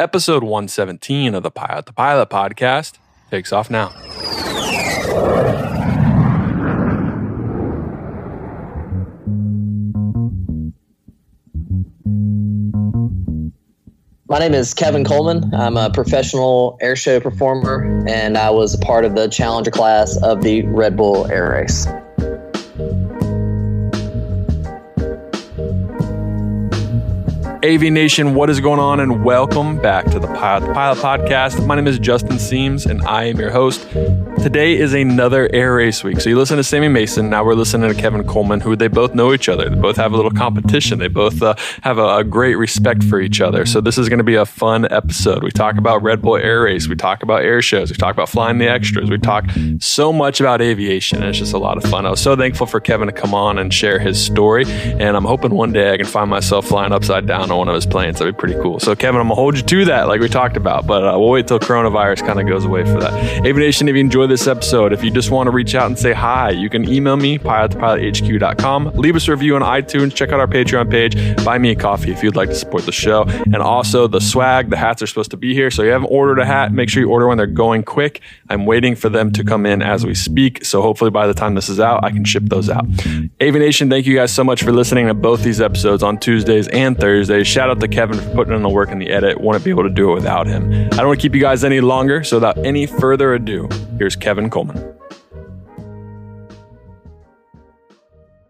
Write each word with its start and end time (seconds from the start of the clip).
Episode 0.00 0.42
117 0.42 1.34
of 1.34 1.42
the 1.42 1.50
Pilot 1.50 1.84
to 1.84 1.92
Pilot 1.92 2.30
podcast 2.30 2.96
takes 3.30 3.52
off 3.52 3.68
now. 3.68 3.90
My 14.26 14.38
name 14.38 14.54
is 14.54 14.72
Kevin 14.72 15.04
Coleman. 15.04 15.54
I'm 15.54 15.76
a 15.76 15.90
professional 15.90 16.78
airshow 16.82 17.22
performer, 17.22 18.02
and 18.08 18.38
I 18.38 18.48
was 18.48 18.72
a 18.72 18.78
part 18.78 19.04
of 19.04 19.14
the 19.14 19.28
Challenger 19.28 19.70
class 19.70 20.16
of 20.22 20.40
the 20.40 20.62
Red 20.62 20.96
Bull 20.96 21.26
Air 21.30 21.50
Race. 21.50 21.86
Avination, 27.62 28.34
what 28.34 28.48
is 28.48 28.58
going 28.58 28.80
on? 28.80 29.00
And 29.00 29.22
welcome 29.22 29.76
back 29.76 30.06
to 30.06 30.18
the 30.18 30.26
Pilot, 30.28 30.66
the 30.66 30.72
Pilot 30.72 30.98
Podcast. 30.98 31.66
My 31.66 31.74
name 31.74 31.86
is 31.86 31.98
Justin 31.98 32.36
Siems, 32.36 32.86
and 32.86 33.02
I 33.02 33.24
am 33.24 33.38
your 33.38 33.50
host. 33.50 33.86
Today 34.40 34.78
is 34.78 34.94
another 34.94 35.50
air 35.52 35.74
race 35.74 36.02
week. 36.02 36.22
So 36.22 36.30
you 36.30 36.38
listen 36.38 36.56
to 36.56 36.64
Sammy 36.64 36.88
Mason. 36.88 37.28
Now 37.28 37.44
we're 37.44 37.52
listening 37.52 37.94
to 37.94 38.00
Kevin 38.00 38.26
Coleman, 38.26 38.60
who 38.60 38.76
they 38.76 38.88
both 38.88 39.14
know 39.14 39.34
each 39.34 39.50
other. 39.50 39.68
They 39.68 39.76
both 39.76 39.96
have 39.96 40.14
a 40.14 40.16
little 40.16 40.30
competition. 40.30 40.98
They 40.98 41.08
both 41.08 41.42
uh, 41.42 41.54
have 41.82 41.98
a, 41.98 42.16
a, 42.16 42.24
great 42.24 42.54
respect 42.54 43.04
for 43.04 43.20
each 43.20 43.42
other. 43.42 43.66
So 43.66 43.82
this 43.82 43.98
is 43.98 44.08
going 44.08 44.20
to 44.20 44.24
be 44.24 44.36
a 44.36 44.46
fun 44.46 44.90
episode. 44.90 45.42
We 45.42 45.50
talk 45.50 45.76
about 45.76 46.02
Red 46.02 46.22
Bull 46.22 46.36
Air 46.36 46.62
Race. 46.62 46.88
We 46.88 46.96
talk 46.96 47.22
about 47.22 47.42
air 47.42 47.60
shows. 47.60 47.90
We 47.90 47.96
talk 47.98 48.14
about 48.14 48.30
flying 48.30 48.56
the 48.56 48.68
extras. 48.68 49.10
We 49.10 49.18
talk 49.18 49.44
so 49.80 50.14
much 50.14 50.40
about 50.40 50.62
aviation. 50.62 51.22
It's 51.22 51.36
just 51.36 51.52
a 51.52 51.58
lot 51.58 51.76
of 51.76 51.84
fun. 51.90 52.06
I 52.06 52.10
was 52.10 52.22
so 52.22 52.34
thankful 52.34 52.66
for 52.66 52.80
Kevin 52.80 53.08
to 53.08 53.12
come 53.12 53.34
on 53.34 53.58
and 53.58 53.74
share 53.74 53.98
his 53.98 54.18
story. 54.24 54.64
And 54.66 55.14
I'm 55.14 55.26
hoping 55.26 55.50
one 55.50 55.74
day 55.74 55.92
I 55.92 55.98
can 55.98 56.06
find 56.06 56.30
myself 56.30 56.66
flying 56.66 56.92
upside 56.92 57.26
down 57.26 57.49
on 57.50 57.58
one 57.58 57.68
of 57.68 57.74
his 57.74 57.86
planes. 57.86 58.18
That'd 58.18 58.36
be 58.36 58.38
pretty 58.38 58.60
cool. 58.60 58.80
So 58.80 58.94
Kevin, 58.94 59.20
I'm 59.20 59.28
gonna 59.28 59.34
hold 59.34 59.56
you 59.56 59.62
to 59.62 59.84
that, 59.86 60.08
like 60.08 60.20
we 60.20 60.28
talked 60.28 60.56
about. 60.56 60.86
But 60.86 61.04
uh, 61.04 61.18
we'll 61.18 61.30
wait 61.30 61.46
till 61.48 61.58
coronavirus 61.58 62.26
kind 62.26 62.40
of 62.40 62.46
goes 62.46 62.64
away 62.64 62.84
for 62.84 63.00
that. 63.00 63.12
Avination, 63.44 63.88
if 63.88 63.94
you 63.94 64.00
enjoyed 64.00 64.30
this 64.30 64.46
episode, 64.46 64.92
if 64.92 65.02
you 65.04 65.10
just 65.10 65.30
want 65.30 65.46
to 65.46 65.50
reach 65.50 65.74
out 65.74 65.86
and 65.86 65.98
say 65.98 66.12
hi, 66.12 66.50
you 66.50 66.68
can 66.70 66.88
email 66.88 67.16
me, 67.16 67.38
pilottopilothq.com. 67.38 68.92
Leave 68.94 69.16
us 69.16 69.28
a 69.28 69.32
review 69.32 69.56
on 69.56 69.62
iTunes. 69.62 70.14
Check 70.14 70.30
out 70.30 70.40
our 70.40 70.46
Patreon 70.46 70.90
page. 70.90 71.44
Buy 71.44 71.58
me 71.58 71.70
a 71.70 71.74
coffee 71.74 72.12
if 72.12 72.22
you'd 72.22 72.36
like 72.36 72.48
to 72.48 72.54
support 72.54 72.86
the 72.86 72.92
show. 72.92 73.24
And 73.26 73.56
also 73.56 74.06
the 74.06 74.20
swag, 74.20 74.70
the 74.70 74.76
hats 74.76 75.02
are 75.02 75.06
supposed 75.06 75.30
to 75.32 75.36
be 75.36 75.54
here. 75.54 75.70
So 75.70 75.82
if 75.82 75.86
you 75.86 75.92
haven't 75.92 76.10
ordered 76.10 76.38
a 76.38 76.46
hat, 76.46 76.72
make 76.72 76.88
sure 76.88 77.02
you 77.02 77.10
order 77.10 77.26
one. 77.26 77.36
they're 77.36 77.46
going 77.46 77.82
quick. 77.82 78.20
I'm 78.48 78.66
waiting 78.66 78.94
for 78.94 79.08
them 79.08 79.32
to 79.32 79.44
come 79.44 79.66
in 79.66 79.82
as 79.82 80.04
we 80.04 80.14
speak. 80.14 80.64
So 80.64 80.82
hopefully 80.82 81.10
by 81.10 81.26
the 81.26 81.34
time 81.34 81.54
this 81.54 81.68
is 81.68 81.80
out, 81.80 82.04
I 82.04 82.10
can 82.10 82.24
ship 82.24 82.44
those 82.46 82.68
out. 82.68 82.86
Avination, 83.40 83.90
thank 83.90 84.06
you 84.06 84.14
guys 84.16 84.32
so 84.32 84.44
much 84.44 84.62
for 84.62 84.72
listening 84.72 85.06
to 85.06 85.14
both 85.14 85.42
these 85.42 85.60
episodes 85.60 86.02
on 86.02 86.18
Tuesdays 86.18 86.68
and 86.68 86.98
Thursdays. 86.98 87.39
Shout 87.44 87.70
out 87.70 87.80
to 87.80 87.88
Kevin 87.88 88.18
for 88.18 88.30
putting 88.34 88.54
in 88.54 88.62
the 88.62 88.68
work 88.68 88.90
in 88.90 88.98
the 88.98 89.10
edit. 89.10 89.40
Wouldn't 89.40 89.64
be 89.64 89.70
able 89.70 89.84
to 89.84 89.90
do 89.90 90.10
it 90.12 90.14
without 90.14 90.46
him. 90.46 90.72
I 90.72 90.88
don't 90.96 91.08
want 91.08 91.20
to 91.20 91.22
keep 91.22 91.34
you 91.34 91.40
guys 91.40 91.64
any 91.64 91.80
longer. 91.80 92.24
So 92.24 92.36
without 92.36 92.58
any 92.58 92.86
further 92.86 93.34
ado, 93.34 93.68
here's 93.98 94.16
Kevin 94.16 94.50
Coleman. 94.50 94.94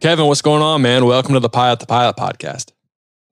Kevin, 0.00 0.26
what's 0.26 0.42
going 0.42 0.62
on, 0.62 0.80
man? 0.80 1.04
Welcome 1.04 1.34
to 1.34 1.40
the 1.40 1.50
Pilot 1.50 1.80
to 1.80 1.86
Pilot 1.86 2.16
podcast. 2.16 2.72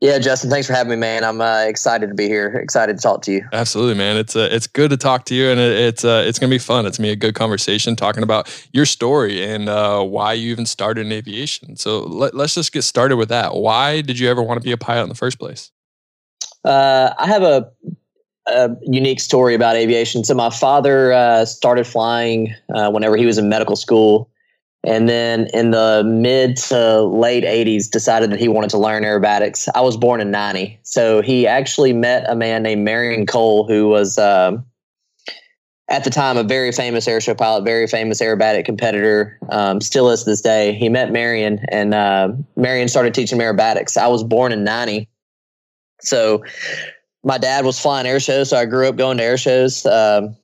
Yeah, 0.00 0.20
Justin, 0.20 0.48
thanks 0.48 0.68
for 0.68 0.74
having 0.74 0.90
me, 0.90 0.96
man. 0.96 1.24
I'm 1.24 1.40
uh, 1.40 1.62
excited 1.62 2.08
to 2.08 2.14
be 2.14 2.26
here. 2.26 2.54
Excited 2.54 2.96
to 2.96 3.02
talk 3.02 3.22
to 3.22 3.32
you. 3.32 3.44
Absolutely, 3.52 3.94
man. 3.94 4.16
It's 4.16 4.36
uh, 4.36 4.48
it's 4.50 4.68
good 4.68 4.90
to 4.90 4.96
talk 4.96 5.24
to 5.24 5.34
you, 5.34 5.48
and 5.48 5.58
it, 5.58 5.72
it's 5.72 6.04
uh, 6.04 6.22
it's 6.24 6.38
gonna 6.38 6.50
be 6.50 6.58
fun. 6.58 6.86
It's 6.86 6.98
gonna 6.98 7.08
be 7.08 7.12
a 7.12 7.16
good 7.16 7.34
conversation 7.34 7.96
talking 7.96 8.22
about 8.22 8.48
your 8.72 8.86
story 8.86 9.42
and 9.42 9.68
uh, 9.68 10.00
why 10.04 10.34
you 10.34 10.52
even 10.52 10.66
started 10.66 11.06
in 11.06 11.10
aviation. 11.10 11.74
So 11.74 12.04
let, 12.04 12.32
let's 12.32 12.54
just 12.54 12.72
get 12.72 12.82
started 12.82 13.16
with 13.16 13.28
that. 13.30 13.56
Why 13.56 14.00
did 14.00 14.20
you 14.20 14.30
ever 14.30 14.40
want 14.40 14.60
to 14.60 14.64
be 14.64 14.70
a 14.70 14.76
pilot 14.76 15.02
in 15.02 15.08
the 15.08 15.16
first 15.16 15.40
place? 15.40 15.72
Uh, 16.64 17.12
I 17.18 17.26
have 17.26 17.42
a, 17.42 17.68
a, 18.46 18.70
unique 18.82 19.18
story 19.18 19.54
about 19.54 19.74
aviation. 19.74 20.22
So 20.22 20.34
my 20.34 20.50
father 20.50 21.12
uh, 21.12 21.44
started 21.44 21.88
flying 21.88 22.54
uh, 22.72 22.90
whenever 22.90 23.16
he 23.16 23.26
was 23.26 23.36
in 23.36 23.48
medical 23.48 23.74
school, 23.74 24.30
and 24.84 25.08
then 25.08 25.48
in 25.52 25.70
the 25.70 26.02
mid 26.04 26.56
to 26.56 27.02
late 27.02 27.44
'80s, 27.44 27.90
decided 27.90 28.30
that 28.30 28.40
he 28.40 28.48
wanted 28.48 28.70
to 28.70 28.78
learn 28.78 29.02
aerobatics. 29.02 29.68
I 29.74 29.80
was 29.80 29.96
born 29.96 30.20
in 30.20 30.30
'90, 30.30 30.78
so 30.82 31.20
he 31.20 31.46
actually 31.46 31.92
met 31.92 32.28
a 32.28 32.36
man 32.36 32.62
named 32.62 32.84
Marion 32.84 33.26
Cole, 33.26 33.66
who 33.66 33.88
was. 33.88 34.18
Um, 34.18 34.64
at 35.90 36.04
the 36.04 36.10
time, 36.10 36.36
a 36.36 36.42
very 36.42 36.70
famous 36.70 37.06
airshow 37.06 37.34
pilot, 37.34 37.64
very 37.64 37.86
famous 37.86 38.20
aerobatic 38.20 38.66
competitor, 38.66 39.38
um, 39.48 39.80
still 39.80 40.10
is 40.10 40.22
to 40.22 40.28
this 40.30 40.42
day. 40.42 40.74
He 40.74 40.90
met 40.90 41.10
Marion, 41.10 41.64
and 41.70 41.94
uh, 41.94 42.28
Marion 42.56 42.88
started 42.88 43.14
teaching 43.14 43.38
aerobatics. 43.38 43.96
I 43.96 44.08
was 44.08 44.22
born 44.22 44.52
in 44.52 44.64
'90, 44.64 45.08
so 46.02 46.44
my 47.24 47.38
dad 47.38 47.64
was 47.64 47.80
flying 47.80 48.06
air 48.06 48.20
shows, 48.20 48.50
so 48.50 48.56
I 48.56 48.66
grew 48.66 48.86
up 48.88 48.96
going 48.96 49.16
to 49.18 49.24
air 49.24 49.38
shows. 49.38 49.86
Um, 49.86 50.36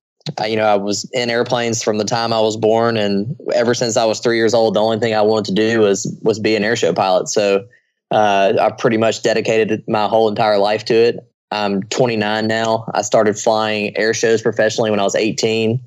you 0.46 0.56
know, 0.56 0.64
I 0.64 0.76
was 0.76 1.08
in 1.12 1.30
airplanes 1.30 1.82
from 1.82 1.98
the 1.98 2.04
time 2.04 2.32
I 2.32 2.40
was 2.40 2.56
born, 2.56 2.96
and 2.96 3.36
ever 3.54 3.74
since 3.74 3.96
I 3.96 4.04
was 4.04 4.20
three 4.20 4.36
years 4.36 4.54
old, 4.54 4.74
the 4.74 4.80
only 4.80 4.98
thing 4.98 5.14
I 5.14 5.22
wanted 5.22 5.46
to 5.46 5.54
do 5.54 5.80
was 5.80 6.06
was 6.22 6.38
be 6.38 6.56
an 6.56 6.62
airshow 6.62 6.94
pilot. 6.94 7.28
So 7.28 7.66
uh, 8.10 8.54
I 8.60 8.70
pretty 8.70 8.96
much 8.96 9.22
dedicated 9.22 9.84
my 9.88 10.06
whole 10.06 10.28
entire 10.28 10.58
life 10.58 10.84
to 10.86 10.94
it. 10.94 11.30
I'm 11.50 11.82
29 11.84 12.46
now. 12.46 12.84
I 12.94 13.02
started 13.02 13.38
flying 13.38 13.96
air 13.96 14.14
shows 14.14 14.42
professionally 14.42 14.90
when 14.90 15.00
I 15.00 15.04
was 15.04 15.14
18. 15.14 15.80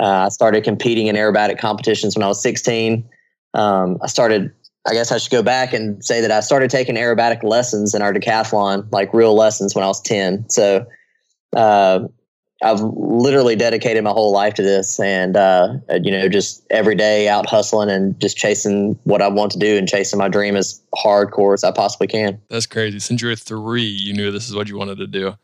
Uh, 0.00 0.04
I 0.04 0.28
started 0.28 0.64
competing 0.64 1.08
in 1.08 1.16
aerobatic 1.16 1.58
competitions 1.58 2.16
when 2.16 2.22
I 2.22 2.28
was 2.28 2.40
16. 2.42 3.08
Um, 3.54 3.98
I 4.02 4.06
started 4.06 4.52
I 4.86 4.94
guess 4.94 5.12
I 5.12 5.18
should 5.18 5.30
go 5.30 5.42
back 5.42 5.74
and 5.74 6.02
say 6.02 6.22
that 6.22 6.30
I 6.30 6.40
started 6.40 6.70
taking 6.70 6.94
aerobatic 6.96 7.42
lessons 7.42 7.94
in 7.94 8.00
our 8.00 8.14
decathlon, 8.14 8.90
like 8.92 9.12
real 9.12 9.34
lessons, 9.34 9.74
when 9.74 9.84
I 9.84 9.88
was 9.88 10.00
10. 10.00 10.48
So 10.48 10.86
uh, 11.54 12.00
I've 12.62 12.80
literally 12.80 13.56
dedicated 13.56 14.04
my 14.04 14.10
whole 14.10 14.32
life 14.32 14.54
to 14.54 14.62
this 14.62 15.00
and, 15.00 15.36
uh, 15.36 15.78
you 16.02 16.10
know, 16.10 16.28
just 16.28 16.66
every 16.70 16.94
day 16.94 17.28
out 17.28 17.48
hustling 17.48 17.90
and 17.90 18.18
just 18.20 18.36
chasing 18.36 18.98
what 19.04 19.22
I 19.22 19.28
want 19.28 19.52
to 19.52 19.58
do 19.58 19.78
and 19.78 19.88
chasing 19.88 20.18
my 20.18 20.28
dream 20.28 20.56
as 20.56 20.82
hardcore 20.94 21.54
as 21.54 21.64
I 21.64 21.70
possibly 21.70 22.06
can. 22.06 22.40
That's 22.50 22.66
crazy. 22.66 22.98
Since 22.98 23.22
you 23.22 23.28
were 23.28 23.36
three, 23.36 23.82
you 23.82 24.12
knew 24.12 24.30
this 24.30 24.48
is 24.48 24.54
what 24.54 24.68
you 24.68 24.76
wanted 24.76 24.98
to 24.98 25.06
do. 25.06 25.34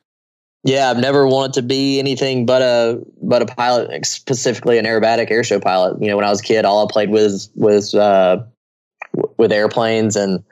Yeah, 0.62 0.90
I've 0.90 0.98
never 0.98 1.26
wanted 1.26 1.52
to 1.54 1.62
be 1.62 2.00
anything 2.00 2.44
but 2.44 2.60
a 2.60 3.00
but 3.22 3.40
a 3.40 3.46
pilot, 3.46 4.04
specifically 4.04 4.78
an 4.78 4.84
aerobatic 4.84 5.30
airshow 5.30 5.62
pilot. 5.62 6.02
You 6.02 6.08
know, 6.08 6.16
when 6.16 6.24
I 6.24 6.30
was 6.30 6.40
a 6.40 6.42
kid, 6.42 6.64
all 6.64 6.84
I 6.84 6.90
played 6.90 7.10
with 7.10 7.48
was 7.54 7.94
uh, 7.94 8.44
with 9.36 9.52
airplanes 9.52 10.16
and 10.16 10.42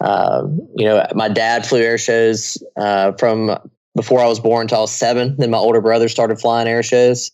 uh, 0.00 0.46
you 0.76 0.84
know 0.84 1.04
my 1.14 1.28
dad 1.28 1.66
flew 1.66 1.80
air 1.80 1.98
shows 1.98 2.62
uh, 2.76 3.12
from 3.12 3.58
before 3.94 4.20
I 4.20 4.26
was 4.26 4.40
born 4.40 4.62
until 4.62 4.78
I 4.78 4.82
was 4.82 4.92
seven. 4.92 5.36
Then 5.36 5.50
my 5.50 5.58
older 5.58 5.80
brother 5.80 6.08
started 6.08 6.40
flying 6.40 6.68
air 6.68 6.82
shows, 6.82 7.30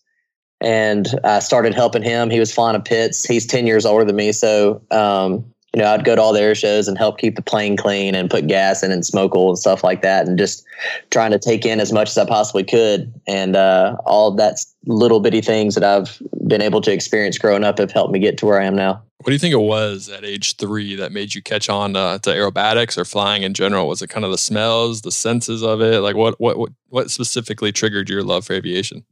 and 0.59 1.07
I 1.23 1.39
started 1.39 1.73
helping 1.73 2.03
him. 2.03 2.29
He 2.29 2.39
was 2.39 2.53
flying 2.53 2.75
a 2.75 2.79
Pitts. 2.79 3.23
He's 3.23 3.45
ten 3.45 3.67
years 3.67 3.85
older 3.85 4.05
than 4.05 4.15
me, 4.15 4.31
so 4.31 4.81
um, 4.91 5.50
you 5.73 5.81
know 5.81 5.91
I'd 5.91 6.03
go 6.03 6.15
to 6.15 6.21
all 6.21 6.33
the 6.33 6.41
air 6.41 6.55
shows 6.55 6.87
and 6.87 6.97
help 6.97 7.17
keep 7.17 7.35
the 7.35 7.41
plane 7.41 7.77
clean 7.77 8.15
and 8.15 8.29
put 8.29 8.47
gas 8.47 8.83
in 8.83 8.91
and 8.91 9.05
smoke 9.05 9.35
oil 9.35 9.49
and 9.49 9.57
stuff 9.57 9.83
like 9.83 10.01
that, 10.01 10.27
and 10.27 10.37
just 10.37 10.65
trying 11.09 11.31
to 11.31 11.39
take 11.39 11.65
in 11.65 11.79
as 11.79 11.91
much 11.91 12.09
as 12.09 12.17
I 12.17 12.25
possibly 12.25 12.63
could. 12.63 13.13
And 13.27 13.55
uh, 13.55 13.97
all 14.05 14.31
that 14.31 14.65
little 14.85 15.19
bitty 15.19 15.41
things 15.41 15.75
that 15.75 15.83
I've 15.83 16.21
been 16.47 16.61
able 16.61 16.81
to 16.81 16.91
experience 16.91 17.37
growing 17.37 17.63
up 17.63 17.77
have 17.77 17.91
helped 17.91 18.11
me 18.11 18.19
get 18.19 18.37
to 18.39 18.45
where 18.45 18.59
I 18.59 18.65
am 18.65 18.75
now. 18.75 19.01
What 19.19 19.27
do 19.27 19.33
you 19.33 19.39
think 19.39 19.53
it 19.53 19.57
was 19.57 20.09
at 20.09 20.25
age 20.25 20.55
three 20.57 20.95
that 20.95 21.11
made 21.11 21.35
you 21.35 21.43
catch 21.43 21.69
on 21.69 21.93
to, 21.93 22.19
to, 22.23 22.31
aerobatics 22.31 22.97
or 22.97 23.05
flying 23.05 23.43
in 23.43 23.53
general? 23.53 23.87
Was 23.87 24.01
it 24.01 24.09
kind 24.09 24.25
of 24.25 24.31
the 24.31 24.37
smells, 24.37 25.03
the 25.03 25.11
senses 25.11 25.61
of 25.61 25.79
it? 25.79 25.99
Like 25.99 26.15
what 26.15 26.39
what 26.39 26.57
what 26.57 26.71
what 26.89 27.11
specifically 27.11 27.71
triggered 27.71 28.09
your 28.09 28.23
love 28.23 28.45
for 28.45 28.53
aviation? 28.53 29.05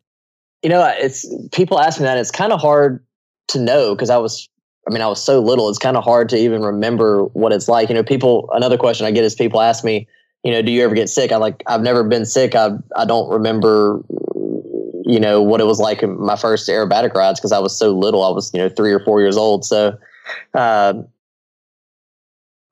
You 0.64 0.70
know, 0.70 0.84
it's 0.98 1.32
people 1.52 1.80
ask 1.80 2.00
me 2.00 2.06
that. 2.06 2.18
It's 2.18 2.32
kind 2.32 2.52
of 2.52 2.60
hard 2.60 3.06
to 3.50 3.60
know 3.60 3.94
because 3.94 4.10
I 4.10 4.18
was, 4.18 4.50
I 4.90 4.94
mean, 4.94 5.04
I 5.04 5.08
was 5.08 5.24
so 5.24 5.40
little. 5.40 5.70
It's 5.70 5.78
kind 5.78 5.96
of 5.96 6.04
hard 6.04 6.30
to 6.30 6.38
even 6.38 6.64
remember 6.64 7.26
what 7.26 7.52
it's 7.52 7.68
like. 7.68 7.90
You 7.90 7.96
know, 7.96 8.04
people. 8.04 8.50
Another 8.54 8.78
question 8.78 9.06
I 9.06 9.12
get 9.12 9.24
is 9.24 9.36
people 9.36 9.62
ask 9.62 9.84
me, 9.84 10.08
you 10.44 10.52
know, 10.52 10.64
do 10.64 10.72
you 10.72 10.84
ever 10.84 10.96
get 10.96 11.10
sick? 11.10 11.32
I'm 11.32 11.42
like, 11.42 11.62
I've 11.68 11.82
never 11.82 12.04
been 12.04 12.26
sick. 12.26 12.56
I 12.56 12.72
I 12.96 13.06
don't 13.06 13.30
remember 13.30 14.04
you 15.06 15.20
know 15.20 15.42
what 15.42 15.60
it 15.60 15.66
was 15.66 15.80
like 15.80 16.04
in 16.04 16.20
my 16.20 16.36
first 16.36 16.70
aerobatic 16.70 17.16
rides 17.16 17.40
because 17.40 17.52
I 17.52 17.60
was 17.60 17.78
so 17.78 17.92
little. 17.92 18.24
I 18.24 18.30
was 18.30 18.52
you 18.54 18.60
know 18.60 18.70
three 18.70 18.92
or 18.92 19.00
four 19.00 19.22
years 19.22 19.38
old. 19.38 19.66
So, 19.66 19.98
uh, 20.54 20.94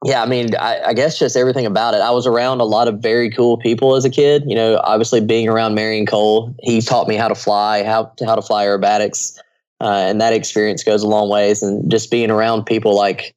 yeah, 0.05 0.21
I 0.21 0.27
mean, 0.27 0.55
I, 0.55 0.81
I, 0.87 0.93
guess 0.93 1.17
just 1.17 1.35
everything 1.35 1.65
about 1.65 1.95
it. 1.95 2.01
I 2.01 2.11
was 2.11 2.27
around 2.27 2.61
a 2.61 2.65
lot 2.65 2.87
of 2.87 2.99
very 2.99 3.31
cool 3.31 3.57
people 3.57 3.95
as 3.95 4.05
a 4.05 4.09
kid. 4.09 4.43
You 4.45 4.55
know, 4.55 4.79
obviously 4.83 5.19
being 5.19 5.49
around 5.49 5.73
Marion 5.73 6.05
Cole, 6.05 6.55
he 6.61 6.81
taught 6.81 7.07
me 7.07 7.15
how 7.15 7.27
to 7.27 7.35
fly, 7.35 7.83
how 7.83 8.05
to, 8.17 8.25
how 8.25 8.35
to 8.35 8.41
fly 8.43 8.65
aerobatics, 8.65 9.37
uh, 9.81 10.05
and 10.07 10.21
that 10.21 10.33
experience 10.33 10.83
goes 10.83 11.03
a 11.03 11.07
long 11.07 11.29
ways. 11.29 11.61
And 11.61 11.89
just 11.89 12.11
being 12.11 12.31
around 12.31 12.65
people 12.65 12.95
like 12.95 13.35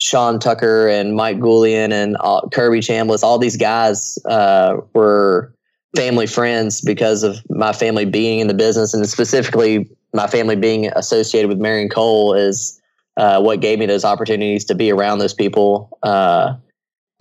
Sean 0.00 0.38
Tucker 0.38 0.88
and 0.88 1.14
Mike 1.14 1.38
Goulian 1.38 1.92
and 1.92 2.16
uh, 2.20 2.42
Kirby 2.52 2.80
Chambliss, 2.80 3.22
all 3.22 3.38
these 3.38 3.56
guys 3.56 4.18
uh, 4.26 4.76
were 4.94 5.52
family 5.96 6.26
friends 6.26 6.80
because 6.80 7.22
of 7.22 7.38
my 7.50 7.72
family 7.72 8.04
being 8.04 8.40
in 8.40 8.46
the 8.46 8.54
business 8.54 8.94
and 8.94 9.08
specifically 9.08 9.88
my 10.12 10.26
family 10.26 10.56
being 10.56 10.86
associated 10.94 11.48
with 11.48 11.58
Marion 11.58 11.88
Cole 11.88 12.34
is 12.34 12.80
uh, 13.16 13.40
what 13.40 13.60
gave 13.60 13.78
me 13.78 13.86
those 13.86 14.04
opportunities 14.04 14.64
to 14.66 14.74
be 14.74 14.92
around 14.92 15.18
those 15.18 15.34
people. 15.34 15.98
Uh, 16.02 16.54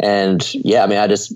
and 0.02 0.54
yeah, 0.54 0.84
I 0.84 0.88
mean, 0.88 1.00
I 1.00 1.08
just 1.08 1.34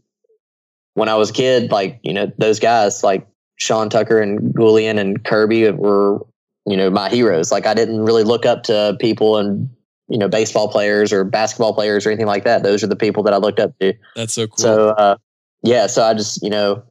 when 0.93 1.09
I 1.09 1.15
was 1.15 1.29
a 1.29 1.33
kid, 1.33 1.71
like, 1.71 1.99
you 2.03 2.13
know, 2.13 2.31
those 2.37 2.59
guys 2.59 3.03
like 3.03 3.27
Sean 3.55 3.89
Tucker 3.89 4.19
and 4.19 4.53
Goulian 4.53 4.99
and 4.99 5.23
Kirby 5.23 5.71
were, 5.71 6.25
you 6.65 6.77
know, 6.77 6.89
my 6.89 7.09
heroes. 7.09 7.51
Like 7.51 7.65
I 7.65 7.73
didn't 7.73 8.01
really 8.01 8.23
look 8.23 8.45
up 8.45 8.63
to 8.63 8.95
people 8.99 9.37
and, 9.37 9.69
you 10.07 10.17
know, 10.17 10.27
baseball 10.27 10.67
players 10.67 11.11
or 11.11 11.23
basketball 11.23 11.73
players 11.73 12.05
or 12.05 12.09
anything 12.09 12.27
like 12.27 12.43
that. 12.43 12.63
Those 12.63 12.83
are 12.83 12.87
the 12.87 12.95
people 12.95 13.23
that 13.23 13.33
I 13.33 13.37
looked 13.37 13.59
up 13.59 13.77
to. 13.79 13.93
That's 14.15 14.33
so 14.33 14.47
cool. 14.47 14.57
So, 14.57 14.89
uh, 14.89 15.17
yeah, 15.63 15.87
so 15.87 16.03
I 16.03 16.13
just, 16.13 16.41
you 16.43 16.49
know, 16.49 16.83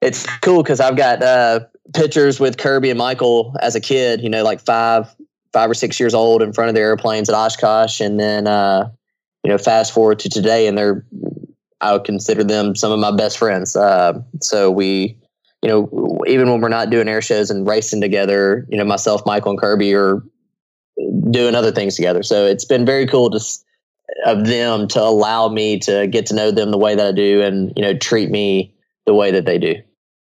it's 0.00 0.26
cool 0.40 0.62
because 0.62 0.80
I've 0.80 0.96
got 0.96 1.22
uh, 1.22 1.60
pictures 1.94 2.40
with 2.40 2.58
Kirby 2.58 2.90
and 2.90 2.98
Michael 2.98 3.54
as 3.60 3.74
a 3.74 3.80
kid, 3.80 4.20
you 4.20 4.28
know, 4.28 4.42
like 4.42 4.60
five, 4.60 5.14
five 5.52 5.70
or 5.70 5.74
six 5.74 6.00
years 6.00 6.14
old 6.14 6.42
in 6.42 6.52
front 6.52 6.68
of 6.68 6.74
the 6.74 6.80
airplanes 6.80 7.28
at 7.28 7.34
Oshkosh. 7.34 8.00
And 8.00 8.18
then, 8.18 8.46
uh, 8.46 8.90
you 9.44 9.50
know, 9.50 9.58
fast 9.58 9.92
forward 9.92 10.18
to 10.20 10.28
today 10.28 10.66
and 10.66 10.76
they're, 10.76 11.04
I 11.80 11.92
would 11.92 12.04
consider 12.04 12.44
them 12.44 12.74
some 12.74 12.92
of 12.92 12.98
my 12.98 13.10
best 13.10 13.38
friends. 13.38 13.76
Uh, 13.76 14.20
so 14.40 14.70
we, 14.70 15.18
you 15.62 15.68
know, 15.68 16.20
even 16.26 16.50
when 16.50 16.60
we're 16.60 16.68
not 16.68 16.90
doing 16.90 17.08
air 17.08 17.22
shows 17.22 17.50
and 17.50 17.66
racing 17.66 18.00
together, 18.00 18.66
you 18.68 18.76
know, 18.76 18.84
myself, 18.84 19.24
Michael, 19.24 19.52
and 19.52 19.60
Kirby 19.60 19.94
are 19.94 20.22
doing 21.30 21.54
other 21.54 21.72
things 21.72 21.96
together. 21.96 22.22
So 22.22 22.44
it's 22.44 22.64
been 22.64 22.84
very 22.84 23.06
cool 23.06 23.30
to 23.30 23.40
of 24.26 24.46
them 24.46 24.88
to 24.88 25.00
allow 25.00 25.48
me 25.48 25.78
to 25.78 26.06
get 26.06 26.26
to 26.26 26.34
know 26.34 26.50
them 26.50 26.70
the 26.70 26.78
way 26.78 26.94
that 26.94 27.06
I 27.06 27.12
do, 27.12 27.40
and 27.40 27.72
you 27.76 27.82
know, 27.82 27.96
treat 27.96 28.30
me 28.30 28.74
the 29.06 29.14
way 29.14 29.30
that 29.30 29.46
they 29.46 29.58
do. 29.58 29.76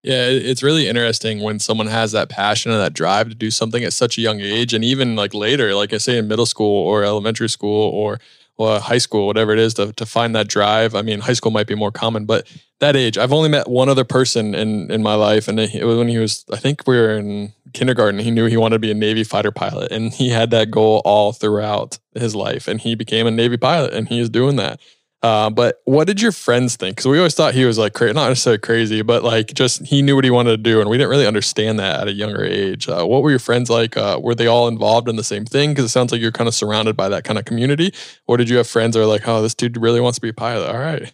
Yeah, 0.04 0.28
it's 0.28 0.62
really 0.62 0.88
interesting 0.88 1.42
when 1.42 1.60
someone 1.60 1.88
has 1.88 2.12
that 2.12 2.28
passion 2.30 2.72
and 2.72 2.82
that 2.82 2.94
drive 2.94 3.30
to 3.30 3.36
do 3.36 3.50
something 3.50 3.84
at 3.84 3.94
such 3.94 4.18
a 4.18 4.22
young 4.22 4.40
age, 4.40 4.74
and 4.74 4.84
even 4.84 5.16
like 5.16 5.34
later, 5.34 5.74
like 5.74 5.94
I 5.94 5.98
say 5.98 6.18
in 6.18 6.28
middle 6.28 6.46
school 6.46 6.86
or 6.86 7.04
elementary 7.04 7.50
school 7.50 7.90
or 7.90 8.20
well, 8.58 8.80
high 8.80 8.98
school, 8.98 9.26
whatever 9.28 9.52
it 9.52 9.60
is, 9.60 9.74
to, 9.76 9.92
to 9.94 10.06
find 10.06 10.36
that 10.36 10.48
drive. 10.48 10.96
I 10.96 11.02
mean, 11.02 11.20
high 11.20 11.34
school 11.34 11.52
might 11.52 11.68
be 11.68 11.76
more 11.76 11.92
common, 11.92 12.26
but 12.26 12.48
that 12.80 12.96
age, 12.96 13.18
I've 13.18 13.34
only 13.34 13.50
met 13.50 13.68
one 13.68 13.90
other 13.90 14.04
person 14.04 14.54
in, 14.54 14.92
in 14.92 15.02
my 15.02 15.16
life. 15.16 15.48
And 15.48 15.60
it 15.60 15.86
was 15.86 15.98
when 15.98 16.10
he 16.10 16.18
was, 16.18 16.46
I 16.52 16.58
think 16.58 16.86
we 16.86 16.98
were 16.98 17.18
in 17.18 17.54
kindergarten. 17.74 18.20
He 18.20 18.32
knew 18.32 18.46
he 18.46 18.58
wanted 18.58 18.76
to 18.76 18.80
be 18.80 18.92
a 18.92 18.96
Navy 18.96 19.24
fighter 19.24 19.52
pilot. 19.52 19.92
And 19.92 20.14
he 20.14 20.30
had 20.30 20.52
that 20.52 20.70
goal 20.70 21.02
all 21.06 21.32
throughout 21.32 21.98
his 22.14 22.36
life. 22.36 22.68
And 22.68 22.82
he 22.82 22.94
became 22.96 23.26
a 23.26 23.32
Navy 23.32 23.58
pilot 23.58 23.94
and 23.94 24.08
he 24.08 24.20
is 24.20 24.30
doing 24.30 24.58
that. 24.58 24.80
Uh, 25.24 25.50
but 25.50 25.82
what 25.86 26.06
did 26.06 26.22
your 26.22 26.34
friends 26.34 26.76
think? 26.76 26.98
Because 26.98 27.08
we 27.08 27.18
always 27.18 27.34
thought 27.34 27.54
he 27.54 27.64
was 27.64 27.78
like 27.78 27.94
crazy, 27.94 28.14
not 28.14 28.28
necessarily 28.28 28.60
crazy, 28.60 29.02
but 29.02 29.24
like 29.24 29.54
just 29.54 29.86
he 29.86 30.02
knew 30.02 30.16
what 30.16 30.26
he 30.26 30.30
wanted 30.30 30.52
to 30.52 30.58
do, 30.58 30.82
and 30.82 30.90
we 30.90 30.98
didn't 30.98 31.10
really 31.10 31.26
understand 31.26 31.80
that 31.80 32.02
at 32.02 32.08
a 32.10 32.14
younger 32.14 32.44
age. 32.44 32.90
Uh, 32.90 33.06
what 33.06 33.24
were 33.24 33.30
your 33.30 33.40
friends 33.40 33.70
like? 33.70 33.96
Uh, 33.96 34.20
were 34.22 34.36
they 34.36 34.48
all 34.48 34.68
involved 34.68 35.08
in 35.08 35.16
the 35.16 35.24
same 35.24 35.46
thing? 35.46 35.72
Because 35.72 35.86
it 35.86 35.90
sounds 35.90 36.12
like 36.12 36.20
you're 36.20 36.34
kind 36.34 36.50
of 36.50 36.54
surrounded 36.54 36.98
by 36.98 37.08
that 37.08 37.24
kind 37.24 37.40
of 37.40 37.46
community. 37.46 37.94
Or 38.28 38.36
did 38.36 38.50
you 38.50 38.58
have 38.58 38.68
friends 38.68 38.96
that 38.96 39.02
are 39.02 39.06
like, 39.06 39.26
"Oh, 39.26 39.42
this 39.42 39.56
dude 39.56 39.78
really 39.78 40.02
wants 40.02 40.18
to 40.18 40.22
be 40.22 40.30
a 40.30 40.34
pilot"? 40.34 40.70
All 40.70 40.80
right. 40.80 41.14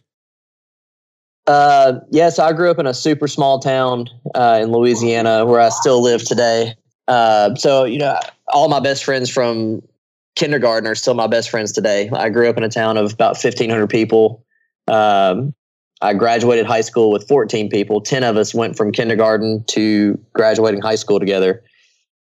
Uh, 1.45 1.99
yeah, 2.09 2.29
so 2.29 2.43
I 2.43 2.53
grew 2.53 2.71
up 2.71 2.79
in 2.79 2.87
a 2.87 2.93
super 2.95 3.27
small 3.27 3.59
town 3.59 4.07
uh, 4.33 4.59
in 4.61 4.71
Louisiana 4.71 5.45
where 5.45 5.61
I 5.61 5.69
still 5.69 6.01
live 6.01 6.23
today. 6.23 6.75
Uh, 7.07 7.53
so 7.53 7.83
you 7.83 7.99
know, 7.99 8.19
all 8.47 8.69
my 8.69 8.79
best 8.79 9.03
friends 9.03 9.29
from 9.29 9.83
kindergarten 10.39 10.89
are 10.89 10.95
still 10.95 11.15
my 11.15 11.27
best 11.27 11.49
friends 11.49 11.73
today. 11.73 12.09
I 12.13 12.29
grew 12.29 12.49
up 12.49 12.55
in 12.55 12.63
a 12.63 12.69
town 12.69 12.95
of 12.95 13.11
about 13.11 13.35
1,500 13.35 13.87
people. 13.87 14.45
Um, 14.87 15.53
I 16.01 16.13
graduated 16.13 16.65
high 16.65 16.79
school 16.79 17.11
with 17.11 17.27
14 17.27 17.69
people. 17.69 17.99
10 17.99 18.23
of 18.23 18.37
us 18.37 18.53
went 18.53 18.77
from 18.77 18.93
kindergarten 18.93 19.65
to 19.65 20.17
graduating 20.33 20.81
high 20.81 20.95
school 20.95 21.19
together. 21.19 21.61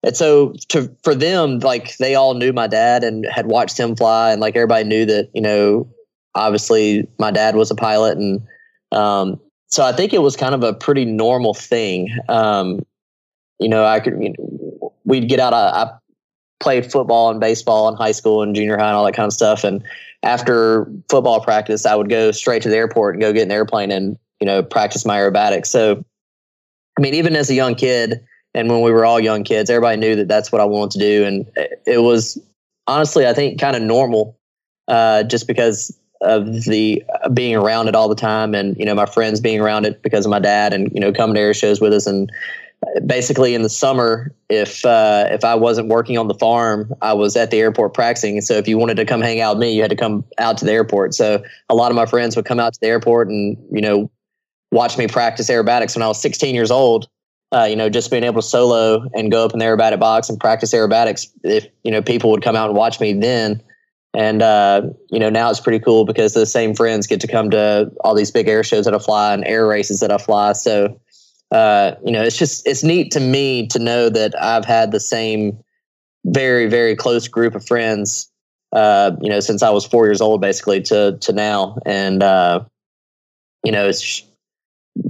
And 0.03 0.17
so 0.17 0.55
to, 0.71 0.93
for 1.05 1.15
them, 1.15 1.61
like 1.61 1.97
they 1.99 2.17
all 2.17 2.35
knew 2.35 2.53
my 2.53 2.67
dad 2.67 3.05
and 3.05 3.25
had 3.27 3.47
watched 3.47 3.79
him 3.79 3.95
fly. 3.95 4.33
And 4.33 4.41
like 4.41 4.57
everybody 4.57 4.83
knew 4.83 5.07
that, 5.07 5.31
you 5.33 5.41
know, 5.41 5.89
obviously 6.35 7.07
my 7.21 7.31
dad 7.31 7.55
was 7.55 7.71
a 7.71 7.77
pilot. 7.77 8.19
And 8.19 8.43
um, 8.91 9.41
so 9.69 9.85
I 9.85 9.93
think 9.93 10.13
it 10.13 10.23
was 10.23 10.35
kind 10.35 10.57
of 10.57 10.65
a 10.65 10.75
pretty 10.75 11.05
normal 11.05 11.55
thing. 11.55 12.09
Um, 12.29 12.81
you 13.61 13.69
know, 13.69 13.85
I 13.85 14.01
could, 14.01 14.21
you 14.21 14.35
know, 14.37 14.93
we'd 15.05 15.29
get 15.29 15.39
out. 15.39 15.53
I, 15.53 15.69
I 15.69 15.91
played 16.61 16.91
football 16.91 17.31
and 17.31 17.41
baseball 17.41 17.89
in 17.89 17.95
high 17.95 18.13
school 18.13 18.43
and 18.43 18.55
junior 18.55 18.77
high 18.77 18.89
and 18.89 18.97
all 18.97 19.05
that 19.05 19.15
kind 19.15 19.27
of 19.27 19.33
stuff. 19.33 19.65
And 19.65 19.83
after 20.23 20.91
football 21.09 21.41
practice, 21.41 21.87
I 21.87 21.95
would 21.95 22.09
go 22.09 22.33
straight 22.33 22.63
to 22.63 22.69
the 22.69 22.77
airport 22.77 23.15
and 23.15 23.23
go 23.23 23.33
get 23.33 23.43
an 23.43 23.53
airplane 23.53 23.93
and, 23.93 24.19
you 24.41 24.47
know, 24.47 24.63
practice 24.63 25.05
my 25.05 25.17
aerobatics. 25.19 25.67
So, 25.67 26.05
I 26.99 27.01
mean, 27.01 27.15
even 27.15 27.37
as 27.37 27.49
a 27.49 27.55
young 27.55 27.77
kid 27.77 28.21
and 28.55 28.69
when 28.69 28.83
we 28.83 28.91
were 28.91 29.05
all 29.05 29.21
young 29.21 29.45
kids, 29.45 29.71
everybody 29.71 29.99
knew 29.99 30.17
that 30.17 30.27
that's 30.27 30.51
what 30.51 30.61
I 30.61 30.65
wanted 30.65 30.93
to 30.93 30.99
do. 30.99 31.25
And 31.25 31.47
it 31.87 32.03
was 32.03 32.39
honestly, 32.89 33.27
I 33.27 33.35
think, 33.35 33.61
kind 33.61 33.77
of 33.77 33.83
normal 33.83 34.37
uh, 34.89 35.23
just 35.23 35.47
because 35.47 35.97
of 36.21 36.65
the 36.65 37.05
uh, 37.23 37.29
being 37.29 37.55
around 37.55 37.87
it 37.87 37.95
all 37.95 38.09
the 38.09 38.17
time 38.17 38.55
and, 38.55 38.77
you 38.77 38.85
know, 38.85 38.97
my 38.97 39.07
friends 39.07 39.39
being 39.39 39.61
around 39.61 39.87
it 39.87 40.03
because 40.03 40.27
of 40.27 40.31
my 40.31 40.41
dad 40.41 40.73
and, 40.73 40.91
you 40.93 40.99
know, 40.99 41.13
coming 41.13 41.35
to 41.35 41.41
air 41.41 41.55
shows 41.55 41.81
with 41.81 41.93
us 41.93 42.07
and, 42.07 42.33
basically 43.07 43.55
in 43.55 43.63
the 43.63 43.69
summer 43.69 44.35
if 44.49 44.85
uh, 44.85 45.27
if 45.31 45.45
I 45.45 45.55
wasn't 45.55 45.89
working 45.89 46.17
on 46.17 46.29
the 46.29 46.35
farm, 46.35 46.93
I 47.03 47.13
was 47.13 47.37
at 47.37 47.51
the 47.51 47.59
airport 47.59 47.95
practicing. 47.95 48.41
So 48.41 48.55
if 48.55 48.69
you 48.69 48.79
wanted 48.79 48.97
to 48.97 49.05
come 49.05 49.21
hang 49.21 49.41
out 49.41 49.57
with 49.57 49.61
me, 49.61 49.75
you 49.75 49.83
had 49.83 49.91
to 49.91 49.97
come 49.97 50.25
out 50.39 50.59
to 50.59 50.65
the 50.65 50.73
airport. 50.73 51.15
So 51.15 51.43
a 51.69 51.75
lot 51.75 51.91
of 51.91 51.97
my 51.97 52.07
friends 52.07 52.37
would 52.37 52.45
come 52.45 52.61
out 52.61 52.75
to 52.75 52.81
the 52.81 52.87
airport 52.87 53.29
and 53.29 53.57
you 53.71 53.81
know 53.81 54.11
watch 54.71 54.99
me 54.99 55.09
practice 55.09 55.49
aerobatics 55.49 55.97
when 55.97 56.03
I 56.03 56.09
was 56.09 56.21
16 56.21 56.55
years 56.55 56.71
old. 56.71 57.09
Uh, 57.51 57.65
you 57.65 57.77
know, 57.77 57.89
just 57.89 58.11
being 58.11 58.25
able 58.25 58.43
to 58.43 58.47
solo 58.47 59.09
and 59.15 59.31
go 59.31 59.43
up 59.43 59.55
in 59.55 59.59
the 59.59 59.65
aerobatic 59.65 59.99
box 59.99 60.29
and 60.29 60.39
practice 60.39 60.75
aerobatics. 60.75 61.29
If 61.43 61.67
you 61.83 61.91
know 61.91 62.03
people 62.03 62.31
would 62.31 62.43
come 62.43 62.57
out 62.57 62.69
and 62.69 62.77
watch 62.77 63.01
me 63.01 63.15
then, 63.15 63.63
and 64.13 64.43
uh, 64.43 64.83
you 65.11 65.19
know 65.19 65.31
now 65.31 65.49
it's 65.51 65.61
pretty 65.61 65.79
cool 65.79 66.05
because 66.05 66.35
the 66.35 66.45
same 66.45 66.75
friends 66.75 67.07
get 67.07 67.21
to 67.23 67.27
come 67.27 67.51
to 67.51 67.91
all 68.05 68.15
these 68.15 68.31
big 68.31 68.49
air 68.49 68.63
shows 68.63 68.85
that 68.85 68.95
I 68.95 68.99
fly 68.99 69.33
and 69.33 69.47
air 69.47 69.67
races 69.67 70.01
that 70.01 70.13
I 70.13 70.19
fly. 70.19 70.53
So 70.53 71.01
uh, 71.51 71.93
you 72.05 72.13
know, 72.13 72.23
it's 72.23 72.37
just 72.37 72.67
it's 72.67 72.83
neat 72.83 73.11
to 73.13 73.21
me 73.21 73.67
to 73.69 73.79
know 73.79 74.09
that 74.09 74.41
I've 74.41 74.65
had 74.65 74.93
the 74.93 75.01
same 75.01 75.59
very 76.27 76.67
very 76.67 76.95
close 76.95 77.29
group 77.29 77.55
of 77.55 77.67
friends, 77.67 78.31
uh, 78.73 79.13
you 79.21 79.31
know, 79.31 79.41
since 79.41 79.63
I 79.63 79.71
was 79.71 79.87
four 79.87 80.07
years 80.07 80.21
old, 80.21 80.41
basically 80.41 80.83
to 80.83 81.17
to 81.21 81.33
now, 81.33 81.79
and 81.87 82.23
uh, 82.23 82.65
you 83.65 83.73
know, 83.73 83.89
it's 83.89 84.23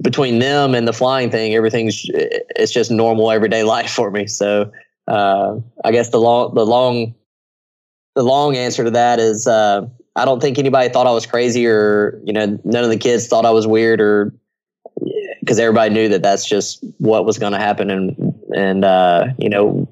between 0.03 0.39
them 0.39 0.75
and 0.75 0.87
the 0.87 0.93
flying 0.93 1.31
thing, 1.31 1.55
everything's 1.55 2.05
it's 2.09 2.73
just 2.73 2.91
normal 2.91 3.31
everyday 3.31 3.63
life 3.65 3.91
for 3.91 4.11
me. 4.11 4.27
So 4.27 4.71
uh, 5.09 5.57
I 5.85 5.93
guess 5.93 6.11
the 6.11 6.21
long 6.21 6.55
the 6.55 6.67
long 6.67 7.15
the 8.15 8.23
long 8.23 8.57
answer 8.57 8.85
to 8.85 8.91
that 8.91 9.19
is 9.19 9.47
uh, 9.47 9.87
I 10.17 10.25
don't 10.25 10.41
think 10.41 10.59
anybody 10.59 10.89
thought 10.89 11.07
I 11.07 11.13
was 11.13 11.27
crazy 11.27 11.67
or 11.67 12.21
you 12.25 12.33
know 12.33 12.59
none 12.65 12.85
of 12.85 12.91
the 12.91 12.97
kids 12.97 13.27
thought 13.27 13.45
I 13.45 13.51
was 13.51 13.67
weird 13.67 14.01
or 14.01 14.33
because 15.49 15.59
everybody 15.59 15.95
knew 15.95 16.11
that 16.11 16.23
that's 16.23 16.47
just 16.47 16.85
what 16.99 17.25
was 17.25 17.39
going 17.39 17.53
to 17.53 17.59
happen 17.59 17.89
and 17.89 18.35
and 18.55 18.85
uh, 18.85 19.29
you 19.39 19.49
know 19.49 19.89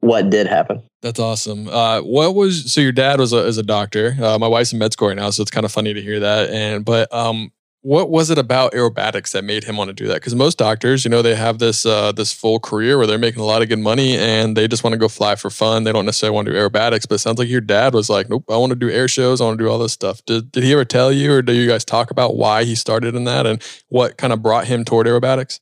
what 0.00 0.28
did 0.28 0.46
happen. 0.46 0.82
That's 1.00 1.18
awesome. 1.18 1.68
Uh, 1.68 2.00
what 2.02 2.34
was 2.34 2.70
so 2.70 2.82
your 2.82 2.92
dad 2.92 3.18
was 3.18 3.32
a, 3.32 3.38
is 3.46 3.56
a 3.56 3.62
doctor. 3.62 4.14
Uh, 4.22 4.38
my 4.38 4.46
wife's 4.46 4.74
in 4.74 4.78
med 4.78 4.92
school 4.92 5.08
right 5.08 5.16
now, 5.16 5.30
so 5.30 5.40
it's 5.40 5.50
kind 5.50 5.64
of 5.64 5.72
funny 5.72 5.94
to 5.94 6.02
hear 6.02 6.20
that. 6.20 6.50
And 6.50 6.84
but 6.84 7.10
um, 7.14 7.50
what 7.82 8.10
was 8.10 8.28
it 8.28 8.36
about 8.36 8.72
aerobatics 8.72 9.32
that 9.32 9.42
made 9.42 9.64
him 9.64 9.76
want 9.76 9.88
to 9.88 9.94
do 9.94 10.06
that? 10.08 10.14
Because 10.14 10.34
most 10.34 10.58
doctors, 10.58 11.04
you 11.04 11.10
know, 11.10 11.22
they 11.22 11.34
have 11.34 11.58
this 11.58 11.86
uh, 11.86 12.12
this 12.12 12.32
full 12.32 12.60
career 12.60 12.98
where 12.98 13.06
they're 13.06 13.18
making 13.18 13.40
a 13.40 13.46
lot 13.46 13.62
of 13.62 13.68
good 13.68 13.78
money 13.78 14.18
and 14.18 14.56
they 14.56 14.68
just 14.68 14.84
want 14.84 14.92
to 14.92 14.98
go 14.98 15.08
fly 15.08 15.34
for 15.34 15.48
fun. 15.48 15.84
They 15.84 15.92
don't 15.92 16.04
necessarily 16.04 16.34
want 16.34 16.46
to 16.46 16.52
do 16.52 16.58
aerobatics. 16.58 17.08
But 17.08 17.14
it 17.14 17.18
sounds 17.18 17.38
like 17.38 17.48
your 17.48 17.62
dad 17.62 17.94
was 17.94 18.10
like, 18.10 18.28
"Nope, 18.28 18.44
I 18.50 18.56
want 18.56 18.70
to 18.70 18.76
do 18.76 18.90
air 18.90 19.08
shows. 19.08 19.40
I 19.40 19.44
want 19.44 19.58
to 19.58 19.64
do 19.64 19.70
all 19.70 19.78
this 19.78 19.92
stuff." 19.92 20.22
Did 20.26 20.52
Did 20.52 20.62
he 20.62 20.72
ever 20.72 20.84
tell 20.84 21.10
you, 21.10 21.32
or 21.32 21.42
do 21.42 21.54
you 21.54 21.66
guys 21.66 21.84
talk 21.84 22.10
about 22.10 22.36
why 22.36 22.64
he 22.64 22.74
started 22.74 23.14
in 23.14 23.24
that 23.24 23.46
and 23.46 23.62
what 23.88 24.18
kind 24.18 24.32
of 24.32 24.42
brought 24.42 24.66
him 24.66 24.84
toward 24.84 25.06
aerobatics? 25.06 25.60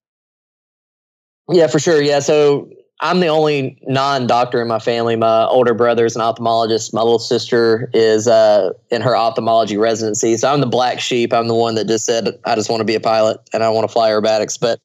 Yeah, 1.50 1.68
for 1.68 1.78
sure. 1.78 2.02
Yeah, 2.02 2.18
so 2.18 2.68
I'm 3.00 3.20
the 3.20 3.28
only 3.28 3.78
non-doctor 3.86 4.60
in 4.60 4.66
my 4.66 4.80
family. 4.80 5.14
My 5.14 5.44
older 5.46 5.72
brother 5.72 6.04
is 6.04 6.16
an 6.16 6.22
ophthalmologist. 6.22 6.92
My 6.92 7.00
little 7.00 7.20
sister 7.20 7.88
is 7.94 8.26
uh, 8.26 8.72
in 8.90 9.02
her 9.02 9.16
ophthalmology 9.16 9.76
residency. 9.76 10.36
So 10.36 10.52
I'm 10.52 10.60
the 10.60 10.66
black 10.66 10.98
sheep. 10.98 11.32
I'm 11.32 11.46
the 11.46 11.54
one 11.54 11.76
that 11.76 11.86
just 11.86 12.04
said, 12.04 12.28
"I 12.44 12.56
just 12.56 12.68
want 12.68 12.80
to 12.80 12.84
be 12.84 12.96
a 12.96 13.00
pilot 13.00 13.38
and 13.52 13.62
I 13.62 13.68
want 13.68 13.88
to 13.88 13.92
fly 13.92 14.10
aerobatics." 14.10 14.58
But 14.58 14.80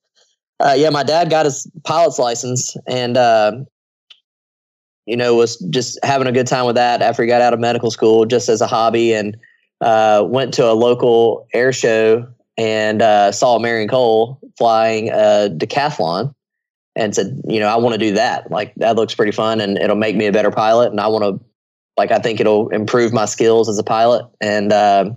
uh, 0.59 0.75
yeah, 0.77 0.91
my 0.91 1.01
dad 1.01 1.31
got 1.31 1.45
his 1.45 1.67
pilot's 1.83 2.19
license 2.19 2.77
and 2.85 3.17
uh, 3.17 3.53
you 5.07 5.17
know 5.17 5.33
was 5.33 5.57
just 5.71 5.97
having 6.03 6.27
a 6.27 6.31
good 6.31 6.47
time 6.47 6.67
with 6.67 6.75
that 6.75 7.01
after 7.01 7.23
he 7.23 7.27
got 7.27 7.41
out 7.41 7.53
of 7.53 7.59
medical 7.59 7.89
school, 7.89 8.25
just 8.25 8.47
as 8.47 8.61
a 8.61 8.67
hobby, 8.67 9.11
and 9.13 9.35
uh, 9.81 10.23
went 10.27 10.53
to 10.53 10.69
a 10.69 10.73
local 10.73 11.47
air 11.51 11.73
show 11.73 12.27
and 12.59 13.01
uh, 13.01 13.31
saw 13.31 13.57
Marion 13.57 13.89
Cole 13.89 14.39
flying 14.55 15.09
a 15.09 15.49
decathlon 15.51 16.35
and 16.95 17.15
said, 17.15 17.41
you 17.47 17.59
know, 17.59 17.67
I 17.67 17.75
want 17.77 17.93
to 17.93 17.99
do 17.99 18.13
that. 18.13 18.51
Like 18.51 18.73
that 18.75 18.95
looks 18.95 19.15
pretty 19.15 19.31
fun 19.31 19.59
and 19.61 19.77
it'll 19.77 19.95
make 19.95 20.15
me 20.15 20.27
a 20.27 20.31
better 20.31 20.51
pilot. 20.51 20.91
And 20.91 20.99
I 20.99 21.07
want 21.07 21.23
to, 21.23 21.45
like, 21.97 22.11
I 22.11 22.19
think 22.19 22.39
it'll 22.39 22.69
improve 22.69 23.13
my 23.13 23.25
skills 23.25 23.69
as 23.69 23.77
a 23.77 23.83
pilot. 23.83 24.25
And, 24.41 24.71
uh, 24.71 25.11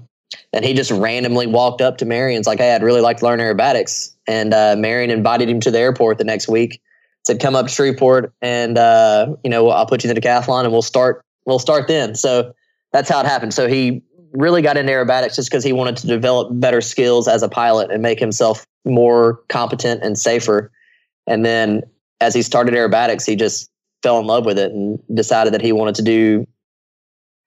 and 0.52 0.64
he 0.64 0.74
just 0.74 0.90
randomly 0.90 1.46
walked 1.46 1.80
up 1.80 1.98
to 1.98 2.04
Marion's 2.04 2.46
like, 2.46 2.58
Hey, 2.58 2.74
I'd 2.74 2.82
really 2.82 3.00
like 3.00 3.18
to 3.18 3.24
learn 3.24 3.40
aerobatics. 3.40 4.14
And, 4.26 4.52
uh, 4.54 4.76
Marion 4.78 5.10
invited 5.10 5.48
him 5.48 5.60
to 5.60 5.70
the 5.70 5.78
airport 5.78 6.18
the 6.18 6.24
next 6.24 6.48
week, 6.48 6.80
said, 7.26 7.40
come 7.40 7.54
up 7.54 7.66
to 7.66 7.72
Shreveport 7.72 8.32
and, 8.40 8.78
uh, 8.78 9.34
you 9.44 9.50
know, 9.50 9.68
I'll 9.68 9.86
put 9.86 10.02
you 10.02 10.10
in 10.10 10.14
the 10.14 10.20
decathlon 10.20 10.64
and 10.64 10.72
we'll 10.72 10.82
start, 10.82 11.22
we'll 11.44 11.58
start 11.58 11.88
then. 11.88 12.14
So 12.14 12.54
that's 12.92 13.08
how 13.08 13.20
it 13.20 13.26
happened. 13.26 13.54
So 13.54 13.68
he 13.68 14.02
really 14.32 14.62
got 14.62 14.76
into 14.76 14.92
aerobatics 14.92 15.36
just 15.36 15.50
because 15.50 15.64
he 15.64 15.72
wanted 15.72 15.96
to 15.98 16.06
develop 16.06 16.48
better 16.52 16.80
skills 16.80 17.28
as 17.28 17.42
a 17.42 17.48
pilot 17.48 17.90
and 17.90 18.02
make 18.02 18.18
himself 18.18 18.66
more 18.84 19.40
competent 19.48 20.02
and 20.02 20.18
safer. 20.18 20.70
And 21.26 21.44
then 21.44 21.82
as 22.20 22.34
he 22.34 22.42
started 22.42 22.74
aerobatics, 22.74 23.26
he 23.26 23.36
just 23.36 23.70
fell 24.02 24.18
in 24.18 24.26
love 24.26 24.44
with 24.44 24.58
it 24.58 24.72
and 24.72 25.00
decided 25.14 25.52
that 25.52 25.60
he 25.60 25.72
wanted 25.72 25.94
to 25.96 26.02
do 26.02 26.46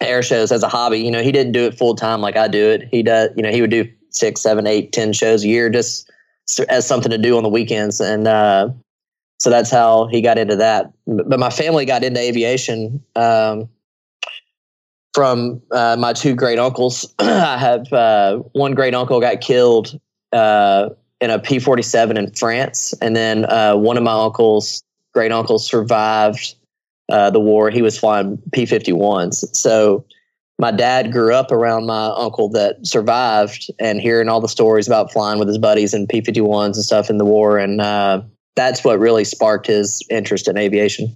air 0.01 0.21
shows 0.21 0.51
as 0.51 0.63
a 0.63 0.67
hobby. 0.67 0.99
You 0.99 1.11
know, 1.11 1.21
he 1.21 1.31
didn't 1.31 1.53
do 1.53 1.65
it 1.65 1.77
full 1.77 1.95
time 1.95 2.21
like 2.21 2.37
I 2.37 2.47
do 2.47 2.69
it. 2.69 2.87
He 2.91 3.03
does, 3.03 3.29
you 3.35 3.43
know, 3.43 3.51
he 3.51 3.61
would 3.61 3.69
do 3.69 3.89
six, 4.09 4.41
seven, 4.41 4.67
eight, 4.67 4.91
ten 4.91 5.13
shows 5.13 5.43
a 5.43 5.47
year 5.47 5.69
just 5.69 6.09
as 6.67 6.87
something 6.87 7.11
to 7.11 7.17
do 7.17 7.37
on 7.37 7.43
the 7.43 7.49
weekends. 7.49 7.99
And 7.99 8.27
uh, 8.27 8.69
so 9.39 9.49
that's 9.49 9.69
how 9.69 10.07
he 10.07 10.21
got 10.21 10.37
into 10.37 10.55
that. 10.55 10.91
But 11.05 11.39
my 11.39 11.49
family 11.49 11.85
got 11.85 12.03
into 12.03 12.19
aviation 12.19 13.03
um, 13.15 13.69
from 15.13 15.61
uh, 15.71 15.95
my 15.99 16.13
two 16.13 16.35
great 16.35 16.59
uncles. 16.59 17.13
I 17.19 17.57
have 17.57 17.91
uh, 17.93 18.37
one 18.53 18.73
great 18.73 18.95
uncle 18.95 19.19
got 19.21 19.41
killed 19.41 19.99
uh, 20.31 20.89
in 21.21 21.29
a 21.29 21.39
P 21.39 21.59
47 21.59 22.17
in 22.17 22.31
France. 22.31 22.93
And 23.01 23.15
then 23.15 23.45
uh, 23.45 23.75
one 23.75 23.97
of 23.97 24.03
my 24.03 24.13
uncles, 24.13 24.83
great 25.13 25.31
uncles, 25.31 25.67
survived 25.67 26.55
uh, 27.09 27.29
the 27.29 27.39
war. 27.39 27.69
He 27.69 27.81
was 27.81 27.97
flying 27.97 28.41
P 28.53 28.63
51s. 28.63 29.55
So 29.55 30.05
my 30.57 30.71
dad 30.71 31.11
grew 31.11 31.33
up 31.33 31.51
around 31.51 31.85
my 31.85 32.07
uncle 32.07 32.49
that 32.49 32.85
survived 32.85 33.71
and 33.79 33.99
hearing 34.01 34.29
all 34.29 34.41
the 34.41 34.49
stories 34.49 34.87
about 34.87 35.11
flying 35.11 35.39
with 35.39 35.47
his 35.47 35.57
buddies 35.57 35.93
in 35.93 36.07
P 36.07 36.21
51s 36.21 36.65
and 36.65 36.75
stuff 36.75 37.09
in 37.09 37.17
the 37.17 37.25
war. 37.25 37.57
And 37.57 37.81
uh, 37.81 38.21
that's 38.55 38.83
what 38.83 38.99
really 38.99 39.23
sparked 39.23 39.67
his 39.67 40.05
interest 40.09 40.47
in 40.47 40.57
aviation. 40.57 41.15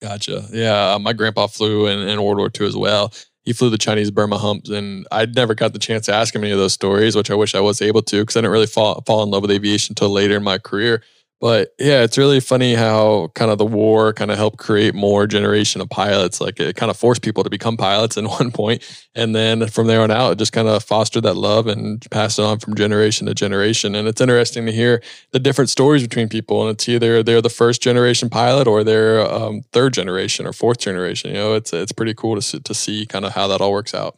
Gotcha. 0.00 0.44
Yeah. 0.52 0.94
Uh, 0.94 0.98
my 0.98 1.12
grandpa 1.12 1.46
flew 1.46 1.86
in, 1.86 2.00
in 2.00 2.22
World 2.22 2.38
War 2.38 2.50
II 2.58 2.66
as 2.66 2.76
well 2.76 3.12
he 3.44 3.52
flew 3.52 3.70
the 3.70 3.78
Chinese 3.78 4.10
Burma 4.10 4.38
humps, 4.38 4.70
and 4.70 5.06
I'd 5.12 5.34
never 5.34 5.54
got 5.54 5.72
the 5.72 5.78
chance 5.78 6.06
to 6.06 6.14
ask 6.14 6.34
him 6.34 6.42
any 6.42 6.52
of 6.52 6.58
those 6.58 6.72
stories, 6.72 7.16
which 7.16 7.30
I 7.30 7.34
wish 7.34 7.54
I 7.54 7.60
was 7.60 7.82
able 7.82 8.02
to 8.02 8.22
because 8.22 8.36
I 8.36 8.40
didn't 8.40 8.52
really 8.52 8.66
fall 8.66 9.02
fall 9.02 9.22
in 9.22 9.30
love 9.30 9.42
with 9.42 9.50
aviation 9.50 9.92
until 9.92 10.10
later 10.10 10.36
in 10.36 10.42
my 10.42 10.58
career. 10.58 11.02
But 11.40 11.74
yeah, 11.78 12.02
it's 12.02 12.16
really 12.16 12.40
funny 12.40 12.74
how 12.74 13.28
kind 13.34 13.50
of 13.50 13.58
the 13.58 13.66
war 13.66 14.12
kind 14.12 14.30
of 14.30 14.38
helped 14.38 14.56
create 14.58 14.94
more 14.94 15.26
generation 15.26 15.80
of 15.80 15.90
pilots. 15.90 16.40
Like 16.40 16.58
it 16.58 16.76
kind 16.76 16.90
of 16.90 16.96
forced 16.96 17.22
people 17.22 17.44
to 17.44 17.50
become 17.50 17.76
pilots 17.76 18.16
in 18.16 18.24
one 18.28 18.50
point, 18.50 18.82
and 19.14 19.34
then 19.34 19.66
from 19.68 19.86
there 19.86 20.00
on 20.00 20.10
out, 20.10 20.32
it 20.32 20.38
just 20.38 20.52
kind 20.52 20.68
of 20.68 20.82
fostered 20.82 21.24
that 21.24 21.36
love 21.36 21.66
and 21.66 22.04
passed 22.10 22.38
it 22.38 22.44
on 22.44 22.58
from 22.60 22.74
generation 22.74 23.26
to 23.26 23.34
generation. 23.34 23.94
And 23.94 24.08
it's 24.08 24.20
interesting 24.20 24.64
to 24.66 24.72
hear 24.72 25.02
the 25.32 25.38
different 25.38 25.70
stories 25.70 26.02
between 26.02 26.28
people, 26.28 26.62
and 26.62 26.70
it's 26.70 26.88
either 26.88 27.22
they're 27.22 27.42
the 27.42 27.50
first 27.50 27.82
generation 27.82 28.30
pilot 28.30 28.66
or 28.66 28.82
they're 28.82 29.20
um, 29.20 29.62
third 29.72 29.92
generation 29.92 30.46
or 30.46 30.52
fourth 30.52 30.78
generation. 30.78 31.30
You 31.30 31.36
know, 31.36 31.54
it's 31.54 31.72
it's 31.72 31.92
pretty 31.92 32.14
cool 32.14 32.40
to 32.40 32.60
to 32.60 32.74
see 32.74 33.06
kind 33.06 33.24
of 33.24 33.32
how 33.34 33.48
that 33.48 33.60
all 33.60 33.72
works 33.72 33.94
out. 33.94 34.16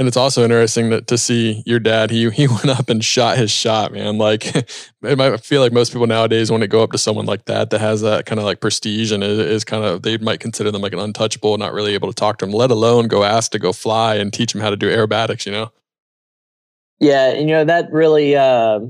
And 0.00 0.08
it's 0.08 0.16
also 0.16 0.42
interesting 0.42 0.88
that 0.90 1.08
to 1.08 1.18
see 1.18 1.62
your 1.66 1.78
dad, 1.78 2.10
he 2.10 2.30
he 2.30 2.48
went 2.48 2.70
up 2.70 2.88
and 2.88 3.04
shot 3.04 3.36
his 3.36 3.50
shot, 3.50 3.92
man. 3.92 4.16
Like 4.16 4.46
it 5.02 5.18
might 5.18 5.44
feel 5.44 5.60
like 5.60 5.74
most 5.74 5.92
people 5.92 6.06
nowadays 6.06 6.50
when 6.50 6.62
they 6.62 6.66
go 6.66 6.82
up 6.82 6.92
to 6.92 6.98
someone 6.98 7.26
like 7.26 7.44
that 7.44 7.68
that 7.68 7.80
has 7.82 8.00
that 8.00 8.24
kind 8.24 8.38
of 8.38 8.46
like 8.46 8.60
prestige 8.60 9.12
and 9.12 9.22
is, 9.22 9.62
kind 9.62 9.84
of 9.84 10.00
they 10.00 10.16
might 10.16 10.40
consider 10.40 10.70
them 10.70 10.80
like 10.80 10.94
an 10.94 11.00
untouchable, 11.00 11.58
not 11.58 11.74
really 11.74 11.92
able 11.92 12.08
to 12.08 12.14
talk 12.14 12.38
to 12.38 12.46
them, 12.46 12.54
let 12.54 12.70
alone 12.70 13.08
go 13.08 13.24
ask 13.24 13.52
to 13.52 13.58
go 13.58 13.74
fly 13.74 14.14
and 14.14 14.32
teach 14.32 14.54
them 14.54 14.62
how 14.62 14.70
to 14.70 14.76
do 14.76 14.88
aerobatics, 14.88 15.44
you 15.44 15.52
know? 15.52 15.70
Yeah, 16.98 17.32
and 17.32 17.50
you 17.50 17.54
know, 17.54 17.66
that 17.66 17.92
really 17.92 18.34
uh, 18.34 18.80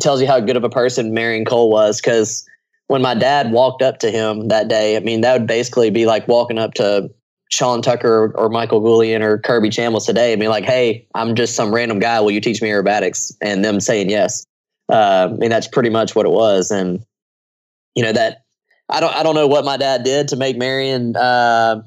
tells 0.00 0.22
you 0.22 0.26
how 0.26 0.40
good 0.40 0.56
of 0.56 0.64
a 0.64 0.70
person 0.70 1.12
Marion 1.12 1.44
Cole 1.44 1.70
was 1.70 2.00
because 2.00 2.46
when 2.86 3.02
my 3.02 3.14
dad 3.14 3.52
walked 3.52 3.82
up 3.82 3.98
to 3.98 4.10
him 4.10 4.48
that 4.48 4.68
day, 4.68 4.96
I 4.96 5.00
mean, 5.00 5.20
that 5.20 5.38
would 5.38 5.46
basically 5.46 5.90
be 5.90 6.06
like 6.06 6.26
walking 6.26 6.58
up 6.58 6.72
to 6.74 7.10
Sean 7.50 7.82
Tucker 7.82 8.32
or, 8.36 8.48
Michael 8.48 8.80
Goulian 8.80 9.20
or 9.20 9.38
Kirby 9.38 9.70
Chambliss 9.70 10.06
today 10.06 10.32
and 10.32 10.40
be 10.40 10.48
like, 10.48 10.64
hey, 10.64 11.06
I'm 11.14 11.34
just 11.34 11.54
some 11.54 11.74
random 11.74 11.98
guy. 11.98 12.20
Will 12.20 12.30
you 12.30 12.40
teach 12.40 12.60
me 12.60 12.68
aerobatics? 12.68 13.32
And 13.40 13.64
them 13.64 13.80
saying 13.80 14.10
yes. 14.10 14.46
Uh, 14.90 15.28
I 15.30 15.36
mean, 15.36 15.50
that's 15.50 15.68
pretty 15.68 15.90
much 15.90 16.14
what 16.14 16.26
it 16.26 16.32
was. 16.32 16.70
And, 16.70 17.04
you 17.94 18.02
know, 18.02 18.12
that 18.12 18.44
I 18.88 19.00
don't, 19.00 19.14
I 19.14 19.22
don't 19.22 19.34
know 19.34 19.46
what 19.46 19.64
my 19.64 19.76
dad 19.76 20.04
did 20.04 20.28
to 20.28 20.36
make 20.36 20.56
Marion 20.56 21.16
uh, 21.16 21.82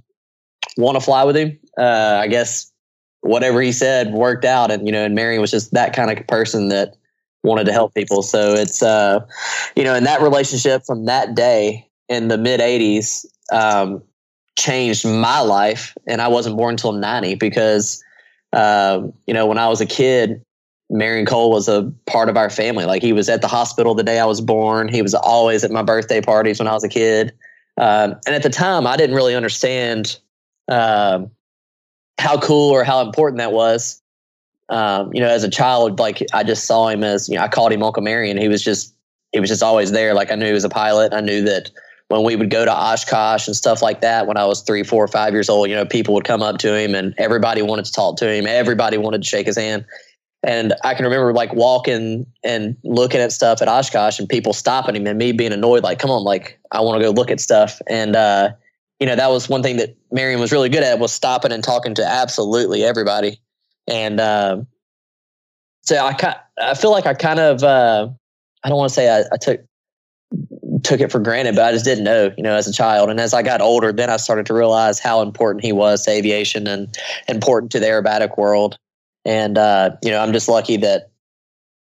want 0.77 0.95
to 0.95 1.01
fly 1.01 1.23
with 1.23 1.35
him. 1.35 1.59
Uh, 1.77 2.19
I 2.21 2.27
guess 2.27 2.71
whatever 3.21 3.61
he 3.61 3.71
said 3.71 4.13
worked 4.13 4.45
out. 4.45 4.71
And, 4.71 4.85
you 4.87 4.91
know, 4.91 5.03
and 5.03 5.15
Marion 5.15 5.41
was 5.41 5.51
just 5.51 5.73
that 5.73 5.95
kind 5.95 6.11
of 6.11 6.25
person 6.27 6.69
that 6.69 6.95
wanted 7.43 7.65
to 7.65 7.71
help 7.71 7.93
people. 7.93 8.21
So 8.21 8.53
it's, 8.53 8.81
uh, 8.81 9.19
you 9.75 9.83
know, 9.83 9.95
in 9.95 10.05
that 10.05 10.21
relationship 10.21 10.83
from 10.85 11.05
that 11.05 11.35
day 11.35 11.87
in 12.09 12.29
the 12.29 12.37
mid 12.37 12.59
80s, 12.59 13.25
um, 13.51 14.01
changed 14.57 15.05
my 15.05 15.39
life. 15.39 15.95
And 16.07 16.21
I 16.21 16.27
wasn't 16.27 16.57
born 16.57 16.73
until 16.73 16.91
90 16.91 17.35
because, 17.35 18.03
uh, 18.51 19.01
you 19.25 19.33
know, 19.33 19.45
when 19.45 19.57
I 19.57 19.69
was 19.69 19.79
a 19.79 19.85
kid, 19.85 20.43
Marion 20.89 21.25
Cole 21.25 21.51
was 21.51 21.67
a 21.67 21.91
part 22.05 22.29
of 22.29 22.37
our 22.37 22.49
family. 22.49 22.85
Like 22.85 23.01
he 23.01 23.13
was 23.13 23.29
at 23.29 23.41
the 23.41 23.47
hospital 23.47 23.93
the 23.93 24.03
day 24.03 24.19
I 24.19 24.25
was 24.25 24.41
born. 24.41 24.87
He 24.87 25.01
was 25.01 25.13
always 25.13 25.63
at 25.63 25.71
my 25.71 25.83
birthday 25.83 26.21
parties 26.21 26.59
when 26.59 26.67
I 26.67 26.73
was 26.73 26.83
a 26.83 26.89
kid. 26.89 27.33
Um, 27.77 28.15
and 28.25 28.35
at 28.35 28.43
the 28.43 28.49
time, 28.49 28.87
I 28.87 28.97
didn't 28.97 29.15
really 29.15 29.35
understand 29.35 30.17
um, 30.67 31.29
how 32.19 32.39
cool 32.39 32.71
or 32.71 32.83
how 32.83 33.01
important 33.01 33.37
that 33.37 33.51
was. 33.51 34.01
Um, 34.69 35.13
you 35.13 35.21
know, 35.21 35.29
as 35.29 35.43
a 35.43 35.49
child, 35.49 35.99
like 35.99 36.23
I 36.33 36.43
just 36.43 36.65
saw 36.65 36.87
him 36.87 37.03
as 37.03 37.29
you 37.29 37.35
know, 37.35 37.43
I 37.43 37.47
called 37.47 37.71
him 37.71 37.83
Uncle 37.83 38.03
Marion. 38.03 38.37
He 38.37 38.47
was 38.47 38.63
just 38.63 38.93
he 39.31 39.39
was 39.39 39.49
just 39.49 39.63
always 39.63 39.91
there. 39.91 40.13
Like 40.13 40.31
I 40.31 40.35
knew 40.35 40.47
he 40.47 40.51
was 40.51 40.65
a 40.65 40.69
pilot. 40.69 41.13
I 41.13 41.21
knew 41.21 41.41
that 41.43 41.69
when 42.09 42.23
we 42.23 42.35
would 42.35 42.49
go 42.49 42.63
to 42.63 42.71
Oshkosh 42.73 43.47
and 43.47 43.55
stuff 43.55 43.81
like 43.81 44.01
that 44.01 44.27
when 44.27 44.37
I 44.37 44.45
was 44.45 44.61
three, 44.61 44.83
four, 44.83 45.07
five 45.07 45.33
years 45.33 45.49
old, 45.49 45.69
you 45.69 45.75
know, 45.75 45.85
people 45.85 46.13
would 46.13 46.23
come 46.23 46.41
up 46.41 46.57
to 46.59 46.73
him 46.73 46.95
and 46.95 47.13
everybody 47.17 47.61
wanted 47.61 47.85
to 47.85 47.91
talk 47.91 48.17
to 48.17 48.31
him. 48.31 48.45
Everybody 48.47 48.97
wanted 48.97 49.23
to 49.23 49.27
shake 49.27 49.45
his 49.45 49.57
hand. 49.57 49.85
And 50.43 50.73
I 50.83 50.93
can 50.93 51.03
remember 51.03 51.33
like 51.33 51.53
walking 51.53 52.25
and 52.43 52.77
looking 52.83 53.19
at 53.19 53.31
stuff 53.31 53.61
at 53.61 53.67
Oshkosh 53.67 54.19
and 54.19 54.29
people 54.29 54.53
stopping 54.53 54.95
him 54.95 55.05
and 55.05 55.17
me 55.17 55.33
being 55.33 55.51
annoyed, 55.51 55.83
like, 55.83 55.99
come 55.99 56.11
on, 56.11 56.23
like, 56.23 56.57
I 56.71 56.79
want 56.79 57.01
to 57.01 57.03
go 57.03 57.11
look 57.11 57.29
at 57.29 57.41
stuff. 57.41 57.81
And, 57.87 58.15
uh, 58.15 58.51
you 58.99 59.07
know, 59.07 59.15
that 59.15 59.29
was 59.29 59.49
one 59.49 59.61
thing 59.61 59.77
that 59.77 59.97
Marion 60.11 60.39
was 60.39 60.51
really 60.51 60.69
good 60.69 60.83
at 60.83 60.99
was 60.99 61.11
stopping 61.11 61.51
and 61.51 61.63
talking 61.63 61.93
to 61.95 62.05
absolutely 62.05 62.83
everybody. 62.83 63.41
And, 63.87 64.19
uh, 64.21 64.61
so 65.81 65.97
I, 65.97 66.35
I 66.61 66.73
feel 66.75 66.91
like 66.91 67.05
I 67.05 67.13
kind 67.13 67.39
of, 67.39 67.63
uh, 67.63 68.07
I 68.63 68.69
don't 68.69 68.77
want 68.77 68.89
to 68.89 68.93
say 68.93 69.09
I, 69.09 69.23
I 69.31 69.37
took 69.37 69.61
took 70.87 71.01
it 71.01 71.11
for 71.11 71.19
granted, 71.19 71.55
but 71.55 71.65
I 71.65 71.73
just 71.73 71.83
didn't 71.83 72.05
know, 72.05 72.31
you 72.37 72.43
know, 72.43 72.55
as 72.55 72.65
a 72.65 72.71
child. 72.71 73.09
And 73.09 73.19
as 73.19 73.33
I 73.33 73.43
got 73.43 73.59
older, 73.59 73.91
then 73.91 74.09
I 74.09 74.15
started 74.15 74.45
to 74.45 74.53
realize 74.53 74.99
how 74.99 75.21
important 75.21 75.65
he 75.65 75.73
was 75.73 76.05
to 76.05 76.11
aviation 76.11 76.65
and 76.65 76.97
important 77.27 77.73
to 77.73 77.79
the 77.79 77.87
aerobatic 77.87 78.37
world. 78.37 78.79
And, 79.25 79.57
uh, 79.57 79.91
you 80.01 80.11
know, 80.11 80.19
I'm 80.19 80.31
just 80.31 80.47
lucky 80.47 80.77
that 80.77 81.11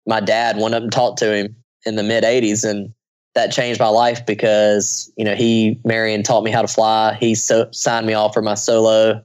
my 0.07 0.19
dad 0.19 0.57
went 0.59 0.75
up 0.75 0.83
and 0.83 0.91
talked 0.91 1.21
to 1.21 1.33
him 1.33 1.57
in 1.87 1.95
the 1.95 2.03
mid 2.03 2.25
80s. 2.25 2.69
And 2.69 2.93
that 3.37 3.53
changed 3.53 3.79
my 3.79 3.89
life 3.89 4.27
because, 4.27 5.13
you 5.17 5.25
know, 5.25 5.37
he, 5.37 5.81
Marion 5.85 6.25
taught 6.25 6.43
me 6.43 6.51
how 6.51 6.63
to 6.63 6.69
fly. 6.69 7.15
He 7.15 7.37
so, 7.37 7.69
signed 7.71 8.09
me 8.09 8.15
off 8.15 8.35
for 8.35 8.43
my 8.43 8.55
solo. 8.55 9.25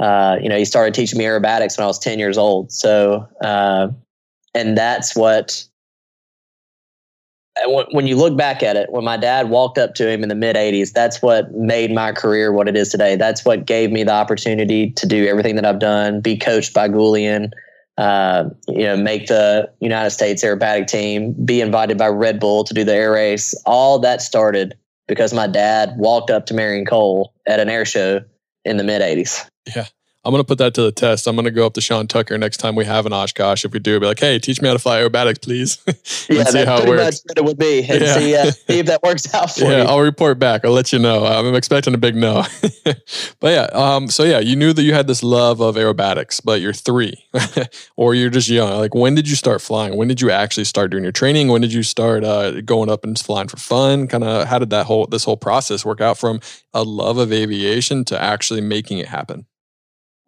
Uh, 0.00 0.36
you 0.42 0.48
know, 0.48 0.58
he 0.58 0.64
started 0.64 0.94
teaching 0.94 1.18
me 1.18 1.24
aerobatics 1.24 1.78
when 1.78 1.84
I 1.84 1.86
was 1.86 2.00
10 2.00 2.18
years 2.18 2.36
old. 2.36 2.72
So, 2.72 3.28
uh, 3.40 3.88
and 4.52 4.76
that's 4.76 5.14
what 5.14 5.64
when 7.66 8.06
you 8.06 8.16
look 8.16 8.36
back 8.36 8.62
at 8.62 8.76
it, 8.76 8.90
when 8.90 9.04
my 9.04 9.16
dad 9.16 9.48
walked 9.48 9.78
up 9.78 9.94
to 9.94 10.08
him 10.08 10.22
in 10.22 10.28
the 10.28 10.34
mid 10.34 10.56
80s, 10.56 10.92
that's 10.92 11.22
what 11.22 11.52
made 11.52 11.90
my 11.90 12.12
career 12.12 12.52
what 12.52 12.68
it 12.68 12.76
is 12.76 12.90
today. 12.90 13.16
That's 13.16 13.44
what 13.44 13.66
gave 13.66 13.90
me 13.90 14.04
the 14.04 14.12
opportunity 14.12 14.90
to 14.90 15.06
do 15.06 15.26
everything 15.26 15.56
that 15.56 15.64
I've 15.64 15.78
done, 15.78 16.20
be 16.20 16.36
coached 16.36 16.74
by 16.74 16.88
Goulian, 16.88 17.50
uh, 17.98 18.50
you 18.68 18.84
know, 18.84 18.96
make 18.96 19.28
the 19.28 19.70
United 19.80 20.10
States 20.10 20.44
aerobatic 20.44 20.86
team, 20.86 21.34
be 21.44 21.60
invited 21.60 21.96
by 21.96 22.08
Red 22.08 22.38
Bull 22.38 22.64
to 22.64 22.74
do 22.74 22.84
the 22.84 22.94
air 22.94 23.12
race. 23.12 23.54
All 23.64 23.98
that 24.00 24.20
started 24.20 24.76
because 25.08 25.32
my 25.32 25.46
dad 25.46 25.94
walked 25.96 26.30
up 26.30 26.46
to 26.46 26.54
Marion 26.54 26.84
Cole 26.84 27.32
at 27.46 27.60
an 27.60 27.68
air 27.68 27.84
show 27.84 28.20
in 28.64 28.76
the 28.76 28.84
mid 28.84 29.00
80s. 29.00 29.48
Yeah. 29.74 29.86
I'm 30.26 30.32
going 30.32 30.40
to 30.40 30.46
put 30.46 30.58
that 30.58 30.74
to 30.74 30.82
the 30.82 30.90
test. 30.90 31.28
I'm 31.28 31.36
going 31.36 31.44
to 31.44 31.52
go 31.52 31.64
up 31.66 31.74
to 31.74 31.80
Sean 31.80 32.08
Tucker 32.08 32.36
next 32.36 32.56
time 32.56 32.74
we 32.74 32.84
have 32.84 33.06
an 33.06 33.12
Oshkosh. 33.12 33.64
If 33.64 33.72
we 33.72 33.78
do, 33.78 34.00
be 34.00 34.06
like, 34.06 34.18
hey, 34.18 34.40
teach 34.40 34.60
me 34.60 34.66
how 34.66 34.72
to 34.72 34.80
fly 34.80 34.98
aerobatics, 34.98 35.40
please. 35.40 35.78
yeah, 36.28 36.42
see 36.42 36.64
how 36.64 36.78
it 36.78 36.88
works. 36.88 37.22
it 37.36 37.44
would 37.44 37.56
be. 37.56 37.84
And 37.88 38.02
yeah. 38.02 38.14
see, 38.14 38.34
uh, 38.34 38.44
see 38.50 38.80
if 38.80 38.86
that 38.86 39.04
works 39.04 39.32
out 39.32 39.52
for 39.52 39.66
yeah, 39.66 39.82
you. 39.82 39.88
I'll 39.88 40.00
report 40.00 40.40
back. 40.40 40.64
I'll 40.64 40.72
let 40.72 40.92
you 40.92 40.98
know. 40.98 41.24
I'm 41.24 41.54
expecting 41.54 41.94
a 41.94 41.98
big 41.98 42.16
no. 42.16 42.42
but 43.38 43.52
yeah, 43.52 43.68
um, 43.72 44.08
so 44.08 44.24
yeah, 44.24 44.40
you 44.40 44.56
knew 44.56 44.72
that 44.72 44.82
you 44.82 44.94
had 44.94 45.06
this 45.06 45.22
love 45.22 45.60
of 45.60 45.76
aerobatics, 45.76 46.40
but 46.44 46.60
you're 46.60 46.72
three 46.72 47.24
or 47.96 48.16
you're 48.16 48.28
just 48.28 48.48
young. 48.48 48.80
Like, 48.80 48.96
when 48.96 49.14
did 49.14 49.28
you 49.28 49.36
start 49.36 49.62
flying? 49.62 49.96
When 49.96 50.08
did 50.08 50.20
you 50.20 50.32
actually 50.32 50.64
start 50.64 50.90
doing 50.90 51.04
your 51.04 51.12
training? 51.12 51.48
When 51.48 51.60
did 51.60 51.72
you 51.72 51.84
start 51.84 52.24
uh, 52.24 52.62
going 52.62 52.90
up 52.90 53.04
and 53.04 53.16
flying 53.16 53.46
for 53.46 53.58
fun? 53.58 54.08
Kind 54.08 54.24
of, 54.24 54.48
how 54.48 54.58
did 54.58 54.70
that 54.70 54.86
whole 54.86 55.06
this 55.06 55.22
whole 55.22 55.36
process 55.36 55.84
work 55.84 56.00
out 56.00 56.18
from 56.18 56.40
a 56.74 56.82
love 56.82 57.18
of 57.18 57.32
aviation 57.32 58.04
to 58.06 58.20
actually 58.20 58.60
making 58.60 58.98
it 58.98 59.06
happen? 59.06 59.46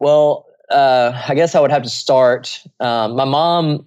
Well, 0.00 0.46
uh, 0.70 1.20
I 1.28 1.34
guess 1.34 1.54
I 1.54 1.60
would 1.60 1.70
have 1.70 1.82
to 1.82 1.88
start. 1.88 2.62
Um, 2.80 3.16
my 3.16 3.24
mom, 3.24 3.84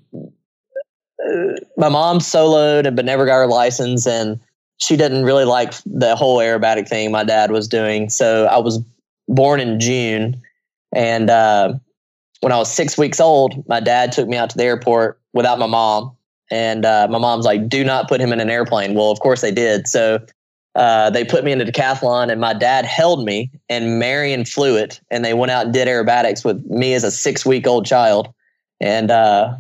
my 1.78 1.90
mom 1.90 2.20
soloed 2.20 2.96
but 2.96 3.06
never 3.06 3.26
got 3.26 3.38
her 3.38 3.48
license, 3.48 4.06
and 4.08 4.40
she 4.78 4.98
didn't 4.98 5.24
really 5.24 5.46
like 5.46 5.74
the 5.86 6.16
whole 6.16 6.38
aerobatic 6.40 6.88
thing 6.88 7.12
my 7.12 7.24
dad 7.24 7.52
was 7.52 7.68
doing. 7.68 8.10
So 8.10 8.46
I 8.46 8.58
was 8.58 8.80
born 9.28 9.60
in 9.60 9.80
June, 9.80 10.42
and 10.94 11.30
uh, 11.30 11.74
when 12.42 12.52
I 12.52 12.58
was 12.58 12.72
six 12.72 12.98
weeks 12.98 13.20
old, 13.20 13.68
my 13.68 13.80
dad 13.80 14.12
took 14.12 14.28
me 14.28 14.38
out 14.38 14.50
to 14.50 14.58
the 14.58 14.64
airport 14.64 15.20
without 15.34 15.60
my 15.60 15.68
mom. 15.68 16.16
And 16.50 16.84
uh, 16.84 17.08
my 17.10 17.18
mom's 17.18 17.46
like, 17.46 17.70
do 17.70 17.84
not 17.86 18.10
put 18.10 18.20
him 18.20 18.34
in 18.34 18.42
an 18.42 18.50
airplane. 18.50 18.94
Well, 18.94 19.10
of 19.10 19.22
course 19.22 19.40
they 19.40 19.52
did. 19.52 19.88
So 19.88 20.20
uh, 20.76 21.10
they 21.10 21.26
put 21.26 21.44
me 21.44 21.52
into 21.52 21.66
decathlon, 21.66 22.32
and 22.32 22.40
my 22.40 22.54
dad 22.54 22.86
held 22.86 23.26
me, 23.26 23.52
and 23.70 24.00
Marion 24.00 24.46
flew 24.46 24.78
it. 24.78 25.02
And 25.10 25.26
they 25.26 25.34
went 25.34 25.52
out 25.52 25.66
and 25.66 25.74
did 25.74 25.88
aerobatics 25.88 26.46
with 26.46 26.66
me 26.66 26.94
as 26.94 27.04
a 27.04 27.12
six 27.12 27.46
week 27.46 27.68
old 27.68 27.86
child. 27.86 28.34
And 28.80 29.12
uh, 29.12 29.58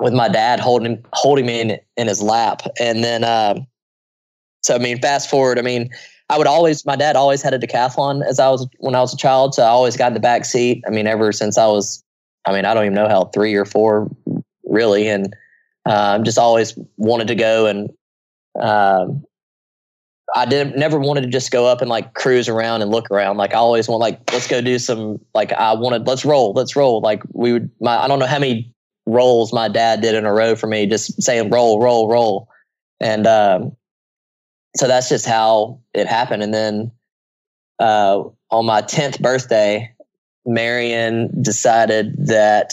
with 0.00 0.12
my 0.12 0.28
dad 0.28 0.58
holding 0.58 1.04
holding 1.12 1.46
me 1.46 1.60
in, 1.60 1.78
in 1.96 2.08
his 2.08 2.20
lap. 2.22 2.62
And 2.80 3.04
then, 3.04 3.22
um, 3.22 3.66
so 4.62 4.74
I 4.74 4.78
mean, 4.78 5.00
fast 5.00 5.30
forward, 5.30 5.58
I 5.58 5.62
mean, 5.62 5.90
I 6.28 6.38
would 6.38 6.46
always, 6.46 6.84
my 6.84 6.96
dad 6.96 7.16
always 7.16 7.42
had 7.42 7.54
a 7.54 7.58
decathlon 7.58 8.24
as 8.24 8.38
I 8.38 8.48
was, 8.48 8.66
when 8.78 8.94
I 8.94 9.00
was 9.00 9.12
a 9.14 9.16
child. 9.16 9.54
So 9.54 9.62
I 9.62 9.68
always 9.68 9.96
got 9.96 10.08
in 10.08 10.14
the 10.14 10.20
back 10.20 10.44
seat. 10.44 10.82
I 10.86 10.90
mean, 10.90 11.06
ever 11.06 11.32
since 11.32 11.58
I 11.58 11.66
was, 11.66 12.02
I 12.46 12.52
mean, 12.52 12.64
I 12.64 12.74
don't 12.74 12.84
even 12.84 12.94
know 12.94 13.08
how 13.08 13.24
three 13.26 13.54
or 13.54 13.64
four 13.64 14.10
really. 14.64 15.08
And 15.08 15.34
um, 15.86 16.24
just 16.24 16.38
always 16.38 16.78
wanted 16.96 17.28
to 17.28 17.34
go. 17.34 17.66
And 17.66 17.90
um, 18.60 19.24
I 20.34 20.46
didn't, 20.46 20.76
never 20.76 20.98
wanted 20.98 21.22
to 21.22 21.28
just 21.28 21.50
go 21.50 21.66
up 21.66 21.80
and 21.80 21.90
like 21.90 22.14
cruise 22.14 22.48
around 22.48 22.82
and 22.82 22.90
look 22.90 23.10
around. 23.10 23.36
Like 23.36 23.52
I 23.52 23.58
always 23.58 23.88
want, 23.88 24.00
like, 24.00 24.20
let's 24.32 24.46
go 24.46 24.60
do 24.60 24.78
some, 24.78 25.18
like, 25.34 25.52
I 25.52 25.72
wanted, 25.72 26.06
let's 26.06 26.24
roll, 26.24 26.52
let's 26.52 26.76
roll. 26.76 27.00
Like 27.00 27.22
we 27.32 27.52
would, 27.52 27.70
my, 27.80 27.98
I 27.98 28.08
don't 28.08 28.18
know 28.18 28.26
how 28.26 28.38
many 28.38 28.72
rolls 29.06 29.52
my 29.52 29.68
dad 29.68 30.00
did 30.00 30.14
in 30.14 30.24
a 30.24 30.32
row 30.32 30.54
for 30.54 30.66
me, 30.66 30.86
just 30.86 31.20
saying 31.22 31.50
roll, 31.50 31.80
roll, 31.80 32.08
roll. 32.08 32.48
And, 33.00 33.26
um, 33.26 33.76
so 34.76 34.86
that's 34.86 35.08
just 35.08 35.26
how 35.26 35.80
it 35.94 36.06
happened. 36.06 36.42
And 36.42 36.54
then 36.54 36.92
uh, 37.80 38.22
on 38.50 38.66
my 38.66 38.82
10th 38.82 39.20
birthday, 39.20 39.92
Marion 40.46 41.42
decided 41.42 42.26
that 42.26 42.72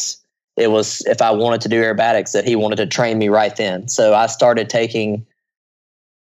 it 0.58 0.72
was 0.72 1.02
if 1.06 1.22
I 1.22 1.32
wanted 1.32 1.62
to 1.62 1.70
do 1.70 1.82
aerobatics 1.82 2.32
that 2.34 2.46
he 2.46 2.56
wanted 2.56 2.78
to 2.78 2.88
train 2.88 3.18
me 3.18 3.30
right 3.30 3.56
then. 3.56 3.88
So 3.88 4.14
I 4.14 4.28
started 4.28 4.70
taking 4.70 5.26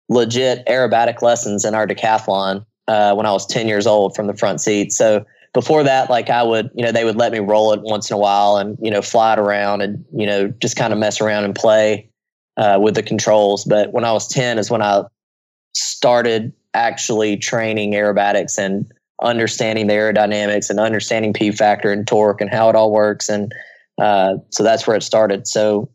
legit 0.08 0.64
aerobatic 0.66 1.22
lessons 1.22 1.64
in 1.64 1.75
our 1.75 1.86
decathlon 1.86 2.64
uh, 2.88 3.14
when 3.14 3.26
I 3.26 3.32
was 3.32 3.46
10 3.46 3.68
years 3.68 3.86
old 3.86 4.14
from 4.14 4.26
the 4.26 4.34
front 4.34 4.60
seat. 4.60 4.92
So 4.92 5.25
before 5.52 5.82
that, 5.82 6.10
like 6.10 6.30
I 6.30 6.42
would, 6.42 6.70
you 6.75 6.84
know, 6.84 6.92
they 6.92 7.04
would 7.04 7.16
let 7.16 7.32
me 7.32 7.38
roll 7.38 7.72
it 7.72 7.80
once 7.82 8.10
in 8.10 8.14
a 8.14 8.18
while 8.18 8.56
and, 8.56 8.76
you 8.80 8.90
know, 8.90 9.02
fly 9.02 9.32
it 9.32 9.38
around 9.38 9.80
and, 9.80 10.04
you 10.14 10.26
know, 10.26 10.48
just 10.48 10.76
kind 10.76 10.92
of 10.92 10.98
mess 10.98 11.20
around 11.20 11.44
and 11.44 11.54
play 11.54 12.10
uh, 12.56 12.78
with 12.80 12.94
the 12.94 13.02
controls. 13.02 13.64
But 13.64 13.92
when 13.92 14.04
I 14.04 14.12
was 14.12 14.28
10 14.28 14.58
is 14.58 14.70
when 14.70 14.82
I 14.82 15.04
started 15.75 16.52
actually 16.75 17.36
training 17.36 17.92
aerobatics 17.92 18.58
and 18.58 18.90
understanding 19.22 19.86
the 19.86 19.94
aerodynamics 19.94 20.68
and 20.68 20.78
understanding 20.78 21.32
P 21.32 21.50
factor 21.50 21.90
and 21.90 22.06
torque 22.06 22.40
and 22.40 22.50
how 22.50 22.68
it 22.68 22.76
all 22.76 22.92
works. 22.92 23.28
And 23.28 23.52
uh, 23.98 24.34
so 24.50 24.62
that's 24.62 24.86
where 24.86 24.96
it 24.96 25.02
started. 25.02 25.46
So 25.46 25.90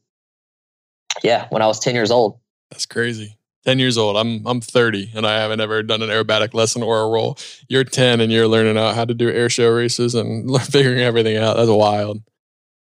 yeah, 1.23 1.45
when 1.49 1.61
I 1.61 1.67
was 1.67 1.79
10 1.79 1.93
years 1.93 2.09
old. 2.09 2.39
That's 2.71 2.85
crazy. 2.85 3.37
10 3.65 3.79
years 3.79 3.97
old. 3.97 4.17
I'm 4.17 4.45
I'm 4.45 4.61
30 4.61 5.11
and 5.15 5.25
I 5.25 5.39
haven't 5.39 5.61
ever 5.61 5.83
done 5.83 6.01
an 6.01 6.09
aerobatic 6.09 6.53
lesson 6.53 6.83
or 6.83 7.01
a 7.01 7.07
roll. 7.09 7.37
You're 7.67 7.83
10 7.83 8.21
and 8.21 8.31
you're 8.31 8.47
learning 8.47 8.77
out 8.77 8.95
how 8.95 9.05
to 9.05 9.13
do 9.13 9.29
air 9.29 9.49
show 9.49 9.69
races 9.69 10.15
and 10.15 10.59
figuring 10.65 10.99
everything 10.99 11.37
out. 11.37 11.57
That's 11.57 11.69
wild. 11.69 12.21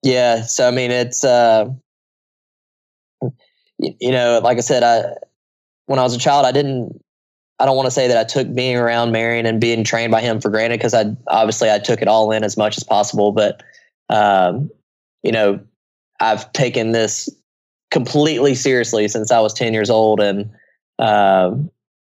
Yeah, 0.02 0.42
so 0.42 0.66
I 0.68 0.70
mean 0.70 0.90
it's 0.90 1.25
uh 1.25 1.66
you 3.78 4.11
know, 4.11 4.40
like 4.42 4.58
I 4.58 4.61
said 4.61 4.82
I 4.82 5.14
when 5.87 5.99
I 5.99 6.02
was 6.02 6.14
a 6.14 6.18
child, 6.18 6.46
I 6.46 6.52
didn't. 6.52 7.00
I 7.58 7.64
don't 7.64 7.76
want 7.76 7.87
to 7.87 7.90
say 7.92 8.06
that 8.06 8.18
I 8.18 8.25
took 8.25 8.52
being 8.54 8.76
around 8.76 9.12
Marion 9.12 9.46
and 9.46 9.58
being 9.58 9.82
trained 9.82 10.12
by 10.12 10.20
him 10.20 10.42
for 10.42 10.50
granted 10.50 10.76
because 10.76 10.92
I 10.92 11.06
obviously 11.28 11.70
I 11.70 11.78
took 11.78 12.02
it 12.02 12.08
all 12.08 12.30
in 12.30 12.44
as 12.44 12.58
much 12.58 12.76
as 12.76 12.85
possible. 12.85 13.32
But 13.32 13.62
um, 14.11 14.70
you 15.23 15.32
know, 15.32 15.61
I've 16.20 16.52
taken 16.52 16.92
this 16.92 17.30
completely 17.90 18.55
seriously 18.55 19.09
since 19.09 19.31
I 19.31 19.40
was 19.40 19.52
ten 19.52 19.73
years 19.73 19.90
old, 19.90 20.21
and 20.21 20.50
um, 20.99 21.71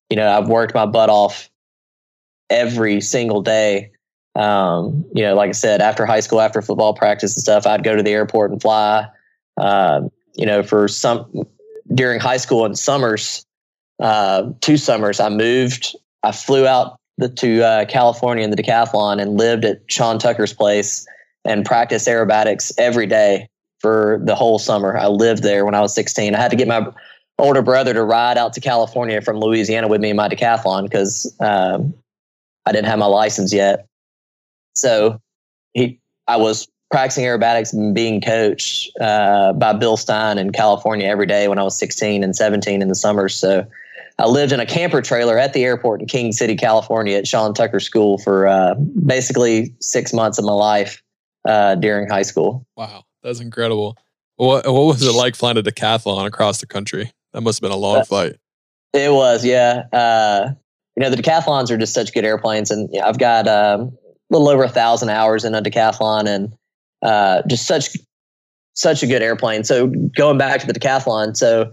you 0.10 0.16
know, 0.16 0.30
I've 0.30 0.48
worked 0.48 0.74
my 0.74 0.86
butt 0.86 1.10
off 1.10 1.50
every 2.50 3.02
single 3.02 3.42
day. 3.42 3.92
Um, 4.36 5.04
you 5.14 5.24
know, 5.24 5.36
like 5.36 5.50
I 5.50 5.54
said, 5.54 5.82
after 5.82 6.06
high 6.06 6.20
school, 6.20 6.42
after 6.42 6.62
football 6.62 6.94
practice 6.94 7.36
and 7.36 7.42
stuff, 7.42 7.66
I'd 7.66 7.84
go 7.84 7.96
to 7.96 8.04
the 8.04 8.12
airport 8.12 8.52
and 8.52 8.62
fly. 8.62 9.08
Um, 9.58 10.12
you 10.36 10.46
know, 10.46 10.62
for 10.62 10.88
some 10.88 11.46
during 11.94 12.20
high 12.20 12.38
school 12.38 12.66
and 12.66 12.78
summers, 12.78 13.46
uh, 14.00 14.52
two 14.62 14.78
summers, 14.78 15.20
I 15.20 15.30
moved. 15.30 15.96
I 16.24 16.32
flew 16.32 16.68
out 16.68 17.00
the, 17.18 17.30
to 17.30 17.64
uh, 17.64 17.86
California 17.86 18.44
in 18.44 18.52
the 18.52 18.58
decathlon 18.58 19.22
and 19.22 19.38
lived 19.38 19.66
at 19.66 19.82
Sean 19.88 20.20
Tucker's 20.20 20.54
place 20.54 21.06
and 21.44 21.66
practiced 21.66 22.08
aerobatics 22.08 22.72
every 22.78 23.08
day 23.08 23.48
for 23.80 24.20
the 24.24 24.36
whole 24.36 24.60
summer. 24.60 24.98
I 24.98 25.08
lived 25.08 25.44
there 25.44 25.66
when 25.66 25.76
I 25.76 25.82
was 25.82 25.94
16. 25.94 26.36
I 26.36 26.42
had 26.42 26.52
to 26.52 26.58
get 26.58 26.68
my 26.68 26.88
older 27.40 27.62
brother 27.62 27.94
to 27.94 28.04
ride 28.04 28.38
out 28.38 28.54
to 28.54 28.62
California 28.62 29.22
from 29.22 29.38
Louisiana 29.38 29.88
with 29.88 30.02
me 30.02 30.10
in 30.10 30.16
my 30.16 30.28
decathlon 30.28 30.84
because 30.84 31.36
um, 31.40 31.94
I 32.66 32.72
didn't 32.72 32.88
have 32.88 33.00
my 33.00 33.06
license 33.06 33.54
yet. 33.54 33.86
So 34.76 35.20
he, 35.74 36.00
I 36.28 36.38
was 36.38 36.68
practicing 36.90 37.26
aerobatics 37.26 37.74
and 37.74 37.94
being 37.94 38.22
coached 38.22 38.92
uh, 39.00 39.54
by 39.54 39.74
Bill 39.74 39.98
Stein 39.98 40.38
in 40.38 40.52
California 40.52 41.08
every 41.08 41.26
day 41.26 41.48
when 41.48 41.60
I 41.60 41.64
was 41.64 41.78
16 41.78 42.24
and 42.24 42.36
17 42.36 42.82
in 42.82 42.88
the 42.88 42.96
summers. 42.96 43.36
So 43.36 43.68
I 44.20 44.26
lived 44.26 44.52
in 44.52 44.60
a 44.60 44.66
camper 44.66 45.02
trailer 45.02 45.38
at 45.38 45.54
the 45.54 45.64
airport 45.64 46.02
in 46.02 46.08
King 46.08 46.32
City, 46.32 46.56
California, 46.56 47.18
at 47.18 47.28
Sean 47.28 47.54
Tucker 47.54 47.80
School 47.80 48.18
for 48.18 48.48
uh, 48.48 48.74
basically 49.06 49.76
six 49.80 50.12
months 50.14 50.40
of 50.40 50.46
my 50.46 50.54
life 50.54 51.04
uh, 51.48 51.76
during 51.76 52.10
high 52.10 52.24
school. 52.24 52.66
Wow, 52.76 53.04
that's 53.28 53.40
incredible. 53.42 53.98
What 54.38 54.66
what 54.66 54.86
was 54.86 55.04
it 55.04 55.12
like 55.12 55.36
flying 55.36 55.58
a 55.58 55.64
decathlon 55.64 56.26
across 56.26 56.60
the 56.60 56.66
country? 56.66 57.12
That 57.34 57.42
must 57.42 57.58
have 57.58 57.62
been 57.62 57.76
a 57.76 57.80
long 57.80 57.98
uh, 57.98 58.04
flight. 58.04 58.38
It 58.94 59.12
was, 59.12 59.44
yeah. 59.44 59.84
Uh, 59.92 60.54
you 60.96 61.04
know, 61.04 61.10
the 61.10 61.18
decathlons 61.18 61.70
are 61.70 61.78
just 61.78 61.94
such 61.94 62.14
good 62.14 62.24
airplanes, 62.24 62.72
and 62.72 62.90
I've 63.04 63.20
got 63.20 63.48
um, 63.48 63.82
a 63.82 64.34
little 64.34 64.50
over 64.50 64.64
a 64.64 64.70
thousand 64.70 65.10
hours 65.10 65.44
in 65.44 65.54
a 65.54 65.62
decathlon, 65.62 66.28
and 66.28 66.54
uh, 67.02 67.42
just 67.48 67.68
such 67.68 67.98
such 68.74 69.04
a 69.04 69.08
good 69.08 69.22
airplane. 69.22 69.64
So 69.64 69.88
going 70.16 70.38
back 70.38 70.62
to 70.62 70.68
the 70.68 70.74
decathlon, 70.74 71.36
so 71.36 71.70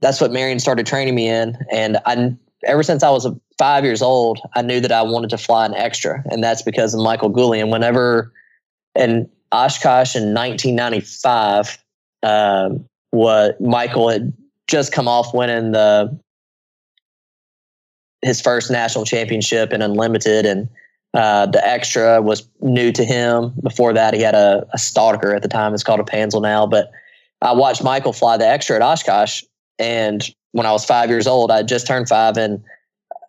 that's 0.00 0.20
what 0.20 0.32
Marion 0.32 0.58
started 0.58 0.86
training 0.86 1.14
me 1.14 1.28
in. 1.28 1.56
And 1.70 1.98
I, 2.06 2.34
ever 2.64 2.82
since 2.82 3.02
I 3.02 3.10
was 3.10 3.28
five 3.56 3.84
years 3.84 4.02
old, 4.02 4.40
I 4.54 4.62
knew 4.62 4.80
that 4.80 4.92
I 4.92 5.02
wanted 5.02 5.30
to 5.30 5.38
fly 5.38 5.64
an 5.64 5.74
extra, 5.74 6.24
and 6.30 6.42
that's 6.42 6.62
because 6.62 6.92
of 6.92 7.00
Michael 7.00 7.30
Goulian. 7.30 7.70
Whenever 7.70 8.32
in 8.94 9.30
Oshkosh 9.52 10.16
in 10.16 10.34
1995, 10.34 11.78
um, 12.22 12.84
what 13.10 13.60
Michael 13.60 14.08
had 14.08 14.32
just 14.68 14.92
come 14.92 15.06
off 15.06 15.34
winning 15.34 15.72
the 15.72 16.18
his 18.22 18.40
first 18.40 18.70
national 18.70 19.04
championship 19.04 19.72
in 19.72 19.82
unlimited, 19.82 20.46
and 20.46 20.68
uh, 21.12 21.46
the 21.46 21.66
extra 21.66 22.22
was 22.22 22.48
new 22.60 22.92
to 22.92 23.04
him. 23.04 23.52
Before 23.62 23.92
that, 23.92 24.14
he 24.14 24.22
had 24.22 24.34
a, 24.34 24.66
a 24.72 24.78
Stalker 24.78 25.34
at 25.34 25.42
the 25.42 25.48
time. 25.48 25.74
It's 25.74 25.82
called 25.82 26.00
a 26.00 26.04
Panzl 26.04 26.40
now, 26.40 26.66
but 26.66 26.90
I 27.42 27.52
watched 27.52 27.82
Michael 27.82 28.12
fly 28.12 28.36
the 28.36 28.46
extra 28.46 28.76
at 28.76 28.82
Oshkosh, 28.82 29.42
and 29.78 30.22
when 30.52 30.66
I 30.66 30.72
was 30.72 30.84
five 30.84 31.10
years 31.10 31.26
old, 31.26 31.50
I 31.50 31.62
just 31.62 31.86
turned 31.86 32.08
five, 32.08 32.36
and 32.36 32.62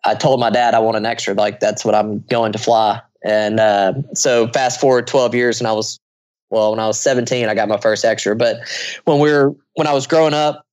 I 0.04 0.14
told 0.14 0.40
my 0.40 0.50
dad 0.50 0.74
I 0.74 0.78
want 0.78 0.96
an 0.96 1.06
extra. 1.06 1.34
Like 1.34 1.60
that's 1.60 1.84
what 1.84 1.94
I'm 1.94 2.20
going 2.20 2.52
to 2.52 2.58
fly. 2.58 3.00
And 3.24 3.58
uh, 3.58 3.94
so 4.14 4.48
fast 4.48 4.80
forward 4.80 5.06
12 5.06 5.34
years, 5.34 5.60
and 5.60 5.66
I 5.66 5.72
was 5.72 5.98
well, 6.50 6.70
when 6.70 6.80
I 6.80 6.86
was 6.86 7.00
17, 7.00 7.48
I 7.48 7.54
got 7.54 7.68
my 7.68 7.78
first 7.80 8.04
extra. 8.04 8.36
But 8.36 8.58
when 9.04 9.18
we 9.18 9.30
were 9.30 9.54
when 9.74 9.86
I 9.86 9.92
was 9.92 10.06
growing 10.06 10.34
up, 10.34 10.64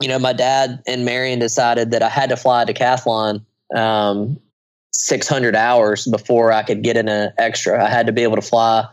you 0.00 0.08
know, 0.08 0.18
my 0.18 0.32
dad 0.32 0.82
and 0.86 1.04
Marion 1.04 1.38
decided 1.38 1.90
that 1.90 2.02
I 2.02 2.08
had 2.08 2.28
to 2.30 2.36
fly 2.36 2.62
a 2.62 2.66
decathlon 2.66 3.44
um, 3.74 4.38
600 4.92 5.56
hours 5.56 6.06
before 6.06 6.52
I 6.52 6.62
could 6.62 6.82
get 6.82 6.96
in 6.96 7.08
an 7.08 7.32
extra. 7.38 7.84
I 7.84 7.88
had 7.88 8.06
to 8.06 8.12
be 8.12 8.22
able 8.22 8.36
to 8.36 8.42
fly 8.42 8.86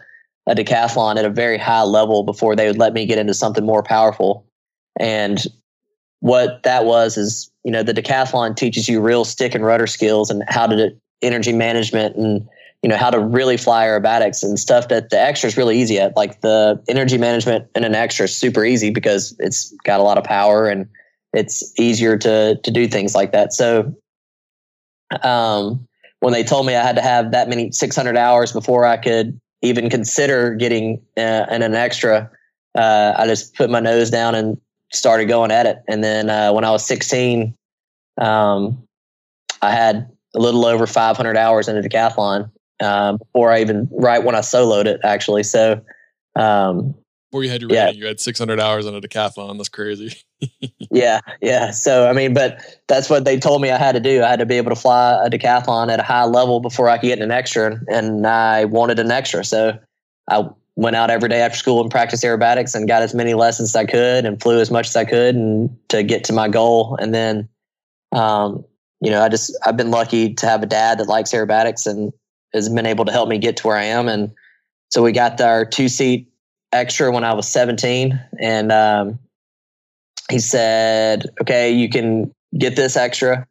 a 0.47 0.55
decathlon 0.55 1.17
at 1.17 1.25
a 1.25 1.29
very 1.29 1.57
high 1.57 1.83
level 1.83 2.23
before 2.23 2.55
they 2.55 2.67
would 2.67 2.77
let 2.77 2.93
me 2.93 3.05
get 3.05 3.17
into 3.17 3.33
something 3.33 3.65
more 3.65 3.83
powerful. 3.83 4.45
And 4.99 5.45
what 6.19 6.63
that 6.63 6.85
was 6.85 7.17
is 7.17 7.51
you 7.63 7.71
know 7.71 7.83
the 7.83 7.93
decathlon 7.93 8.55
teaches 8.55 8.87
you 8.87 9.01
real 9.01 9.25
stick 9.25 9.53
and 9.53 9.65
rudder 9.65 9.87
skills 9.87 10.29
and 10.29 10.43
how 10.47 10.65
to 10.65 10.75
do 10.75 10.97
energy 11.21 11.53
management 11.53 12.15
and 12.15 12.47
you 12.83 12.89
know 12.89 12.97
how 12.97 13.09
to 13.09 13.19
really 13.19 13.57
fly 13.57 13.85
aerobatics 13.85 14.43
and 14.43 14.59
stuff 14.59 14.89
that 14.89 15.09
the 15.09 15.19
extra 15.19 15.47
is 15.47 15.57
really 15.57 15.79
easy 15.79 15.99
at 15.99 16.15
like 16.15 16.41
the 16.41 16.81
energy 16.87 17.17
management 17.17 17.67
in 17.75 17.83
an 17.83 17.95
extra 17.95 18.25
is 18.25 18.35
super 18.35 18.63
easy 18.63 18.89
because 18.89 19.35
it's 19.39 19.71
got 19.83 19.99
a 19.99 20.03
lot 20.03 20.17
of 20.17 20.23
power 20.23 20.67
and 20.67 20.87
it's 21.33 21.73
easier 21.79 22.17
to 22.17 22.59
to 22.63 22.71
do 22.71 22.87
things 22.87 23.15
like 23.15 23.31
that 23.31 23.53
so 23.53 23.93
um, 25.21 25.87
when 26.19 26.33
they 26.33 26.43
told 26.43 26.65
me 26.65 26.75
i 26.75 26.83
had 26.83 26.95
to 26.95 27.01
have 27.01 27.31
that 27.31 27.49
many 27.49 27.71
600 27.71 28.17
hours 28.17 28.51
before 28.51 28.85
i 28.85 28.97
could 28.97 29.39
even 29.61 29.89
consider 29.89 30.53
getting 30.53 31.01
uh, 31.17 31.45
in 31.49 31.61
an 31.61 31.73
extra 31.73 32.29
uh, 32.75 33.13
i 33.17 33.25
just 33.25 33.55
put 33.55 33.69
my 33.69 33.79
nose 33.79 34.09
down 34.09 34.35
and 34.35 34.57
started 34.93 35.25
going 35.25 35.51
at 35.51 35.65
it. 35.65 35.83
And 35.87 36.03
then 36.03 36.29
uh, 36.29 36.53
when 36.53 36.63
I 36.63 36.71
was 36.71 36.85
16, 36.85 37.55
um, 38.21 38.81
I 39.61 39.71
had 39.71 40.09
a 40.35 40.39
little 40.39 40.65
over 40.65 40.87
500 40.87 41.37
hours 41.37 41.67
in 41.67 41.77
a 41.77 41.81
decathlon. 41.81 42.49
Um, 42.81 43.17
before 43.17 43.51
I 43.51 43.61
even 43.61 43.87
right 43.91 44.23
when 44.23 44.35
I 44.35 44.39
soloed 44.39 44.85
it 44.85 45.01
actually. 45.03 45.43
So 45.43 45.81
um, 46.35 46.95
before 47.33 47.43
you 47.43 47.49
had 47.49 47.61
your 47.61 47.71
yeah. 47.71 47.85
rating, 47.85 47.99
you 47.99 48.05
had 48.05 48.19
600 48.19 48.59
hours 48.59 48.85
on 48.85 48.93
a 48.93 49.01
decathlon. 49.01 49.57
That's 49.57 49.69
crazy. 49.69 50.15
yeah, 50.91 51.19
yeah. 51.41 51.71
So 51.71 52.07
I 52.07 52.13
mean, 52.13 52.33
but 52.33 52.63
that's 52.87 53.09
what 53.09 53.25
they 53.25 53.39
told 53.39 53.61
me 53.61 53.71
I 53.71 53.77
had 53.79 53.93
to 53.93 53.99
do. 53.99 54.21
I 54.21 54.29
had 54.29 54.39
to 54.39 54.45
be 54.45 54.57
able 54.57 54.69
to 54.69 54.79
fly 54.79 55.19
a 55.25 55.29
decathlon 55.29 55.91
at 55.91 55.99
a 55.99 56.03
high 56.03 56.25
level 56.25 56.59
before 56.59 56.89
I 56.89 56.99
could 56.99 57.07
get 57.07 57.19
an 57.19 57.31
extra, 57.31 57.79
and 57.87 58.27
I 58.27 58.65
wanted 58.65 58.99
an 58.99 59.09
extra. 59.09 59.43
So 59.43 59.79
I 60.29 60.47
went 60.75 60.95
out 60.95 61.09
every 61.09 61.29
day 61.29 61.41
after 61.41 61.57
school 61.57 61.81
and 61.81 61.89
practiced 61.89 62.23
aerobatics 62.23 62.75
and 62.75 62.87
got 62.87 63.01
as 63.01 63.13
many 63.13 63.33
lessons 63.33 63.69
as 63.69 63.75
I 63.75 63.85
could 63.85 64.25
and 64.25 64.41
flew 64.41 64.59
as 64.59 64.71
much 64.71 64.89
as 64.89 64.95
I 64.95 65.05
could 65.05 65.35
and 65.35 65.75
to 65.89 66.03
get 66.03 66.23
to 66.25 66.33
my 66.33 66.49
goal. 66.49 66.97
And 66.99 67.13
then, 67.13 67.47
um, 68.11 68.63
you 69.01 69.11
know, 69.11 69.21
I 69.23 69.29
just 69.29 69.57
I've 69.65 69.77
been 69.77 69.91
lucky 69.91 70.33
to 70.35 70.45
have 70.45 70.63
a 70.63 70.67
dad 70.67 70.99
that 70.99 71.07
likes 71.07 71.31
aerobatics 71.31 71.87
and 71.87 72.13
has 72.53 72.69
been 72.69 72.85
able 72.85 73.05
to 73.05 73.11
help 73.11 73.29
me 73.29 73.37
get 73.37 73.57
to 73.57 73.67
where 73.67 73.77
I 73.77 73.85
am. 73.85 74.07
And 74.07 74.31
so 74.89 75.01
we 75.01 75.11
got 75.11 75.39
our 75.41 75.65
two 75.65 75.89
seat 75.89 76.31
extra 76.71 77.11
when 77.11 77.23
I 77.23 77.33
was 77.33 77.47
17. 77.47 78.19
And 78.39 78.71
um, 78.71 79.19
he 80.29 80.39
said, 80.39 81.25
okay, 81.41 81.71
you 81.71 81.89
can 81.89 82.31
get 82.57 82.75
this 82.75 82.95
extra. 82.95 83.47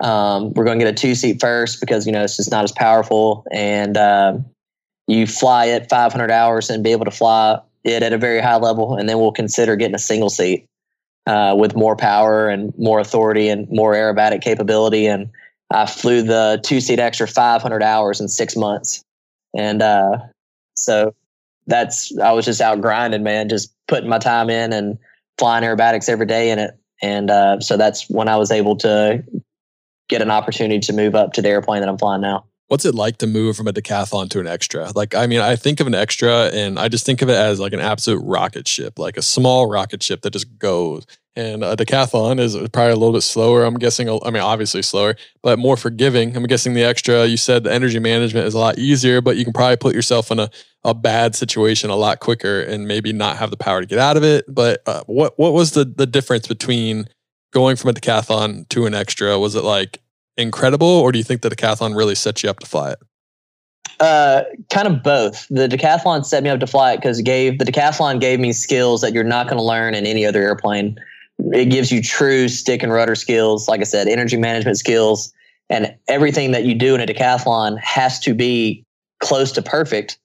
Um, 0.00 0.52
we're 0.54 0.64
going 0.64 0.78
to 0.78 0.84
get 0.84 0.92
a 0.92 0.96
two 0.96 1.14
seat 1.14 1.40
first 1.40 1.80
because, 1.80 2.06
you 2.06 2.12
know, 2.12 2.22
it's 2.22 2.36
just 2.36 2.50
not 2.50 2.64
as 2.64 2.72
powerful. 2.72 3.44
And 3.52 3.96
um, 3.96 4.44
you 5.06 5.26
fly 5.26 5.66
it 5.66 5.88
500 5.88 6.30
hours 6.30 6.70
and 6.70 6.82
be 6.82 6.92
able 6.92 7.04
to 7.04 7.10
fly 7.10 7.60
it 7.84 8.02
at 8.02 8.12
a 8.12 8.18
very 8.18 8.40
high 8.40 8.56
level. 8.56 8.96
And 8.96 9.08
then 9.08 9.18
we'll 9.18 9.32
consider 9.32 9.76
getting 9.76 9.94
a 9.94 10.00
single 10.00 10.30
seat 10.30 10.66
uh, 11.26 11.54
with 11.56 11.76
more 11.76 11.96
power 11.96 12.48
and 12.48 12.76
more 12.78 12.98
authority 12.98 13.48
and 13.48 13.68
more 13.70 13.94
aerobatic 13.94 14.42
capability. 14.42 15.06
And 15.06 15.30
I 15.72 15.86
flew 15.86 16.22
the 16.22 16.60
two 16.62 16.80
seat 16.80 16.98
extra 16.98 17.26
500 17.26 17.82
hours 17.82 18.20
in 18.20 18.28
six 18.28 18.56
months. 18.56 19.02
And 19.56 19.82
uh, 19.82 20.18
so 20.76 21.14
that's 21.66 22.16
I 22.18 22.32
was 22.32 22.44
just 22.44 22.60
out 22.60 22.80
grinding, 22.80 23.22
man, 23.22 23.48
just 23.48 23.72
putting 23.88 24.08
my 24.08 24.18
time 24.18 24.50
in 24.50 24.72
and 24.72 24.98
flying 25.38 25.64
aerobatics 25.64 26.08
every 26.08 26.26
day 26.26 26.50
in 26.50 26.58
it. 26.58 26.78
And 27.02 27.30
uh, 27.30 27.60
so 27.60 27.76
that's 27.76 28.08
when 28.08 28.28
I 28.28 28.36
was 28.36 28.50
able 28.50 28.76
to 28.78 29.24
get 30.08 30.22
an 30.22 30.30
opportunity 30.30 30.78
to 30.80 30.92
move 30.92 31.14
up 31.14 31.32
to 31.34 31.42
the 31.42 31.48
airplane 31.48 31.80
that 31.80 31.88
I'm 31.88 31.98
flying 31.98 32.20
now. 32.20 32.44
What's 32.68 32.84
it 32.84 32.94
like 32.94 33.18
to 33.18 33.26
move 33.26 33.56
from 33.56 33.68
a 33.68 33.72
decathlon 33.72 34.30
to 34.30 34.40
an 34.40 34.46
extra? 34.46 34.90
Like, 34.94 35.14
I 35.14 35.26
mean, 35.26 35.40
I 35.40 35.56
think 35.56 35.80
of 35.80 35.86
an 35.86 35.94
extra 35.94 36.46
and 36.46 36.78
I 36.78 36.88
just 36.88 37.04
think 37.04 37.20
of 37.20 37.28
it 37.28 37.36
as 37.36 37.60
like 37.60 37.74
an 37.74 37.80
absolute 37.80 38.22
rocket 38.24 38.66
ship, 38.66 38.98
like 38.98 39.16
a 39.16 39.22
small 39.22 39.66
rocket 39.66 40.02
ship 40.02 40.22
that 40.22 40.32
just 40.32 40.58
goes. 40.58 41.06
And 41.34 41.64
a 41.64 41.76
decathlon 41.76 42.38
is 42.38 42.54
probably 42.68 42.92
a 42.92 42.96
little 42.96 43.14
bit 43.14 43.22
slower. 43.22 43.64
I'm 43.64 43.78
guessing, 43.78 44.08
I 44.08 44.30
mean, 44.30 44.42
obviously 44.42 44.82
slower, 44.82 45.16
but 45.42 45.58
more 45.58 45.78
forgiving. 45.78 46.36
I'm 46.36 46.44
guessing 46.44 46.74
the 46.74 46.84
extra, 46.84 47.24
you 47.24 47.38
said 47.38 47.64
the 47.64 47.72
energy 47.72 47.98
management 47.98 48.46
is 48.46 48.52
a 48.52 48.58
lot 48.58 48.78
easier, 48.78 49.22
but 49.22 49.38
you 49.38 49.44
can 49.44 49.54
probably 49.54 49.78
put 49.78 49.94
yourself 49.94 50.30
in 50.30 50.38
a, 50.38 50.50
a 50.84 50.92
bad 50.92 51.34
situation 51.34 51.88
a 51.88 51.96
lot 51.96 52.20
quicker 52.20 52.60
and 52.60 52.86
maybe 52.86 53.14
not 53.14 53.38
have 53.38 53.50
the 53.50 53.56
power 53.56 53.80
to 53.80 53.86
get 53.86 53.98
out 53.98 54.18
of 54.18 54.24
it. 54.24 54.44
But 54.46 54.82
uh, 54.84 55.04
what, 55.06 55.38
what 55.38 55.54
was 55.54 55.70
the, 55.70 55.86
the 55.86 56.06
difference 56.06 56.46
between 56.46 57.08
going 57.50 57.76
from 57.76 57.88
a 57.90 57.94
decathlon 57.94 58.68
to 58.68 58.84
an 58.84 58.92
extra? 58.92 59.38
Was 59.38 59.54
it 59.54 59.64
like 59.64 60.02
incredible, 60.36 60.86
or 60.86 61.12
do 61.12 61.18
you 61.18 61.24
think 61.24 61.40
the 61.40 61.50
decathlon 61.50 61.96
really 61.96 62.14
set 62.14 62.42
you 62.42 62.50
up 62.50 62.58
to 62.58 62.66
fly 62.66 62.90
it? 62.90 62.98
Uh, 64.00 64.42
kind 64.68 64.88
of 64.88 65.02
both. 65.02 65.46
The 65.48 65.68
decathlon 65.68 66.26
set 66.26 66.42
me 66.42 66.50
up 66.50 66.60
to 66.60 66.66
fly 66.66 66.92
it 66.92 66.96
because 66.96 67.22
gave 67.22 67.58
the 67.58 67.64
decathlon 67.64 68.20
gave 68.20 68.40
me 68.40 68.52
skills 68.52 69.00
that 69.00 69.12
you're 69.12 69.24
not 69.24 69.46
going 69.46 69.58
to 69.58 69.62
learn 69.62 69.94
in 69.94 70.06
any 70.06 70.26
other 70.26 70.42
airplane 70.42 70.98
it 71.38 71.66
gives 71.66 71.90
you 71.90 72.02
true 72.02 72.48
stick 72.48 72.82
and 72.82 72.92
rudder 72.92 73.14
skills. 73.14 73.68
Like 73.68 73.80
I 73.80 73.84
said, 73.84 74.08
energy 74.08 74.36
management 74.36 74.78
skills, 74.78 75.32
and 75.68 75.94
everything 76.08 76.52
that 76.52 76.64
you 76.64 76.74
do 76.74 76.94
in 76.94 77.00
a 77.00 77.06
decathlon 77.06 77.78
has 77.80 78.18
to 78.20 78.34
be 78.34 78.84
close 79.20 79.52
to 79.52 79.62
perfect 79.62 80.18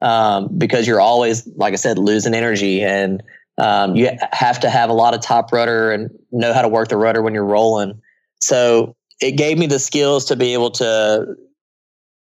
um, 0.00 0.48
because 0.58 0.86
you're 0.86 1.00
always, 1.00 1.46
like 1.56 1.72
I 1.72 1.76
said, 1.76 1.98
losing 1.98 2.34
energy, 2.34 2.82
and 2.82 3.22
um, 3.58 3.94
you 3.94 4.10
have 4.32 4.60
to 4.60 4.70
have 4.70 4.90
a 4.90 4.94
lot 4.94 5.14
of 5.14 5.20
top 5.20 5.52
rudder 5.52 5.92
and 5.92 6.10
know 6.32 6.52
how 6.52 6.62
to 6.62 6.68
work 6.68 6.88
the 6.88 6.96
rudder 6.96 7.22
when 7.22 7.34
you're 7.34 7.44
rolling. 7.44 8.00
So 8.40 8.94
it 9.20 9.32
gave 9.32 9.58
me 9.58 9.66
the 9.66 9.78
skills 9.78 10.24
to 10.26 10.36
be 10.36 10.52
able 10.52 10.70
to 10.72 11.36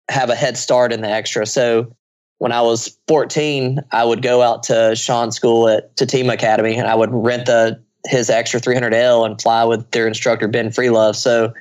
have 0.09 0.31
a 0.31 0.35
head 0.35 0.57
start 0.57 0.93
in 0.93 1.03
the 1.03 1.09
extra. 1.09 1.47
So 1.47 1.95
when 2.39 2.53
I 2.53 2.63
was 2.63 2.99
14, 3.07 3.81
I 3.93 4.05
would 4.05 4.23
go 4.23 4.43
out 4.43 4.63
to 4.65 4.97
Sean's 4.97 5.37
School 5.37 5.69
at 5.69 5.95
Tutima 5.97 6.33
Academy 6.33 6.77
and 6.77 6.89
I 6.89 6.95
would 6.95 7.11
rent 7.13 7.47
the 7.47 7.81
his 8.07 8.31
extra 8.31 8.61
300L 8.61 9.27
and 9.27 9.41
fly 9.41 9.65
with 9.65 9.91
their 9.91 10.07
instructor, 10.07 10.49
Ben 10.49 10.69
Freelove. 10.69 11.17
So 11.17 11.53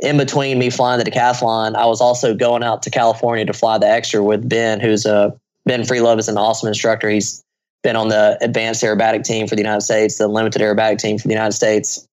in 0.00 0.16
between 0.16 0.58
me 0.58 0.70
flying 0.70 1.02
the 1.02 1.10
decathlon, 1.10 1.74
I 1.74 1.86
was 1.86 2.00
also 2.00 2.34
going 2.34 2.62
out 2.62 2.82
to 2.84 2.90
California 2.90 3.44
to 3.44 3.52
fly 3.52 3.78
the 3.78 3.88
extra 3.88 4.22
with 4.22 4.48
Ben, 4.48 4.80
who's 4.80 5.06
a 5.06 5.36
Ben 5.66 5.82
Freelove 5.82 6.18
is 6.18 6.28
an 6.28 6.38
awesome 6.38 6.68
instructor. 6.68 7.10
He's 7.10 7.44
been 7.82 7.96
on 7.96 8.08
the 8.08 8.38
advanced 8.40 8.82
aerobatic 8.82 9.24
team 9.24 9.46
for 9.46 9.54
the 9.54 9.60
United 9.60 9.82
States, 9.82 10.18
the 10.18 10.28
limited 10.28 10.62
aerobatic 10.62 10.98
team 10.98 11.18
for 11.18 11.28
the 11.28 11.34
United 11.34 11.52
States. 11.52 12.06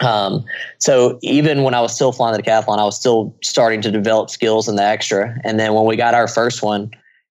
Um, 0.00 0.44
so 0.78 1.18
even 1.22 1.62
when 1.62 1.74
I 1.74 1.80
was 1.80 1.94
still 1.94 2.12
flying 2.12 2.36
the 2.36 2.42
decathlon, 2.42 2.78
I 2.78 2.84
was 2.84 2.96
still 2.96 3.34
starting 3.42 3.80
to 3.82 3.90
develop 3.90 4.30
skills 4.30 4.68
in 4.68 4.76
the 4.76 4.82
extra. 4.82 5.36
And 5.44 5.58
then 5.58 5.74
when 5.74 5.84
we 5.84 5.96
got 5.96 6.14
our 6.14 6.26
first 6.26 6.62
one, 6.62 6.90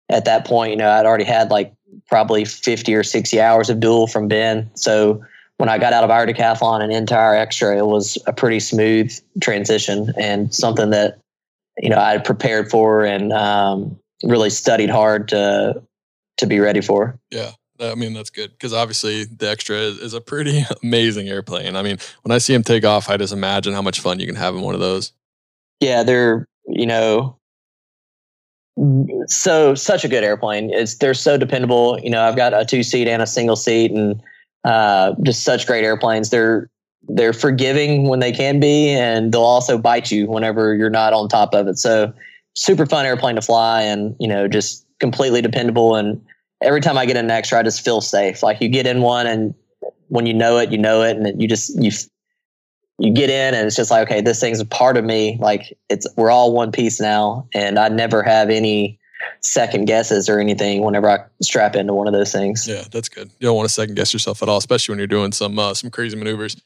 at 0.10 0.26
that 0.26 0.46
point, 0.46 0.72
you 0.72 0.78
know, 0.78 0.90
I'd 0.90 1.06
already 1.06 1.24
had 1.24 1.52
like 1.52 1.74
probably 2.08 2.46
50 2.46 2.94
or 2.94 3.04
60 3.04 3.42
hours 3.42 3.70
of 3.70 3.80
dual 3.80 4.08
from 4.08 4.28
Ben. 4.28 4.70
So 4.76 5.24
when 5.64 5.70
I 5.70 5.78
got 5.78 5.94
out 5.94 6.04
of 6.04 6.10
our 6.10 6.28
decathlon 6.28 6.82
and 6.82 6.92
into 6.92 7.16
our 7.16 7.34
extra, 7.34 7.78
it 7.78 7.86
was 7.86 8.18
a 8.28 8.34
pretty 8.34 8.60
smooth 8.60 9.18
transition 9.40 10.12
and 10.20 10.54
something 10.54 10.90
that 10.90 11.20
you 11.78 11.90
know 11.90 11.96
I 11.96 12.18
prepared 12.18 12.70
for 12.70 13.06
and 13.06 13.32
um, 13.32 13.98
really 14.26 14.50
studied 14.50 14.90
hard 14.90 15.30
to 15.30 15.82
to 16.36 16.48
be 16.48 16.60
ready 16.60 16.82
for. 16.82 17.18
Yeah. 17.32 17.52
I 17.80 17.96
mean, 17.96 18.14
that's 18.14 18.30
good 18.30 18.52
because 18.52 18.74
obviously 18.74 19.24
the 19.24 19.50
extra 19.50 19.78
is, 19.78 20.00
is, 20.00 20.14
a 20.14 20.20
pretty 20.20 20.66
amazing 20.84 21.30
airplane. 21.30 21.78
I 21.78 21.82
mean, 21.82 21.98
when 22.24 22.34
I 22.34 22.40
see 22.40 22.52
them 22.52 22.64
take 22.64 22.84
off, 22.84 23.10
I 23.10 23.16
just 23.16 23.32
imagine 23.32 23.72
how 23.72 23.82
much 23.82 24.02
fun 24.02 24.20
you 24.20 24.28
can 24.28 24.36
have 24.36 24.56
in 24.56 24.62
one 24.62 24.76
of 24.76 24.82
those. 24.82 25.14
Yeah, 25.80 26.04
they're, 26.04 26.46
you 26.68 26.86
know, 26.86 27.38
so 29.28 29.76
such 29.76 30.04
a 30.04 30.10
good 30.10 30.26
airplane. 30.26 30.74
It's 30.74 30.96
they're 30.96 31.14
so 31.14 31.38
dependable. 31.38 31.98
You 32.04 32.10
know, 32.10 32.22
I've 32.22 32.36
got 32.36 32.54
a 32.54 32.66
two 32.66 32.84
seat 32.84 33.08
and 33.08 33.22
a 33.22 33.28
single 33.28 33.56
seat, 33.56 33.92
and 33.92 34.22
uh, 34.64 35.14
just 35.24 35.44
such 35.44 35.68
great 35.68 35.84
airplanes. 35.84 36.30
They're 36.30 36.70
they're 37.10 37.34
forgiving 37.34 38.08
when 38.08 38.20
they 38.20 38.32
can 38.32 38.60
be, 38.60 38.90
and 38.90 39.32
they'll 39.32 39.42
also 39.42 39.78
bite 39.78 40.12
you 40.12 40.28
whenever 40.28 40.74
you're 40.74 40.90
not 40.90 41.14
on 41.14 41.28
top 41.28 41.54
of 41.54 41.68
it. 41.68 41.78
So 41.78 42.14
super 42.56 42.86
fun 42.86 43.06
airplane 43.06 43.36
to 43.36 43.42
fly, 43.42 43.82
and 43.82 44.16
you 44.20 44.28
know 44.28 44.48
just 44.48 44.86
completely 45.00 45.42
dependable. 45.42 45.96
And 45.96 46.22
every 46.62 46.82
time 46.82 46.98
I 46.98 47.06
get 47.06 47.18
an 47.18 47.30
extra, 47.30 47.60
I 47.60 47.64
just 47.64 47.84
feel 47.84 48.02
safe. 48.02 48.42
Like 48.42 48.62
you 48.62 48.70
get 48.70 48.88
in 48.88 49.02
one, 49.02 49.28
and 49.28 49.54
when 50.08 50.26
you 50.26 50.34
know 50.34 50.58
it, 50.58 50.72
you 50.72 50.78
know 50.78 51.02
it, 51.02 51.18
and 51.18 51.42
you 51.42 51.48
just 51.48 51.82
you 51.82 51.92
you 53.00 53.12
get 53.12 53.30
in, 53.30 53.54
and 53.54 53.68
it's 53.68 53.76
just 53.76 53.92
like 53.92 54.08
okay, 54.08 54.22
this 54.22 54.40
thing's 54.40 54.60
a 54.60 54.66
part 54.66 54.96
of 54.96 55.04
me. 55.04 55.38
Like 55.42 55.78
it's 55.90 56.08
we're 56.16 56.32
all 56.32 56.54
one 56.54 56.72
piece 56.72 57.02
now, 57.02 57.48
and 57.54 57.78
I 57.78 57.90
never 57.90 58.24
have 58.24 58.50
any 58.50 59.00
second 59.42 59.86
guesses 59.86 60.30
or 60.30 60.40
anything 60.40 60.84
whenever 60.84 61.10
I 61.10 61.20
strap 61.42 61.76
into 61.76 61.94
one 61.94 62.08
of 62.08 62.14
those 62.14 62.32
things. 62.32 62.68
Yeah, 62.68 62.84
that's 62.92 63.10
good. 63.10 63.30
You 63.40 63.48
don't 63.48 63.56
want 63.56 63.68
to 63.68 63.74
second 63.74 63.96
guess 63.96 64.14
yourself 64.14 64.42
at 64.42 64.50
all, 64.50 64.58
especially 64.58 64.94
when 64.94 65.00
you're 65.00 65.08
doing 65.08 65.32
some 65.32 65.58
uh, 65.58 65.74
some 65.74 65.90
crazy 65.90 66.16
maneuvers. 66.16 66.62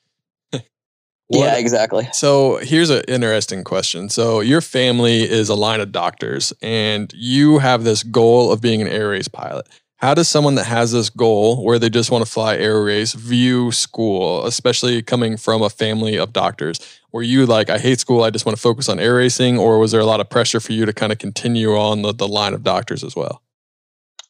yeah, 1.30 1.58
exactly. 1.58 2.08
So 2.14 2.58
here's 2.58 2.90
an 2.90 3.04
interesting 3.08 3.64
question. 3.64 4.10
So 4.10 4.40
your 4.40 4.62
family 4.62 5.24
is 5.24 5.50
a 5.50 5.56
line 5.56 5.82
of 5.82 5.92
doctors, 5.92 6.54
and 6.62 7.12
you 7.16 7.60
have 7.60 7.84
this 7.84 8.04
goal 8.04 8.52
of 8.52 8.62
being 8.62 8.82
an 8.82 8.88
air 8.88 9.10
race 9.10 9.28
pilot. 9.28 9.68
How 9.98 10.14
does 10.14 10.28
someone 10.28 10.56
that 10.56 10.66
has 10.66 10.92
this 10.92 11.10
goal, 11.10 11.64
where 11.64 11.80
they 11.80 11.90
just 11.90 12.12
want 12.12 12.24
to 12.24 12.32
fly 12.32 12.56
air 12.56 12.84
race, 12.84 13.14
view 13.14 13.72
school, 13.72 14.46
especially 14.46 15.02
coming 15.02 15.38
from 15.38 15.62
a 15.62 15.70
family 15.70 16.18
of 16.18 16.34
doctors? 16.34 16.80
were 17.18 17.24
you 17.24 17.48
like, 17.48 17.70
I 17.72 17.80
hate 17.80 18.00
school, 18.00 18.24
I 18.24 18.30
just 18.30 18.46
want 18.46 18.56
to 18.56 18.62
focus 18.62 18.88
on 18.88 19.00
air 19.00 19.16
racing, 19.16 19.58
or 19.58 19.80
was 19.80 19.92
there 19.92 20.00
a 20.00 20.06
lot 20.06 20.20
of 20.20 20.30
pressure 20.30 20.60
for 20.60 20.74
you 20.74 20.86
to 20.86 20.94
kind 20.94 21.12
of 21.12 21.18
continue 21.18 21.76
on 21.76 22.04
the, 22.04 22.14
the 22.14 22.28
line 22.28 22.54
of 22.54 22.64
doctors 22.64 23.04
as 23.04 23.16
well? 23.16 23.42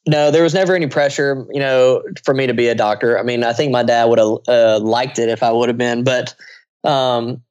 No, 0.07 0.31
there 0.31 0.41
was 0.41 0.53
never 0.53 0.73
any 0.73 0.87
pressure, 0.87 1.45
you 1.51 1.59
know, 1.59 2.01
for 2.23 2.33
me 2.33 2.47
to 2.47 2.53
be 2.53 2.69
a 2.69 2.75
doctor. 2.75 3.19
I 3.19 3.23
mean, 3.23 3.43
I 3.43 3.51
think 3.51 3.73
my 3.73 3.83
dad 3.83 4.05
would 4.05 4.19
have 4.19 4.37
uh, 4.47 4.79
liked 4.81 5.19
it 5.19 5.27
if 5.27 5.43
I 5.43 5.51
would 5.51 5.67
have 5.67 5.77
been, 5.77 6.05
but 6.05 6.33
um, 6.85 7.41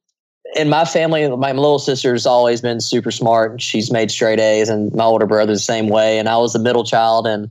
in 0.55 0.71
my 0.71 0.87
family, 0.87 1.29
my 1.37 1.53
little 1.53 1.79
sister's 1.79 2.25
always 2.25 2.63
been 2.63 2.81
super 2.81 3.11
smart. 3.11 3.61
She's 3.61 3.93
made 3.93 4.11
straight 4.11 4.41
A's, 4.41 4.71
and 4.71 4.95
my 4.95 5.05
older 5.05 5.27
brother's 5.27 5.59
the 5.59 5.65
same 5.65 5.89
way. 5.89 6.19
And 6.19 6.31
I 6.31 6.39
was 6.39 6.55
the 6.55 6.59
middle 6.59 6.85
child, 6.85 7.27
and 7.27 7.51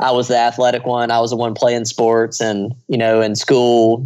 I 0.00 0.10
was 0.10 0.28
the 0.28 0.36
athletic 0.36 0.84
one. 0.84 1.10
I 1.10 1.20
was 1.20 1.30
the 1.30 1.36
one 1.36 1.54
playing 1.54 1.86
sports, 1.86 2.40
and 2.40 2.74
you 2.88 2.98
know, 2.98 3.20
in 3.20 3.34
school, 3.34 4.04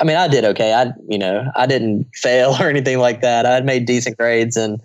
I 0.00 0.04
mean, 0.04 0.16
I 0.16 0.28
did 0.28 0.44
okay. 0.44 0.72
I, 0.74 0.92
you 1.08 1.18
know, 1.18 1.50
I 1.54 1.66
didn't 1.66 2.06
fail 2.14 2.56
or 2.60 2.68
anything 2.68 2.98
like 2.98 3.20
that. 3.20 3.46
I 3.46 3.52
had 3.52 3.64
made 3.64 3.86
decent 3.86 4.18
grades, 4.18 4.56
and 4.56 4.80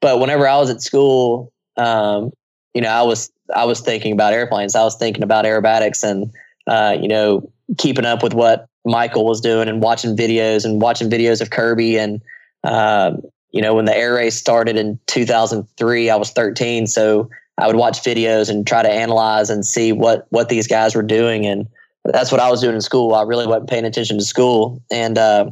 but 0.00 0.18
whenever 0.20 0.48
I 0.48 0.56
was 0.56 0.70
at 0.70 0.80
school, 0.80 1.52
um, 1.76 2.32
you 2.74 2.80
know, 2.80 2.88
I 2.88 3.02
was 3.02 3.30
I 3.54 3.64
was 3.64 3.80
thinking 3.80 4.12
about 4.12 4.32
airplanes. 4.32 4.74
I 4.74 4.84
was 4.84 4.96
thinking 4.96 5.22
about 5.22 5.44
aerobatics, 5.44 6.02
and 6.02 6.30
uh, 6.66 6.96
you 7.00 7.08
know, 7.08 7.50
keeping 7.76 8.06
up 8.06 8.22
with 8.22 8.32
what 8.32 8.66
Michael 8.84 9.26
was 9.26 9.40
doing, 9.40 9.68
and 9.68 9.82
watching 9.82 10.16
videos 10.16 10.64
and 10.64 10.80
watching 10.80 11.10
videos 11.10 11.42
of 11.42 11.50
Kirby, 11.50 11.98
and 11.98 12.22
uh, 12.64 13.12
you 13.50 13.60
know, 13.60 13.74
when 13.74 13.84
the 13.84 13.96
air 13.96 14.14
race 14.14 14.36
started 14.36 14.76
in 14.76 14.98
2003, 15.08 16.08
I 16.10 16.16
was 16.16 16.30
13. 16.30 16.86
So 16.86 17.28
I 17.58 17.66
would 17.66 17.76
watch 17.76 18.02
videos 18.02 18.48
and 18.48 18.66
try 18.66 18.82
to 18.82 18.90
analyze 18.90 19.50
and 19.50 19.66
see 19.66 19.92
what, 19.92 20.26
what 20.30 20.48
these 20.48 20.66
guys 20.66 20.94
were 20.94 21.02
doing. 21.02 21.46
And 21.46 21.66
that's 22.04 22.32
what 22.32 22.40
I 22.40 22.50
was 22.50 22.60
doing 22.60 22.74
in 22.74 22.80
school. 22.80 23.14
I 23.14 23.22
really 23.22 23.46
wasn't 23.46 23.68
paying 23.68 23.84
attention 23.84 24.18
to 24.18 24.24
school. 24.24 24.82
And, 24.90 25.18
uh, 25.18 25.50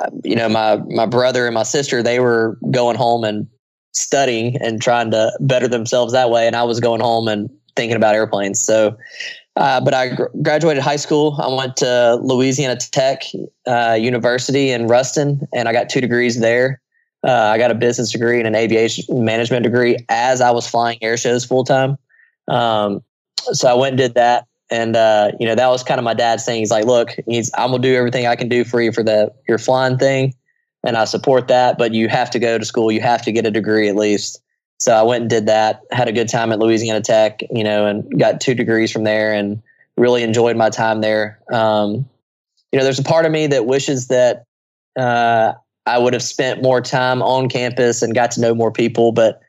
uh, 0.00 0.10
you 0.24 0.36
know, 0.36 0.48
my, 0.48 0.76
my 0.88 1.06
brother 1.06 1.46
and 1.46 1.54
my 1.54 1.64
sister, 1.64 2.02
they 2.02 2.20
were 2.20 2.58
going 2.70 2.96
home 2.96 3.24
and 3.24 3.48
studying 3.94 4.56
and 4.62 4.80
trying 4.80 5.10
to 5.10 5.36
better 5.40 5.68
themselves 5.68 6.12
that 6.12 6.30
way. 6.30 6.46
And 6.46 6.56
I 6.56 6.62
was 6.62 6.80
going 6.80 7.00
home 7.00 7.28
and 7.28 7.50
thinking 7.76 7.96
about 7.96 8.14
airplanes. 8.14 8.60
So, 8.60 8.96
uh, 9.56 9.80
but 9.80 9.92
I 9.92 10.14
gr- 10.14 10.24
graduated 10.42 10.82
high 10.82 10.96
school. 10.96 11.38
I 11.42 11.48
went 11.48 11.76
to 11.78 12.18
Louisiana 12.22 12.76
Tech 12.76 13.22
uh, 13.66 13.98
University 14.00 14.70
in 14.70 14.86
Ruston, 14.86 15.46
and 15.52 15.68
I 15.68 15.72
got 15.72 15.90
two 15.90 16.00
degrees 16.00 16.40
there. 16.40 16.80
Uh, 17.24 17.50
I 17.54 17.58
got 17.58 17.70
a 17.70 17.74
business 17.74 18.10
degree 18.10 18.38
and 18.38 18.46
an 18.46 18.54
aviation 18.54 19.24
management 19.24 19.62
degree 19.62 19.96
as 20.08 20.40
I 20.40 20.50
was 20.50 20.66
flying 20.66 20.98
air 21.02 21.16
shows 21.16 21.44
full 21.44 21.64
time. 21.64 21.96
Um, 22.48 23.02
so 23.52 23.68
I 23.68 23.74
went 23.74 23.92
and 23.92 23.98
did 23.98 24.14
that, 24.14 24.46
and 24.70 24.96
uh, 24.96 25.32
you 25.38 25.46
know 25.46 25.54
that 25.54 25.68
was 25.68 25.82
kind 25.82 25.98
of 25.98 26.04
my 26.04 26.14
dad's 26.14 26.44
thing. 26.44 26.58
He's 26.58 26.70
like, 26.70 26.84
"Look, 26.84 27.10
he's 27.26 27.50
I'm 27.54 27.70
gonna 27.70 27.82
do 27.82 27.94
everything 27.94 28.26
I 28.26 28.36
can 28.36 28.48
do 28.48 28.64
for 28.64 28.80
you 28.80 28.92
for 28.92 29.02
the 29.02 29.32
your 29.48 29.58
flying 29.58 29.98
thing, 29.98 30.34
and 30.84 30.96
I 30.96 31.04
support 31.04 31.48
that. 31.48 31.78
But 31.78 31.94
you 31.94 32.08
have 32.08 32.30
to 32.30 32.38
go 32.38 32.58
to 32.58 32.64
school. 32.64 32.90
You 32.90 33.00
have 33.00 33.22
to 33.22 33.32
get 33.32 33.46
a 33.46 33.50
degree 33.50 33.88
at 33.88 33.96
least." 33.96 34.42
So 34.78 34.92
I 34.92 35.02
went 35.02 35.22
and 35.22 35.30
did 35.30 35.46
that. 35.46 35.82
Had 35.92 36.08
a 36.08 36.12
good 36.12 36.28
time 36.28 36.50
at 36.50 36.58
Louisiana 36.58 37.00
Tech, 37.00 37.40
you 37.52 37.62
know, 37.62 37.86
and 37.86 38.18
got 38.18 38.40
two 38.40 38.54
degrees 38.54 38.90
from 38.90 39.04
there, 39.04 39.32
and 39.32 39.62
really 39.96 40.24
enjoyed 40.24 40.56
my 40.56 40.70
time 40.70 41.00
there. 41.00 41.38
Um, 41.52 42.08
you 42.72 42.78
know, 42.78 42.84
there's 42.84 42.98
a 42.98 43.04
part 43.04 43.26
of 43.26 43.32
me 43.32 43.46
that 43.48 43.66
wishes 43.66 44.08
that 44.08 44.44
uh, 44.98 45.52
I 45.86 45.98
would 45.98 46.12
have 46.12 46.22
spent 46.22 46.62
more 46.62 46.80
time 46.80 47.22
on 47.22 47.48
campus 47.48 48.02
and 48.02 48.14
got 48.14 48.30
to 48.32 48.40
know 48.40 48.54
more 48.54 48.70
people. 48.70 49.12
But 49.12 49.40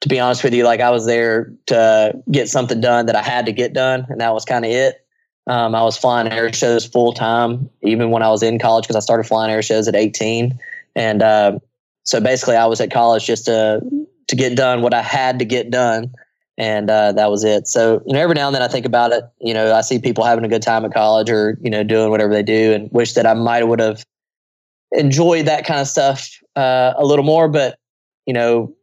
to 0.00 0.08
be 0.08 0.20
honest 0.20 0.44
with 0.44 0.54
you, 0.54 0.64
like 0.64 0.80
I 0.80 0.90
was 0.90 1.06
there 1.06 1.52
to 1.66 2.12
get 2.30 2.48
something 2.48 2.80
done 2.80 3.06
that 3.06 3.16
I 3.16 3.22
had 3.22 3.46
to 3.46 3.52
get 3.52 3.72
done, 3.72 4.06
and 4.08 4.20
that 4.20 4.34
was 4.34 4.44
kind 4.44 4.64
of 4.64 4.70
it. 4.70 5.04
Um, 5.46 5.74
I 5.74 5.82
was 5.82 5.96
flying 5.96 6.30
air 6.30 6.52
shows 6.52 6.84
full 6.84 7.14
time, 7.14 7.70
even 7.82 8.10
when 8.10 8.22
I 8.22 8.28
was 8.28 8.42
in 8.42 8.58
college, 8.58 8.84
because 8.84 8.96
I 8.96 9.00
started 9.00 9.24
flying 9.24 9.50
air 9.50 9.62
shows 9.62 9.88
at 9.88 9.96
18. 9.96 10.58
And 10.94 11.22
uh, 11.22 11.58
so 12.04 12.20
basically, 12.20 12.56
I 12.56 12.66
was 12.66 12.80
at 12.80 12.90
college 12.90 13.26
just 13.26 13.46
to 13.46 13.80
to 14.28 14.36
get 14.36 14.56
done 14.56 14.82
what 14.82 14.92
I 14.92 15.02
had 15.02 15.38
to 15.38 15.44
get 15.44 15.70
done. 15.70 16.14
And 16.58 16.90
uh, 16.90 17.12
that 17.12 17.30
was 17.30 17.44
it. 17.44 17.68
So, 17.68 18.02
you 18.04 18.12
know, 18.12 18.20
every 18.20 18.34
now 18.34 18.48
and 18.48 18.54
then 18.54 18.62
I 18.62 18.68
think 18.68 18.84
about 18.84 19.12
it. 19.12 19.24
You 19.40 19.54
know, 19.54 19.72
I 19.72 19.80
see 19.80 19.98
people 19.98 20.24
having 20.24 20.44
a 20.44 20.48
good 20.48 20.60
time 20.60 20.84
at 20.84 20.92
college 20.92 21.30
or, 21.30 21.56
you 21.62 21.70
know, 21.70 21.84
doing 21.84 22.10
whatever 22.10 22.34
they 22.34 22.42
do 22.42 22.72
and 22.72 22.90
wish 22.90 23.14
that 23.14 23.26
I 23.26 23.34
might 23.34 23.62
would 23.62 23.80
have 23.80 24.04
enjoyed 24.92 25.46
that 25.46 25.66
kind 25.66 25.80
of 25.80 25.88
stuff 25.88 26.38
uh, 26.56 26.94
a 26.96 27.04
little 27.04 27.24
more. 27.24 27.48
But, 27.48 27.78
you 28.26 28.32
know, 28.32 28.74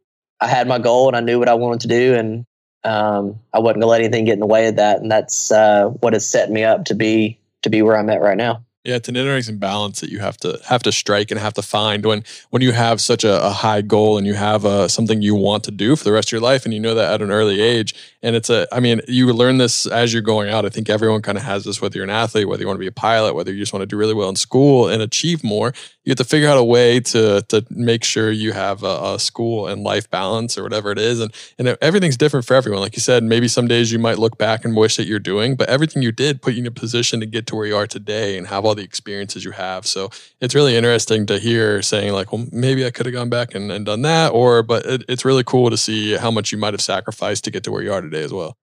I 0.41 0.47
had 0.47 0.67
my 0.67 0.79
goal 0.79 1.07
and 1.07 1.15
I 1.15 1.21
knew 1.21 1.39
what 1.39 1.49
I 1.49 1.53
wanted 1.53 1.81
to 1.81 1.87
do. 1.87 2.15
And 2.15 2.45
um, 2.83 3.39
I 3.53 3.59
wasn't 3.59 3.81
to 3.81 3.87
let 3.87 4.01
anything 4.01 4.25
get 4.25 4.33
in 4.33 4.39
the 4.39 4.45
way 4.45 4.67
of 4.67 4.75
that. 4.75 5.01
And 5.01 5.11
that's 5.11 5.51
uh, 5.51 5.87
what 5.99 6.13
has 6.13 6.29
set 6.29 6.51
me 6.51 6.63
up 6.63 6.85
to 6.85 6.95
be 6.95 7.39
to 7.63 7.69
be 7.69 7.81
where 7.81 7.97
I'm 7.97 8.09
at 8.09 8.21
right 8.21 8.37
now. 8.37 8.63
Yeah, 8.85 8.97
it's 8.97 9.09
an 9.09 9.15
interesting 9.15 9.57
balance 9.57 9.99
that 10.01 10.11
you 10.11 10.19
have 10.19 10.37
to 10.37 10.59
have 10.63 10.83
to 10.83 10.91
strike 10.91 11.31
and 11.31 11.39
have 11.39 11.55
to 11.55 11.63
find 11.63 12.05
when 12.05 12.23
when 12.51 12.61
you 12.61 12.71
have 12.71 13.01
such 13.01 13.23
a, 13.23 13.43
a 13.43 13.49
high 13.49 13.81
goal 13.81 14.19
and 14.19 14.27
you 14.27 14.35
have 14.35 14.63
a, 14.63 14.69
uh, 14.69 14.87
something 14.87 15.23
you 15.23 15.33
want 15.33 15.63
to 15.63 15.71
do 15.71 15.95
for 15.95 16.03
the 16.03 16.11
rest 16.11 16.27
of 16.27 16.33
your 16.33 16.41
life 16.41 16.65
and 16.65 16.73
you 16.73 16.79
know 16.79 16.93
that 16.93 17.15
at 17.15 17.21
an 17.23 17.31
early 17.31 17.61
age 17.61 17.95
and 18.21 18.35
it's 18.35 18.47
a 18.51 18.67
I 18.71 18.79
mean 18.79 19.01
you 19.07 19.33
learn 19.33 19.57
this 19.57 19.87
as 19.87 20.13
you're 20.13 20.21
going 20.21 20.51
out. 20.51 20.67
I 20.67 20.69
think 20.69 20.87
everyone 20.87 21.23
kind 21.23 21.35
of 21.35 21.43
has 21.43 21.63
this 21.63 21.81
whether 21.81 21.97
you're 21.97 22.03
an 22.03 22.11
athlete, 22.11 22.47
whether 22.47 22.61
you 22.61 22.67
want 22.67 22.77
to 22.77 22.81
be 22.81 22.85
a 22.85 22.91
pilot, 22.91 23.33
whether 23.33 23.51
you 23.51 23.57
just 23.57 23.73
want 23.73 23.81
to 23.81 23.87
do 23.87 23.97
really 23.97 24.13
well 24.13 24.29
in 24.29 24.35
school 24.35 24.87
and 24.87 25.01
achieve 25.01 25.43
more. 25.43 25.73
You 26.05 26.11
have 26.11 26.17
to 26.17 26.23
figure 26.23 26.47
out 26.47 26.57
a 26.57 26.63
way 26.63 26.99
to 26.99 27.41
to 27.49 27.65
make 27.71 28.03
sure 28.03 28.31
you 28.31 28.53
have 28.53 28.83
a, 28.83 29.15
a 29.15 29.19
school 29.19 29.67
and 29.67 29.83
life 29.83 30.07
balance 30.09 30.55
or 30.55 30.61
whatever 30.61 30.91
it 30.91 30.99
is 30.99 31.19
and 31.19 31.33
and 31.57 31.67
everything's 31.81 32.15
different 32.15 32.45
for 32.45 32.53
everyone. 32.53 32.81
Like 32.81 32.95
you 32.95 33.01
said, 33.01 33.23
maybe 33.23 33.47
some 33.47 33.67
days 33.67 33.91
you 33.91 33.97
might 33.97 34.19
look 34.19 34.37
back 34.37 34.63
and 34.63 34.75
wish 34.75 34.97
that 34.97 35.07
you're 35.07 35.19
doing, 35.19 35.55
but 35.55 35.67
everything 35.67 36.03
you 36.03 36.11
did 36.11 36.43
put 36.43 36.53
you 36.53 36.61
in 36.61 36.67
a 36.67 36.71
position 36.71 37.19
to 37.21 37.25
get 37.25 37.47
to 37.47 37.55
where 37.55 37.65
you 37.65 37.75
are 37.75 37.87
today 37.87 38.37
and 38.37 38.45
have 38.47 38.65
all 38.65 38.75
the 38.75 38.83
experiences 38.83 39.43
you 39.43 39.51
have. 39.51 39.87
So 39.87 40.11
it's 40.41 40.53
really 40.53 40.75
interesting 40.75 41.25
to 41.25 41.39
hear 41.39 41.81
saying 41.81 42.13
like, 42.13 42.31
well, 42.31 42.45
maybe 42.51 42.85
I 42.85 42.91
could 42.91 43.07
have 43.07 43.13
gone 43.13 43.29
back 43.29 43.55
and, 43.55 43.71
and 43.71 43.83
done 43.83 44.03
that, 44.03 44.31
or 44.31 44.61
but 44.61 44.85
it, 44.85 45.03
it's 45.09 45.25
really 45.25 45.43
cool 45.43 45.71
to 45.71 45.77
see 45.77 46.15
how 46.15 46.29
much 46.29 46.51
you 46.51 46.59
might 46.59 46.75
have 46.75 46.81
sacrificed 46.81 47.43
to 47.45 47.51
get 47.51 47.63
to 47.63 47.71
where 47.71 47.81
you 47.81 47.91
are 47.91 48.01
today 48.01 48.23
as 48.23 48.31
well. 48.31 48.57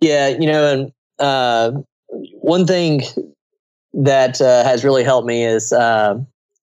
Yeah, 0.00 0.28
you 0.28 0.46
know, 0.46 0.72
and 0.72 0.92
uh, 1.18 1.72
one 2.08 2.66
thing 2.66 3.00
that 3.94 4.42
uh, 4.42 4.64
has 4.64 4.84
really 4.84 5.04
helped 5.04 5.26
me 5.26 5.44
is, 5.44 5.72
uh, 5.72 6.18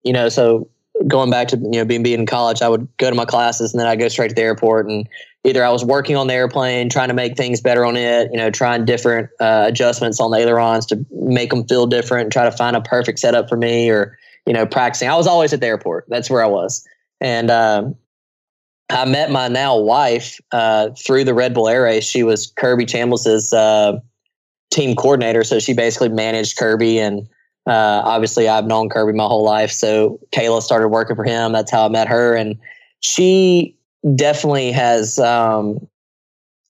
you 0.05 0.13
know, 0.13 0.29
so 0.29 0.69
going 1.07 1.29
back 1.29 1.49
to 1.49 1.57
you 1.57 1.71
know 1.71 1.85
being 1.85 2.03
being 2.03 2.21
in 2.21 2.25
college, 2.25 2.61
I 2.61 2.69
would 2.69 2.87
go 2.97 3.09
to 3.09 3.15
my 3.15 3.25
classes 3.25 3.73
and 3.73 3.79
then 3.79 3.87
I'd 3.87 3.99
go 3.99 4.07
straight 4.07 4.29
to 4.29 4.35
the 4.35 4.41
airport 4.41 4.87
and 4.87 5.09
either 5.43 5.63
I 5.63 5.69
was 5.69 5.83
working 5.83 6.15
on 6.15 6.27
the 6.27 6.33
airplane, 6.33 6.89
trying 6.89 7.09
to 7.09 7.13
make 7.13 7.35
things 7.35 7.59
better 7.59 7.85
on 7.85 7.97
it, 7.97 8.29
you 8.31 8.37
know, 8.37 8.49
trying 8.49 8.85
different 8.85 9.29
uh, 9.39 9.65
adjustments 9.67 10.19
on 10.19 10.31
the 10.31 10.37
ailerons 10.37 10.85
to 10.87 11.05
make 11.11 11.49
them 11.49 11.67
feel 11.67 11.85
different, 11.85 12.31
try 12.31 12.45
to 12.45 12.51
find 12.51 12.75
a 12.75 12.81
perfect 12.81 13.19
setup 13.19 13.49
for 13.49 13.57
me, 13.57 13.89
or 13.89 14.17
you 14.45 14.53
know, 14.53 14.65
practicing. 14.65 15.09
I 15.09 15.15
was 15.15 15.27
always 15.27 15.53
at 15.53 15.59
the 15.59 15.67
airport. 15.67 16.05
That's 16.07 16.29
where 16.29 16.43
I 16.43 16.47
was, 16.47 16.85
and 17.19 17.51
um, 17.51 17.95
I 18.89 19.05
met 19.05 19.31
my 19.31 19.47
now 19.47 19.77
wife 19.77 20.39
uh, 20.51 20.91
through 20.91 21.25
the 21.25 21.33
Red 21.33 21.53
Bull 21.53 21.67
Air 21.67 21.83
Race. 21.83 22.05
She 22.05 22.23
was 22.23 22.47
Kirby 22.55 22.85
Chambliss's 22.85 23.51
uh, 23.53 23.99
team 24.71 24.95
coordinator, 24.95 25.43
so 25.43 25.59
she 25.59 25.73
basically 25.73 26.09
managed 26.09 26.57
Kirby 26.57 26.99
and. 26.99 27.27
Uh, 27.67 28.01
obviously, 28.05 28.47
I've 28.47 28.65
known 28.65 28.89
Kirby 28.89 29.13
my 29.13 29.25
whole 29.25 29.43
life, 29.43 29.71
so 29.71 30.19
Kayla 30.31 30.61
started 30.61 30.89
working 30.89 31.15
for 31.15 31.23
him. 31.23 31.51
That's 31.51 31.71
how 31.71 31.85
I 31.85 31.89
met 31.89 32.07
her, 32.07 32.35
and 32.35 32.57
she 32.99 33.75
definitely 34.15 34.71
has 34.71 35.17
um, 35.17 35.87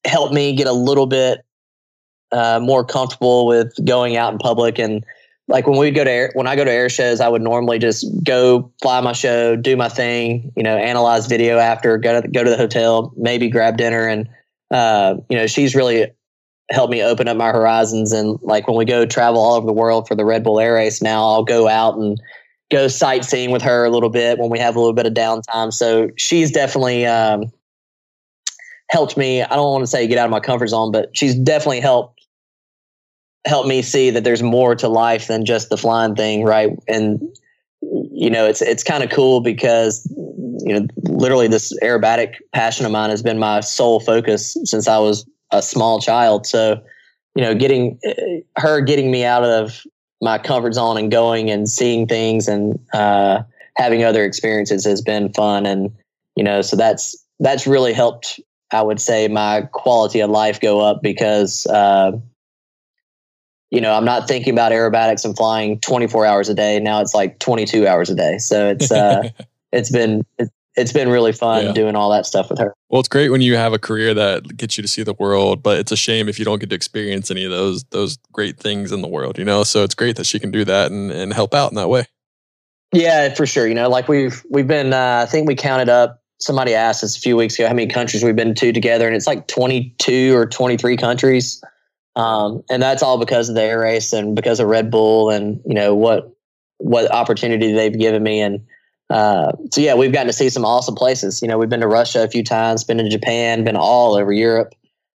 helped 0.06 0.34
me 0.34 0.56
get 0.56 0.68
a 0.68 0.74
little 0.74 1.06
bit 1.06 1.44
uh, 2.32 2.60
more 2.62 2.86
comfortable 2.86 3.46
with 3.46 3.74
going 3.86 4.16
out 4.16 4.32
in 4.32 4.40
public 4.40 4.80
and 4.80 5.06
like 5.48 5.68
when 5.68 5.78
we 5.78 5.92
go 5.92 6.04
to 6.04 6.10
air, 6.10 6.32
when 6.34 6.48
I 6.48 6.56
go 6.56 6.64
to 6.64 6.72
air 6.72 6.90
shows, 6.90 7.20
I 7.20 7.30
would 7.30 7.42
normally 7.42 7.78
just 7.78 8.06
go 8.24 8.72
fly 8.82 9.00
my 9.02 9.14
show, 9.14 9.56
do 9.56 9.78
my 9.78 9.90
thing, 9.90 10.52
you 10.56 10.64
know, 10.64 10.76
analyze 10.76 11.28
video 11.28 11.60
after, 11.60 11.98
go 11.98 12.22
to 12.22 12.28
go 12.28 12.44
to 12.44 12.50
the 12.50 12.58
hotel, 12.58 13.14
maybe 13.16 13.50
grab 13.50 13.78
dinner, 13.78 14.08
and 14.08 14.28
uh, 14.72 15.16
you 15.30 15.38
know, 15.38 15.46
she's 15.46 15.76
really 15.76 16.12
helped 16.72 16.92
me 16.92 17.04
open 17.04 17.28
up 17.28 17.38
my 17.38 17.52
horizons. 17.52 18.12
And 18.12 18.40
like 18.42 18.68
when 18.68 18.78
we 18.78 18.86
go 18.86 19.06
travel 19.06 19.40
all 19.40 19.56
over 19.56 19.66
the 19.66 19.74
world 19.74 20.08
for 20.08 20.16
the 20.16 20.26
Red 20.26 20.44
Bull 20.44 20.60
Air 20.60 20.76
Race, 20.76 21.02
now 21.02 21.24
I'll 21.24 21.44
go 21.44 21.68
out 21.68 21.98
and 21.98 22.20
go 22.72 22.88
sightseeing 22.88 23.52
with 23.52 23.62
her 23.62 23.86
a 23.86 23.90
little 23.90 24.10
bit 24.10 24.40
when 24.40 24.50
we 24.50 24.60
have 24.60 24.76
a 24.76 24.80
little 24.80 24.94
bit 24.94 25.06
of 25.06 25.14
downtime. 25.14 25.72
So 25.72 26.10
she's 26.18 26.52
definitely 26.52 27.06
um, 27.06 27.52
helped 28.90 29.18
me. 29.18 29.44
I 29.44 29.56
don't 29.56 29.72
want 29.72 29.84
to 29.84 29.88
say 29.88 30.08
get 30.08 30.18
out 30.18 30.26
of 30.26 30.32
my 30.32 30.40
comfort 30.40 30.68
zone, 30.68 30.92
but 30.92 31.16
she's 31.16 31.36
definitely 31.36 31.82
helped 31.82 32.22
helped 33.46 33.70
me 33.70 33.84
see 33.84 34.10
that 34.10 34.24
there's 34.24 34.42
more 34.42 34.74
to 34.74 34.88
life 34.88 35.28
than 35.28 35.46
just 35.46 35.70
the 35.70 35.78
flying 35.78 36.16
thing, 36.16 36.44
right? 36.44 36.72
And 36.88 37.22
you 37.82 38.30
know, 38.30 38.48
it's 38.48 38.62
it's 38.62 38.84
kind 38.84 39.04
of 39.04 39.12
cool 39.12 39.42
because 39.42 40.12
you 40.66 40.80
know, 40.80 40.88
literally 41.04 41.48
this 41.48 41.78
aerobatic 41.84 42.36
passion 42.54 42.88
of 42.88 42.92
mine 42.92 43.12
has 43.12 43.22
been 43.22 43.38
my 43.38 43.60
sole 43.60 44.00
focus 44.00 44.58
since 44.64 44.88
I 44.88 44.98
was 44.98 45.26
a 45.58 45.62
small 45.62 46.00
child. 46.00 46.46
So, 46.46 46.82
you 47.36 47.44
know, 47.44 47.56
getting 47.56 48.00
her 48.58 48.82
getting 48.82 49.12
me 49.12 49.26
out 49.26 49.44
of 49.44 49.82
my 50.22 50.38
comfort 50.38 50.74
zone 50.74 50.98
and 50.98 51.12
going 51.12 51.50
and 51.50 51.70
seeing 51.70 52.08
things 52.08 52.48
and 52.48 52.80
uh, 52.94 53.44
having 53.76 54.04
other 54.04 54.24
experiences 54.24 54.86
has 54.86 55.02
been 55.02 55.34
fun. 55.34 55.66
And 55.66 55.92
you 56.36 56.44
know 56.44 56.62
so 56.62 56.76
that's 56.76 57.16
that's 57.40 57.66
really 57.66 57.94
helped 57.94 58.40
i 58.72 58.82
would 58.82 59.02
say 59.02 59.28
my 59.28 59.62
quality 59.72 60.20
of 60.20 60.30
life 60.30 60.60
go 60.60 60.80
up 60.82 61.02
because 61.02 61.66
uh, 61.68 62.12
you 63.72 63.82
know 63.82 63.94
i'm 63.94 64.06
not 64.06 64.28
thinking 64.28 64.54
about 64.54 64.72
aerobatics 64.72 65.26
and 65.26 65.36
flying 65.36 65.80
24 65.80 66.26
hours 66.26 66.50
a 66.50 66.54
day. 66.54 66.80
Now 66.80 67.02
it's 67.02 67.16
like 67.16 67.40
22 67.40 67.88
hours 67.88 68.10
a 68.10 68.16
day. 68.16 68.38
So 68.38 68.70
it's 68.70 68.92
uh, 68.92 69.30
it's 69.72 69.92
been 69.92 70.26
it's 70.38 70.52
been 70.92 71.10
really 71.10 71.32
fun 71.32 71.66
yeah. 71.66 71.72
doing 71.72 71.96
all 71.96 72.10
that 72.12 72.26
stuff 72.26 72.50
with 72.50 72.60
her. 72.60 72.74
Well, 72.90 73.00
it's 73.00 73.10
great 73.10 73.30
when 73.30 73.42
you 73.42 73.56
have 73.56 73.74
a 73.74 73.80
career 73.80 74.14
that 74.14 74.58
gets 74.58 74.78
you 74.78 74.82
to 74.82 74.88
see 74.88 75.04
the 75.04 75.14
world, 75.14 75.64
but 75.64 75.80
it's 75.80 75.92
a 75.92 75.98
shame 75.98 76.28
if 76.28 76.38
you 76.38 76.46
don't 76.46 76.60
get 76.60 76.70
to 76.70 76.76
experience 76.76 77.32
any 77.32 77.46
of 77.46 77.52
those 77.52 77.84
those 77.86 78.18
great 78.32 78.58
things 78.58 78.92
in 78.92 79.02
the 79.02 79.08
world, 79.08 79.38
you 79.38 79.46
know. 79.46 79.64
So 79.64 79.84
it's 79.84 79.96
great 79.96 80.18
that 80.18 80.26
she 80.26 80.40
can 80.40 80.52
do 80.52 80.66
that 80.66 80.92
and, 80.92 81.12
and 81.12 81.34
help 81.34 81.54
out 81.54 81.72
in 81.72 81.76
that 81.76 81.90
way. 81.90 82.06
Yeah, 82.92 83.34
for 83.34 83.46
sure. 83.46 83.68
You 83.68 83.76
know, 83.76 83.90
like 83.90 84.08
we've 84.08 84.44
we've 84.50 84.68
been 84.68 84.94
uh, 84.94 85.22
I 85.24 85.30
think 85.30 85.48
we 85.48 85.56
counted 85.56 85.90
up 85.90 86.22
somebody 86.40 86.74
asked 86.74 87.04
us 87.04 87.18
a 87.18 87.20
few 87.20 87.38
weeks 87.38 87.58
ago 87.58 87.68
how 87.68 87.74
many 87.74 87.88
countries 87.88 88.24
we've 88.24 88.36
been 88.36 88.54
to 88.54 88.74
together 88.74 89.08
and 89.08 89.16
it's 89.16 89.28
like 89.28 89.48
22 89.48 90.36
or 90.36 90.46
23 90.46 90.98
countries. 90.98 91.64
Um, 92.18 92.64
and 92.70 92.82
that's 92.82 93.02
all 93.02 93.18
because 93.18 93.50
of 93.50 93.56
the 93.56 93.64
air 93.64 93.80
race 93.80 94.14
and 94.14 94.36
because 94.36 94.60
of 94.60 94.68
Red 94.68 94.90
Bull 94.90 95.30
and 95.30 95.62
you 95.66 95.74
know 95.74 95.96
what 95.96 96.32
what 96.78 97.12
opportunity 97.12 97.72
they've 97.72 97.98
given 97.98 98.24
me 98.24 98.42
and 98.42 98.66
uh, 99.10 99.52
so 99.72 99.82
yeah, 99.82 99.94
we've 99.94 100.12
gotten 100.12 100.28
to 100.28 100.34
see 100.34 100.50
some 100.50 100.66
awesome 100.66 100.96
places. 100.96 101.42
You 101.42 101.48
know, 101.48 101.58
we've 101.58 101.70
been 101.70 101.82
to 101.82 101.88
Russia 101.88 102.24
a 102.24 102.28
few 102.28 102.44
times, 102.44 102.84
been 102.84 102.98
to 102.98 103.10
Japan, 103.10 103.64
been 103.64 103.76
all 103.76 104.16
over 104.16 104.34
Europe, 104.34 104.74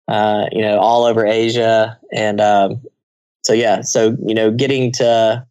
uh, 0.08 0.46
you 0.52 0.62
know, 0.62 0.80
all 0.80 1.06
over 1.06 1.26
Asia, 1.26 1.98
and 2.12 2.42
um, 2.42 2.82
so 3.44 3.54
yeah, 3.54 3.82
so 3.82 4.18
you 4.26 4.34
know, 4.34 4.52
getting 4.52 4.92
to 4.94 5.46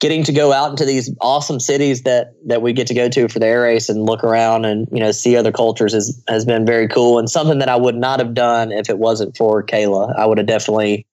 getting 0.00 0.22
to 0.24 0.32
go 0.32 0.52
out 0.52 0.70
into 0.70 0.84
these 0.84 1.10
awesome 1.20 1.60
cities 1.60 2.02
that 2.02 2.34
that 2.46 2.62
we 2.62 2.72
get 2.72 2.86
to 2.86 2.94
go 2.94 3.08
to 3.08 3.28
for 3.28 3.38
the 3.38 3.46
air 3.46 3.62
race 3.62 3.88
and 3.88 4.04
look 4.04 4.22
around 4.24 4.64
and 4.64 4.86
you 4.90 5.00
know 5.00 5.10
see 5.10 5.36
other 5.36 5.52
cultures 5.52 5.94
is, 5.94 6.22
has 6.28 6.44
been 6.44 6.66
very 6.66 6.88
cool 6.88 7.18
and 7.18 7.30
something 7.30 7.58
that 7.58 7.68
I 7.68 7.76
would 7.76 7.96
not 7.96 8.18
have 8.18 8.34
done 8.34 8.72
if 8.72 8.90
it 8.90 8.98
wasn't 8.98 9.36
for 9.36 9.62
Kayla. 9.62 10.14
I 10.16 10.26
would 10.26 10.38
have 10.38 10.46
definitely 10.46 11.06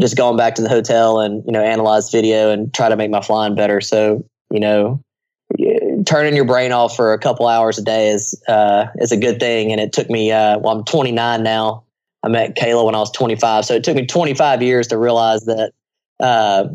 just 0.00 0.16
gone 0.16 0.36
back 0.36 0.54
to 0.54 0.62
the 0.62 0.68
hotel 0.68 1.20
and 1.20 1.42
you 1.46 1.52
know 1.52 1.62
analyze 1.62 2.10
video 2.10 2.50
and 2.50 2.72
try 2.74 2.88
to 2.88 2.96
make 2.96 3.10
my 3.10 3.20
flying 3.20 3.54
better. 3.54 3.80
So 3.80 4.24
you 4.50 4.60
know 4.60 5.02
turning 6.06 6.34
your 6.34 6.44
brain 6.44 6.72
off 6.72 6.96
for 6.96 7.12
a 7.12 7.18
couple 7.18 7.46
hours 7.46 7.78
a 7.78 7.82
day 7.82 8.08
is 8.08 8.40
uh, 8.48 8.86
is 8.96 9.12
a 9.12 9.16
good 9.16 9.40
thing. 9.40 9.72
And 9.72 9.80
it 9.80 9.92
took 9.92 10.10
me 10.10 10.32
uh, 10.32 10.58
well, 10.58 10.76
I'm 10.76 10.84
29 10.84 11.42
now. 11.42 11.84
I 12.22 12.28
met 12.28 12.56
Kayla 12.56 12.84
when 12.84 12.94
I 12.94 12.98
was 12.98 13.10
25, 13.12 13.64
so 13.64 13.74
it 13.74 13.84
took 13.84 13.96
me 13.96 14.04
25 14.04 14.62
years 14.62 14.88
to 14.88 14.98
realize 14.98 15.46
that 15.46 15.72
uh, 16.20 16.68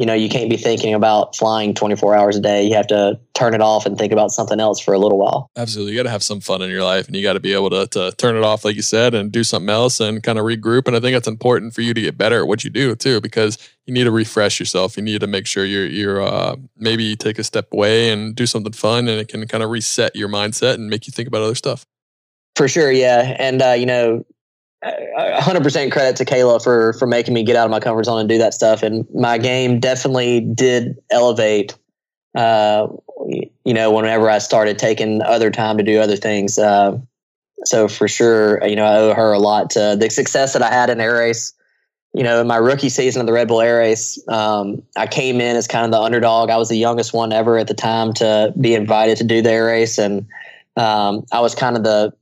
you 0.00 0.06
know, 0.06 0.14
you 0.14 0.30
can't 0.30 0.48
be 0.48 0.56
thinking 0.56 0.94
about 0.94 1.36
flying 1.36 1.74
24 1.74 2.14
hours 2.14 2.34
a 2.34 2.40
day. 2.40 2.64
You 2.66 2.74
have 2.74 2.86
to 2.86 3.20
turn 3.34 3.52
it 3.52 3.60
off 3.60 3.84
and 3.84 3.98
think 3.98 4.14
about 4.14 4.30
something 4.30 4.58
else 4.58 4.80
for 4.80 4.94
a 4.94 4.98
little 4.98 5.18
while. 5.18 5.50
Absolutely. 5.58 5.92
You 5.92 5.98
got 5.98 6.04
to 6.04 6.10
have 6.10 6.22
some 6.22 6.40
fun 6.40 6.62
in 6.62 6.70
your 6.70 6.82
life 6.82 7.06
and 7.06 7.14
you 7.14 7.22
got 7.22 7.34
to 7.34 7.40
be 7.40 7.52
able 7.52 7.68
to, 7.68 7.86
to 7.88 8.10
turn 8.16 8.34
it 8.34 8.42
off, 8.42 8.64
like 8.64 8.76
you 8.76 8.80
said, 8.82 9.12
and 9.12 9.30
do 9.30 9.44
something 9.44 9.68
else 9.68 10.00
and 10.00 10.22
kind 10.22 10.38
of 10.38 10.46
regroup. 10.46 10.86
And 10.86 10.96
I 10.96 11.00
think 11.00 11.14
that's 11.14 11.28
important 11.28 11.74
for 11.74 11.82
you 11.82 11.92
to 11.92 12.00
get 12.00 12.16
better 12.16 12.40
at 12.40 12.48
what 12.48 12.64
you 12.64 12.70
do 12.70 12.96
too, 12.96 13.20
because 13.20 13.58
you 13.84 13.92
need 13.92 14.04
to 14.04 14.10
refresh 14.10 14.58
yourself. 14.58 14.96
You 14.96 15.02
need 15.02 15.20
to 15.20 15.26
make 15.26 15.46
sure 15.46 15.66
you're, 15.66 15.86
you're, 15.86 16.22
uh, 16.22 16.56
maybe 16.78 17.14
take 17.14 17.38
a 17.38 17.44
step 17.44 17.70
away 17.70 18.10
and 18.10 18.34
do 18.34 18.46
something 18.46 18.72
fun 18.72 19.06
and 19.06 19.20
it 19.20 19.28
can 19.28 19.46
kind 19.48 19.62
of 19.62 19.68
reset 19.68 20.16
your 20.16 20.30
mindset 20.30 20.76
and 20.76 20.88
make 20.88 21.08
you 21.08 21.10
think 21.10 21.28
about 21.28 21.42
other 21.42 21.54
stuff. 21.54 21.84
For 22.56 22.68
sure. 22.68 22.90
Yeah. 22.90 23.36
And, 23.38 23.60
uh, 23.60 23.72
you 23.72 23.84
know, 23.84 24.24
100% 24.84 25.92
credit 25.92 26.16
to 26.16 26.24
Kayla 26.24 26.62
for 26.62 26.94
for 26.94 27.06
making 27.06 27.34
me 27.34 27.42
get 27.42 27.56
out 27.56 27.66
of 27.66 27.70
my 27.70 27.80
comfort 27.80 28.04
zone 28.04 28.20
and 28.20 28.28
do 28.28 28.38
that 28.38 28.54
stuff. 28.54 28.82
And 28.82 29.06
my 29.14 29.36
game 29.36 29.78
definitely 29.78 30.40
did 30.40 30.96
elevate. 31.10 31.76
Uh, 32.34 32.86
you 33.64 33.74
know, 33.74 33.90
whenever 33.90 34.30
I 34.30 34.38
started 34.38 34.78
taking 34.78 35.20
other 35.22 35.50
time 35.50 35.76
to 35.78 35.82
do 35.82 36.00
other 36.00 36.16
things. 36.16 36.58
Uh, 36.58 36.98
so 37.64 37.88
for 37.88 38.08
sure, 38.08 38.64
you 38.66 38.76
know, 38.76 38.84
I 38.84 38.96
owe 38.96 39.14
her 39.14 39.32
a 39.32 39.38
lot 39.38 39.70
to 39.70 39.96
the 39.98 40.08
success 40.08 40.52
that 40.54 40.62
I 40.62 40.70
had 40.70 40.90
in 40.90 41.00
air 41.00 41.14
race. 41.14 41.52
You 42.12 42.24
know, 42.24 42.40
in 42.40 42.46
my 42.46 42.56
rookie 42.56 42.88
season 42.88 43.20
of 43.20 43.26
the 43.26 43.32
Red 43.32 43.46
Bull 43.46 43.60
Air 43.60 43.78
Race, 43.78 44.18
um, 44.26 44.82
I 44.96 45.06
came 45.06 45.40
in 45.40 45.54
as 45.54 45.68
kind 45.68 45.84
of 45.84 45.92
the 45.92 46.00
underdog. 46.00 46.50
I 46.50 46.56
was 46.56 46.68
the 46.68 46.76
youngest 46.76 47.12
one 47.12 47.32
ever 47.32 47.56
at 47.58 47.68
the 47.68 47.74
time 47.74 48.12
to 48.14 48.52
be 48.60 48.74
invited 48.74 49.16
to 49.18 49.24
do 49.24 49.42
the 49.42 49.52
air 49.52 49.66
race, 49.66 49.96
and 49.96 50.26
um, 50.76 51.24
I 51.30 51.40
was 51.40 51.54
kind 51.54 51.76
of 51.76 51.84
the 51.84 52.12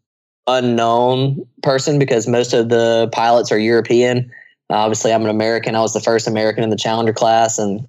unknown 0.49 1.47
person 1.63 1.99
because 1.99 2.27
most 2.27 2.53
of 2.53 2.71
the 2.71 3.09
pilots 3.13 3.53
are 3.53 3.59
European. 3.59 4.31
Obviously, 4.71 5.13
I'm 5.13 5.23
an 5.23 5.31
American. 5.31 5.77
I 5.77 5.81
was 5.81 5.93
the 5.93 6.01
first 6.01 6.27
American 6.27 6.65
in 6.65 6.71
the 6.71 6.77
Challenger 6.77 7.13
class, 7.13 7.59
and 7.59 7.87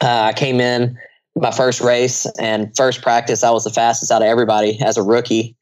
uh, 0.00 0.22
I 0.28 0.32
came 0.32 0.60
in 0.60 0.96
my 1.36 1.50
first 1.50 1.80
race 1.80 2.26
and 2.38 2.74
first 2.76 3.02
practice. 3.02 3.42
I 3.42 3.50
was 3.50 3.64
the 3.64 3.70
fastest 3.70 4.12
out 4.12 4.22
of 4.22 4.28
everybody 4.28 4.80
as 4.80 4.96
a 4.96 5.02
rookie, 5.02 5.56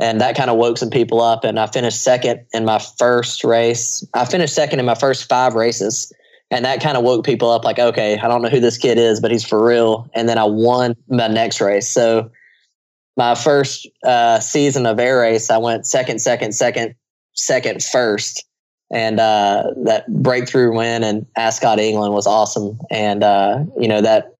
and 0.00 0.20
that 0.20 0.36
kind 0.36 0.50
of 0.50 0.56
woke 0.56 0.78
some 0.78 0.90
people 0.90 1.20
up. 1.20 1.44
And 1.44 1.60
I 1.60 1.66
finished 1.66 2.02
second 2.02 2.46
in 2.52 2.64
my 2.64 2.78
first 2.78 3.44
race. 3.44 4.06
I 4.14 4.24
finished 4.24 4.54
second 4.54 4.80
in 4.80 4.86
my 4.86 4.94
first 4.94 5.28
five 5.28 5.54
races, 5.54 6.12
and 6.50 6.64
that 6.64 6.80
kind 6.80 6.96
of 6.96 7.04
woke 7.04 7.24
people 7.24 7.50
up. 7.50 7.64
Like, 7.64 7.78
okay, 7.78 8.18
I 8.18 8.26
don't 8.28 8.42
know 8.42 8.48
who 8.48 8.60
this 8.60 8.78
kid 8.78 8.98
is, 8.98 9.20
but 9.20 9.30
he's 9.30 9.44
for 9.44 9.64
real. 9.64 10.08
And 10.14 10.28
then 10.28 10.38
I 10.38 10.44
won 10.44 10.96
my 11.08 11.28
next 11.28 11.60
race. 11.60 11.88
So 11.88 12.30
my 13.18 13.34
first 13.34 13.86
uh, 14.06 14.38
season 14.38 14.86
of 14.86 15.00
air 15.00 15.18
race, 15.18 15.50
I 15.50 15.58
went 15.58 15.86
second, 15.86 16.20
second, 16.20 16.52
second, 16.52 16.94
second, 17.34 17.82
first. 17.82 18.46
And 18.90 19.20
uh, 19.20 19.64
that 19.84 20.06
breakthrough 20.08 20.74
win 20.74 21.02
in 21.02 21.26
Ascot, 21.36 21.80
England 21.80 22.14
was 22.14 22.26
awesome. 22.26 22.78
And, 22.90 23.22
uh, 23.22 23.64
you 23.76 23.88
know, 23.88 24.00
that 24.00 24.34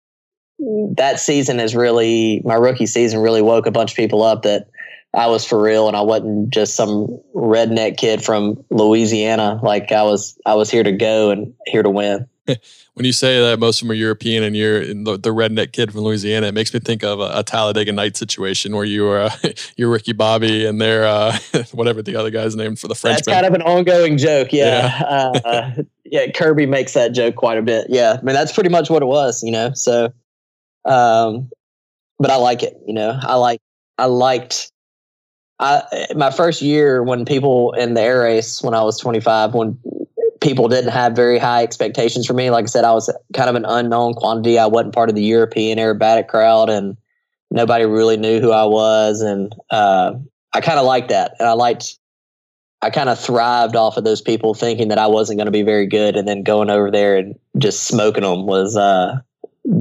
that 0.96 1.20
season 1.20 1.60
is 1.60 1.74
really, 1.74 2.40
my 2.44 2.54
rookie 2.54 2.86
season 2.86 3.20
really 3.20 3.42
woke 3.42 3.66
a 3.66 3.70
bunch 3.72 3.90
of 3.90 3.96
people 3.96 4.22
up 4.22 4.44
that 4.44 4.68
I 5.12 5.26
was 5.26 5.44
for 5.44 5.60
real 5.60 5.88
and 5.88 5.96
I 5.96 6.00
wasn't 6.00 6.50
just 6.50 6.76
some 6.76 7.20
redneck 7.34 7.96
kid 7.96 8.24
from 8.24 8.64
Louisiana. 8.70 9.58
Like 9.62 9.90
I 9.90 10.04
was, 10.04 10.38
I 10.46 10.54
was 10.54 10.70
here 10.70 10.84
to 10.84 10.92
go 10.92 11.30
and 11.30 11.52
here 11.66 11.82
to 11.82 11.90
win. 11.90 12.28
when 12.94 13.04
you 13.04 13.12
say 13.12 13.40
that 13.40 13.58
most 13.58 13.80
of 13.80 13.86
them 13.86 13.92
are 13.92 13.94
European 13.94 14.42
and 14.42 14.56
you're 14.56 14.86
the, 14.86 15.18
the, 15.18 15.30
redneck 15.30 15.72
kid 15.72 15.92
from 15.92 16.00
Louisiana, 16.00 16.48
it 16.48 16.54
makes 16.54 16.72
me 16.72 16.80
think 16.80 17.04
of 17.04 17.20
a, 17.20 17.30
a 17.34 17.42
Talladega 17.42 17.92
Night 17.92 18.16
situation 18.16 18.74
where 18.74 18.84
you 18.84 19.06
are 19.08 19.20
uh, 19.20 19.30
you're 19.76 19.90
Ricky 19.90 20.12
Bobby 20.12 20.66
and 20.66 20.80
they're 20.80 21.06
uh, 21.06 21.36
whatever 21.72 22.02
the 22.02 22.16
other 22.16 22.30
guy's 22.30 22.56
name 22.56 22.76
for 22.76 22.88
the 22.88 22.94
French. 22.94 23.24
That's 23.24 23.28
kind 23.28 23.46
of 23.46 23.54
an 23.54 23.62
ongoing 23.62 24.16
joke, 24.18 24.52
yeah. 24.52 25.00
Yeah. 25.00 25.40
uh, 25.44 25.82
yeah, 26.04 26.30
Kirby 26.32 26.66
makes 26.66 26.94
that 26.94 27.12
joke 27.12 27.36
quite 27.36 27.58
a 27.58 27.62
bit. 27.62 27.86
Yeah, 27.88 28.16
I 28.18 28.22
mean 28.22 28.34
that's 28.34 28.52
pretty 28.52 28.70
much 28.70 28.90
what 28.90 29.02
it 29.02 29.06
was, 29.06 29.42
you 29.42 29.52
know. 29.52 29.72
So, 29.74 30.12
um, 30.84 31.50
but 32.18 32.30
I 32.30 32.36
like 32.36 32.62
it, 32.62 32.80
you 32.86 32.94
know. 32.94 33.18
I 33.22 33.34
like 33.34 33.60
I 33.98 34.06
liked 34.06 34.72
I 35.60 36.06
my 36.14 36.30
first 36.30 36.62
year 36.62 37.02
when 37.02 37.24
people 37.24 37.72
in 37.72 37.94
the 37.94 38.00
air 38.00 38.20
race 38.20 38.62
when 38.62 38.74
I 38.74 38.82
was 38.82 38.98
25 38.98 39.54
when 39.54 39.78
people 40.40 40.68
didn't 40.68 40.90
have 40.90 41.14
very 41.14 41.38
high 41.38 41.62
expectations 41.62 42.26
for 42.26 42.34
me. 42.34 42.50
Like 42.50 42.64
I 42.64 42.68
said, 42.68 42.84
I 42.84 42.92
was 42.92 43.12
kind 43.34 43.48
of 43.48 43.56
an 43.56 43.64
unknown 43.66 44.14
quantity. 44.14 44.58
I 44.58 44.66
wasn't 44.66 44.94
part 44.94 45.08
of 45.08 45.14
the 45.14 45.22
European 45.22 45.78
aerobatic 45.78 46.28
crowd, 46.28 46.70
and 46.70 46.96
nobody 47.50 47.84
really 47.84 48.16
knew 48.16 48.40
who 48.40 48.52
I 48.52 48.64
was. 48.64 49.20
And 49.20 49.54
uh, 49.70 50.14
I 50.52 50.60
kind 50.60 50.78
of 50.78 50.86
liked 50.86 51.08
that, 51.08 51.34
and 51.38 51.48
I 51.48 51.52
liked. 51.52 51.98
I 52.80 52.90
kind 52.90 53.08
of 53.08 53.18
thrived 53.18 53.74
off 53.74 53.96
of 53.96 54.04
those 54.04 54.20
people 54.20 54.54
thinking 54.54 54.88
that 54.88 54.98
I 54.98 55.08
wasn't 55.08 55.38
going 55.38 55.46
to 55.46 55.52
be 55.52 55.62
very 55.62 55.86
good, 55.86 56.16
and 56.16 56.28
then 56.28 56.44
going 56.44 56.70
over 56.70 56.90
there 56.90 57.16
and 57.16 57.36
just 57.56 57.84
smoking 57.84 58.22
them 58.22 58.46
was 58.46 58.76
uh, 58.76 59.18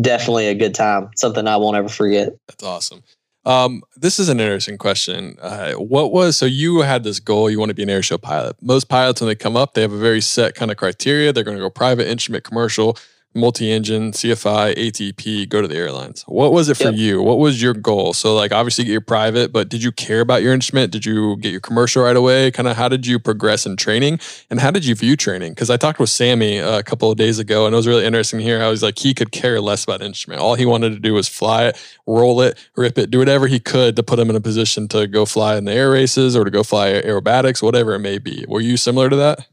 definitely 0.01 0.47
a 0.47 0.55
good 0.55 0.73
time. 0.73 1.11
Something 1.15 1.47
I 1.47 1.57
won't 1.57 1.77
ever 1.77 1.89
forget. 1.89 2.35
That's 2.47 2.63
awesome. 2.63 3.03
Um, 3.47 3.81
this 3.95 4.19
is 4.19 4.27
an 4.27 4.41
interesting 4.41 4.77
question. 4.77 5.37
Uh, 5.41 5.71
what 5.75 6.11
was 6.11 6.35
so 6.35 6.45
you 6.45 6.81
had 6.81 7.05
this 7.05 7.21
goal? 7.21 7.49
You 7.49 7.59
want 7.59 7.69
to 7.69 7.73
be 7.73 7.83
an 7.83 7.87
airshow 7.87 8.21
pilot. 8.21 8.57
Most 8.61 8.89
pilots, 8.89 9.21
when 9.21 9.29
they 9.29 9.35
come 9.35 9.55
up, 9.55 9.73
they 9.73 9.81
have 9.81 9.93
a 9.93 9.97
very 9.97 10.19
set 10.19 10.53
kind 10.53 10.69
of 10.69 10.75
criteria. 10.75 11.31
They're 11.31 11.45
going 11.45 11.55
to 11.55 11.63
go 11.63 11.69
private, 11.69 12.09
instrument, 12.09 12.43
commercial 12.43 12.97
multi-engine, 13.37 14.11
CFI, 14.11 14.75
ATP, 14.75 15.47
go 15.47 15.61
to 15.61 15.67
the 15.67 15.75
airlines. 15.75 16.23
What 16.27 16.51
was 16.51 16.69
it 16.69 16.77
for 16.77 16.85
yep. 16.85 16.95
you? 16.95 17.21
What 17.21 17.37
was 17.37 17.61
your 17.61 17.73
goal? 17.73 18.13
So 18.13 18.35
like 18.35 18.51
obviously 18.51 18.85
get 18.85 18.91
your 18.91 19.01
private, 19.01 19.53
but 19.53 19.69
did 19.69 19.83
you 19.83 19.91
care 19.91 20.21
about 20.21 20.41
your 20.41 20.53
instrument? 20.53 20.91
Did 20.91 21.05
you 21.05 21.37
get 21.37 21.51
your 21.51 21.61
commercial 21.61 22.03
right 22.03 22.15
away? 22.15 22.51
Kind 22.51 22.67
of 22.67 22.75
how 22.75 22.89
did 22.89 23.05
you 23.05 23.19
progress 23.19 23.65
in 23.65 23.77
training 23.77 24.19
and 24.49 24.59
how 24.59 24.71
did 24.71 24.85
you 24.85 24.95
view 24.95 25.15
training? 25.15 25.51
Because 25.51 25.69
I 25.69 25.77
talked 25.77 25.99
with 25.99 26.09
Sammy 26.09 26.59
uh, 26.59 26.79
a 26.79 26.83
couple 26.83 27.11
of 27.11 27.17
days 27.17 27.39
ago 27.39 27.65
and 27.65 27.73
it 27.73 27.77
was 27.77 27.87
really 27.87 28.05
interesting 28.05 28.39
to 28.39 28.43
hear 28.43 28.59
how 28.59 28.71
he's 28.71 28.83
like 28.83 28.99
he 28.99 29.13
could 29.13 29.31
care 29.31 29.61
less 29.61 29.83
about 29.83 30.01
instrument. 30.01 30.41
All 30.41 30.55
he 30.55 30.65
wanted 30.65 30.89
to 30.89 30.99
do 30.99 31.13
was 31.13 31.27
fly 31.27 31.65
it, 31.65 31.95
roll 32.05 32.41
it, 32.41 32.57
rip 32.75 32.97
it, 32.97 33.11
do 33.11 33.19
whatever 33.19 33.47
he 33.47 33.59
could 33.59 33.95
to 33.95 34.03
put 34.03 34.19
him 34.19 34.29
in 34.29 34.35
a 34.35 34.41
position 34.41 34.87
to 34.89 35.07
go 35.07 35.25
fly 35.25 35.57
in 35.57 35.65
the 35.65 35.73
air 35.73 35.91
races 35.91 36.35
or 36.35 36.43
to 36.43 36.51
go 36.51 36.63
fly 36.63 36.89
aerobatics, 36.89 37.61
whatever 37.61 37.93
it 37.93 37.99
may 37.99 38.17
be. 38.17 38.45
Were 38.47 38.61
you 38.61 38.77
similar 38.77 39.09
to 39.09 39.15
that? 39.15 39.47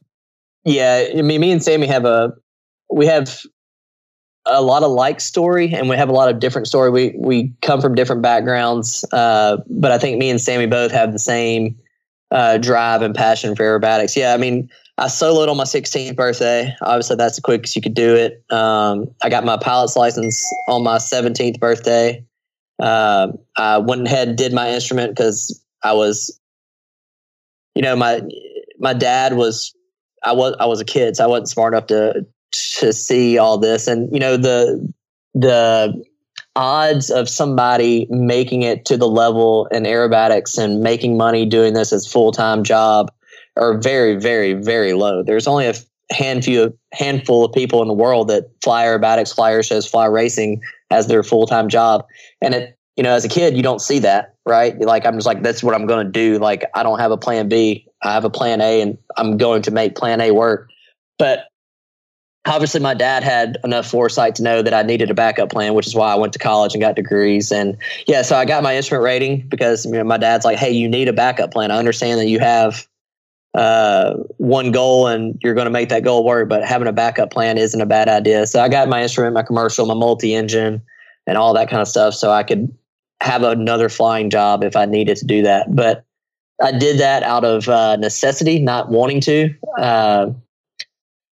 Yeah, 0.65 1.09
I 1.15 1.23
mean, 1.23 1.41
me 1.41 1.53
and 1.53 1.63
Sammy 1.63 1.87
have 1.87 2.05
a 2.05 2.33
we 2.91 3.07
have 3.07 3.43
a 4.47 4.63
lot 4.63 4.83
of 4.83 4.91
like 4.91 5.21
story 5.21 5.73
and 5.73 5.89
we 5.89 5.97
have 5.97 6.09
a 6.09 6.13
lot 6.13 6.29
of 6.29 6.39
different 6.39 6.67
story. 6.67 6.91
We 6.91 7.15
we 7.17 7.53
come 7.63 7.81
from 7.81 7.95
different 7.95 8.23
backgrounds, 8.23 9.05
uh, 9.13 9.59
but 9.69 9.91
I 9.91 9.99
think 9.99 10.19
me 10.19 10.31
and 10.31 10.41
Sammy 10.41 10.67
both 10.67 10.93
have 10.93 11.13
the 11.13 11.19
same 11.19 11.79
uh, 12.31 12.59
drive 12.59 13.03
and 13.03 13.15
passion 13.15 13.55
for 13.57 13.63
aerobatics. 13.63 14.17
Yeah, 14.17 14.35
I 14.35 14.37
mean, 14.37 14.71
I 14.99 15.07
soloed 15.07 15.49
on 15.49 15.57
my 15.57 15.65
16th 15.65 16.15
birthday. 16.15 16.75
Obviously, 16.83 17.17
that's 17.17 17.37
the 17.37 17.43
quickest 17.43 17.75
you 17.75 17.83
could 17.83 17.95
do 17.95 18.15
it. 18.15 18.45
Um, 18.51 19.07
I 19.23 19.29
got 19.29 19.45
my 19.45 19.57
pilot's 19.57 19.97
license 19.97 20.45
on 20.69 20.83
my 20.83 20.99
17th 20.99 21.59
birthday. 21.59 22.25
Uh, 22.79 23.29
I 23.57 23.79
went 23.79 24.07
ahead 24.07 24.37
did 24.37 24.53
my 24.53 24.71
instrument 24.71 25.13
because 25.13 25.65
I 25.83 25.93
was, 25.93 26.41
you 27.75 27.83
know, 27.83 27.97
my 27.97 28.23
my 28.79 28.93
dad 28.93 29.35
was 29.35 29.75
I 30.23 30.33
was 30.33 30.57
I 30.59 30.67
was 30.67 30.81
a 30.81 30.85
kid, 30.85 31.17
so 31.17 31.25
I 31.25 31.27
wasn't 31.29 31.49
smart 31.49 31.73
enough 31.73 31.87
to 31.87 32.27
to 32.81 32.93
see 32.93 33.39
all 33.39 33.59
this. 33.59 33.87
And 33.87 34.13
you 34.13 34.21
know 34.21 34.37
the 34.37 34.93
the 35.35 36.05
odds 36.57 37.11
of 37.11 37.29
somebody 37.29 38.07
making 38.11 38.63
it 38.63 38.85
to 38.85 38.97
the 38.97 39.09
level 39.09 39.67
in 39.67 39.83
aerobatics 39.83 40.57
and 40.57 40.81
making 40.81 41.17
money 41.17 41.45
doing 41.45 41.75
this 41.75 41.93
as 41.93 42.07
full-time 42.07 42.63
job 42.63 43.11
are 43.57 43.79
very 43.79 44.17
very 44.17 44.55
very 44.55 44.93
low. 44.93 45.23
There's 45.23 45.47
only 45.47 45.67
a 45.67 45.75
handful 46.11 46.71
handful 46.93 47.45
of 47.45 47.53
people 47.53 47.83
in 47.83 47.89
the 47.89 47.95
world 47.95 48.29
that 48.29 48.51
fly 48.63 48.85
aerobatics 48.85 49.35
fly 49.35 49.61
shows 49.63 49.87
fly 49.87 50.07
racing 50.07 50.61
as 50.91 51.07
their 51.07 51.23
full-time 51.23 51.69
job. 51.69 52.05
And 52.41 52.55
it 52.55 52.79
you 52.97 53.03
know 53.03 53.13
as 53.13 53.25
a 53.25 53.29
kid 53.29 53.57
you 53.57 53.63
don't 53.63 53.81
see 53.81 53.99
that 54.01 54.35
right? 54.47 54.79
Like 54.79 55.07
i'm 55.07 55.15
just 55.15 55.27
like 55.27 55.43
that's 55.43 55.63
what 55.63 55.75
i'm 55.75 55.87
going 55.87 56.07
to 56.07 56.13
do. 56.13 56.39
Like 56.39 56.65
i 56.75 56.83
don't 56.83 56.99
have 56.99 57.11
a 57.11 57.17
plan 57.17 57.49
b. 57.49 57.87
I 58.03 58.13
have 58.13 58.25
a 58.25 58.31
plan 58.31 58.61
a 58.61 58.81
and 58.81 58.99
i'm 59.17 59.37
going 59.37 59.63
to 59.63 59.71
make 59.71 59.97
plan 59.97 60.21
a 60.21 60.31
work. 60.33 60.69
But 61.19 61.47
obviously 62.47 62.81
my 62.81 62.95
dad 62.95 63.23
had 63.23 63.59
enough 63.65 63.87
foresight 63.87 64.35
to 64.37 64.43
know 64.43 64.63
that 64.63 64.75
I 64.75 64.83
needed 64.83 65.11
a 65.11 65.15
backup 65.15 65.51
plan, 65.51 65.75
which 65.75 65.87
is 65.87 65.95
why 65.95 66.13
I 66.13 66.15
went 66.17 66.33
to 66.35 66.39
college 66.39 66.75
and 66.75 66.81
got 66.81 66.97
degrees. 66.97 67.51
And 67.51 67.77
yeah, 68.07 68.23
so 68.23 68.37
I 68.37 68.45
got 68.45 68.63
my 68.63 68.77
instrument 68.77 69.05
rating 69.05 69.49
because 69.49 69.87
you 69.87 69.93
know, 69.93 70.05
my 70.05 70.19
dad's 70.19 70.45
like, 70.45 70.59
Hey, 70.59 70.71
you 70.71 70.89
need 70.89 71.09
a 71.09 71.13
backup 71.13 71.53
plan. 71.53 71.71
I 71.71 71.79
understand 71.79 72.21
that 72.21 72.27
you 72.27 72.41
have 72.41 72.87
uh, 73.55 74.15
one 74.39 74.73
goal 74.73 75.07
and 75.07 75.39
you're 75.43 75.55
going 75.55 75.67
to 75.67 75.71
make 75.71 75.89
that 75.89 76.03
goal 76.03 76.25
work, 76.25 76.49
but 76.49 76.65
having 76.65 76.89
a 76.89 76.93
backup 76.93 77.31
plan 77.31 77.57
isn't 77.57 77.81
a 77.81 77.87
bad 77.87 78.09
idea. 78.09 78.47
So 78.47 78.61
I 78.61 78.69
got 78.69 78.89
my 78.89 79.03
instrument, 79.03 79.35
my 79.35 79.43
commercial, 79.43 79.87
my 79.87 79.95
multi 79.95 80.35
engine, 80.35 80.83
and 81.27 81.39
all 81.39 81.55
that 81.55 81.71
kind 81.71 81.81
of 81.81 81.89
stuff, 81.89 82.15
so 82.15 82.31
I 82.31 82.43
could 82.43 82.77
have 83.21 83.43
another 83.43 83.89
flying 83.89 84.29
job 84.29 84.63
if 84.63 84.77
I 84.77 84.85
needed 84.85 85.17
to 85.19 85.25
do 85.25 85.43
that. 85.43 85.75
But 85.75 86.05
I 86.63 86.73
did 86.73 86.99
that 86.99 87.23
out 87.23 87.45
of 87.45 87.69
uh, 87.69 87.97
necessity, 87.97 88.59
not 88.59 88.91
wanting 88.91 89.21
to. 89.23 89.55
Uh, 89.79 90.27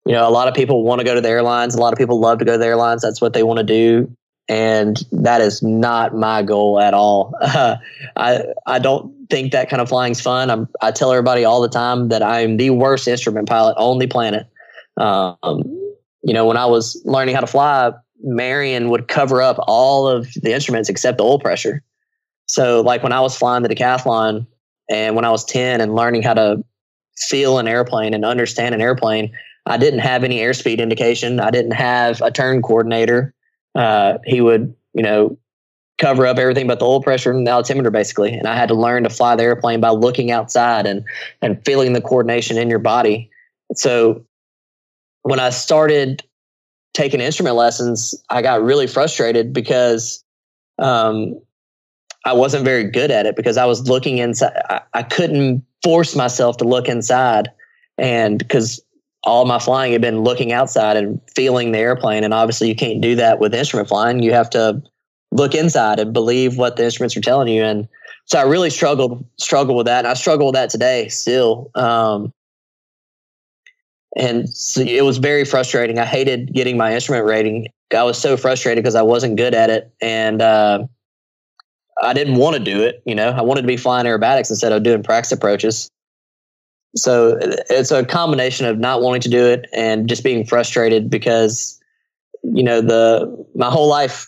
you 0.06 0.14
know, 0.14 0.28
a 0.28 0.32
lot 0.32 0.47
of 0.47 0.54
people 0.54 0.84
want 0.84 0.99
to 0.99 1.06
go 1.06 1.16
to 1.16 1.22
the 1.22 1.30
airlines. 1.30 1.76
A 1.76 1.80
lot 1.80 1.93
of 1.93 1.97
people 1.97 2.20
love 2.20 2.39
to 2.39 2.45
go 2.45 2.54
to 2.54 2.58
the 2.58 2.66
airlines. 2.66 3.02
That's 3.02 3.22
what 3.22 3.34
they 3.34 3.43
want 3.43 3.58
to 3.60 3.64
do, 3.64 4.12
and 4.47 5.04
that 5.12 5.41
is 5.41 5.62
not 5.62 6.16
my 6.16 6.41
goal 6.41 6.80
at 6.80 6.93
all. 6.93 7.34
Uh, 7.41 7.78
I 8.16 8.43
I 8.66 8.80
don't 8.80 9.14
think 9.30 9.52
that 9.52 9.70
kind 9.70 9.82
of 9.82 9.89
flying's 9.89 10.22
fun. 10.22 10.49
I'm, 10.49 10.68
I 10.82 10.91
tell 10.91 11.12
everybody 11.12 11.45
all 11.45 11.62
the 11.62 11.70
time 11.70 12.10
that 12.10 12.22
I'm 12.22 12.58
the 12.58 12.72
worst 12.72 13.08
instrument 13.08 13.47
pilot 13.47 13.76
on 13.78 13.99
the 13.99 14.08
planet. 14.08 14.47
Um, 14.97 15.64
you 16.24 16.34
know, 16.34 16.45
when 16.45 16.58
I 16.58 16.66
was 16.66 17.02
learning 17.06 17.34
how 17.36 17.41
to 17.41 17.47
fly, 17.47 17.91
Marion 18.22 18.89
would 18.89 19.08
cover 19.08 19.41
up 19.41 19.58
all 19.68 20.08
of 20.08 20.34
the 20.34 20.54
instruments 20.54 20.89
except 20.89 21.18
the 21.18 21.24
oil 21.24 21.39
pressure. 21.39 21.82
So, 22.47 22.82
like 22.82 23.02
when 23.04 23.14
I 23.14 23.22
was 23.22 23.36
flying 23.38 23.64
the 23.64 23.70
decathlon, 23.70 24.45
and 24.89 25.16
when 25.16 25.24
I 25.24 25.32
was 25.32 25.45
10 25.45 25.80
and 25.80 25.95
learning 25.95 26.22
how 26.22 26.34
to 26.34 26.64
feel 27.18 27.58
an 27.60 27.68
airplane 27.68 28.14
and 28.14 28.26
understand 28.26 28.76
an 28.76 28.82
airplane, 28.82 29.32
I 29.66 29.78
didn't 29.78 29.99
have 29.99 30.24
any 30.24 30.39
airspeed 30.39 30.80
indication. 30.80 31.39
I 31.39 31.51
didn't 31.51 31.74
have 31.74 32.22
a 32.22 32.32
turn 32.32 32.62
coordinator. 32.62 33.34
Uh, 33.76 34.18
he 34.26 34.41
would, 34.41 34.76
you 34.93 35.03
know, 35.03 35.38
cover 35.97 36.26
up 36.26 36.38
everything 36.38 36.66
but 36.66 36.80
the 36.80 36.86
oil 36.86 37.01
pressure 37.01 37.32
and 37.32 37.45
the 37.45 37.51
altimeter 37.51 37.91
basically. 37.91 38.34
And 38.34 38.47
I 38.47 38.55
had 38.55 38.70
to 38.70 38.74
learn 38.74 39.03
to 39.03 39.09
fly 39.09 39.36
the 39.36 39.43
airplane 39.43 39.80
by 39.80 39.89
looking 39.89 40.32
outside 40.32 40.88
and 40.88 41.03
and 41.41 41.64
feeling 41.64 41.93
the 41.93 42.01
coordination 42.01 42.57
in 42.57 42.70
your 42.70 42.80
body. 42.80 43.30
So 43.76 44.26
when 45.22 45.39
I 45.39 45.51
started 45.51 46.24
taking 46.93 47.22
instrument 47.22 47.55
lessons, 47.55 48.16
I 48.30 48.41
got 48.41 48.64
really 48.64 48.88
frustrated 48.88 49.53
because 49.53 50.24
um, 50.80 51.39
I 52.26 52.34
wasn't 52.34 52.66
very 52.66 52.84
good 52.84 53.12
at 53.12 53.26
it 53.26 53.36
because 53.36 53.57
I 53.57 53.66
was 53.66 53.88
looking 53.88 54.18
inside. 54.18 54.53
I, 54.70 54.82
I 54.93 55.03
couldn't 55.03 55.64
force 55.84 56.16
myself 56.16 56.57
to 56.57 56.64
look 56.66 56.88
inside, 56.88 57.49
and 57.97 58.39
because 58.39 58.82
all 59.24 59.45
my 59.45 59.59
flying 59.59 59.91
had 59.91 60.01
been 60.01 60.22
looking 60.22 60.51
outside 60.51 60.97
and 60.97 61.19
feeling 61.36 61.72
the 61.72 61.80
airplane, 61.80 62.24
and 62.24 62.34
obviously 62.34 62.67
you 62.67 62.76
can't 62.76 63.01
do 63.01 63.15
that 63.15 63.39
with 63.39 63.53
instrument 63.53 63.89
flying. 63.89 64.24
You 64.24 64.34
have 64.34 64.49
to 64.51 64.82
look 65.32 65.53
inside 65.53 65.99
and 65.99 66.11
believe 66.11 66.57
what 66.57 66.76
the 66.76 66.86
instruments 66.86 67.15
are 67.15 67.22
telling 67.22 67.47
you. 67.47 67.63
And 67.63 67.88
so 68.26 68.39
I 68.39 68.43
really 68.43 68.69
struggled 68.69 69.24
struggled 69.38 69.78
with 69.78 69.86
that, 69.86 69.99
and 69.99 70.07
I 70.07 70.13
struggle 70.15 70.47
with 70.47 70.55
that 70.55 70.69
today 70.69 71.07
still. 71.09 71.69
Um, 71.76 72.34
and 74.17 74.49
so 74.49 74.82
it 74.82 75.05
was 75.05 75.19
very 75.19 75.45
frustrating. 75.45 75.99
I 75.99 76.05
hated 76.05 76.53
getting 76.53 76.78
my 76.78 76.93
instrument 76.93 77.26
rating. 77.26 77.67
I 77.95 78.03
was 78.03 78.17
so 78.17 78.36
frustrated 78.38 78.84
because 78.84 78.95
I 78.95 79.01
wasn't 79.01 79.38
good 79.38 79.53
at 79.53 79.69
it, 79.69 79.91
and 80.01 80.41
uh, 80.41 80.86
I 82.01 82.13
didn't 82.13 82.36
want 82.36 82.57
to 82.57 82.63
do 82.63 82.84
it. 82.84 83.01
You 83.05 83.15
know, 83.15 83.30
I 83.30 83.41
wanted 83.41 83.61
to 83.61 83.67
be 83.67 83.78
flying 83.78 84.05
aerobatics 84.05 84.49
instead 84.49 84.72
of 84.72 84.84
doing 84.84 85.03
practice 85.03 85.32
approaches. 85.32 85.89
So 86.96 87.38
it's 87.42 87.92
a 87.92 88.06
combination 88.06 88.66
of 88.66 88.78
not 88.78 89.02
wanting 89.02 89.22
to 89.22 89.30
do 89.30 89.46
it 89.46 89.66
and 89.74 90.10
just 90.10 90.24
being 90.24 90.46
frustrated 90.46 91.10
because, 91.10 91.80
you 92.44 92.64
know, 92.64 92.82
the 92.82 93.46
my 93.56 93.70
whole 93.70 93.88
life 93.88 94.28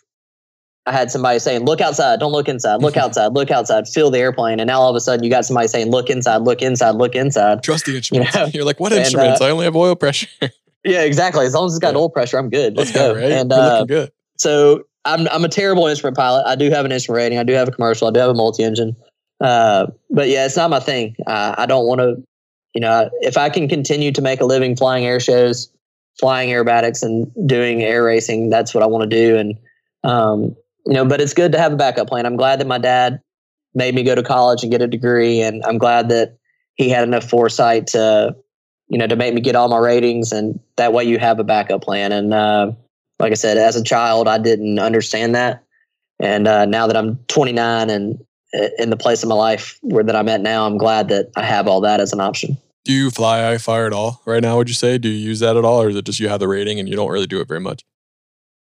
I 0.86 0.92
had 0.92 1.12
somebody 1.12 1.40
saying, 1.40 1.66
"Look 1.66 1.80
outside, 1.82 2.20
don't 2.20 2.32
look 2.32 2.50
inside. 2.50 2.82
Look 2.82 2.98
outside, 3.04 3.34
look 3.34 3.52
outside. 3.52 3.88
Feel 3.88 4.12
the 4.12 4.20
airplane." 4.20 4.60
And 4.60 4.68
now 4.68 4.82
all 4.82 4.90
of 4.90 4.96
a 4.96 5.00
sudden, 5.00 5.24
you 5.24 5.30
got 5.30 5.46
somebody 5.46 5.68
saying, 5.68 5.92
"Look 5.92 6.10
inside, 6.10 6.38
look 6.38 6.62
inside, 6.62 6.92
look 6.92 7.16
inside." 7.16 7.64
Trust 7.64 7.86
the 7.86 7.96
instruments. 7.96 8.36
You 8.36 8.42
know? 8.42 8.48
You're 8.48 8.66
like, 8.66 8.80
"What 8.80 8.92
instruments? 8.92 9.40
And, 9.40 9.46
uh, 9.46 9.50
I 9.50 9.52
only 9.52 9.66
have 9.66 9.76
oil 9.76 9.96
pressure." 9.96 10.28
yeah, 10.84 11.04
exactly. 11.04 11.46
As 11.46 11.54
long 11.54 11.68
as 11.68 11.74
it's 11.74 11.80
got 11.80 11.94
yeah. 11.94 12.00
oil 12.00 12.10
pressure, 12.10 12.38
I'm 12.38 12.50
good. 12.50 12.76
Let's 12.78 12.92
yeah, 12.92 12.98
go. 12.98 13.16
Right? 13.16 13.32
And 13.32 13.52
uh, 13.52 13.80
looking 13.80 13.88
good. 13.88 14.12
So 14.38 14.84
I'm 15.06 15.28
I'm 15.30 15.46
a 15.46 15.50
terrible 15.50 15.88
instrument 15.88 16.18
pilot. 16.18 16.44
I 16.46 16.56
do 16.56 16.70
have 16.70 16.86
an 16.86 16.92
instrument 16.92 17.18
rating. 17.18 17.40
I 17.40 17.44
do 17.44 17.54
have 17.54 17.68
a 17.68 17.72
commercial. 17.72 18.08
I 18.08 18.12
do 18.12 18.20
have 18.20 18.30
a 18.30 18.34
multi 18.34 18.64
engine. 18.64 18.96
Uh, 19.40 19.88
but 20.10 20.30
yeah, 20.30 20.46
it's 20.46 20.56
not 20.56 20.70
my 20.70 20.80
thing. 20.80 21.16
Uh, 21.26 21.56
I 21.58 21.66
don't 21.66 21.86
want 21.86 22.00
to. 22.00 22.24
You 22.74 22.82
know, 22.82 23.10
if 23.22 23.38
I 23.38 23.50
can 23.50 23.68
continue 23.68 24.12
to 24.12 24.22
make 24.22 24.42
a 24.42 24.46
living 24.46 24.76
flying 24.76 25.06
air 25.06 25.20
shows, 25.20 25.70
flying 26.20 26.50
aerobatics, 26.50 27.04
and 27.04 27.32
doing 27.48 27.84
air 27.84 28.04
racing, 28.04 28.50
that's 28.50 28.74
what 28.74 28.84
I 28.84 28.88
want 28.88 29.10
to 29.10 29.16
do. 29.16 29.38
And 29.38 29.58
um, 30.04 30.56
you 30.86 30.94
know, 30.94 31.06
but 31.06 31.22
it's 31.22 31.34
good 31.34 31.52
to 31.54 31.58
have 31.58 31.74
a 31.74 31.78
backup 31.78 32.08
plan. 32.08 32.26
I'm 32.26 32.36
glad 32.36 32.60
that 32.60 32.68
my 32.68 32.78
dad 32.78 33.22
made 33.74 33.96
me 33.96 34.04
go 34.04 34.16
to 34.16 34.24
college 34.24 34.64
and 34.64 34.72
get 34.72 34.82
a 34.82 34.88
degree, 34.88 35.42
and 35.42 35.64
I'm 35.66 35.78
glad 35.78 36.10
that 36.10 36.38
he 36.76 36.90
had 36.90 37.04
enough 37.04 37.30
foresight 37.30 37.88
to, 37.88 38.36
you 38.88 38.98
know, 38.98 39.08
to 39.08 39.16
make 39.16 39.34
me 39.34 39.42
get 39.42 39.56
all 39.56 39.70
my 39.70 39.78
ratings, 39.78 40.32
and 40.32 40.60
that 40.78 40.94
way 40.94 41.04
you 41.06 41.20
have 41.20 41.40
a 41.40 41.44
backup 41.44 41.84
plan. 41.84 42.12
And 42.12 42.34
uh, 42.34 42.72
like 43.20 43.32
I 43.32 43.36
said, 43.36 43.58
as 43.58 43.76
a 43.76 43.84
child, 43.84 44.28
I 44.28 44.38
didn't 44.38 44.80
understand 44.80 45.36
that, 45.36 45.64
and 46.20 46.48
uh, 46.48 46.66
now 46.66 46.88
that 46.88 46.98
I'm 46.98 47.18
29 47.28 47.90
and 47.90 48.20
uh, 48.54 48.68
in 48.78 48.90
the 48.90 48.98
place 48.98 49.24
of 49.24 49.30
my 49.30 49.36
life 49.36 49.80
where 49.82 50.04
that 50.04 50.16
I'm 50.16 50.30
at 50.30 50.42
now, 50.42 50.66
I'm 50.66 50.78
glad 50.78 51.10
that 51.10 51.32
I 51.36 51.44
have 51.44 51.68
all 51.68 51.82
that 51.82 52.00
as 52.00 52.14
an 52.14 52.20
option. 52.20 52.58
Do 52.86 52.92
you 52.92 53.12
fly 53.12 53.40
IFR 53.40 53.88
at 53.88 53.94
all 53.94 54.22
right 54.26 54.42
now? 54.42 54.58
Would 54.58 54.68
you 54.68 54.76
say? 54.76 54.98
Do 54.98 55.08
you 55.08 55.16
use 55.16 55.40
that 55.40 55.56
at 55.56 55.64
all, 55.64 55.82
or 55.82 55.90
is 55.90 55.96
it 55.96 56.06
just 56.06 56.20
you 56.20 56.30
have 56.30 56.40
the 56.40 56.48
rating 56.48 56.80
and 56.80 56.90
you 56.90 56.96
don't 56.96 57.12
really 57.12 57.28
do 57.28 57.40
it 57.40 57.48
very 57.48 57.60
much? 57.60 57.84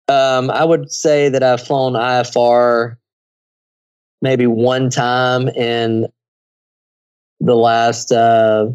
Um, 0.08 0.50
I 0.50 0.64
would 0.64 0.92
say 0.92 1.28
that 1.28 1.42
I've 1.42 1.62
flown 1.66 1.94
IFR 1.94 2.96
maybe 4.22 4.46
one 4.46 4.90
time 4.90 5.48
in 5.48 6.06
the 7.40 7.54
last 7.54 8.12
uh, 8.12 8.68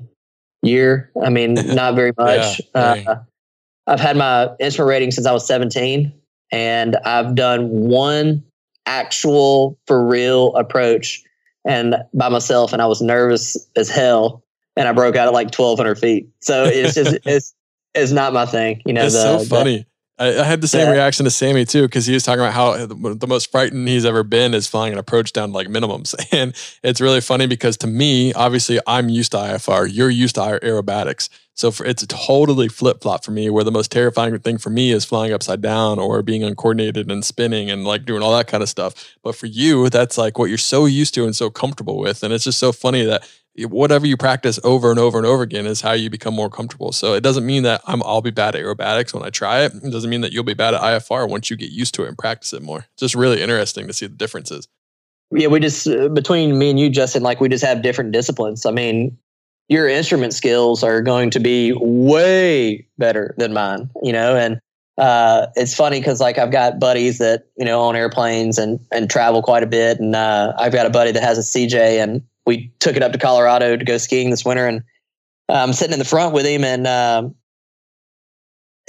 year. 0.62 1.12
I 1.24 1.30
mean, 1.30 1.54
not 1.74 1.96
very 1.96 2.12
much. 2.18 2.62
yeah, 2.76 3.04
uh, 3.08 3.16
I've 3.88 4.00
had 4.00 4.18
my 4.18 4.50
instrument 4.60 4.90
rating 4.90 5.12
since 5.12 5.26
I 5.26 5.32
was 5.32 5.46
17, 5.48 6.14
and 6.52 6.96
I've 6.98 7.36
done 7.36 7.70
one 7.70 8.44
actual 8.86 9.78
for 9.88 10.06
real 10.06 10.56
approach 10.56 11.24
and 11.66 11.96
by 12.14 12.30
myself, 12.30 12.74
and 12.74 12.82
I 12.82 12.86
was 12.86 13.02
nervous 13.02 13.58
as 13.76 13.90
hell, 13.90 14.44
and 14.76 14.88
I 14.88 14.92
broke 14.92 15.16
out 15.16 15.28
at 15.28 15.34
like 15.34 15.48
1,200 15.48 15.96
feet. 15.98 16.30
So 16.42 16.66
it's 16.66 16.96
just 16.96 17.18
it's 17.26 17.54
it's 17.94 18.12
not 18.12 18.34
my 18.34 18.46
thing. 18.46 18.82
You 18.86 18.94
know, 18.94 19.06
it's 19.06 19.16
the, 19.16 19.40
so 19.40 19.46
funny. 19.46 19.86
I, 20.20 20.40
I 20.40 20.44
had 20.44 20.62
the 20.62 20.68
same 20.68 20.92
reaction 20.92 21.24
to 21.24 21.32
Sammy 21.32 21.66
too, 21.66 21.84
because 21.84 22.06
he 22.06 22.14
was 22.14 22.24
talking 22.24 22.42
about 22.42 22.54
how 22.54 22.86
the, 22.86 23.16
the, 23.16 23.28
most 23.28 23.50
frightened 23.52 23.88
he's 23.88 24.06
ever 24.06 24.24
been 24.24 24.54
is 24.54 24.68
flying 24.68 24.92
an 24.92 25.00
approach 25.00 25.32
down 25.32 25.50
to 25.50 25.56
like 25.56 25.68
minimums. 25.68 26.14
And 26.32 26.54
it's 26.84 27.02
really 27.02 27.22
funny 27.22 27.48
because 27.48 27.78
to 27.78 27.88
me, 27.88 28.34
obviously, 28.34 28.80
I'm 28.86 29.10
used 29.10 29.32
to 29.32 29.38
IFR. 29.38 29.90
You're 29.92 30.10
used 30.10 30.36
to 30.36 30.42
aerobatics. 30.42 31.30
So 31.56 31.72
for, 31.72 31.86
it's 31.86 32.04
a 32.04 32.08
totally 32.08 32.68
flip 32.68 33.02
flop 33.02 33.26
for 33.26 33.32
me, 33.32 33.50
where 33.50 33.64
the 33.64 33.72
most 33.72 33.92
terrifying 33.92 34.38
thing 34.40 34.58
for 34.58 34.70
me 34.70 34.92
is 34.92 35.06
flying 35.06 35.34
upside 35.34 35.62
down 35.62 36.00
or 36.00 36.22
being 36.22 36.44
uncoordinated 36.44 37.10
and 37.12 37.26
spinning 37.26 37.72
and 37.72 37.86
like 37.86 38.06
doing 38.06 38.22
all 38.22 38.36
that 38.38 38.48
kind 38.48 38.62
of 38.62 38.70
stuff. 38.70 39.16
But 39.24 39.36
for 39.36 39.48
you, 39.48 39.90
that's 39.90 40.18
like 40.18 40.38
what 40.38 40.50
you're 40.50 40.58
so 40.58 40.86
used 40.86 41.14
to 41.16 41.26
and 41.26 41.36
so 41.36 41.50
comfortable 41.50 41.98
with. 41.98 42.24
And 42.24 42.34
it's 42.34 42.44
just 42.44 42.60
so 42.60 42.72
funny 42.72 43.04
that 43.06 43.28
whatever 43.58 44.06
you 44.06 44.18
practice 44.18 44.60
over 44.64 44.90
and 44.90 45.00
over 45.00 45.18
and 45.18 45.28
over 45.28 45.44
again 45.44 45.66
is 45.66 45.82
how 45.82 45.92
you 45.92 46.10
become 46.10 46.34
more 46.34 46.50
comfortable. 46.50 46.92
So 46.92 47.14
it 47.14 47.22
doesn't 47.22 47.46
mean 47.46 47.64
that 47.64 47.82
I'm 47.86 48.02
I'll 48.04 48.22
be 48.22 48.32
bad 48.32 48.56
at 48.56 48.62
aerobatics 48.62 49.14
when 49.14 49.24
I 49.24 49.30
try 49.30 49.62
it. 49.62 49.74
It 49.74 49.92
doesn't 49.92 50.10
mean 50.10 50.22
that 50.22 50.32
you'll 50.32 50.44
be 50.44 50.54
bad 50.54 50.74
at 50.74 50.82
IFR 50.82 51.30
once 51.30 51.50
you 51.50 51.58
get 51.58 51.72
used 51.72 51.94
to 51.96 52.04
it 52.04 52.08
and 52.08 52.18
practice 52.18 52.54
it 52.54 52.62
more. 52.62 52.80
It's 52.94 53.02
just 53.02 53.16
really 53.16 53.42
interesting 53.42 53.88
to 53.88 53.94
see 53.94 54.08
the 54.08 54.16
differences. 54.16 54.68
Yeah, 55.32 55.48
we 55.48 55.60
just 55.60 55.88
uh, 55.88 56.10
between 56.10 56.58
me 56.58 56.70
and 56.70 56.80
you, 56.80 56.90
Justin, 56.90 57.24
like 57.24 57.40
we 57.40 57.50
just 57.50 57.64
have 57.64 57.82
different 57.82 58.12
disciplines. 58.12 58.66
I 58.66 58.72
mean, 58.72 59.18
your 59.68 59.88
instrument 59.88 60.34
skills 60.34 60.84
are 60.84 61.02
going 61.02 61.30
to 61.32 61.40
be 61.40 61.74
way 61.74 62.88
better 62.98 63.36
than 63.38 63.54
mine, 63.54 63.90
you 64.02 64.12
know, 64.12 64.36
and 64.36 64.60
uh, 65.00 65.48
it's 65.56 65.74
funny 65.74 66.00
because 66.00 66.20
like 66.20 66.38
I've 66.38 66.52
got 66.52 66.80
buddies 66.80 67.20
that 67.20 67.46
you 67.58 67.66
know 67.66 67.82
own 67.82 67.96
airplanes 67.96 68.58
and 68.58 68.80
and 68.92 69.10
travel 69.10 69.42
quite 69.42 69.64
a 69.64 69.68
bit, 69.68 70.00
and 70.00 70.16
uh, 70.16 70.54
I've 70.58 70.74
got 70.74 70.86
a 70.86 70.90
buddy 70.90 71.12
that 71.12 71.24
has 71.24 71.38
a 71.38 71.42
CJ, 71.42 72.04
and 72.04 72.22
we 72.46 72.72
took 72.80 72.96
it 72.96 73.04
up 73.04 73.12
to 73.12 73.18
Colorado 73.18 73.78
to 73.78 73.86
go 73.86 73.98
skiing 73.98 74.30
this 74.30 74.46
winter, 74.46 74.68
and 74.68 74.84
I'm 75.50 75.74
sitting 75.74 75.94
in 75.94 76.00
the 76.00 76.06
front 76.06 76.34
with 76.34 76.46
him, 76.46 76.64
and 76.64 76.88
um, 76.88 77.36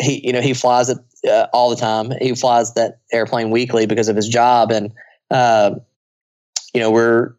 he, 0.00 0.26
you 0.26 0.32
know, 0.32 0.40
he 0.40 0.54
flies 0.54 0.88
it 0.88 0.98
uh, 1.28 1.46
all 1.52 1.70
the 1.70 1.76
time. 1.76 2.12
He 2.20 2.34
flies 2.34 2.74
that 2.74 3.00
airplane 3.12 3.50
weekly 3.50 3.86
because 3.86 4.08
of 4.08 4.16
his 4.16 4.28
job, 4.28 4.70
and 4.70 4.92
uh, 5.30 5.74
you 6.74 6.80
know, 6.80 6.90
we're 6.90 7.34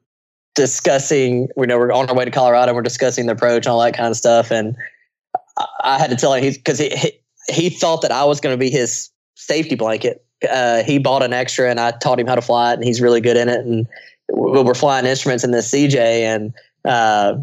discussing. 0.56 1.48
We 1.56 1.68
know 1.68 1.78
we're 1.78 1.92
on 1.92 2.10
our 2.10 2.16
way 2.16 2.26
to 2.26 2.32
Colorado. 2.32 2.74
We're 2.74 2.82
discussing 2.82 3.26
the 3.26 3.34
approach 3.34 3.66
and 3.66 3.74
all 3.74 3.82
that 3.82 3.96
kind 3.96 4.10
of 4.10 4.18
stuff, 4.18 4.52
and 4.52 4.76
I, 5.58 5.66
I 5.84 6.00
had 6.00 6.10
to 6.10 6.16
tell 6.16 6.34
him 6.34 6.54
because 6.54 6.80
he, 6.80 6.90
he 6.90 7.12
he 7.48 7.70
thought 7.70 8.02
that 8.02 8.12
I 8.12 8.24
was 8.26 8.40
going 8.40 8.54
to 8.54 8.60
be 8.60 8.70
his 8.70 9.10
safety 9.36 9.76
blanket. 9.76 10.26
Uh, 10.50 10.84
he 10.84 10.98
bought 10.98 11.24
an 11.24 11.34
extra, 11.34 11.70
and 11.70 11.80
I 11.80 11.92
taught 11.92 12.20
him 12.20 12.28
how 12.28 12.36
to 12.36 12.42
fly 12.42 12.72
it, 12.72 12.76
and 12.76 12.84
he's 12.84 13.02
really 13.02 13.22
good 13.22 13.38
in 13.38 13.50
it, 13.50 13.66
and 13.66 13.88
we're 14.34 14.74
flying 14.74 15.06
instruments 15.06 15.44
in 15.44 15.52
this 15.52 15.72
CJ, 15.72 15.96
and 15.96 16.54
uh, 16.86 17.36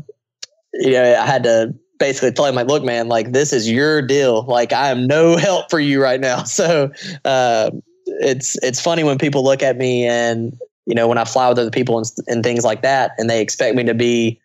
you 0.75 0.93
know, 0.93 1.15
I 1.15 1.27
had 1.27 1.43
to 1.45 1.75
basically 1.99 2.33
tell 2.33 2.47
him 2.47 2.55
like, 2.55 2.69
look, 2.69 2.85
man, 2.85 3.09
like 3.09 3.33
this 3.33 3.53
is 3.53 3.71
your 3.71 4.03
deal. 4.03 4.43
Like 4.45 4.73
I 4.73 4.89
am 4.91 5.07
no 5.07 5.37
help 5.39 5.71
for 5.71 5.81
you 5.81 6.03
right 6.03 6.21
now. 6.21 6.43
So 6.47 6.91
uh, 7.25 7.71
it's 8.07 8.57
it's 8.63 8.81
funny 8.81 9.05
when 9.05 9.19
people 9.19 9.45
look 9.45 9.63
at 9.63 9.77
me 9.77 10.07
and 10.07 10.59
you 10.87 10.95
know 10.95 11.07
when 11.07 11.19
I 11.19 11.25
fly 11.25 11.49
with 11.49 11.59
other 11.59 11.71
people 11.71 11.99
and, 11.99 12.07
and 12.27 12.43
things 12.43 12.65
like 12.65 12.83
that, 12.83 13.13
and 13.19 13.29
they 13.29 13.41
expect 13.41 13.77
me 13.77 13.85
to 13.85 13.95
be 13.95 14.41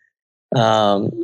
um, 0.55 1.23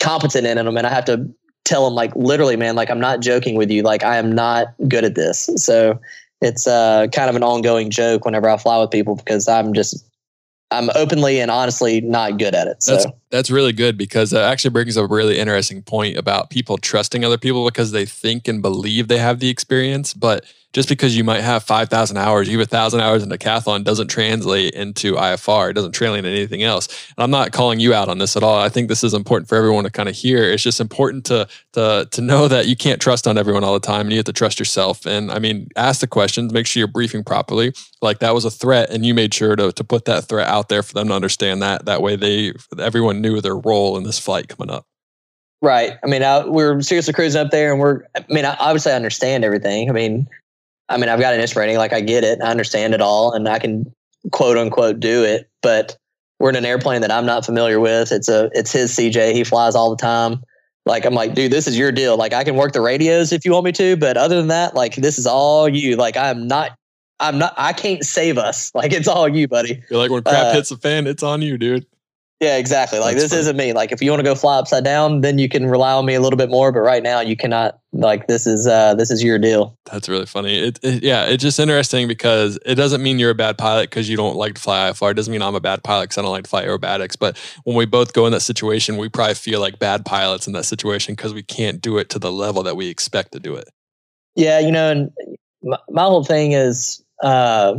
competent 0.00 0.46
in 0.46 0.56
them 0.56 0.76
and 0.76 0.86
I 0.86 0.90
have 0.90 1.04
to 1.06 1.28
tell 1.64 1.84
them 1.84 1.94
like 1.94 2.14
literally, 2.16 2.56
man, 2.56 2.74
like 2.74 2.90
I'm 2.90 3.00
not 3.00 3.20
joking 3.20 3.54
with 3.54 3.70
you. 3.70 3.82
Like 3.82 4.02
I 4.02 4.16
am 4.16 4.32
not 4.32 4.74
good 4.88 5.04
at 5.04 5.14
this. 5.14 5.48
So 5.56 6.00
it's 6.40 6.66
uh, 6.66 7.06
kind 7.12 7.28
of 7.28 7.36
an 7.36 7.42
ongoing 7.42 7.90
joke 7.90 8.24
whenever 8.24 8.48
I 8.48 8.56
fly 8.56 8.78
with 8.78 8.90
people 8.90 9.16
because 9.16 9.46
I'm 9.46 9.74
just 9.74 10.04
I'm 10.70 10.90
openly 10.94 11.40
and 11.40 11.50
honestly 11.50 12.00
not 12.00 12.38
good 12.38 12.54
at 12.54 12.66
it. 12.66 12.82
So 12.82 12.92
that's, 12.92 13.06
that's 13.30 13.50
really 13.50 13.72
good 13.72 13.96
because 13.96 14.30
that 14.30 14.50
actually 14.50 14.70
brings 14.70 14.96
up 14.96 15.10
a 15.10 15.14
really 15.14 15.38
interesting 15.38 15.82
point 15.82 16.16
about 16.16 16.50
people 16.50 16.78
trusting 16.78 17.24
other 17.24 17.38
people 17.38 17.64
because 17.64 17.92
they 17.92 18.04
think 18.04 18.48
and 18.48 18.60
believe 18.60 19.08
they 19.08 19.18
have 19.18 19.38
the 19.38 19.48
experience, 19.48 20.14
but 20.14 20.44
just 20.72 20.88
because 20.88 21.16
you 21.16 21.24
might 21.24 21.40
have 21.40 21.64
5,000 21.64 22.16
hours, 22.16 22.48
you 22.48 22.58
have 22.58 22.70
1,000 22.70 23.00
hours 23.00 23.24
in 23.24 23.28
decathlon 23.28 23.82
doesn't 23.82 24.06
translate 24.06 24.72
into 24.74 25.14
IFR. 25.14 25.70
It 25.70 25.72
doesn't 25.72 25.92
translate 25.92 26.24
into 26.24 26.30
anything 26.30 26.62
else. 26.62 26.86
And 27.16 27.24
I'm 27.24 27.30
not 27.30 27.50
calling 27.50 27.80
you 27.80 27.92
out 27.92 28.08
on 28.08 28.18
this 28.18 28.36
at 28.36 28.44
all. 28.44 28.60
I 28.60 28.68
think 28.68 28.88
this 28.88 29.02
is 29.02 29.12
important 29.12 29.48
for 29.48 29.56
everyone 29.56 29.82
to 29.82 29.90
kind 29.90 30.08
of 30.08 30.14
hear. 30.14 30.44
It's 30.44 30.62
just 30.62 30.80
important 30.80 31.24
to, 31.26 31.48
to, 31.72 32.06
to 32.08 32.20
know 32.20 32.46
that 32.46 32.68
you 32.68 32.76
can't 32.76 33.00
trust 33.00 33.26
on 33.26 33.36
everyone 33.36 33.64
all 33.64 33.74
the 33.74 33.80
time 33.80 34.02
and 34.02 34.12
you 34.12 34.18
have 34.18 34.26
to 34.26 34.32
trust 34.32 34.60
yourself. 34.60 35.06
And 35.06 35.32
I 35.32 35.40
mean, 35.40 35.68
ask 35.74 36.00
the 36.02 36.06
questions, 36.06 36.52
make 36.52 36.66
sure 36.66 36.78
you're 36.78 36.88
briefing 36.88 37.24
properly. 37.24 37.72
Like 38.00 38.20
that 38.20 38.32
was 38.32 38.44
a 38.44 38.50
threat 38.50 38.90
and 38.90 39.04
you 39.04 39.12
made 39.12 39.34
sure 39.34 39.56
to, 39.56 39.72
to 39.72 39.84
put 39.84 40.04
that 40.04 40.24
threat 40.24 40.46
out 40.46 40.68
there 40.68 40.84
for 40.84 40.94
them 40.94 41.08
to 41.08 41.14
understand 41.14 41.62
that. 41.62 41.86
That 41.86 42.00
way 42.00 42.14
they, 42.14 42.52
everyone 42.78 43.19
knew 43.20 43.40
their 43.40 43.56
role 43.56 43.96
in 43.96 44.04
this 44.04 44.18
fight 44.18 44.48
coming 44.48 44.72
up. 44.72 44.84
Right. 45.62 45.92
I 46.02 46.06
mean, 46.06 46.22
I, 46.22 46.46
we're 46.46 46.80
seriously 46.80 47.12
cruising 47.12 47.40
up 47.40 47.50
there 47.50 47.70
and 47.70 47.80
we're, 47.80 48.02
I 48.16 48.24
mean, 48.30 48.44
I, 48.44 48.56
obviously 48.58 48.92
I 48.92 48.96
understand 48.96 49.44
everything. 49.44 49.90
I 49.90 49.92
mean, 49.92 50.26
I 50.88 50.96
mean, 50.96 51.08
I've 51.08 51.20
got 51.20 51.34
an 51.34 51.40
instrument 51.40 51.68
rating, 51.68 51.78
like 51.78 51.92
I 51.92 52.00
get 52.00 52.24
it, 52.24 52.40
I 52.42 52.50
understand 52.50 52.94
it 52.94 53.00
all, 53.00 53.32
and 53.32 53.48
I 53.48 53.58
can 53.58 53.92
quote 54.32 54.56
unquote 54.56 55.00
do 55.00 55.22
it. 55.22 55.48
But 55.62 55.96
we're 56.40 56.50
in 56.50 56.56
an 56.56 56.64
airplane 56.64 57.02
that 57.02 57.12
I'm 57.12 57.26
not 57.26 57.44
familiar 57.44 57.78
with. 57.78 58.10
It's 58.10 58.28
a 58.28 58.50
it's 58.52 58.72
his 58.72 58.92
CJ. 58.92 59.34
He 59.34 59.44
flies 59.44 59.74
all 59.74 59.90
the 59.90 59.96
time. 59.96 60.42
Like 60.86 61.04
I'm 61.04 61.14
like, 61.14 61.34
dude, 61.34 61.52
this 61.52 61.66
is 61.66 61.78
your 61.78 61.92
deal. 61.92 62.16
Like 62.16 62.32
I 62.32 62.42
can 62.42 62.56
work 62.56 62.72
the 62.72 62.80
radios 62.80 63.32
if 63.32 63.44
you 63.44 63.52
want 63.52 63.66
me 63.66 63.72
to, 63.72 63.96
but 63.96 64.16
other 64.16 64.36
than 64.36 64.48
that, 64.48 64.74
like 64.74 64.96
this 64.96 65.18
is 65.18 65.26
all 65.26 65.68
you. 65.68 65.96
Like 65.96 66.16
I'm 66.16 66.48
not 66.48 66.72
I'm 67.20 67.38
not 67.38 67.54
I 67.56 67.72
can't 67.72 68.02
save 68.02 68.38
us. 68.38 68.72
Like 68.80 68.92
it's 68.92 69.06
all 69.06 69.28
you, 69.28 69.46
buddy. 69.46 69.82
You're 69.90 70.00
like 70.00 70.10
when 70.10 70.22
crap 70.22 70.46
uh, 70.46 70.52
hits 70.54 70.70
the 70.70 70.78
fan, 70.78 71.06
it's 71.06 71.22
on 71.22 71.42
you, 71.42 71.58
dude. 71.58 71.86
Yeah, 72.40 72.56
exactly. 72.56 72.98
Like 72.98 73.16
That's 73.16 73.24
this 73.24 73.32
funny. 73.32 73.40
isn't 73.40 73.56
me. 73.58 73.72
Like 73.74 73.92
if 73.92 74.00
you 74.00 74.10
want 74.10 74.20
to 74.20 74.24
go 74.24 74.34
fly 74.34 74.58
upside 74.58 74.82
down, 74.82 75.20
then 75.20 75.38
you 75.38 75.46
can 75.46 75.66
rely 75.66 75.92
on 75.92 76.06
me 76.06 76.14
a 76.14 76.20
little 76.20 76.38
bit 76.38 76.48
more. 76.48 76.72
But 76.72 76.80
right 76.80 77.02
now, 77.02 77.20
you 77.20 77.36
cannot. 77.36 77.78
Like 77.92 78.28
this 78.28 78.46
is 78.46 78.66
uh 78.66 78.94
this 78.94 79.10
is 79.10 79.22
your 79.22 79.38
deal. 79.38 79.76
That's 79.90 80.08
really 80.08 80.24
funny. 80.24 80.56
It, 80.56 80.78
it 80.82 81.02
yeah, 81.02 81.26
it's 81.26 81.42
just 81.42 81.58
interesting 81.60 82.08
because 82.08 82.58
it 82.64 82.76
doesn't 82.76 83.02
mean 83.02 83.18
you're 83.18 83.30
a 83.30 83.34
bad 83.34 83.58
pilot 83.58 83.90
because 83.90 84.08
you 84.08 84.16
don't 84.16 84.36
like 84.36 84.54
to 84.54 84.60
fly 84.60 84.90
IFR. 84.90 85.10
It 85.10 85.14
doesn't 85.14 85.30
mean 85.30 85.42
I'm 85.42 85.54
a 85.54 85.60
bad 85.60 85.82
pilot 85.84 86.04
because 86.04 86.18
I 86.18 86.22
don't 86.22 86.30
like 86.30 86.44
to 86.44 86.50
fly 86.50 86.64
aerobatics. 86.64 87.18
But 87.18 87.36
when 87.64 87.76
we 87.76 87.84
both 87.84 88.14
go 88.14 88.24
in 88.24 88.32
that 88.32 88.40
situation, 88.40 88.96
we 88.96 89.10
probably 89.10 89.34
feel 89.34 89.60
like 89.60 89.78
bad 89.78 90.06
pilots 90.06 90.46
in 90.46 90.54
that 90.54 90.64
situation 90.64 91.14
because 91.16 91.34
we 91.34 91.42
can't 91.42 91.82
do 91.82 91.98
it 91.98 92.08
to 92.10 92.18
the 92.18 92.32
level 92.32 92.62
that 92.62 92.76
we 92.76 92.88
expect 92.88 93.32
to 93.32 93.40
do 93.40 93.54
it. 93.56 93.68
Yeah, 94.34 94.60
you 94.60 94.70
know, 94.70 94.90
and 94.90 95.10
my, 95.62 95.78
my 95.90 96.02
whole 96.04 96.24
thing 96.24 96.52
is. 96.52 97.04
Uh, 97.22 97.74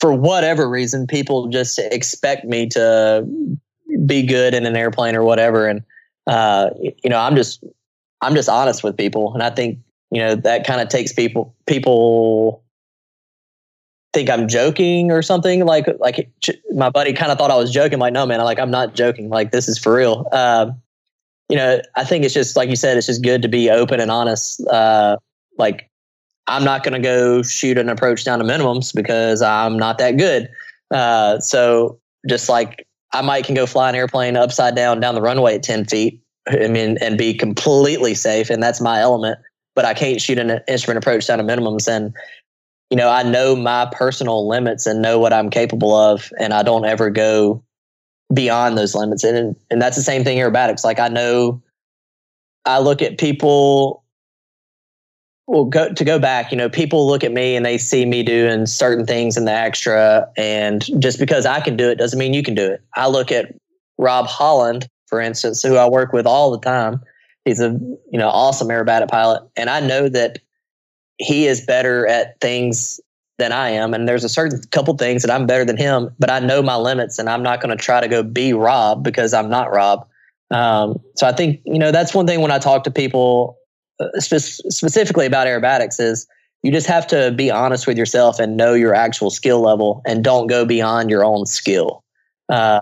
for 0.00 0.12
whatever 0.12 0.68
reason, 0.68 1.06
people 1.06 1.48
just 1.48 1.78
expect 1.78 2.44
me 2.44 2.68
to 2.68 3.26
be 4.06 4.24
good 4.24 4.54
in 4.54 4.66
an 4.66 4.76
airplane 4.76 5.16
or 5.16 5.24
whatever. 5.24 5.66
And, 5.66 5.82
uh, 6.26 6.70
you 6.78 7.10
know, 7.10 7.18
I'm 7.18 7.34
just, 7.34 7.64
I'm 8.20 8.34
just 8.34 8.48
honest 8.48 8.84
with 8.84 8.96
people. 8.96 9.34
And 9.34 9.42
I 9.42 9.50
think, 9.50 9.78
you 10.10 10.20
know, 10.20 10.34
that 10.34 10.66
kind 10.66 10.80
of 10.80 10.88
takes 10.88 11.12
people, 11.12 11.54
people 11.66 12.62
think 14.12 14.30
I'm 14.30 14.48
joking 14.48 15.10
or 15.10 15.20
something 15.20 15.64
like, 15.66 15.86
like 15.98 16.30
my 16.72 16.90
buddy 16.90 17.12
kind 17.12 17.32
of 17.32 17.38
thought 17.38 17.50
I 17.50 17.56
was 17.56 17.72
joking. 17.72 17.98
Like, 17.98 18.12
no, 18.12 18.24
man, 18.24 18.40
I'm 18.40 18.44
like, 18.44 18.58
I'm 18.58 18.70
not 18.70 18.94
joking. 18.94 19.28
Like, 19.28 19.50
this 19.50 19.68
is 19.68 19.78
for 19.78 19.94
real. 19.94 20.28
Uh, 20.32 20.70
you 21.48 21.56
know, 21.56 21.80
I 21.96 22.04
think 22.04 22.24
it's 22.24 22.34
just, 22.34 22.56
like 22.56 22.68
you 22.68 22.76
said, 22.76 22.96
it's 22.96 23.06
just 23.06 23.22
good 23.22 23.42
to 23.42 23.48
be 23.48 23.70
open 23.70 24.00
and 24.00 24.10
honest. 24.10 24.64
Uh, 24.66 25.16
like, 25.56 25.90
I'm 26.48 26.64
not 26.64 26.82
going 26.82 26.94
to 26.94 27.06
go 27.06 27.42
shoot 27.42 27.78
an 27.78 27.88
approach 27.88 28.24
down 28.24 28.38
to 28.38 28.44
minimums 28.44 28.94
because 28.94 29.42
I'm 29.42 29.78
not 29.78 29.98
that 29.98 30.16
good. 30.16 30.48
Uh, 30.90 31.38
so 31.40 32.00
just 32.26 32.48
like 32.48 32.86
I 33.12 33.22
might 33.22 33.44
can 33.44 33.54
go 33.54 33.66
fly 33.66 33.88
an 33.88 33.94
airplane 33.94 34.36
upside 34.36 34.74
down 34.74 35.00
down 35.00 35.14
the 35.14 35.20
runway 35.20 35.56
at 35.56 35.62
10 35.62 35.84
feet. 35.84 36.20
I 36.48 36.68
mean, 36.68 36.96
and 37.00 37.18
be 37.18 37.34
completely 37.34 38.14
safe. 38.14 38.48
And 38.48 38.62
that's 38.62 38.80
my 38.80 39.00
element, 39.00 39.38
but 39.74 39.84
I 39.84 39.92
can't 39.92 40.20
shoot 40.20 40.38
an 40.38 40.60
instrument 40.66 41.04
approach 41.04 41.26
down 41.26 41.38
to 41.38 41.44
minimums. 41.44 41.86
And, 41.86 42.14
you 42.88 42.96
know, 42.96 43.10
I 43.10 43.22
know 43.22 43.54
my 43.54 43.86
personal 43.92 44.48
limits 44.48 44.86
and 44.86 45.02
know 45.02 45.18
what 45.18 45.34
I'm 45.34 45.50
capable 45.50 45.94
of. 45.94 46.32
And 46.40 46.54
I 46.54 46.62
don't 46.62 46.86
ever 46.86 47.10
go 47.10 47.62
beyond 48.32 48.78
those 48.78 48.94
limits. 48.94 49.24
And, 49.24 49.56
and 49.70 49.82
that's 49.82 49.96
the 49.96 50.02
same 50.02 50.24
thing 50.24 50.38
aerobatics. 50.38 50.84
Like 50.84 50.98
I 50.98 51.08
know 51.08 51.62
I 52.64 52.78
look 52.78 53.02
at 53.02 53.18
people 53.18 54.04
well 55.48 55.64
go 55.64 55.92
to 55.92 56.04
go 56.04 56.18
back 56.18 56.52
you 56.52 56.56
know 56.56 56.68
people 56.68 57.06
look 57.06 57.24
at 57.24 57.32
me 57.32 57.56
and 57.56 57.66
they 57.66 57.78
see 57.78 58.04
me 58.04 58.22
doing 58.22 58.66
certain 58.66 59.04
things 59.04 59.36
in 59.36 59.46
the 59.46 59.52
extra 59.52 60.28
and 60.36 60.84
just 61.02 61.18
because 61.18 61.46
i 61.46 61.58
can 61.58 61.76
do 61.76 61.90
it 61.90 61.96
doesn't 61.96 62.18
mean 62.18 62.34
you 62.34 62.42
can 62.42 62.54
do 62.54 62.70
it. 62.70 62.82
I 62.94 63.08
look 63.08 63.32
at 63.32 63.52
rob 63.96 64.26
holland 64.26 64.88
for 65.06 65.20
instance 65.20 65.62
who 65.62 65.76
i 65.76 65.88
work 65.88 66.12
with 66.12 66.26
all 66.26 66.52
the 66.52 66.60
time. 66.60 67.00
He's 67.44 67.60
a 67.60 67.70
you 68.12 68.18
know 68.18 68.28
awesome 68.28 68.68
aerobatic 68.68 69.08
pilot 69.08 69.42
and 69.56 69.70
i 69.70 69.80
know 69.80 70.08
that 70.10 70.38
he 71.16 71.46
is 71.46 71.64
better 71.64 72.06
at 72.06 72.38
things 72.40 73.00
than 73.38 73.50
i 73.50 73.70
am 73.70 73.94
and 73.94 74.06
there's 74.06 74.24
a 74.24 74.28
certain 74.28 74.60
couple 74.70 74.94
things 74.98 75.22
that 75.22 75.30
i'm 75.30 75.46
better 75.46 75.64
than 75.64 75.78
him 75.78 76.10
but 76.18 76.30
i 76.30 76.40
know 76.40 76.62
my 76.62 76.76
limits 76.76 77.18
and 77.18 77.30
i'm 77.30 77.42
not 77.42 77.62
going 77.62 77.74
to 77.74 77.82
try 77.82 78.00
to 78.00 78.08
go 78.08 78.22
be 78.22 78.52
rob 78.52 79.02
because 79.02 79.32
i'm 79.32 79.48
not 79.48 79.72
rob. 79.72 80.06
Um, 80.50 80.98
so 81.16 81.26
i 81.26 81.32
think 81.32 81.60
you 81.64 81.78
know 81.78 81.90
that's 81.90 82.14
one 82.14 82.26
thing 82.26 82.42
when 82.42 82.50
i 82.50 82.58
talk 82.58 82.84
to 82.84 82.90
people 82.90 83.58
spe- 84.18 84.62
specifically 84.70 85.26
about 85.26 85.46
aerobatics 85.46 86.00
is 86.00 86.26
you 86.62 86.72
just 86.72 86.86
have 86.86 87.06
to 87.08 87.30
be 87.32 87.50
honest 87.50 87.86
with 87.86 87.96
yourself 87.96 88.40
and 88.40 88.56
know 88.56 88.74
your 88.74 88.94
actual 88.94 89.30
skill 89.30 89.60
level 89.60 90.02
and 90.06 90.24
don't 90.24 90.48
go 90.48 90.64
beyond 90.64 91.10
your 91.10 91.24
own 91.24 91.46
skill. 91.46 92.02
Uh, 92.48 92.80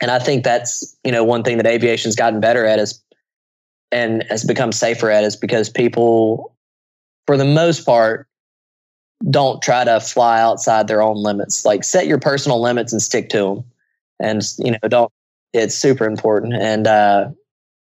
and 0.00 0.10
I 0.10 0.18
think 0.18 0.44
that's 0.44 0.96
you 1.04 1.12
know 1.12 1.24
one 1.24 1.42
thing 1.42 1.58
that 1.58 1.66
aviation's 1.66 2.16
gotten 2.16 2.40
better 2.40 2.64
at 2.64 2.78
is 2.78 3.02
and 3.92 4.24
has 4.30 4.44
become 4.44 4.72
safer 4.72 5.10
at 5.10 5.24
is 5.24 5.36
because 5.36 5.68
people, 5.68 6.54
for 7.26 7.36
the 7.36 7.44
most 7.44 7.84
part, 7.84 8.26
don't 9.28 9.60
try 9.60 9.84
to 9.84 10.00
fly 10.00 10.40
outside 10.40 10.88
their 10.88 11.02
own 11.02 11.16
limits. 11.16 11.64
Like 11.64 11.84
set 11.84 12.06
your 12.06 12.18
personal 12.18 12.60
limits 12.62 12.92
and 12.92 13.02
stick 13.02 13.28
to 13.30 13.38
them. 13.38 13.64
And 14.18 14.42
you 14.58 14.72
know 14.72 14.88
don't. 14.88 15.12
It's 15.52 15.74
super 15.74 16.04
important. 16.04 16.54
And 16.54 16.86
uh, 16.86 17.30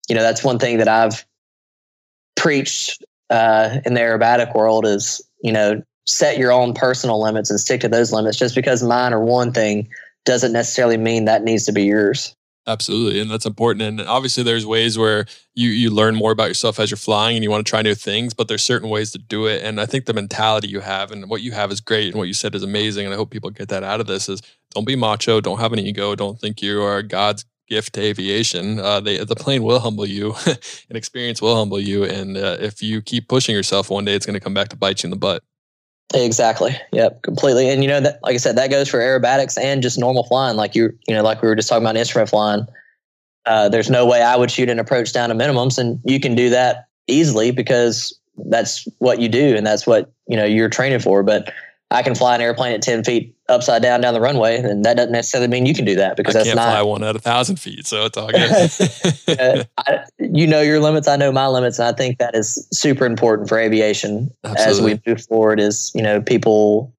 you 0.10 0.16
know 0.16 0.22
that's 0.22 0.44
one 0.44 0.58
thing 0.58 0.78
that 0.78 0.88
I've 0.88 1.26
preached 2.36 3.04
uh, 3.30 3.80
in 3.86 3.94
the 3.94 4.00
aerobatic 4.00 4.54
world 4.56 4.86
is, 4.86 5.22
you 5.42 5.52
know, 5.52 5.82
set 6.08 6.38
your 6.38 6.52
own 6.52 6.74
personal 6.74 7.22
limits 7.22 7.50
and 7.50 7.60
stick 7.60 7.82
to 7.82 7.88
those 7.88 8.12
limits. 8.12 8.38
Just 8.38 8.56
because 8.56 8.84
mine 8.84 9.14
are 9.14 9.24
one 9.24 9.52
thing 9.52 9.88
doesn't 10.26 10.52
necessarily 10.52 10.98
mean 10.98 11.26
that 11.26 11.44
needs 11.44 11.66
to 11.66 11.72
be 11.72 11.84
yours. 11.84 12.36
Absolutely, 12.68 13.20
and 13.20 13.32
that's 13.32 13.48
important. 13.48 13.82
And 13.82 14.08
obviously, 14.08 14.44
there's 14.44 14.68
ways 14.68 14.96
where 14.96 15.26
you 15.56 15.70
you 15.70 15.90
learn 15.90 16.14
more 16.14 16.32
about 16.32 16.48
yourself 16.48 16.80
as 16.80 16.92
you're 16.92 16.98
flying, 16.98 17.36
and 17.36 17.44
you 17.44 17.50
want 17.50 17.66
to 17.66 17.70
try 17.70 17.82
new 17.82 17.96
things. 17.96 18.36
But 18.36 18.48
there's 18.48 18.64
certain 18.64 18.90
ways 18.90 19.12
to 19.14 19.18
do 19.18 19.48
it. 19.48 19.64
And 19.64 19.82
I 19.82 19.88
think 19.88 20.06
the 20.06 20.14
mentality 20.14 20.68
you 20.68 20.80
have 20.80 21.12
and 21.12 21.28
what 21.28 21.42
you 21.42 21.54
have 21.54 21.72
is 21.72 21.82
great, 21.82 22.10
and 22.10 22.18
what 22.18 22.28
you 22.28 22.36
said 22.36 22.54
is 22.54 22.62
amazing. 22.62 23.06
And 23.06 23.16
I 23.16 23.18
hope 23.18 23.32
people 23.32 23.50
get 23.50 23.70
that 23.70 23.84
out 23.84 24.00
of 24.00 24.06
this: 24.06 24.30
is 24.30 24.44
don't 24.76 24.86
be 24.86 24.96
macho, 24.96 25.42
don't 25.42 25.60
have 25.60 25.74
an 25.74 25.80
ego, 25.80 26.14
don't 26.14 26.40
think 26.40 26.62
you 26.62 26.84
are 26.84 27.02
God's 27.02 27.46
gift 27.68 27.94
to 27.94 28.02
aviation. 28.02 28.80
Uh, 28.80 29.00
they, 29.00 29.24
the 29.24 29.36
plane 29.36 29.64
will 29.64 29.80
humble 29.80 30.06
you, 30.06 30.36
and 30.46 30.98
experience 30.98 31.42
will 31.42 31.56
humble 31.56 31.80
you. 31.80 32.04
And 32.04 32.38
uh, 32.38 32.58
if 32.60 32.82
you 32.82 33.02
keep 33.02 33.28
pushing 33.28 33.56
yourself, 33.56 33.90
one 33.90 34.06
day 34.06 34.14
it's 34.14 34.26
going 34.26 34.34
to 34.34 34.40
come 34.40 34.54
back 34.54 34.70
to 34.70 34.76
bite 34.76 35.04
you 35.04 35.08
in 35.08 35.12
the 35.12 35.18
butt. 35.18 35.44
Exactly. 36.14 36.76
Yep. 36.92 37.22
Completely. 37.22 37.70
And 37.70 37.84
you 37.84 37.90
know 37.90 38.02
that, 38.02 38.20
like 38.24 38.34
I 38.34 38.38
said, 38.38 38.58
that 38.58 38.70
goes 38.70 38.90
for 38.90 39.00
aerobatics 39.00 39.58
and 39.58 39.82
just 39.82 39.98
normal 39.98 40.26
flying. 40.26 40.58
Like 40.58 40.76
you, 40.76 40.98
you 41.08 41.16
know, 41.16 41.24
like 41.24 41.42
we 41.42 41.48
were 41.48 41.56
just 41.56 41.70
talking 41.70 41.84
about 41.84 41.96
instrument 41.96 42.30
flying. 42.30 42.66
Uh, 43.46 43.70
there's 43.70 43.90
no 43.90 44.06
way 44.06 44.22
I 44.22 44.36
would 44.36 44.52
shoot 44.52 44.70
an 44.70 44.78
approach 44.78 45.14
down 45.14 45.30
to 45.30 45.36
minimums, 45.36 45.78
and 45.78 46.00
you 46.04 46.20
can 46.20 46.36
do 46.36 46.50
that 46.50 46.88
easily 47.08 47.52
because 47.52 48.18
that's 48.50 48.88
what 49.00 49.20
you 49.20 49.28
do 49.28 49.56
and 49.56 49.66
that's 49.66 49.86
what 49.86 50.12
you 50.28 50.36
know 50.36 50.46
you're 50.46 50.70
training 50.70 51.00
for. 51.00 51.24
But 51.24 51.54
I 51.92 52.04
can 52.04 52.16
fly 52.16 52.36
an 52.36 52.42
airplane 52.42 52.74
at 52.74 52.82
10 52.82 53.04
feet 53.04 53.36
upside 53.52 53.82
down 53.82 54.02
down 54.02 54.14
the 54.14 54.22
runway, 54.22 54.58
and 54.58 54.84
that 54.86 54.98
doesn't 54.98 55.12
necessarily 55.12 55.48
mean 55.48 55.66
you 55.66 55.74
can 55.74 55.86
do 55.86 55.96
that 55.96 56.18
because 56.18 56.36
I 56.36 56.40
that's 56.40 56.50
can't 56.50 56.58
not 56.58 56.72
fly 56.72 56.82
one 56.82 57.04
at 57.04 57.16
a 57.16 57.20
thousand 57.20 57.58
feet. 57.58 57.86
So 57.86 58.06
it's 58.06 58.18
all 58.18 58.28
good. 59.28 59.40
uh, 59.40 59.64
I, 59.78 60.04
you 60.20 60.48
know 60.48 60.62
your 60.62 60.80
limits. 60.80 61.08
I 61.08 61.18
know 61.18 61.32
my 61.32 61.48
limits. 61.48 61.78
And 61.80 61.88
I 61.88 61.92
think 61.94 62.18
that 62.20 62.36
is 62.36 62.68
super 62.72 63.06
important 63.06 63.50
for 63.50 63.60
aviation 63.60 64.32
Absolutely. 64.44 64.94
as 64.94 65.02
we 65.06 65.12
move 65.12 65.22
forward 65.26 65.60
is, 65.60 65.92
you 65.94 66.02
know, 66.02 66.22
people 66.22 66.94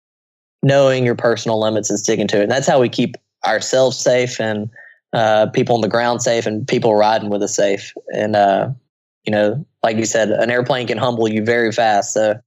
knowing 0.62 1.04
your 1.04 1.16
personal 1.16 1.60
limits 1.60 1.90
and 1.90 1.98
sticking 1.98 2.28
to 2.28 2.38
it. 2.38 2.44
And 2.44 2.52
that's 2.52 2.68
how 2.68 2.80
we 2.80 2.88
keep 2.88 3.16
ourselves 3.44 3.98
safe 3.98 4.40
and 4.40 4.70
uh, 5.12 5.46
people 5.46 5.74
on 5.74 5.80
the 5.80 5.88
ground 5.88 6.22
safe 6.22 6.46
and 6.46 6.66
people 6.66 6.94
riding 6.94 7.30
with 7.30 7.42
us 7.42 7.54
safe. 7.54 7.92
And, 8.14 8.36
uh, 8.36 8.70
you 9.24 9.32
know, 9.32 9.64
like 9.82 9.96
you 9.96 10.04
said, 10.04 10.30
an 10.30 10.50
airplane 10.50 10.86
can 10.86 10.98
humble 10.98 11.28
you 11.28 11.44
very 11.44 11.72
fast. 11.72 12.14
So 12.14 12.40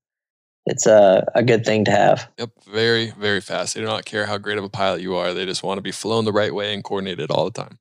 it's 0.65 0.85
a, 0.85 1.25
a 1.35 1.43
good 1.43 1.65
thing 1.65 1.85
to 1.85 1.91
have. 1.91 2.29
Yep, 2.37 2.49
very, 2.71 3.11
very 3.11 3.41
fast. 3.41 3.75
They 3.75 3.81
do 3.81 3.85
not 3.85 4.05
care 4.05 4.25
how 4.25 4.37
great 4.37 4.57
of 4.57 4.63
a 4.63 4.69
pilot 4.69 5.01
you 5.01 5.15
are. 5.15 5.33
They 5.33 5.45
just 5.45 5.63
want 5.63 5.77
to 5.77 5.81
be 5.81 5.91
flown 5.91 6.25
the 6.25 6.33
right 6.33 6.53
way 6.53 6.73
and 6.73 6.83
coordinated 6.83 7.31
all 7.31 7.45
the 7.45 7.51
time. 7.51 7.77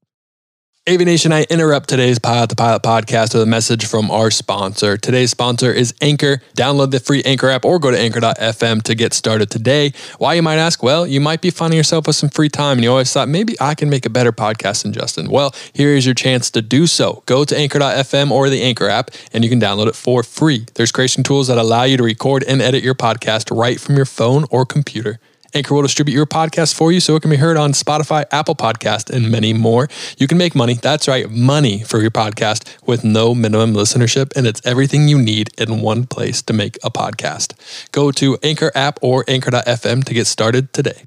Aviation, 0.87 1.33
I 1.33 1.45
interrupt 1.45 1.89
today's 1.89 2.19
Pilot 2.19 2.51
to 2.51 2.57
Pilot 2.57 2.83
podcast 2.83 3.33
with 3.33 3.43
a 3.43 3.47
message 3.47 3.87
from 3.87 4.11
our 4.11 4.31
sponsor. 4.31 4.99
Today's 4.99 5.31
sponsor 5.31 5.73
is 5.73 5.95
Anchor. 6.03 6.43
Download 6.55 6.91
the 6.91 7.01
free 7.01 7.23
Anchor 7.23 7.49
app 7.49 7.65
or 7.65 7.79
go 7.79 7.91
to 7.91 7.99
anchor.fm 7.99 8.83
to 8.83 8.95
get 8.95 9.15
started 9.15 9.49
today. 9.49 9.95
Why, 10.19 10.35
you 10.35 10.43
might 10.43 10.59
ask? 10.59 10.83
Well, 10.83 11.07
you 11.07 11.23
might 11.23 11.41
be 11.41 11.49
finding 11.49 11.79
yourself 11.79 12.07
with 12.07 12.17
some 12.17 12.29
free 12.29 12.51
time 12.51 12.77
and 12.77 12.85
you 12.85 12.91
always 12.91 13.11
thought, 13.11 13.31
maybe 13.31 13.57
I 13.63 13.75
can 13.75 13.89
make 13.89 14.05
a 14.05 14.11
better 14.11 14.31
podcast 14.31 14.83
than 14.83 14.93
Justin. 14.93 15.31
Well, 15.31 15.55
here 15.73 15.97
is 15.97 16.05
your 16.05 16.15
chance 16.15 16.51
to 16.51 16.61
do 16.61 16.87
so. 16.87 17.23
Go 17.25 17.47
to 17.47 17.57
anchor.fm 17.57 18.31
or 18.31 18.51
the 18.51 18.61
Anchor 18.61 18.91
app 18.91 19.11
and 19.33 19.43
you 19.43 19.49
can 19.49 19.59
download 19.59 19.87
it 19.87 19.97
for 19.97 20.23
free. 20.23 20.67
There's 20.75 20.93
creation 20.93 21.23
tools 21.23 21.49
that 21.49 21.57
allow 21.57 21.85
you 21.85 21.97
to 21.97 22.03
record 22.03 22.45
and 22.47 22.61
edit 22.61 22.85
your 22.85 22.95
podcast 22.95 23.57
right 23.57 23.81
from 23.81 23.97
your 23.97 24.05
phone 24.05 24.45
or 24.51 24.67
computer. 24.67 25.19
Anchor 25.55 25.75
will 25.75 25.83
distribute 25.83 26.15
your 26.15 26.27
podcast 26.27 26.75
for 26.75 26.93
you 26.93 27.01
so 27.01 27.17
it 27.17 27.21
can 27.23 27.31
be 27.31 27.37
heard 27.37 27.57
on 27.57 27.73
Spotify, 27.73 28.25
Apple 28.31 28.57
Podcast, 28.57 29.09
and 29.09 29.31
many 29.31 29.53
more. 29.53 29.89
You 30.19 30.27
can 30.27 30.37
make 30.37 30.55
money. 30.55 30.75
That's 30.75 31.07
right, 31.09 31.31
money 31.31 31.83
for 31.83 32.01
your 32.01 32.11
podcast 32.11 32.67
with 32.87 33.05
no 33.05 33.35
minimum 33.35 33.73
listenership, 33.75 34.37
and 34.37 34.47
it's 34.47 34.61
everything 34.65 35.09
you 35.09 35.19
need 35.19 35.51
in 35.57 35.81
one 35.81 36.07
place 36.07 36.43
to 36.43 36.53
make 36.53 36.77
a 36.83 36.91
podcast. 36.91 37.55
Go 37.93 38.11
to 38.13 38.37
Anchor 38.43 38.73
app 38.75 38.99
or 39.03 39.25
anchor.fm 39.29 40.05
to 40.05 40.15
get 40.15 40.27
started 40.27 40.73
today. 40.73 41.05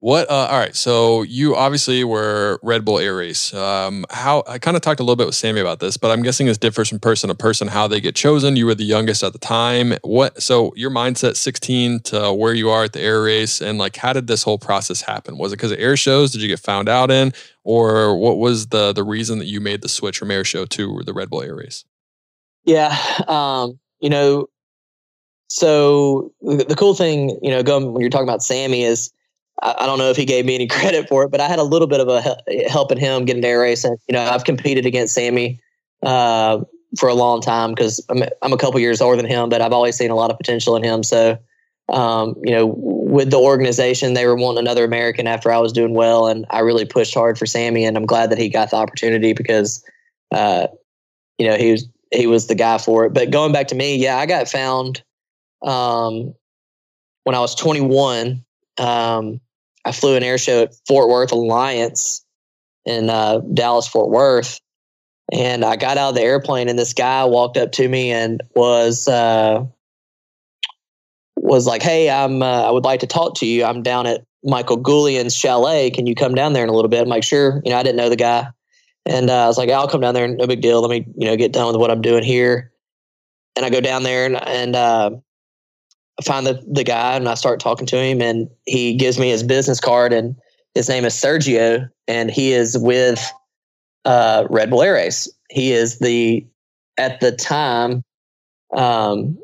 What? 0.00 0.30
Uh, 0.30 0.48
all 0.50 0.58
right. 0.58 0.74
So 0.74 1.22
you 1.22 1.54
obviously 1.54 2.04
were 2.04 2.58
Red 2.62 2.86
Bull 2.86 2.98
Air 2.98 3.16
Race. 3.16 3.52
Um, 3.52 4.06
how? 4.08 4.42
I 4.46 4.58
kind 4.58 4.74
of 4.74 4.82
talked 4.82 4.98
a 4.98 5.02
little 5.02 5.16
bit 5.16 5.26
with 5.26 5.34
Sammy 5.34 5.60
about 5.60 5.80
this, 5.80 5.98
but 5.98 6.10
I'm 6.10 6.22
guessing 6.22 6.46
this 6.46 6.56
differs 6.56 6.88
from 6.88 7.00
person 7.00 7.28
to 7.28 7.34
person 7.34 7.68
how 7.68 7.86
they 7.86 8.00
get 8.00 8.14
chosen. 8.14 8.56
You 8.56 8.64
were 8.64 8.74
the 8.74 8.82
youngest 8.82 9.22
at 9.22 9.34
the 9.34 9.38
time. 9.38 9.92
What? 10.02 10.42
So 10.42 10.72
your 10.74 10.90
mindset, 10.90 11.36
16 11.36 12.00
to 12.00 12.32
where 12.32 12.54
you 12.54 12.70
are 12.70 12.84
at 12.84 12.94
the 12.94 13.02
Air 13.02 13.22
Race, 13.22 13.60
and 13.60 13.76
like, 13.76 13.96
how 13.96 14.14
did 14.14 14.26
this 14.26 14.42
whole 14.42 14.58
process 14.58 15.02
happen? 15.02 15.36
Was 15.36 15.52
it 15.52 15.56
because 15.56 15.72
of 15.72 15.78
air 15.78 15.98
shows? 15.98 16.32
Did 16.32 16.40
you 16.40 16.48
get 16.48 16.60
found 16.60 16.88
out 16.88 17.10
in, 17.10 17.34
or 17.62 18.16
what 18.16 18.38
was 18.38 18.68
the 18.68 18.94
the 18.94 19.04
reason 19.04 19.38
that 19.38 19.46
you 19.46 19.60
made 19.60 19.82
the 19.82 19.88
switch 19.88 20.18
from 20.18 20.30
air 20.30 20.44
show 20.44 20.64
to 20.64 21.02
the 21.04 21.12
Red 21.12 21.28
Bull 21.28 21.42
Air 21.42 21.56
Race? 21.56 21.84
Yeah. 22.64 22.96
Um, 23.28 23.78
you 24.00 24.08
know, 24.08 24.46
so 25.48 26.32
the, 26.40 26.74
cool 26.78 26.94
thing, 26.94 27.38
you 27.42 27.50
know, 27.50 27.62
going 27.62 27.92
when 27.92 28.00
you're 28.00 28.08
talking 28.08 28.28
about 28.28 28.42
Sammy 28.42 28.82
is 28.82 29.12
I, 29.62 29.86
don't 29.86 29.98
know 29.98 30.10
if 30.10 30.16
he 30.16 30.24
gave 30.24 30.44
me 30.46 30.54
any 30.54 30.66
credit 30.68 31.08
for 31.08 31.24
it, 31.24 31.30
but 31.30 31.40
I 31.40 31.48
had 31.48 31.58
a 31.58 31.64
little 31.64 31.88
bit 31.88 32.00
of 32.00 32.08
a 32.08 32.68
help 32.68 32.92
in 32.92 32.98
him 32.98 33.24
getting 33.24 33.42
to 33.42 33.48
air 33.48 33.60
race. 33.60 33.84
And, 33.84 33.98
you 34.08 34.12
know, 34.12 34.22
I've 34.22 34.44
competed 34.44 34.86
against 34.86 35.14
Sammy 35.14 35.60
uh, 36.02 36.60
for 36.98 37.08
a 37.08 37.14
long 37.14 37.40
time 37.40 37.70
because 37.70 38.04
I'm, 38.08 38.22
I'm 38.42 38.52
a 38.52 38.56
couple 38.56 38.80
years 38.80 39.00
older 39.00 39.16
than 39.16 39.30
him, 39.30 39.48
but 39.48 39.60
I've 39.60 39.72
always 39.72 39.96
seen 39.96 40.10
a 40.10 40.16
lot 40.16 40.30
of 40.30 40.38
potential 40.38 40.76
in 40.76 40.82
him. 40.82 41.02
So, 41.02 41.38
um, 41.90 42.36
you 42.42 42.52
know, 42.52 42.66
with 42.66 43.30
the 43.30 43.38
organization, 43.38 44.14
they 44.14 44.26
were 44.26 44.36
wanting 44.36 44.60
another 44.60 44.84
American 44.84 45.26
after 45.26 45.52
I 45.52 45.58
was 45.58 45.72
doing 45.72 45.94
well, 45.94 46.28
and 46.28 46.46
I 46.50 46.60
really 46.60 46.84
pushed 46.84 47.14
hard 47.14 47.38
for 47.38 47.46
Sammy, 47.46 47.84
and 47.84 47.96
I'm 47.96 48.06
glad 48.06 48.30
that 48.30 48.38
he 48.38 48.48
got 48.48 48.70
the 48.70 48.76
opportunity 48.76 49.32
because, 49.32 49.84
uh, 50.30 50.68
you 51.38 51.48
know, 51.48 51.56
he 51.56 51.72
was 51.72 51.88
he 52.12 52.26
was 52.26 52.46
the 52.46 52.54
guy 52.54 52.78
for 52.78 53.06
it. 53.06 53.12
But 53.12 53.30
going 53.30 53.52
back 53.52 53.68
to 53.68 53.74
me, 53.74 53.96
yeah, 53.96 54.18
I 54.18 54.26
got 54.26 54.48
found 54.48 55.02
um, 55.62 56.34
when 57.24 57.34
I 57.34 57.40
was 57.40 57.54
21. 57.54 58.44
Um, 58.78 59.40
I 59.84 59.92
flew 59.92 60.16
an 60.16 60.22
air 60.22 60.38
show 60.38 60.64
at 60.64 60.74
Fort 60.86 61.08
Worth 61.08 61.32
Alliance 61.32 62.24
in 62.84 63.10
uh, 63.10 63.40
Dallas, 63.54 63.88
Fort 63.88 64.10
Worth. 64.10 64.60
And 65.32 65.64
I 65.64 65.76
got 65.76 65.96
out 65.96 66.10
of 66.10 66.14
the 66.16 66.22
airplane, 66.22 66.68
and 66.68 66.78
this 66.78 66.92
guy 66.92 67.24
walked 67.24 67.56
up 67.56 67.70
to 67.72 67.88
me 67.88 68.10
and 68.10 68.42
was 68.56 69.06
uh, 69.06 69.64
was 71.36 71.66
like, 71.66 71.82
"Hey, 71.82 72.10
I'm 72.10 72.42
uh, 72.42 72.62
I 72.62 72.70
would 72.72 72.84
like 72.84 73.00
to 73.00 73.06
talk 73.06 73.36
to 73.36 73.46
you. 73.46 73.64
I'm 73.64 73.82
down 73.82 74.06
at 74.06 74.24
Michael 74.42 74.76
Goulian's 74.76 75.36
chalet. 75.36 75.90
Can 75.90 76.08
you 76.08 76.16
come 76.16 76.34
down 76.34 76.52
there 76.52 76.64
in 76.64 76.68
a 76.68 76.72
little 76.72 76.88
bit?" 76.88 77.02
I'm 77.02 77.08
like, 77.08 77.22
"Sure." 77.22 77.62
You 77.64 77.70
know, 77.70 77.78
I 77.78 77.84
didn't 77.84 77.96
know 77.96 78.08
the 78.08 78.16
guy, 78.16 78.48
and 79.06 79.30
uh, 79.30 79.44
I 79.44 79.46
was 79.46 79.56
like, 79.56 79.70
"I'll 79.70 79.86
come 79.86 80.00
down 80.00 80.14
there. 80.14 80.26
No 80.26 80.48
big 80.48 80.62
deal. 80.62 80.80
Let 80.80 80.90
me 80.90 81.06
you 81.16 81.28
know 81.28 81.36
get 81.36 81.52
done 81.52 81.68
with 81.68 81.76
what 81.76 81.92
I'm 81.92 82.02
doing 82.02 82.24
here." 82.24 82.72
And 83.54 83.64
I 83.64 83.70
go 83.70 83.80
down 83.80 84.02
there, 84.02 84.26
and, 84.26 84.36
and 84.48 84.74
uh, 84.74 85.10
find 86.24 86.46
the, 86.46 86.62
the 86.66 86.84
guy 86.84 87.16
and 87.16 87.28
I 87.28 87.34
start 87.34 87.60
talking 87.60 87.86
to 87.86 87.96
him 87.96 88.20
and 88.20 88.48
he 88.66 88.94
gives 88.94 89.18
me 89.18 89.30
his 89.30 89.42
business 89.42 89.80
card 89.80 90.12
and 90.12 90.36
his 90.74 90.88
name 90.88 91.04
is 91.04 91.14
Sergio 91.14 91.88
and 92.06 92.30
he 92.30 92.52
is 92.52 92.76
with 92.78 93.32
uh, 94.04 94.46
Red 94.50 94.70
Bull 94.70 94.82
Air 94.82 94.94
Race. 94.94 95.28
He 95.50 95.72
is 95.72 95.98
the 95.98 96.46
at 96.98 97.20
the 97.20 97.32
time 97.32 98.04
um, 98.74 99.38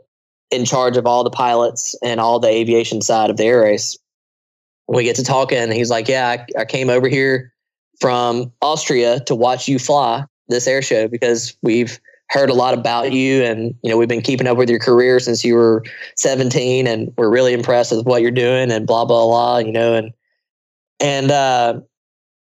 in 0.51 0.65
charge 0.65 0.97
of 0.97 1.07
all 1.07 1.25
the 1.25 1.31
pilots 1.31 1.97
and 2.03 2.21
all 2.21 2.39
the 2.39 2.49
aviation 2.49 3.01
side 3.03 3.31
of 3.31 3.37
the 3.37 3.45
air 3.45 3.63
race. 3.63 3.99
We 4.89 5.05
get 5.05 5.17
to 5.17 5.25
talking 5.25 5.59
and 5.59 5.73
he's 5.73 5.91
like, 5.91 6.09
"Yeah, 6.09 6.29
I, 6.29 6.61
I 6.61 6.65
came 6.65 6.91
over 6.91 7.09
here 7.09 7.53
from 8.01 8.53
Austria 8.63 9.21
to 9.21 9.35
watch 9.35 9.67
you 9.67 9.79
fly 9.79 10.25
this 10.49 10.67
air 10.67 10.83
show 10.83 11.09
because 11.09 11.57
we've 11.63 11.99
heard 12.31 12.51
a 12.51 12.55
lot 12.55 12.75
about 12.75 13.13
you 13.13 13.43
and 13.43 13.75
you 13.83 13.91
know 13.91 13.97
we've 13.97 14.09
been 14.09 14.23
keeping 14.23 14.47
up 14.47 14.57
with 14.57 14.69
your 14.69 14.81
career 14.81 15.21
since 15.21 15.45
you 15.45 15.55
were 15.55 15.85
17 16.17 16.87
and 16.87 17.13
we're 17.17 17.31
really 17.31 17.53
impressed 17.53 17.93
with 17.93 18.05
what 18.05 18.21
you're 18.21 18.31
doing 18.31 18.71
and 18.71 18.87
blah 18.87 19.05
blah 19.05 19.25
blah 19.25 19.59
you 19.59 19.73
know 19.73 19.95
and 19.95 20.13
and 20.99 21.31
uh, 21.31 21.79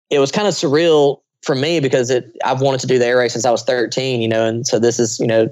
it 0.09 0.21
was 0.21 0.31
kind 0.31 0.47
of 0.47 0.55
surreal 0.55 1.21
for 1.43 1.55
me 1.55 1.81
because 1.81 2.11
it 2.11 2.31
I've 2.45 2.61
wanted 2.61 2.81
to 2.81 2.87
do 2.87 2.99
the 2.99 3.07
air 3.07 3.19
race 3.19 3.33
since 3.33 3.45
I 3.45 3.51
was 3.51 3.63
13 3.65 4.21
you 4.21 4.29
know 4.29 4.47
and 4.47 4.67
so 4.67 4.79
this 4.79 4.99
is 4.99 5.21
you 5.21 5.27
know 5.27 5.49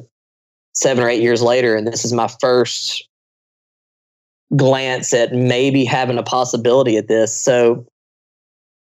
seven 0.72 1.04
or 1.04 1.08
eight 1.08 1.22
years 1.22 1.42
later 1.42 1.76
and 1.76 1.86
this 1.86 2.04
is 2.04 2.12
my 2.12 2.28
first 2.40 3.06
glance 4.56 5.12
at 5.12 5.32
maybe 5.32 5.84
having 5.84 6.18
a 6.18 6.22
possibility 6.22 6.96
at 6.96 7.08
this. 7.08 7.36
So 7.36 7.86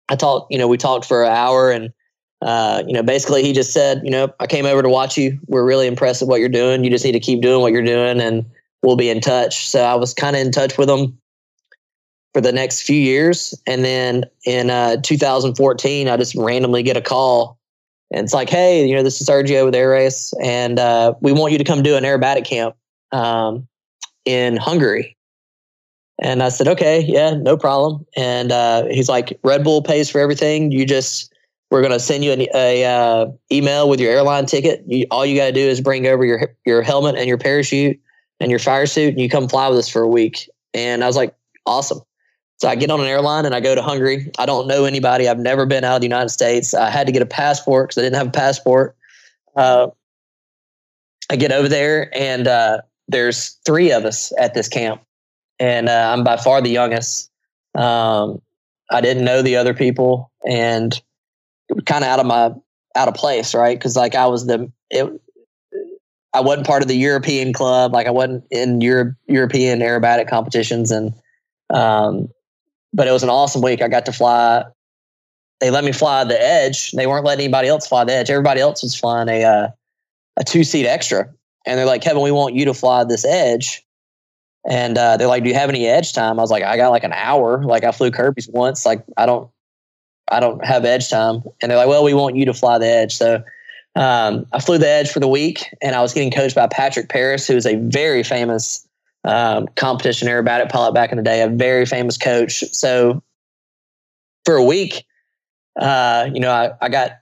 I 0.09 0.15
talked 0.15 0.51
you 0.51 0.57
know 0.57 0.67
we 0.67 0.77
talked 0.77 1.05
for 1.05 1.23
an 1.23 1.32
hour 1.32 1.69
and 1.71 1.93
uh, 2.41 2.83
you 2.87 2.93
know, 2.93 3.03
basically 3.03 3.43
he 3.43 3.51
just 3.51 3.73
said, 3.73 4.01
you 4.03 4.11
know, 4.11 4.33
I 4.39 4.47
came 4.47 4.65
over 4.65 4.81
to 4.81 4.89
watch 4.89 5.17
you. 5.17 5.37
We're 5.47 5.65
really 5.65 5.87
impressed 5.87 6.21
with 6.21 6.29
what 6.29 6.39
you're 6.39 6.49
doing. 6.49 6.83
You 6.83 6.89
just 6.89 7.03
need 7.03 7.11
to 7.11 7.19
keep 7.19 7.41
doing 7.41 7.61
what 7.61 7.73
you're 7.73 7.81
doing 7.81 8.21
and 8.21 8.45
we'll 8.81 8.95
be 8.95 9.09
in 9.09 9.19
touch. 9.19 9.67
So 9.67 9.81
I 9.81 9.95
was 9.95 10.13
kind 10.13 10.35
of 10.35 10.41
in 10.41 10.51
touch 10.51 10.77
with 10.77 10.89
him 10.89 11.17
for 12.33 12.41
the 12.41 12.51
next 12.51 12.83
few 12.83 12.99
years. 12.99 13.53
And 13.67 13.83
then 13.83 14.25
in 14.45 14.69
uh, 14.69 14.97
2014, 15.01 16.07
I 16.07 16.17
just 16.17 16.35
randomly 16.35 16.83
get 16.83 16.95
a 16.95 17.01
call 17.01 17.57
and 18.11 18.23
it's 18.23 18.33
like, 18.33 18.49
hey, 18.49 18.87
you 18.87 18.95
know, 18.95 19.03
this 19.03 19.19
is 19.19 19.27
Sergio 19.27 19.65
with 19.65 19.75
Air 19.75 19.89
Race 19.89 20.33
and 20.41 20.79
uh, 20.79 21.13
we 21.21 21.33
want 21.33 21.51
you 21.51 21.57
to 21.57 21.63
come 21.63 21.83
do 21.83 21.95
an 21.95 22.03
aerobatic 22.03 22.45
camp 22.45 22.75
um, 23.11 23.67
in 24.25 24.55
Hungary. 24.55 25.17
And 26.21 26.43
I 26.43 26.49
said, 26.49 26.67
okay, 26.67 27.01
yeah, 27.01 27.33
no 27.33 27.55
problem. 27.55 28.05
And 28.15 28.51
uh, 28.51 28.85
he's 28.85 29.07
like, 29.07 29.39
Red 29.43 29.63
Bull 29.63 29.81
pays 29.81 30.09
for 30.09 30.19
everything. 30.19 30.71
You 30.71 30.85
just 30.85 31.33
we're 31.70 31.82
going 31.82 31.93
to 31.93 31.99
send 31.99 32.24
you 32.24 32.32
an 32.32 32.41
a, 32.53 32.86
uh, 32.86 33.28
email 33.51 33.89
with 33.89 33.99
your 33.99 34.11
airline 34.11 34.45
ticket. 34.45 34.84
You, 34.88 35.05
all 35.11 35.26
you 35.26 35.36
got 35.36 35.47
to 35.47 35.51
do 35.51 35.59
is 35.59 35.82
bring 35.82 36.07
over 36.07 36.26
your 36.26 36.55
your 36.65 36.82
helmet 36.82 37.15
and 37.15 37.28
your 37.28 37.38
parachute 37.38 37.99
and 38.39 38.49
your 38.49 38.59
fire 38.59 38.86
suit, 38.86 39.09
and 39.09 39.20
you 39.20 39.30
come 39.30 39.47
fly 39.47 39.67
with 39.70 39.80
us 39.80 39.89
for 39.89 40.01
a 40.01 40.07
week. 40.07 40.49
And 40.74 41.03
I 41.03 41.07
was 41.07 41.15
like, 41.15 41.36
awesome. 41.65 41.99
So 42.59 42.67
I 42.67 42.76
get 42.76 42.91
on 42.91 42.99
an 42.99 43.05
airline 43.05 43.45
and 43.45 43.55
I 43.55 43.61
go 43.61 43.74
to 43.74 43.82
Hungary. 43.82 44.32
I 44.38 44.45
don't 44.45 44.67
know 44.67 44.86
anybody. 44.86 45.30
I've 45.30 45.39
never 45.39 45.65
been 45.65 45.84
out 45.84 45.95
of 45.95 46.01
the 46.01 46.07
United 46.07 46.30
States. 46.30 46.74
I 46.74 46.89
had 46.89 47.07
to 47.07 47.13
get 47.13 47.22
a 47.22 47.26
passport 47.26 47.89
because 47.89 47.99
I 47.99 48.01
didn't 48.05 48.17
have 48.17 48.28
a 48.28 48.32
passport. 48.32 48.97
Uh, 49.55 49.88
I 51.30 51.36
get 51.36 51.51
over 51.51 51.70
there 51.70 52.09
and 52.17 52.47
uh, 52.47 52.82
there's 53.07 53.57
three 53.65 53.91
of 53.91 54.03
us 54.05 54.34
at 54.38 54.53
this 54.53 54.67
camp, 54.67 55.01
and 55.59 55.89
uh, 55.89 56.13
I'm 56.13 56.24
by 56.24 56.38
far 56.38 56.61
the 56.61 56.70
youngest. 56.70 57.32
Um, 57.76 58.41
I 58.91 59.01
didn't 59.01 59.26
know 59.26 59.41
the 59.41 59.55
other 59.55 59.74
people, 59.74 60.32
and 60.47 60.99
kind 61.86 62.03
of 62.03 62.09
out 62.09 62.20
of 62.20 62.26
my 62.26 62.51
out 62.95 63.07
of 63.07 63.13
place, 63.13 63.53
right? 63.53 63.78
Because 63.78 63.95
like 63.95 64.15
I 64.15 64.26
was 64.28 64.45
the 64.45 64.72
it, 64.89 65.22
I 66.34 66.41
wasn't 66.41 66.67
part 66.67 66.82
of 66.82 66.88
the 66.88 66.95
European 66.95 67.53
club, 67.53 67.93
like 67.93 68.07
I 68.07 68.11
wasn't 68.11 68.43
in 68.51 68.82
Europe 68.82 69.15
European 69.28 69.80
aerobatic 69.80 70.30
competitions, 70.30 70.91
and 70.91 71.13
um, 71.70 72.30
but 72.93 73.07
it 73.07 73.11
was 73.11 73.24
an 73.24 73.30
awesome 73.30 73.61
week. 73.61 73.82
I 73.82 73.88
got 73.88 74.05
to 74.05 74.11
fly. 74.11 74.63
They 75.59 75.72
let 75.72 75.84
me 75.84 75.91
fly 75.91 76.24
the 76.24 76.41
edge. 76.41 76.91
They 76.91 77.07
weren't 77.07 77.26
letting 77.26 77.45
anybody 77.45 77.67
else 77.67 77.88
fly 77.88 78.03
the 78.03 78.13
edge. 78.13 78.30
Everybody 78.30 78.61
else 78.61 78.84
was 78.84 78.95
flying 78.95 79.28
a 79.28 79.43
uh, 79.43 79.67
a 80.38 80.43
two 80.43 80.63
seat 80.63 80.86
extra, 80.86 81.30
and 81.65 81.78
they're 81.78 81.86
like, 81.86 82.01
Kevin, 82.01 82.22
we 82.22 82.32
want 82.32 82.55
you 82.55 82.65
to 82.65 82.74
fly 82.74 83.03
this 83.03 83.26
edge. 83.26 83.86
And 84.70 84.97
uh, 84.97 85.17
they're 85.17 85.28
like, 85.28 85.43
"Do 85.43 85.49
you 85.49 85.55
have 85.55 85.70
any 85.70 85.88
edge 85.88 86.13
time?" 86.13 86.38
I 86.38 86.43
was 86.43 86.51
like, 86.51 86.63
"I 86.63 86.78
got 86.78 86.89
like 86.89 87.03
an 87.03 87.13
hour. 87.13 87.63
Like 87.63 87.84
I 87.84 87.91
flew 87.91 88.11
Kirby's 88.11 88.49
once. 88.49 88.86
Like 88.86 89.03
I 89.17 89.26
don't 89.26 89.49
I 90.32 90.39
don't 90.39 90.63
have 90.63 90.86
edge 90.86 91.09
time. 91.09 91.41
And 91.61 91.69
they're 91.69 91.77
like, 91.77 91.88
well, 91.88 92.03
we 92.03 92.13
want 92.13 92.36
you 92.36 92.45
to 92.45 92.53
fly 92.53 92.77
the 92.77 92.88
edge. 92.88 93.15
So 93.15 93.43
um, 93.95 94.45
I 94.53 94.59
flew 94.59 94.77
the 94.77 94.88
edge 94.88 95.09
for 95.11 95.19
the 95.19 95.27
week 95.27 95.65
and 95.82 95.95
I 95.95 96.01
was 96.01 96.13
getting 96.13 96.32
coached 96.32 96.55
by 96.55 96.67
Patrick 96.67 97.09
Paris, 97.09 97.47
who 97.47 97.55
is 97.55 97.65
a 97.65 97.75
very 97.75 98.23
famous 98.23 98.88
um, 99.23 99.67
competition 99.75 100.27
aerobatic 100.27 100.69
pilot 100.69 100.93
back 100.93 101.11
in 101.11 101.17
the 101.17 101.23
day, 101.23 101.41
a 101.41 101.47
very 101.47 101.86
famous 101.86 102.17
coach. 102.17 102.63
So 102.71 103.21
for 104.45 104.55
a 104.55 104.63
week, 104.63 105.05
uh, 105.80 106.30
you 106.34 106.39
know, 106.39 106.51
I, 106.51 106.71
I 106.82 106.89
got 106.89 107.19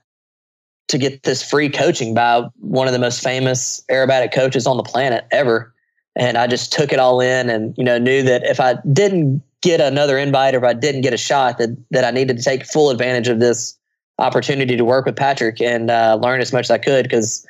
to 0.88 0.98
get 0.98 1.22
this 1.22 1.42
free 1.42 1.68
coaching 1.68 2.14
by 2.14 2.42
one 2.60 2.86
of 2.86 2.92
the 2.92 2.98
most 2.98 3.22
famous 3.22 3.84
aerobatic 3.90 4.32
coaches 4.32 4.66
on 4.66 4.76
the 4.76 4.82
planet 4.82 5.26
ever. 5.30 5.74
And 6.16 6.36
I 6.36 6.46
just 6.46 6.72
took 6.72 6.92
it 6.92 6.98
all 6.98 7.20
in 7.20 7.50
and, 7.50 7.74
you 7.76 7.84
know, 7.84 7.98
knew 7.98 8.22
that 8.22 8.44
if 8.44 8.58
I 8.58 8.74
didn't 8.92 9.42
get 9.62 9.80
another 9.80 10.18
invite 10.18 10.54
or 10.54 10.58
if 10.58 10.64
I 10.64 10.72
didn't 10.72 11.00
get 11.00 11.12
a 11.12 11.18
shot 11.18 11.58
that 11.58 11.76
that 11.90 12.04
I 12.04 12.10
needed 12.10 12.36
to 12.36 12.42
take 12.42 12.64
full 12.64 12.90
advantage 12.90 13.28
of 13.28 13.40
this 13.40 13.76
opportunity 14.18 14.76
to 14.76 14.84
work 14.84 15.06
with 15.06 15.16
Patrick 15.16 15.60
and 15.60 15.90
uh, 15.90 16.18
learn 16.20 16.40
as 16.40 16.52
much 16.52 16.66
as 16.66 16.70
I 16.70 16.78
could 16.78 17.04
because 17.04 17.46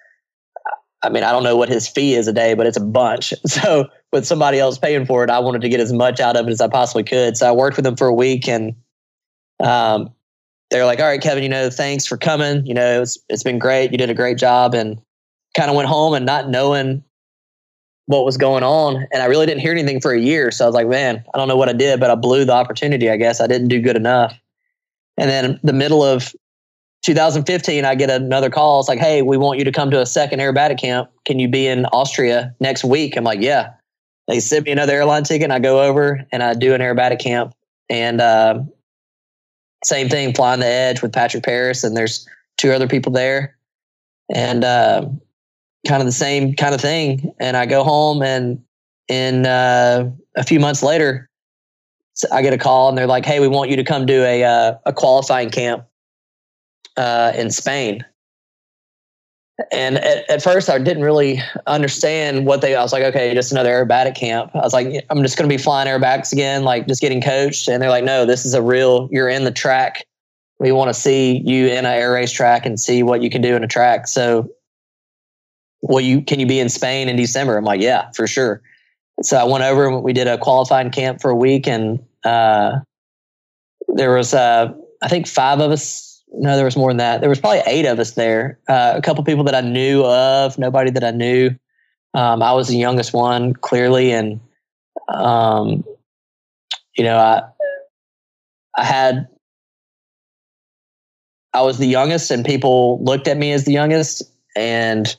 I 1.03 1.09
mean 1.11 1.23
I 1.23 1.33
don't 1.33 1.45
know 1.45 1.57
what 1.57 1.69
his 1.69 1.89
fee 1.89 2.15
is 2.15 2.29
a 2.29 2.33
day, 2.33 2.55
but 2.55 2.67
it's 2.67 2.77
a 2.77 2.85
bunch. 2.85 3.33
So 3.47 3.89
with 4.11 4.27
somebody 4.27 4.59
else 4.59 4.79
paying 4.79 5.05
for 5.05 5.23
it, 5.23 5.31
I 5.31 5.39
wanted 5.39 5.61
to 5.63 5.69
get 5.69 5.81
as 5.81 5.93
much 5.93 6.19
out 6.19 6.37
of 6.37 6.47
it 6.49 6.51
as 6.51 6.63
I 6.63 6.69
possibly 6.69 7.05
could. 7.05 7.37
So 7.37 7.47
I 7.47 7.53
worked 7.53 7.77
with 7.77 7.87
him 7.87 7.97
for 7.97 8.07
a 8.07 8.15
week 8.15 8.49
and 8.49 8.75
um, 9.61 10.11
they're 10.71 10.87
like, 10.87 10.99
all 10.99 11.07
right, 11.07 11.21
Kevin, 11.21 11.43
you 11.43 11.49
know, 11.49 11.69
thanks 11.69 12.07
for 12.07 12.17
coming. 12.17 12.65
You 12.67 12.75
know, 12.75 13.03
it's, 13.03 13.19
it's 13.29 13.43
been 13.43 13.59
great. 13.59 13.93
You 13.93 13.99
did 13.99 14.09
a 14.09 14.15
great 14.15 14.39
job 14.39 14.75
and 14.75 14.99
kind 15.55 15.71
of 15.71 15.77
went 15.77 15.89
home 15.89 16.15
and 16.15 16.25
not 16.25 16.49
knowing 16.49 17.05
what 18.09 18.25
was 18.25 18.39
going 18.39 18.63
on. 18.63 19.07
And 19.13 19.23
I 19.23 19.27
really 19.27 19.45
didn't 19.45 19.61
hear 19.61 19.73
anything 19.73 20.01
for 20.01 20.13
a 20.13 20.19
year. 20.19 20.51
So 20.51 20.65
I 20.65 20.69
was 20.69 20.75
like, 20.75 20.89
man, 20.89 21.23
I 21.35 21.39
don't 21.39 21.47
know 21.47 21.57
what 21.57 21.69
I 21.69 21.75
did, 21.75 22.01
but 22.01 22.11
I 22.11 22.15
blew 22.15 22.47
the 22.47 22.55
opportunity. 22.55 23.11
I 23.11 23.19
guess 23.19 23.39
I 23.39 23.47
didn't 23.47 23.69
do 23.69 23.83
good 23.83 23.97
enough. 23.97 24.39
And 25.19 25.29
then 25.29 25.61
the 25.63 25.75
middle 25.75 26.03
of 26.03 26.35
2015, 27.03 27.85
I 27.85 27.95
get 27.95 28.09
another 28.09 28.49
call. 28.49 28.81
It's 28.81 28.89
like, 28.89 28.99
hey, 28.99 29.21
we 29.21 29.37
want 29.37 29.59
you 29.59 29.65
to 29.67 29.73
come 29.73 29.91
to 29.91 30.01
a 30.01 30.07
second 30.07 30.41
aerobatic 30.41 30.81
camp. 30.81 31.11
Can 31.27 31.39
you 31.39 31.49
be 31.49 31.67
in 31.67 31.85
Austria 31.87 32.55
next 32.61 32.83
week? 32.83 33.15
I'm 33.15 33.25
like, 33.25 33.41
yeah. 33.41 33.75
They 34.27 34.41
send 34.41 34.65
me 34.65 34.73
another 34.73 34.95
airline 34.95 35.25
ticket 35.25 35.45
and 35.45 35.53
I 35.53 35.59
go 35.59 35.83
over 35.83 36.27
and 36.33 36.43
I 36.43 36.55
do 36.55 36.73
an 36.75 36.81
aerobatic 36.81 37.21
camp. 37.21 37.55
And 37.91 38.23
uh, 38.23 38.63
same 39.85 40.09
thing, 40.09 40.35
flying 40.35 40.61
the 40.61 40.67
edge 40.67 41.03
with 41.03 41.13
Patrick 41.13 41.45
Paris, 41.45 41.85
and 41.85 41.97
there's 41.97 42.27
two 42.57 42.73
other 42.73 42.89
people 42.89 43.13
there, 43.13 43.57
and 44.35 44.65
uh, 44.65 45.07
kind 45.87 46.01
of 46.01 46.07
the 46.07 46.13
same 46.13 46.55
kind 46.55 46.75
of 46.75 46.81
thing. 46.81 47.33
And 47.39 47.57
I 47.57 47.67
go 47.67 47.85
home, 47.85 48.23
and 48.23 48.63
in 49.09 49.47
uh, 49.47 50.11
a 50.37 50.45
few 50.45 50.61
months 50.61 50.83
later, 50.83 51.29
I 52.33 52.43
get 52.43 52.53
a 52.53 52.59
call, 52.59 52.89
and 52.89 52.99
they're 52.99 53.07
like, 53.07 53.25
"Hey, 53.25 53.41
we 53.41 53.49
want 53.49 53.71
you 53.71 53.77
to 53.77 53.85
come 53.85 54.07
do 54.07 54.23
a 54.25 54.45
uh, 54.45 54.75
a 54.87 54.93
qualifying 54.93 55.51
camp 55.51 55.85
uh, 56.97 57.33
in 57.37 57.51
Spain." 57.51 58.05
And 59.73 59.99
at, 59.99 60.31
at, 60.31 60.43
first, 60.43 60.71
I 60.71 60.79
didn't 60.79 61.03
really 61.03 61.43
understand 61.67 62.47
what 62.47 62.61
they. 62.61 62.77
I 62.77 62.83
was 62.83 62.93
like, 62.93 63.03
okay, 63.03 63.35
just 63.35 63.51
another 63.51 63.71
aerobatic 63.71 64.15
camp. 64.15 64.53
I 64.55 64.59
was 64.59 64.73
like, 64.73 65.05
I'm 65.11 65.23
just 65.23 65.37
going 65.37 65.49
to 65.49 65.53
be 65.53 65.61
flying 65.61 65.89
aerobatics 65.89 66.33
again, 66.33 66.63
like 66.63 66.87
just 66.87 67.01
getting 67.01 67.21
coached. 67.21 67.69
And 67.69 67.83
they're 67.83 67.91
like, 67.91 68.05
no, 68.05 68.25
this 68.25 68.45
is 68.45 68.55
a 68.55 68.63
real. 68.63 69.09
You're 69.11 69.29
in 69.29 69.45
the 69.45 69.51
track. 69.51 70.07
We 70.61 70.71
want 70.71 70.91
to 70.91 70.95
see 70.95 71.43
you 71.45 71.67
in 71.67 71.79
an 71.79 71.87
air 71.87 72.13
race 72.13 72.31
track 72.31 72.67
and 72.67 72.79
see 72.79 73.03
what 73.03 73.21
you 73.21 73.31
can 73.31 73.43
do 73.43 73.57
in 73.57 73.65
a 73.65 73.69
track. 73.69 74.07
So, 74.07 74.49
well, 75.83 76.01
you 76.01 76.23
can 76.23 76.41
you 76.41 76.47
be 76.47 76.61
in 76.61 76.69
Spain 76.69 77.09
in 77.09 77.17
December? 77.17 77.57
I'm 77.57 77.65
like, 77.65 77.81
yeah, 77.81 78.11
for 78.13 78.27
sure. 78.27 78.63
So 79.23 79.37
I 79.37 79.45
went 79.45 79.65
over 79.65 79.87
and 79.87 80.03
we 80.03 80.13
did 80.13 80.27
a 80.27 80.39
qualifying 80.39 80.91
camp 80.91 81.21
for 81.21 81.31
a 81.31 81.37
week, 81.37 81.67
and 81.67 81.99
uh, 82.25 82.79
there 83.89 84.15
was, 84.15 84.35
uh, 84.35 84.73
I 85.03 85.09
think, 85.09 85.27
five 85.27 85.61
of 85.61 85.71
us 85.71 86.09
no, 86.33 86.57
there 86.57 86.65
was 86.65 86.77
more 86.77 86.91
than 86.91 86.99
that. 86.99 87.21
There 87.21 87.31
was 87.31 87.41
probably 87.41 87.63
eight 87.67 87.87
of 87.87 87.99
us 87.99 88.13
there. 88.13 88.59
Uh, 88.69 88.95
a 88.97 89.03
couple 89.03 89.25
people 89.25 89.45
that 89.45 89.55
I 89.55 89.61
knew 89.61 90.05
of, 90.05 90.59
nobody 90.59 90.91
that 90.91 91.05
I 91.05 91.11
knew. 91.11 91.51
Um, 92.15 92.43
I 92.43 92.53
was 92.53 92.69
the 92.69 92.77
youngest 92.77 93.13
one, 93.13 93.55
clearly, 93.55 94.13
and 94.13 94.41
um, 95.09 95.85
you 96.97 97.05
know, 97.05 97.17
I 97.17 97.43
I 98.77 98.85
had 98.85 99.29
I 101.55 101.63
was 101.63 101.79
the 101.79 101.87
youngest, 101.87 102.31
and 102.31 102.45
people 102.45 103.03
looked 103.03 103.29
at 103.29 103.37
me 103.37 103.53
as 103.53 103.65
the 103.65 103.73
youngest, 103.73 104.23
and 104.57 105.15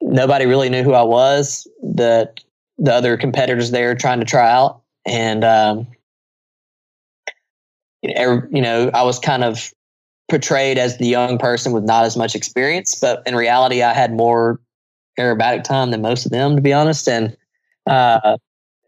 nobody 0.00 0.46
really 0.46 0.68
knew 0.68 0.82
who 0.82 0.94
I 0.94 1.02
was. 1.02 1.66
The 1.82 2.32
the 2.78 2.94
other 2.94 3.16
competitors 3.16 3.70
there 3.70 3.94
trying 3.94 4.20
to 4.20 4.26
try 4.26 4.50
out, 4.50 4.80
and 5.06 5.44
um, 5.44 5.86
you 8.02 8.62
know, 8.62 8.90
I 8.94 9.02
was 9.02 9.18
kind 9.18 9.44
of 9.44 9.72
portrayed 10.28 10.78
as 10.78 10.98
the 10.98 11.06
young 11.06 11.38
person 11.38 11.72
with 11.72 11.84
not 11.84 12.04
as 12.04 12.16
much 12.16 12.34
experience, 12.34 12.94
but 13.00 13.22
in 13.26 13.34
reality, 13.34 13.82
I 13.82 13.94
had 13.94 14.12
more 14.12 14.60
aerobatic 15.18 15.64
time 15.64 15.90
than 15.90 16.02
most 16.02 16.26
of 16.26 16.32
them, 16.32 16.54
to 16.56 16.62
be 16.62 16.72
honest. 16.72 17.08
And 17.08 17.36
uh, 17.86 18.36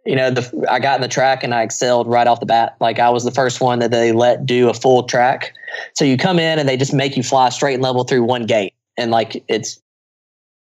you 0.06 0.14
know, 0.14 0.30
the 0.30 0.66
I 0.70 0.78
got 0.78 0.96
in 0.96 1.02
the 1.02 1.08
track 1.08 1.42
and 1.42 1.54
I 1.54 1.62
excelled 1.62 2.06
right 2.06 2.26
off 2.26 2.40
the 2.40 2.46
bat. 2.46 2.76
Like 2.80 2.98
I 2.98 3.10
was 3.10 3.24
the 3.24 3.30
first 3.30 3.60
one 3.60 3.80
that 3.80 3.90
they 3.90 4.12
let 4.12 4.46
do 4.46 4.68
a 4.68 4.74
full 4.74 5.02
track. 5.04 5.52
So 5.94 6.04
you 6.04 6.16
come 6.16 6.38
in 6.38 6.58
and 6.58 6.68
they 6.68 6.76
just 6.76 6.94
make 6.94 7.16
you 7.16 7.22
fly 7.22 7.48
straight 7.48 7.74
and 7.74 7.82
level 7.82 8.04
through 8.04 8.24
one 8.24 8.46
gate, 8.46 8.74
and 8.96 9.10
like 9.10 9.42
it's 9.48 9.80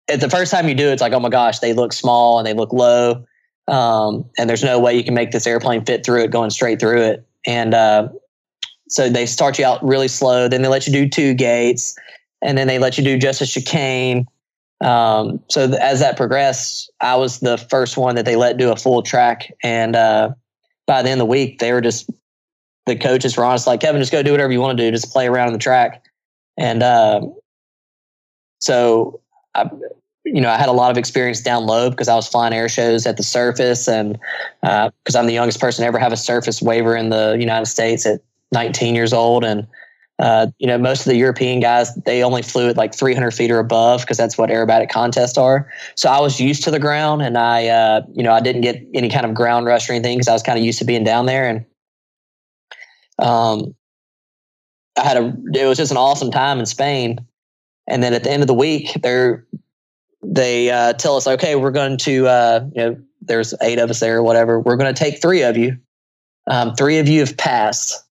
at 0.09 0.21
the 0.21 0.31
first 0.31 0.53
time 0.53 0.69
you 0.69 0.75
do, 0.75 0.89
it's 0.89 1.03
like, 1.03 1.13
oh 1.13 1.21
my 1.21 1.29
gosh, 1.29 1.59
they 1.59 1.73
look 1.73 1.93
small 1.93 2.39
and 2.39 2.47
they 2.47 2.55
look 2.55 2.73
low. 2.73 3.25
Um, 3.69 4.25
and 4.39 4.49
there's 4.49 4.63
no 4.63 4.79
way 4.79 4.97
you 4.97 5.03
can 5.03 5.15
make 5.15 5.33
this 5.33 5.47
airplane 5.47 5.85
fit 5.85 6.05
through 6.05 6.23
it 6.23 6.31
going 6.31 6.51
straight 6.51 6.79
through 6.79 7.03
it. 7.03 7.27
And 7.45 7.75
uh, 7.75 8.09
so 8.89 9.09
they 9.09 9.27
start 9.27 9.59
you 9.59 9.65
out 9.65 9.83
really 9.85 10.09
slow, 10.09 10.49
then 10.49 10.63
they 10.63 10.69
let 10.69 10.87
you 10.87 10.93
do 10.93 11.09
two 11.09 11.35
gates, 11.35 11.97
and 12.43 12.57
then 12.57 12.69
they 12.69 12.79
let 12.79 12.97
you 12.97 13.05
do 13.05 13.19
just 13.19 13.41
a 13.41 13.47
chicane. 13.47 14.27
Um, 14.81 15.41
so 15.49 15.67
th- 15.67 15.81
as 15.81 16.01
that 16.01 16.17
progressed, 16.17 16.91
I 17.01 17.17
was 17.17 17.41
the 17.41 17.59
first 17.59 17.97
one 17.97 18.15
that 18.15 18.25
they 18.25 18.37
let 18.37 18.59
do 18.59 18.71
a 18.71 18.77
full 18.77 19.03
track, 19.03 19.51
and 19.63 19.97
uh, 19.97 20.31
by 20.87 21.03
the 21.03 21.11
end 21.11 21.21
of 21.21 21.27
the 21.27 21.31
week, 21.31 21.59
they 21.59 21.73
were 21.73 21.81
just 21.81 22.11
the 22.85 22.95
coaches 22.95 23.37
were 23.37 23.45
honest, 23.45 23.67
like 23.67 23.81
Kevin, 23.81 24.01
just 24.01 24.13
go 24.13 24.23
do 24.23 24.31
whatever 24.31 24.53
you 24.53 24.61
want 24.61 24.79
to 24.79 24.85
do, 24.85 24.93
just 24.93 25.13
play 25.13 25.27
around 25.27 25.49
in 25.49 25.53
the 25.53 25.59
track, 25.59 26.05
and 26.57 26.83
uh, 26.83 27.21
so 28.61 29.21
I, 29.57 29.71
you 30.25 30.41
know, 30.41 30.51
I 30.51 30.57
had 30.57 30.69
a 30.69 30.73
lot 30.73 30.91
of 30.91 30.99
experience 30.99 31.41
down 31.41 31.67
low 31.67 31.91
because 31.91 32.09
I 32.09 32.15
was 32.15 32.27
flying 32.27 32.53
air 32.53 32.69
shows 32.69 33.07
at 33.07 33.17
the 33.17 33.23
surface, 33.23 33.89
and 33.89 34.19
because 34.61 35.15
uh, 35.15 35.19
I'm 35.19 35.27
the 35.27 35.33
youngest 35.33 35.61
person 35.61 35.83
to 35.83 35.87
ever 35.87 35.99
have 35.99 36.13
a 36.13 36.17
surface 36.17 36.61
waiver 36.61 36.97
in 36.97 37.11
the 37.11 37.37
United 37.39 37.67
States 37.67 38.07
at 38.07 38.21
19 38.53 38.95
years 38.95 39.13
old 39.13 39.45
and 39.45 39.67
uh, 40.19 40.47
you 40.59 40.67
know, 40.67 40.79
most 40.79 41.01
of 41.01 41.11
the 41.11 41.17
European 41.17 41.61
guys, 41.61 41.95
they 41.95 42.23
only 42.23 42.41
flew 42.41 42.69
at 42.69 42.77
like 42.77 42.95
300 42.95 43.33
feet 43.33 43.51
or 43.51 43.59
above 43.59 44.01
because 44.01 44.17
that's 44.17 44.39
what 44.39 44.49
aerobatic 44.49 44.89
contests 44.89 45.37
are. 45.37 45.71
So 45.95 46.09
I 46.09 46.21
was 46.21 46.41
used 46.41 46.65
to 46.65 46.71
the 46.71 46.79
ground 46.79 47.21
and 47.21 47.37
I, 47.37 47.67
uh, 47.67 48.03
you 48.15 48.23
know, 48.23 48.33
I 48.33 48.41
didn't 48.41 48.63
get 48.63 48.83
any 48.95 49.11
kind 49.11 49.27
of 49.27 49.35
ground 49.35 49.67
rush 49.67 49.91
or 49.91 49.93
anything 49.93 50.17
because 50.17 50.29
I 50.29 50.33
was 50.33 50.43
kind 50.43 50.59
of 50.59 50.65
used 50.65 50.79
to 50.79 50.87
being 50.87 51.05
down 51.05 51.27
there. 51.27 51.47
And 51.47 51.67
um, 53.19 53.75
I 54.97 55.03
had 55.03 55.19
a, 55.19 55.37
it 55.53 55.67
was 55.67 55.77
just 55.77 55.91
an 55.91 55.99
awesome 55.99 56.31
time 56.31 56.59
in 56.59 56.67
Spain. 56.67 57.26
And 57.89 58.03
then 58.03 58.15
at 58.15 58.25
the 58.25 58.31
end 58.31 58.43
of 58.43 58.47
the 58.47 58.55
week, 58.55 58.91
they're, 59.03 59.47
they 60.23 60.71
uh, 60.71 60.95
tell 60.95 61.17
us, 61.17 61.27
okay, 61.27 61.55
we're 61.55 61.71
going 61.71 61.99
to, 61.99 62.27
uh, 62.27 62.67
you 62.75 62.83
know, 62.83 62.97
there's 63.21 63.55
eight 63.63 63.79
of 63.79 63.91
us 63.91 64.01
there 64.01 64.19
or 64.19 64.23
whatever. 64.23 64.61
We're 64.61 64.77
going 64.77 64.93
to 64.93 64.99
take 64.99 65.21
three 65.21 65.43
of 65.43 65.57
you. 65.57 65.77
Um, 66.49 66.75
three 66.75 66.99
of 66.99 67.09
you 67.09 67.21
have 67.21 67.37
passed 67.37 68.07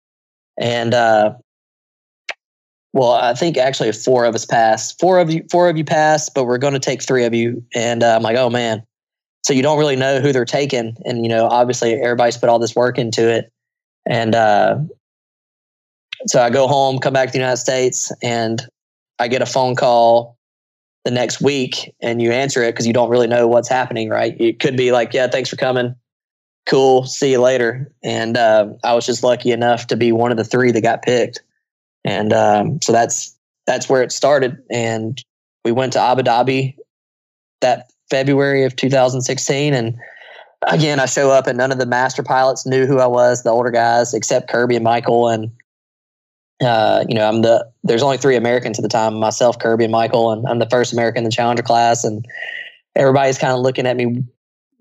and 0.61 0.93
uh, 0.93 1.33
well, 2.93 3.13
I 3.13 3.33
think 3.33 3.57
actually 3.57 3.91
four 3.93 4.25
of 4.25 4.35
us 4.35 4.45
passed. 4.45 4.99
Four 4.99 5.19
of 5.19 5.31
you, 5.31 5.43
four 5.49 5.69
of 5.69 5.77
you 5.77 5.83
passed, 5.83 6.33
but 6.33 6.45
we're 6.45 6.57
going 6.57 6.73
to 6.73 6.79
take 6.79 7.01
three 7.01 7.25
of 7.25 7.33
you. 7.33 7.63
And 7.73 8.03
uh, 8.03 8.15
I'm 8.15 8.21
like, 8.21 8.37
oh 8.37 8.49
man. 8.49 8.83
So 9.43 9.53
you 9.53 9.63
don't 9.63 9.79
really 9.79 9.95
know 9.95 10.19
who 10.19 10.31
they're 10.31 10.45
taking, 10.45 10.95
and 11.03 11.23
you 11.23 11.29
know, 11.29 11.47
obviously 11.47 11.93
everybody's 11.93 12.37
put 12.37 12.47
all 12.47 12.59
this 12.59 12.75
work 12.75 12.99
into 12.99 13.27
it. 13.27 13.51
And 14.07 14.35
uh, 14.35 14.77
so 16.27 16.43
I 16.43 16.51
go 16.51 16.67
home, 16.67 16.99
come 16.99 17.13
back 17.13 17.29
to 17.29 17.31
the 17.31 17.39
United 17.39 17.57
States, 17.57 18.11
and 18.21 18.61
I 19.21 19.27
get 19.27 19.41
a 19.41 19.45
phone 19.45 19.75
call 19.75 20.37
the 21.05 21.11
next 21.11 21.41
week, 21.41 21.93
and 22.01 22.21
you 22.21 22.31
answer 22.31 22.61
it 22.63 22.73
because 22.73 22.85
you 22.85 22.93
don't 22.93 23.09
really 23.09 23.27
know 23.27 23.47
what's 23.47 23.69
happening, 23.69 24.09
right? 24.09 24.35
It 24.39 24.59
could 24.59 24.77
be 24.77 24.91
like, 24.91 25.13
yeah, 25.13 25.27
thanks 25.27 25.49
for 25.49 25.55
coming 25.55 25.95
cool, 26.67 27.05
see 27.05 27.31
you 27.31 27.41
later. 27.41 27.91
And 28.03 28.37
uh, 28.37 28.67
I 28.83 28.93
was 28.93 29.05
just 29.05 29.23
lucky 29.23 29.51
enough 29.51 29.87
to 29.87 29.97
be 29.97 30.11
one 30.11 30.31
of 30.31 30.37
the 30.37 30.43
three 30.43 30.71
that 30.71 30.81
got 30.81 31.01
picked. 31.01 31.41
And 32.03 32.33
um, 32.33 32.81
so 32.81 32.91
that's 32.91 33.37
that's 33.67 33.89
where 33.89 34.01
it 34.01 34.11
started. 34.11 34.57
And 34.69 35.23
we 35.63 35.71
went 35.71 35.93
to 35.93 35.99
Abu 35.99 36.23
Dhabi 36.23 36.75
that 37.61 37.91
February 38.09 38.63
of 38.63 38.75
2016. 38.75 39.73
And 39.73 39.97
again, 40.67 40.99
I 40.99 41.05
show 41.05 41.29
up 41.29 41.47
and 41.47 41.57
none 41.57 41.71
of 41.71 41.77
the 41.77 41.85
master 41.85 42.23
pilots 42.23 42.65
knew 42.65 42.85
who 42.85 42.99
I 42.99 43.07
was, 43.07 43.43
the 43.43 43.51
older 43.51 43.69
guys, 43.69 44.13
except 44.13 44.49
Kirby 44.49 44.75
and 44.75 44.83
Michael. 44.83 45.29
And 45.29 45.51
uh, 46.61 47.03
you 47.07 47.15
know, 47.15 47.27
I'm 47.27 47.41
the 47.41 47.67
there's 47.83 48.03
only 48.03 48.17
three 48.17 48.35
Americans 48.35 48.77
at 48.77 48.83
the 48.83 48.89
time, 48.89 49.19
myself, 49.19 49.59
Kirby, 49.59 49.85
and 49.85 49.91
Michael, 49.91 50.31
and 50.31 50.45
I'm 50.47 50.59
the 50.59 50.69
first 50.69 50.93
American 50.93 51.19
in 51.19 51.23
the 51.25 51.31
Challenger 51.31 51.63
class. 51.63 52.03
And 52.03 52.25
everybody's 52.95 53.37
kind 53.37 53.53
of 53.53 53.59
looking 53.59 53.87
at 53.87 53.97
me 53.97 54.23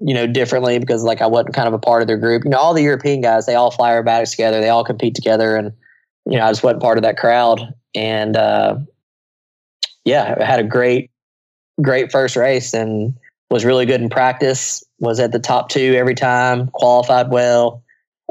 you 0.01 0.15
know, 0.15 0.27
differently 0.27 0.79
because 0.79 1.05
like 1.05 1.21
I 1.21 1.27
wasn't 1.27 1.55
kind 1.55 1.69
of 1.69 1.75
a 1.75 1.79
part 1.79 2.01
of 2.01 2.09
their 2.09 2.17
group. 2.17 2.45
You 2.45 2.51
know, 2.51 2.59
all 2.59 2.75
the 2.75 2.83
European 2.83 3.21
guys, 3.21 3.47
they 3.47 3.55
all 3.55 3.71
fly 3.71 3.91
aerobatics 3.91 4.31
together, 4.31 4.61
they 4.61 4.71
all 4.71 4.85
compete 4.85 5.15
together, 5.15 5.57
and 5.57 5.73
you 6.27 6.39
know, 6.39 6.45
I 6.45 6.51
just 6.51 6.63
wasn't 6.63 6.83
part 6.83 6.97
of 6.99 7.03
that 7.03 7.19
crowd. 7.19 7.75
And 7.95 8.37
uh, 8.37 8.77
yeah, 10.05 10.37
I 10.41 10.45
had 10.45 10.61
a 10.61 10.65
great, 10.65 11.11
great 11.83 12.11
first 12.11 12.35
race 12.35 12.73
and 12.73 13.15
was 13.51 13.65
really 13.65 13.85
good 13.85 14.01
in 14.01 14.09
practice. 14.09 14.83
Was 15.01 15.21
at 15.21 15.33
the 15.33 15.39
top 15.39 15.69
two 15.69 15.95
every 15.97 16.15
time, 16.15 16.69
qualified 16.69 17.31
well, 17.31 17.83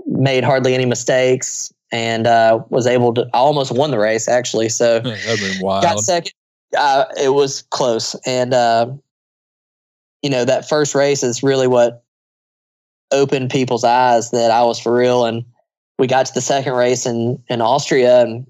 made 0.08 0.44
hardly 0.44 0.74
any 0.74 0.86
mistakes, 0.86 1.72
and 1.92 2.28
uh, 2.28 2.60
was 2.70 2.88
able 2.88 3.14
to. 3.16 3.28
I 3.34 3.38
almost 3.38 3.72
won 3.72 3.92
the 3.92 4.00
race 4.00 4.28
actually. 4.28 4.70
So 4.70 5.02
got 5.82 6.00
second. 6.00 6.34
Uh, 6.78 7.06
it 7.20 7.30
was 7.30 7.64
close, 7.72 8.16
and 8.26 8.54
uh, 8.54 8.92
you 10.22 10.30
know, 10.30 10.46
that 10.46 10.68
first 10.68 10.96
race 10.96 11.24
is 11.24 11.44
really 11.44 11.68
what 11.68 12.04
opened 13.12 13.50
people's 13.50 13.84
eyes 13.84 14.32
that 14.32 14.52
I 14.52 14.64
was 14.64 14.80
for 14.80 14.94
real. 14.94 15.26
And 15.26 15.44
we 15.98 16.08
got 16.08 16.26
to 16.28 16.34
the 16.34 16.42
second 16.42 16.74
race 16.74 17.06
in, 17.06 17.42
in 17.50 17.62
Austria 17.62 18.22
and 18.22 18.46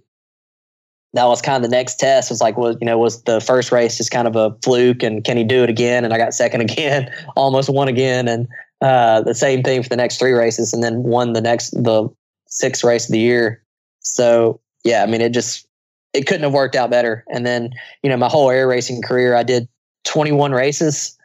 that 1.13 1.25
was 1.25 1.41
kind 1.41 1.55
of 1.55 1.69
the 1.69 1.75
next 1.75 1.95
test. 1.95 2.29
Was 2.29 2.41
like, 2.41 2.57
was 2.57 2.77
you 2.79 2.85
know, 2.85 2.97
was 2.97 3.23
the 3.23 3.41
first 3.41 3.71
race 3.71 3.97
just 3.97 4.11
kind 4.11 4.27
of 4.27 4.35
a 4.35 4.55
fluke, 4.63 5.01
and 5.01 5.23
can 5.23 5.37
he 5.37 5.43
do 5.43 5.63
it 5.63 5.69
again? 5.69 6.05
And 6.05 6.13
I 6.13 6.19
got 6.19 6.35
second 6.35 6.61
again, 6.69 7.11
almost 7.35 7.67
won 7.67 7.87
again, 7.87 8.27
and 8.27 8.47
uh, 8.81 9.21
the 9.21 9.33
same 9.33 9.63
thing 9.63 9.81
for 9.81 9.89
the 9.89 9.95
next 9.95 10.19
three 10.19 10.33
races, 10.33 10.71
and 10.71 10.83
then 10.83 11.01
won 11.01 11.33
the 11.33 11.41
next 11.41 11.71
the 11.71 12.07
sixth 12.49 12.83
race 12.83 13.05
of 13.05 13.11
the 13.11 13.19
year. 13.19 13.63
So 13.99 14.59
yeah, 14.83 15.03
I 15.03 15.05
mean, 15.05 15.21
it 15.21 15.29
just 15.29 15.67
it 16.13 16.27
couldn't 16.27 16.43
have 16.43 16.53
worked 16.53 16.75
out 16.75 16.89
better. 16.89 17.23
And 17.31 17.45
then 17.45 17.71
you 18.03 18.09
know, 18.09 18.17
my 18.17 18.29
whole 18.29 18.49
air 18.49 18.67
racing 18.67 19.01
career, 19.01 19.35
I 19.35 19.43
did 19.43 19.67
21 20.05 20.51
races. 20.51 21.17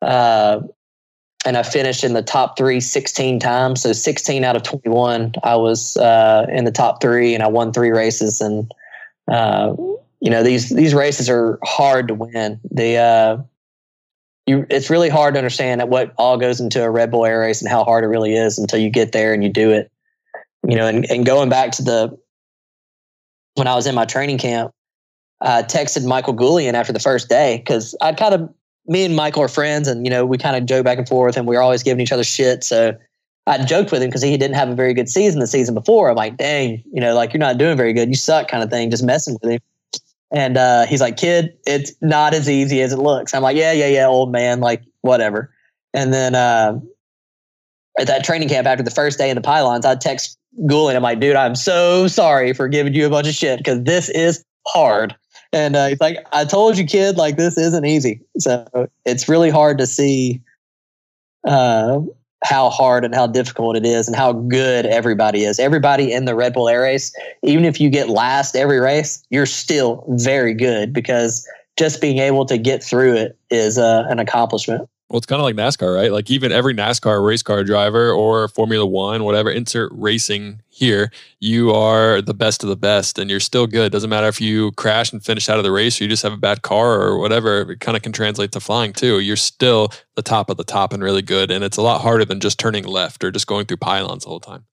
Uh, 0.00 0.60
and 1.44 1.56
I 1.56 1.62
finished 1.62 2.04
in 2.04 2.14
the 2.14 2.22
top 2.22 2.58
three 2.58 2.80
16 2.80 3.38
times. 3.40 3.82
So 3.82 3.92
16 3.92 4.44
out 4.44 4.56
of 4.56 4.64
21, 4.64 5.34
I 5.42 5.56
was 5.56 5.96
uh, 5.96 6.46
in 6.50 6.64
the 6.64 6.72
top 6.72 7.00
three, 7.00 7.34
and 7.34 7.42
I 7.42 7.46
won 7.46 7.72
three 7.72 7.90
races. 7.90 8.40
And 8.40 8.72
uh, 9.28 9.74
you 10.20 10.30
know 10.30 10.42
these 10.42 10.70
these 10.70 10.94
races 10.94 11.30
are 11.30 11.58
hard 11.62 12.08
to 12.08 12.14
win. 12.14 12.60
The 12.70 12.96
uh, 12.96 13.38
you, 14.46 14.66
it's 14.70 14.90
really 14.90 15.08
hard 15.08 15.34
to 15.34 15.38
understand 15.38 15.82
what 15.88 16.12
all 16.18 16.38
goes 16.38 16.60
into 16.60 16.82
a 16.82 16.90
Red 16.90 17.10
Bull 17.10 17.24
Air 17.24 17.40
Race 17.40 17.60
and 17.62 17.70
how 17.70 17.84
hard 17.84 18.04
it 18.04 18.08
really 18.08 18.34
is 18.34 18.58
until 18.58 18.80
you 18.80 18.90
get 18.90 19.12
there 19.12 19.32
and 19.32 19.42
you 19.42 19.50
do 19.50 19.70
it. 19.70 19.90
You 20.66 20.76
know, 20.76 20.86
and, 20.86 21.08
and 21.10 21.24
going 21.24 21.48
back 21.48 21.72
to 21.72 21.82
the 21.82 22.18
when 23.54 23.66
I 23.66 23.74
was 23.74 23.86
in 23.86 23.94
my 23.94 24.04
training 24.04 24.38
camp, 24.38 24.72
I 25.40 25.62
texted 25.62 26.06
Michael 26.06 26.34
Goulian 26.34 26.74
after 26.74 26.92
the 26.92 27.00
first 27.00 27.28
day 27.28 27.58
because 27.58 27.94
I'd 28.00 28.16
kind 28.16 28.34
of 28.34 28.52
me 28.86 29.04
and 29.04 29.14
Michael 29.14 29.42
are 29.42 29.48
friends, 29.48 29.88
and 29.88 30.04
you 30.04 30.10
know 30.10 30.26
we 30.26 30.38
kind 30.38 30.56
of 30.56 30.66
joke 30.66 30.84
back 30.84 30.98
and 30.98 31.08
forth, 31.08 31.36
and 31.36 31.46
we 31.46 31.56
are 31.56 31.62
always 31.62 31.82
giving 31.82 32.00
each 32.00 32.12
other 32.12 32.24
shit. 32.24 32.64
So 32.64 32.96
I 33.46 33.64
joked 33.64 33.92
with 33.92 34.02
him 34.02 34.08
because 34.08 34.22
he 34.22 34.36
didn't 34.36 34.56
have 34.56 34.68
a 34.68 34.74
very 34.74 34.94
good 34.94 35.08
season 35.08 35.40
the 35.40 35.46
season 35.46 35.74
before. 35.74 36.10
I'm 36.10 36.16
like, 36.16 36.36
dang, 36.36 36.82
you 36.92 37.00
know, 37.00 37.14
like 37.14 37.32
you're 37.32 37.38
not 37.38 37.58
doing 37.58 37.76
very 37.76 37.92
good. 37.92 38.08
You 38.08 38.14
suck, 38.14 38.48
kind 38.48 38.62
of 38.62 38.70
thing. 38.70 38.90
Just 38.90 39.02
messing 39.02 39.38
with 39.40 39.52
him. 39.52 39.60
And 40.30 40.58
uh, 40.58 40.84
he's 40.84 41.00
like, 41.00 41.16
kid, 41.16 41.56
it's 41.66 41.92
not 42.02 42.34
as 42.34 42.50
easy 42.50 42.82
as 42.82 42.92
it 42.92 42.98
looks. 42.98 43.32
I'm 43.32 43.42
like, 43.42 43.56
yeah, 43.56 43.72
yeah, 43.72 43.86
yeah, 43.86 44.06
old 44.06 44.30
man, 44.30 44.60
like 44.60 44.82
whatever. 45.00 45.50
And 45.94 46.12
then 46.12 46.34
uh, 46.34 46.78
at 47.98 48.06
that 48.06 48.24
training 48.24 48.48
camp 48.48 48.66
after 48.66 48.82
the 48.82 48.90
first 48.90 49.18
day 49.18 49.30
in 49.30 49.34
the 49.34 49.40
pylons, 49.40 49.84
I 49.84 49.96
text 49.96 50.38
Goulian. 50.62 50.96
I'm 50.96 51.02
like, 51.02 51.20
dude, 51.20 51.36
I'm 51.36 51.54
so 51.54 52.06
sorry 52.08 52.52
for 52.52 52.68
giving 52.68 52.94
you 52.94 53.06
a 53.06 53.10
bunch 53.10 53.28
of 53.28 53.34
shit 53.34 53.58
because 53.58 53.82
this 53.82 54.08
is 54.08 54.44
hard. 54.66 55.14
And 55.52 55.76
uh, 55.76 55.88
he's 55.88 56.00
like, 56.00 56.18
I 56.32 56.44
told 56.44 56.76
you, 56.76 56.84
kid, 56.84 57.16
like 57.16 57.36
this 57.36 57.56
isn't 57.56 57.84
easy. 57.84 58.20
So 58.38 58.88
it's 59.04 59.28
really 59.28 59.50
hard 59.50 59.78
to 59.78 59.86
see 59.86 60.42
uh, 61.46 62.00
how 62.44 62.70
hard 62.70 63.04
and 63.04 63.14
how 63.14 63.26
difficult 63.26 63.76
it 63.76 63.86
is 63.86 64.06
and 64.06 64.16
how 64.16 64.32
good 64.32 64.86
everybody 64.86 65.44
is. 65.44 65.58
Everybody 65.58 66.12
in 66.12 66.24
the 66.24 66.34
Red 66.34 66.52
Bull 66.52 66.68
Air 66.68 66.82
Race, 66.82 67.12
even 67.42 67.64
if 67.64 67.80
you 67.80 67.88
get 67.90 68.08
last 68.08 68.56
every 68.56 68.78
race, 68.78 69.24
you're 69.30 69.46
still 69.46 70.04
very 70.08 70.54
good 70.54 70.92
because 70.92 71.48
just 71.78 72.00
being 72.00 72.18
able 72.18 72.44
to 72.46 72.58
get 72.58 72.82
through 72.82 73.14
it 73.14 73.38
is 73.50 73.78
uh, 73.78 74.04
an 74.08 74.18
accomplishment. 74.18 74.88
Well, 75.08 75.16
it's 75.16 75.26
kind 75.26 75.40
of 75.40 75.44
like 75.44 75.56
NASCAR, 75.56 75.94
right? 75.94 76.12
Like 76.12 76.30
even 76.30 76.52
every 76.52 76.74
NASCAR 76.74 77.24
race 77.24 77.42
car 77.42 77.64
driver 77.64 78.10
or 78.10 78.46
Formula 78.48 78.84
One, 78.84 79.24
whatever, 79.24 79.50
insert 79.50 79.90
racing 79.94 80.60
here, 80.68 81.10
you 81.40 81.70
are 81.70 82.20
the 82.20 82.34
best 82.34 82.62
of 82.62 82.68
the 82.68 82.76
best 82.76 83.18
and 83.18 83.30
you're 83.30 83.40
still 83.40 83.66
good. 83.66 83.90
Doesn't 83.90 84.10
matter 84.10 84.28
if 84.28 84.38
you 84.38 84.72
crash 84.72 85.10
and 85.10 85.24
finish 85.24 85.48
out 85.48 85.56
of 85.56 85.64
the 85.64 85.72
race 85.72 85.98
or 85.98 86.04
you 86.04 86.10
just 86.10 86.22
have 86.24 86.34
a 86.34 86.38
bad 86.38 86.60
car 86.60 87.00
or 87.00 87.18
whatever. 87.18 87.72
It 87.72 87.80
kind 87.80 87.96
of 87.96 88.02
can 88.02 88.12
translate 88.12 88.52
to 88.52 88.60
flying 88.60 88.92
too. 88.92 89.20
You're 89.20 89.36
still 89.36 89.90
the 90.14 90.22
top 90.22 90.50
of 90.50 90.58
the 90.58 90.64
top 90.64 90.92
and 90.92 91.02
really 91.02 91.22
good. 91.22 91.50
And 91.50 91.64
it's 91.64 91.78
a 91.78 91.82
lot 91.82 92.02
harder 92.02 92.26
than 92.26 92.38
just 92.38 92.58
turning 92.58 92.84
left 92.84 93.24
or 93.24 93.30
just 93.30 93.46
going 93.46 93.64
through 93.64 93.78
pylons 93.78 94.24
the 94.24 94.30
whole 94.30 94.40
time. 94.40 94.66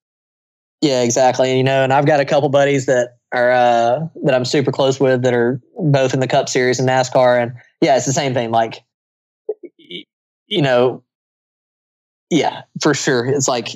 Yeah, 0.82 1.02
exactly. 1.02 1.58
You 1.58 1.64
know, 1.64 1.84
and 1.84 1.94
I've 1.94 2.06
got 2.06 2.20
a 2.20 2.26
couple 2.26 2.50
buddies 2.50 2.88
that 2.88 3.18
are 3.32 3.52
uh, 3.52 4.08
that 4.24 4.36
I'm 4.36 4.46
super 4.46 4.72
close 4.72 5.00
with 5.00 5.24
that 5.24 5.34
are 5.34 5.62
both 5.80 6.14
in 6.14 6.20
the 6.20 6.28
Cup 6.28 6.50
Series 6.50 6.80
and 6.80 6.88
NASCAR, 6.88 7.42
and 7.42 7.54
yeah, 7.82 7.96
it's 7.96 8.06
the 8.06 8.14
same 8.14 8.34
thing. 8.34 8.52
Like 8.52 8.84
you 10.56 10.62
know, 10.62 11.04
yeah, 12.30 12.62
for 12.82 12.94
sure. 12.94 13.26
It's 13.26 13.50
like 13.50 13.76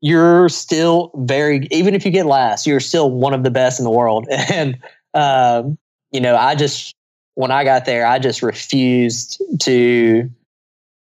you're 0.00 0.48
still 0.48 1.12
very, 1.18 1.68
even 1.70 1.94
if 1.94 2.04
you 2.04 2.10
get 2.10 2.26
last, 2.26 2.66
you're 2.66 2.80
still 2.80 3.12
one 3.12 3.32
of 3.32 3.44
the 3.44 3.50
best 3.50 3.78
in 3.78 3.84
the 3.84 3.90
world. 3.90 4.26
And, 4.52 4.76
um, 5.14 5.78
you 6.10 6.20
know, 6.20 6.34
I 6.34 6.56
just, 6.56 6.96
when 7.34 7.52
I 7.52 7.62
got 7.62 7.84
there, 7.84 8.04
I 8.04 8.18
just 8.18 8.42
refused 8.42 9.40
to, 9.62 10.28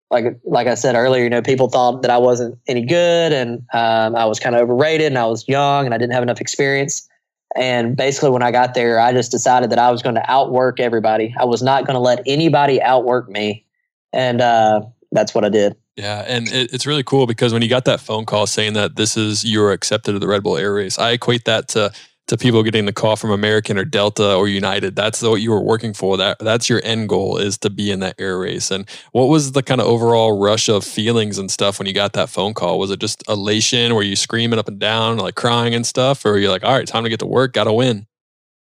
like, 0.09 0.39
like 0.45 0.67
I 0.67 0.75
said 0.75 0.95
earlier, 0.95 1.23
you 1.23 1.29
know, 1.29 1.41
people 1.41 1.67
thought 1.67 2.01
that 2.01 2.11
I 2.11 2.17
wasn't 2.17 2.57
any 2.67 2.85
good 2.85 3.33
and 3.33 3.61
um, 3.73 4.15
I 4.15 4.23
was 4.23 4.39
kind 4.39 4.55
of 4.55 4.61
overrated 4.61 5.07
and 5.07 5.17
I 5.17 5.25
was 5.25 5.45
young 5.49 5.83
and 5.85 5.93
I 5.93 5.97
didn't 5.97 6.13
have 6.13 6.23
enough 6.23 6.39
experience. 6.39 7.09
And 7.57 7.97
basically, 7.97 8.29
when 8.29 8.41
I 8.41 8.51
got 8.51 8.73
there, 8.73 9.01
I 9.01 9.11
just 9.11 9.31
decided 9.31 9.69
that 9.69 9.79
I 9.79 9.91
was 9.91 10.01
going 10.01 10.15
to 10.15 10.31
outwork 10.31 10.79
everybody. 10.79 11.35
I 11.37 11.43
was 11.43 11.61
not 11.61 11.85
going 11.85 11.95
to 11.95 11.99
let 11.99 12.21
anybody 12.25 12.81
outwork 12.81 13.29
me 13.29 13.65
and 14.13 14.41
uh, 14.41 14.81
that's 15.11 15.33
what 15.35 15.43
I 15.45 15.49
did. 15.49 15.75
Yeah, 15.95 16.23
and 16.27 16.47
it, 16.47 16.73
it's 16.73 16.85
really 16.85 17.03
cool 17.03 17.27
because 17.27 17.53
when 17.53 17.61
you 17.61 17.69
got 17.69 17.85
that 17.85 17.99
phone 17.99 18.25
call 18.25 18.47
saying 18.47 18.73
that 18.73 18.95
this 18.95 19.15
is 19.15 19.43
you 19.43 19.59
were 19.59 19.71
accepted 19.71 20.13
to 20.13 20.19
the 20.19 20.27
Red 20.27 20.43
Bull 20.43 20.57
Air 20.57 20.73
Race, 20.73 20.97
I 20.97 21.11
equate 21.11 21.45
that 21.45 21.67
to 21.69 21.91
to 22.27 22.37
people 22.37 22.63
getting 22.63 22.85
the 22.85 22.93
call 22.93 23.15
from 23.15 23.31
American 23.31 23.77
or 23.77 23.83
Delta 23.83 24.35
or 24.35 24.47
United. 24.47 24.95
That's 24.95 25.21
what 25.21 25.41
you 25.41 25.51
were 25.51 25.61
working 25.61 25.93
for. 25.93 26.17
That 26.17 26.39
that's 26.39 26.69
your 26.69 26.81
end 26.83 27.09
goal 27.09 27.37
is 27.37 27.57
to 27.59 27.69
be 27.69 27.91
in 27.91 27.99
that 27.99 28.15
air 28.17 28.39
race. 28.39 28.71
And 28.71 28.89
what 29.11 29.25
was 29.25 29.51
the 29.51 29.61
kind 29.61 29.81
of 29.81 29.87
overall 29.87 30.39
rush 30.39 30.69
of 30.69 30.83
feelings 30.83 31.37
and 31.37 31.51
stuff 31.51 31.79
when 31.79 31.87
you 31.87 31.93
got 31.93 32.13
that 32.13 32.29
phone 32.29 32.53
call? 32.53 32.79
Was 32.79 32.91
it 32.91 32.99
just 32.99 33.27
elation? 33.27 33.93
Were 33.93 34.03
you 34.03 34.15
screaming 34.15 34.57
up 34.57 34.67
and 34.67 34.79
down, 34.79 35.17
like 35.17 35.35
crying 35.35 35.75
and 35.75 35.85
stuff, 35.85 36.25
or 36.25 36.37
you're 36.37 36.49
like, 36.49 36.63
all 36.63 36.73
right, 36.73 36.87
time 36.87 37.03
to 37.03 37.09
get 37.09 37.19
to 37.19 37.27
work, 37.27 37.53
got 37.53 37.65
to 37.65 37.73
win? 37.73 38.07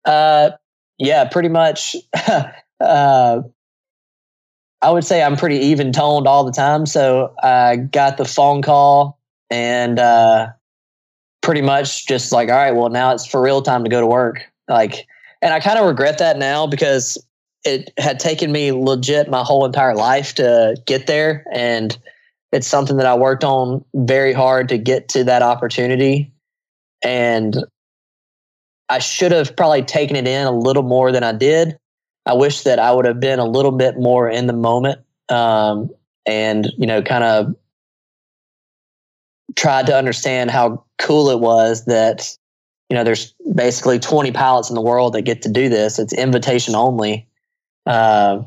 Uh, 0.04 0.50
yeah, 0.98 1.24
pretty 1.24 1.48
much. 1.48 1.96
uh, 2.80 3.42
I 4.80 4.90
would 4.90 5.04
say 5.04 5.22
I'm 5.22 5.36
pretty 5.36 5.56
even 5.56 5.92
toned 5.92 6.26
all 6.26 6.44
the 6.44 6.52
time. 6.52 6.86
So 6.86 7.34
I 7.42 7.76
got 7.76 8.16
the 8.16 8.24
phone 8.24 8.62
call 8.62 9.18
and 9.50 9.98
uh, 9.98 10.48
pretty 11.42 11.62
much 11.62 12.06
just 12.06 12.30
like, 12.30 12.48
all 12.48 12.56
right, 12.56 12.74
well, 12.74 12.88
now 12.88 13.12
it's 13.12 13.26
for 13.26 13.42
real 13.42 13.62
time 13.62 13.82
to 13.84 13.90
go 13.90 14.00
to 14.00 14.06
work. 14.06 14.42
Like, 14.68 15.06
and 15.42 15.52
I 15.52 15.60
kind 15.60 15.78
of 15.78 15.86
regret 15.86 16.18
that 16.18 16.38
now 16.38 16.66
because 16.66 17.18
it 17.64 17.92
had 17.98 18.20
taken 18.20 18.52
me 18.52 18.72
legit 18.72 19.28
my 19.28 19.42
whole 19.42 19.64
entire 19.64 19.94
life 19.94 20.34
to 20.36 20.76
get 20.86 21.06
there. 21.06 21.44
And 21.52 21.98
it's 22.52 22.66
something 22.66 22.96
that 22.98 23.06
I 23.06 23.14
worked 23.14 23.44
on 23.44 23.84
very 23.94 24.32
hard 24.32 24.68
to 24.68 24.78
get 24.78 25.08
to 25.10 25.24
that 25.24 25.42
opportunity. 25.42 26.32
And 27.02 27.56
I 28.88 29.00
should 29.00 29.32
have 29.32 29.54
probably 29.56 29.82
taken 29.82 30.16
it 30.16 30.26
in 30.26 30.46
a 30.46 30.52
little 30.52 30.82
more 30.82 31.12
than 31.12 31.22
I 31.22 31.32
did. 31.32 31.78
I 32.28 32.34
wish 32.34 32.64
that 32.64 32.78
I 32.78 32.92
would 32.92 33.06
have 33.06 33.20
been 33.20 33.38
a 33.38 33.46
little 33.46 33.72
bit 33.72 33.98
more 33.98 34.28
in 34.28 34.46
the 34.48 34.52
moment 34.52 35.00
um, 35.30 35.88
and, 36.26 36.70
you 36.76 36.86
know, 36.86 37.00
kind 37.00 37.24
of 37.24 37.56
tried 39.56 39.86
to 39.86 39.96
understand 39.96 40.50
how 40.50 40.84
cool 40.98 41.30
it 41.30 41.40
was 41.40 41.86
that, 41.86 42.36
you 42.90 42.96
know, 42.96 43.02
there's 43.02 43.34
basically 43.54 43.98
20 43.98 44.30
pilots 44.32 44.68
in 44.68 44.74
the 44.74 44.82
world 44.82 45.14
that 45.14 45.22
get 45.22 45.40
to 45.40 45.48
do 45.48 45.70
this. 45.70 45.98
It's 45.98 46.12
invitation 46.12 46.74
only. 46.74 47.26
Uh, 47.86 48.42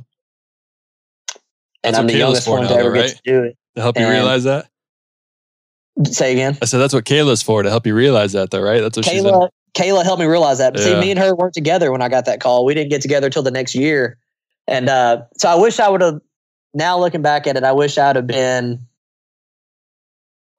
and 1.83 1.95
I'm 1.95 2.05
the 2.05 2.17
youngest 2.17 2.47
one 2.47 2.67
to 2.67 2.75
ever 2.75 2.91
right? 2.91 3.07
get 3.07 3.15
to 3.15 3.21
do 3.25 3.43
it. 3.45 3.57
To 3.77 3.81
help 3.81 3.97
you 3.97 4.05
and, 4.05 4.11
realize 4.11 4.43
that? 4.43 4.69
Say 6.05 6.33
again. 6.33 6.55
I 6.61 6.65
said 6.65 6.77
that's 6.77 6.93
what 6.93 7.05
Kayla's 7.05 7.41
for 7.41 7.63
to 7.63 7.69
help 7.71 7.87
you 7.87 7.95
realize 7.95 8.33
that, 8.33 8.51
though, 8.51 8.61
right? 8.61 8.81
That's 8.81 8.95
what 8.95 9.07
Kayla, 9.07 9.49
Kayla 9.73 10.03
helped 10.03 10.19
me 10.19 10.25
realize 10.25 10.57
that. 10.57 10.73
But 10.73 10.81
yeah. 10.81 10.87
see, 10.87 10.99
me 10.99 11.11
and 11.11 11.19
her 11.19 11.35
weren't 11.35 11.53
together 11.53 11.91
when 11.91 12.01
I 12.01 12.09
got 12.09 12.25
that 12.25 12.41
call. 12.41 12.65
We 12.65 12.73
didn't 12.73 12.89
get 12.89 13.01
together 13.01 13.29
till 13.29 13.43
the 13.43 13.51
next 13.51 13.75
year. 13.75 14.17
And 14.67 14.89
uh, 14.89 15.23
so 15.37 15.49
I 15.49 15.55
wish 15.55 15.79
I 15.79 15.89
would 15.89 16.01
have, 16.01 16.21
now 16.73 16.99
looking 16.99 17.21
back 17.21 17.47
at 17.47 17.57
it, 17.57 17.63
I 17.63 17.71
wish 17.71 17.97
I'd 17.97 18.15
have 18.15 18.27
been 18.27 18.79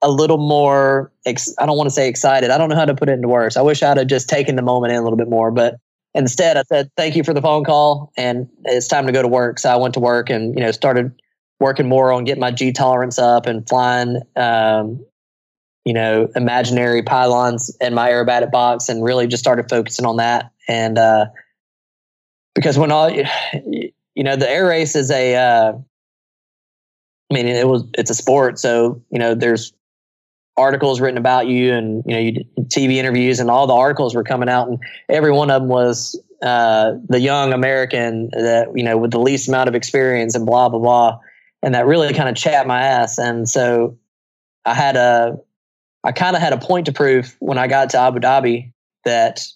a 0.03 0.11
little 0.11 0.39
more, 0.39 1.13
ex- 1.27 1.55
I 1.59 1.67
don't 1.67 1.77
want 1.77 1.89
to 1.89 1.95
say 1.95 2.09
excited. 2.09 2.51
I 2.51 2.59
don't 2.59 2.69
know 2.69 2.77
how 2.77 2.85
to 2.85 2.95
put 2.95 3.09
it 3.09 3.13
into 3.13 3.29
words. 3.29 3.57
I 3.57 3.63
wish 3.63 3.83
I'd 3.83 3.99
have 3.99 4.09
just 4.09 4.29
taken 4.29 4.57
the 4.57 4.63
moment 4.63 4.93
in 4.93 4.99
a 4.99 5.03
little 5.03 5.17
bit 5.17 5.29
more. 5.29 5.51
But 5.51 5.77
instead, 6.15 6.57
I 6.57 6.63
said, 6.65 6.91
thank 6.97 7.15
you 7.15 7.23
for 7.23 7.33
the 7.33 7.43
phone 7.43 7.65
call. 7.65 8.13
And 8.17 8.49
it's 8.65 8.89
time 8.89 9.07
to 9.07 9.13
go 9.13 9.23
to 9.23 9.29
work. 9.29 9.59
So 9.59 9.71
I 9.71 9.77
went 9.77 9.95
to 9.95 10.01
work 10.01 10.29
and, 10.29 10.55
you 10.55 10.65
know, 10.65 10.73
started 10.73 11.13
working 11.61 11.89
more 11.89 12.13
on 12.13 12.25
getting 12.25 12.41
my 12.41 12.51
G 12.51 12.73
tolerance 12.73 13.19
up 13.19 13.47
and 13.47 13.67
flying 13.69 14.21
um, 14.37 15.05
you 15.85 15.93
know, 15.93 16.29
imaginary 16.37 17.03
pylons 17.03 17.75
in 17.81 17.95
my 17.95 18.11
aerobatic 18.11 18.51
box 18.51 18.89
and 18.89 19.03
really 19.03 19.27
just 19.27 19.43
started 19.43 19.69
focusing 19.69 20.07
on 20.07 20.17
that. 20.17 20.51
And 20.69 20.97
uh, 20.97 21.27
because 22.55 22.79
when 22.79 22.93
all, 22.93 23.11
you 23.11 23.93
know, 24.17 24.37
the 24.37 24.49
air 24.49 24.67
race 24.67 24.95
is 24.95 25.11
a, 25.11 25.35
uh, 25.35 25.73
I 27.31 27.35
mean, 27.35 27.47
it 27.47 27.67
was, 27.67 27.85
it's 27.95 28.11
a 28.11 28.15
sport. 28.15 28.59
So, 28.59 29.03
you 29.11 29.19
know, 29.19 29.35
there's 29.35 29.73
articles 30.57 31.01
written 31.01 31.19
about 31.19 31.49
you 31.49 31.73
and, 31.73 32.05
you 32.07 32.13
know, 32.13 32.21
you 32.21 32.45
TV 32.65 32.97
interviews 32.97 33.41
and 33.41 33.51
all 33.51 33.67
the 33.67 33.75
articles 33.75 34.15
were 34.15 34.23
coming 34.23 34.49
out 34.49 34.69
and 34.69 34.79
every 35.09 35.33
one 35.33 35.51
of 35.51 35.63
them 35.63 35.69
was 35.69 36.21
uh, 36.43 36.93
the 37.09 37.21
young 37.21 37.53
American 37.53 38.29
that, 38.33 38.69
you 38.75 38.85
know, 38.85 38.99
with 38.99 39.11
the 39.11 39.19
least 39.19 39.49
amount 39.49 39.69
of 39.69 39.75
experience 39.75 40.35
and 40.35 40.45
blah, 40.47 40.69
blah, 40.69 40.79
blah. 40.79 41.19
And 41.63 41.75
that 41.75 41.87
really 41.87 42.13
kind 42.13 42.29
of 42.29 42.35
chapped 42.37 42.69
my 42.69 42.83
ass. 42.83 43.19
And 43.19 43.49
so 43.49 43.97
I 44.65 44.75
had 44.75 44.97
a, 44.97 45.39
I 46.05 46.13
kind 46.13 46.37
of 46.37 46.43
had 46.43 46.53
a 46.53 46.59
point 46.59 46.87
to 46.87 46.93
prove 46.93 47.37
when 47.39 47.59
I 47.59 47.67
got 47.67 47.91
to 47.91 47.99
Abu 47.99 48.19
Dhabi 48.19 48.73
that, 49.05 49.47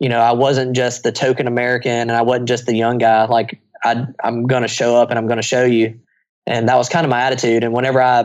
you 0.00 0.08
know, 0.08 0.20
I 0.20 0.32
wasn't 0.32 0.74
just 0.74 1.02
the 1.02 1.12
token 1.12 1.46
American 1.46 1.92
and 1.92 2.12
I 2.12 2.22
wasn't 2.22 2.48
just 2.48 2.66
the 2.66 2.74
young 2.74 2.98
guy. 2.98 3.24
Like 3.26 3.60
I, 3.84 4.06
I'm 4.24 4.46
going 4.46 4.62
to 4.62 4.68
show 4.68 4.96
up 4.96 5.10
and 5.10 5.18
I'm 5.18 5.26
going 5.26 5.38
to 5.38 5.42
show 5.42 5.64
you. 5.64 5.98
And 6.46 6.68
that 6.68 6.76
was 6.76 6.88
kind 6.88 7.04
of 7.04 7.10
my 7.10 7.20
attitude. 7.20 7.62
And 7.62 7.72
whenever 7.72 8.02
I, 8.02 8.24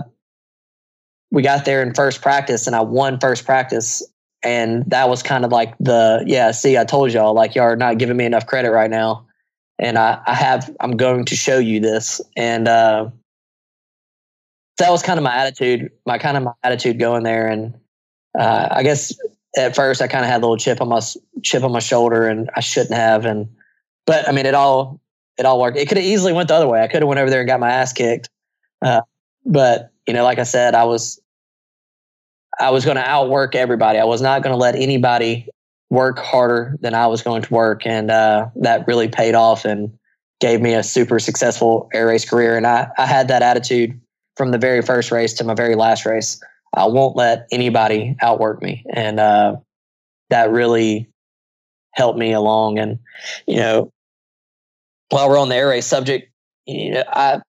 we 1.29 1.41
got 1.41 1.65
there 1.65 1.83
in 1.83 1.93
first 1.93 2.21
practice 2.21 2.67
and 2.67 2.75
I 2.75 2.81
won 2.81 3.19
first 3.19 3.45
practice, 3.45 4.01
and 4.43 4.83
that 4.89 5.09
was 5.09 5.23
kind 5.23 5.43
of 5.43 5.51
like 5.51 5.77
the 5.79 6.23
yeah 6.25 6.51
see 6.51 6.77
i 6.77 6.85
told 6.85 7.11
y'all 7.11 7.33
like 7.33 7.55
y'all 7.55 7.65
are 7.65 7.75
not 7.75 7.97
giving 7.97 8.17
me 8.17 8.25
enough 8.25 8.45
credit 8.45 8.71
right 8.71 8.89
now 8.89 9.25
and 9.79 9.97
i 9.97 10.19
i 10.27 10.33
have 10.33 10.73
i'm 10.79 10.95
going 10.95 11.25
to 11.25 11.35
show 11.35 11.57
you 11.57 11.79
this 11.79 12.21
and 12.35 12.67
uh 12.67 13.09
that 14.77 14.91
was 14.91 15.01
kind 15.01 15.17
of 15.17 15.23
my 15.23 15.35
attitude 15.35 15.91
my 16.05 16.17
kind 16.17 16.37
of 16.37 16.43
my 16.43 16.53
attitude 16.63 16.99
going 16.99 17.23
there 17.23 17.47
and 17.47 17.73
uh 18.37 18.67
i 18.71 18.83
guess 18.83 19.13
at 19.57 19.75
first 19.75 20.01
i 20.01 20.07
kind 20.07 20.23
of 20.23 20.31
had 20.31 20.37
a 20.37 20.43
little 20.43 20.57
chip 20.57 20.81
on 20.81 20.89
my 20.89 21.01
chip 21.43 21.63
on 21.63 21.71
my 21.71 21.79
shoulder 21.79 22.27
and 22.27 22.49
i 22.55 22.59
shouldn't 22.59 22.93
have 22.93 23.25
and 23.25 23.47
but 24.05 24.27
i 24.27 24.31
mean 24.31 24.45
it 24.45 24.53
all 24.53 24.99
it 25.37 25.45
all 25.45 25.59
worked 25.59 25.77
it 25.77 25.87
could 25.87 25.97
have 25.97 26.05
easily 26.05 26.33
went 26.33 26.47
the 26.47 26.55
other 26.55 26.67
way 26.67 26.81
i 26.81 26.87
could 26.87 27.01
have 27.01 27.07
went 27.07 27.19
over 27.19 27.29
there 27.29 27.41
and 27.41 27.47
got 27.47 27.59
my 27.59 27.71
ass 27.71 27.93
kicked 27.93 28.29
uh, 28.81 29.01
but 29.45 29.91
you 30.07 30.13
know 30.13 30.23
like 30.23 30.39
i 30.39 30.43
said 30.43 30.75
i 30.75 30.83
was 30.83 31.19
I 32.59 32.71
was 32.71 32.85
going 32.85 32.97
to 32.97 33.07
outwork 33.07 33.55
everybody. 33.55 33.99
I 33.99 34.03
was 34.03 34.21
not 34.21 34.41
going 34.41 34.53
to 34.53 34.57
let 34.57 34.75
anybody 34.75 35.47
work 35.89 36.19
harder 36.19 36.75
than 36.81 36.93
I 36.93 37.07
was 37.07 37.21
going 37.21 37.43
to 37.43 37.53
work. 37.53 37.85
And 37.85 38.11
uh, 38.11 38.47
that 38.57 38.87
really 38.87 39.07
paid 39.07 39.35
off 39.35 39.63
and 39.63 39.97
gave 40.39 40.61
me 40.61 40.73
a 40.73 40.83
super 40.83 41.19
successful 41.19 41.89
air 41.93 42.07
race 42.07 42.27
career. 42.27 42.57
And 42.57 42.67
I, 42.67 42.89
I 42.97 43.05
had 43.05 43.27
that 43.29 43.41
attitude 43.41 43.99
from 44.37 44.51
the 44.51 44.57
very 44.57 44.81
first 44.81 45.11
race 45.11 45.33
to 45.33 45.43
my 45.43 45.55
very 45.55 45.75
last 45.75 46.05
race. 46.05 46.41
I 46.75 46.85
won't 46.85 47.15
let 47.15 47.47
anybody 47.51 48.15
outwork 48.21 48.61
me. 48.61 48.85
And 48.93 49.19
uh, 49.19 49.57
that 50.29 50.51
really 50.51 51.09
helped 51.93 52.19
me 52.19 52.31
along. 52.33 52.77
And, 52.77 52.99
you 53.47 53.57
know, 53.57 53.91
while 55.09 55.29
we're 55.29 55.39
on 55.39 55.49
the 55.49 55.55
air 55.55 55.69
race 55.69 55.87
subject, 55.87 56.31
you 56.65 56.91
know, 56.91 57.03
I, 57.07 57.41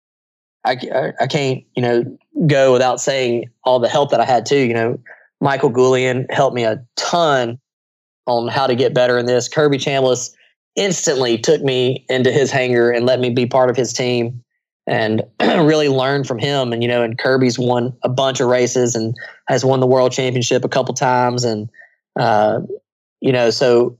I, 0.64 1.12
I 1.20 1.26
can't, 1.26 1.64
you 1.76 1.82
know, 1.82 2.18
go 2.46 2.72
without 2.72 3.00
saying 3.00 3.50
all 3.64 3.78
the 3.80 3.88
help 3.88 4.10
that 4.10 4.20
I 4.20 4.24
had 4.24 4.46
too. 4.46 4.58
You 4.58 4.74
know, 4.74 4.98
Michael 5.40 5.70
Goulian 5.70 6.30
helped 6.30 6.54
me 6.54 6.64
a 6.64 6.82
ton 6.96 7.58
on 8.26 8.48
how 8.48 8.66
to 8.66 8.74
get 8.74 8.94
better 8.94 9.18
in 9.18 9.26
this. 9.26 9.48
Kirby 9.48 9.78
Chambliss 9.78 10.32
instantly 10.76 11.36
took 11.36 11.62
me 11.62 12.04
into 12.08 12.30
his 12.30 12.50
hangar 12.50 12.90
and 12.90 13.04
let 13.04 13.20
me 13.20 13.30
be 13.30 13.46
part 13.46 13.68
of 13.68 13.76
his 13.76 13.92
team 13.92 14.42
and 14.88 15.22
really 15.40 15.88
learn 15.88 16.24
from 16.24 16.38
him. 16.38 16.72
And, 16.72 16.82
you 16.82 16.88
know, 16.88 17.02
and 17.02 17.18
Kirby's 17.18 17.58
won 17.58 17.96
a 18.02 18.08
bunch 18.08 18.40
of 18.40 18.48
races 18.48 18.94
and 18.94 19.14
has 19.46 19.64
won 19.64 19.80
the 19.80 19.86
world 19.86 20.12
championship 20.12 20.64
a 20.64 20.68
couple 20.68 20.94
times. 20.94 21.44
And, 21.44 21.68
uh, 22.18 22.60
you 23.20 23.32
know, 23.32 23.50
so 23.50 23.96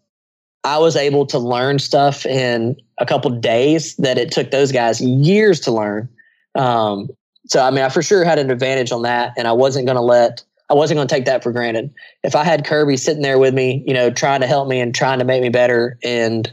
I 0.64 0.78
was 0.78 0.96
able 0.96 1.26
to 1.26 1.38
learn 1.38 1.78
stuff 1.78 2.26
in 2.26 2.76
a 2.98 3.06
couple 3.06 3.30
days 3.30 3.94
that 3.96 4.18
it 4.18 4.32
took 4.32 4.50
those 4.50 4.72
guys 4.72 5.00
years 5.00 5.60
to 5.60 5.70
learn. 5.70 6.08
Um, 6.54 7.10
so 7.46 7.62
I 7.62 7.70
mean, 7.70 7.84
I 7.84 7.88
for 7.88 8.02
sure 8.02 8.24
had 8.24 8.38
an 8.38 8.50
advantage 8.50 8.92
on 8.92 9.02
that, 9.02 9.32
and 9.36 9.46
I 9.46 9.52
wasn't 9.52 9.86
going 9.86 9.96
to 9.96 10.02
let 10.02 10.42
I 10.70 10.74
wasn't 10.74 10.98
going 10.98 11.08
to 11.08 11.14
take 11.14 11.24
that 11.24 11.42
for 11.42 11.50
granted. 11.52 11.94
If 12.22 12.36
I 12.36 12.44
had 12.44 12.66
Kirby 12.66 12.98
sitting 12.98 13.22
there 13.22 13.38
with 13.38 13.54
me, 13.54 13.82
you 13.86 13.94
know, 13.94 14.10
trying 14.10 14.42
to 14.42 14.46
help 14.46 14.68
me 14.68 14.80
and 14.80 14.94
trying 14.94 15.18
to 15.18 15.24
make 15.24 15.40
me 15.40 15.48
better, 15.48 15.98
and 16.04 16.52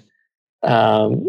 um, 0.64 1.28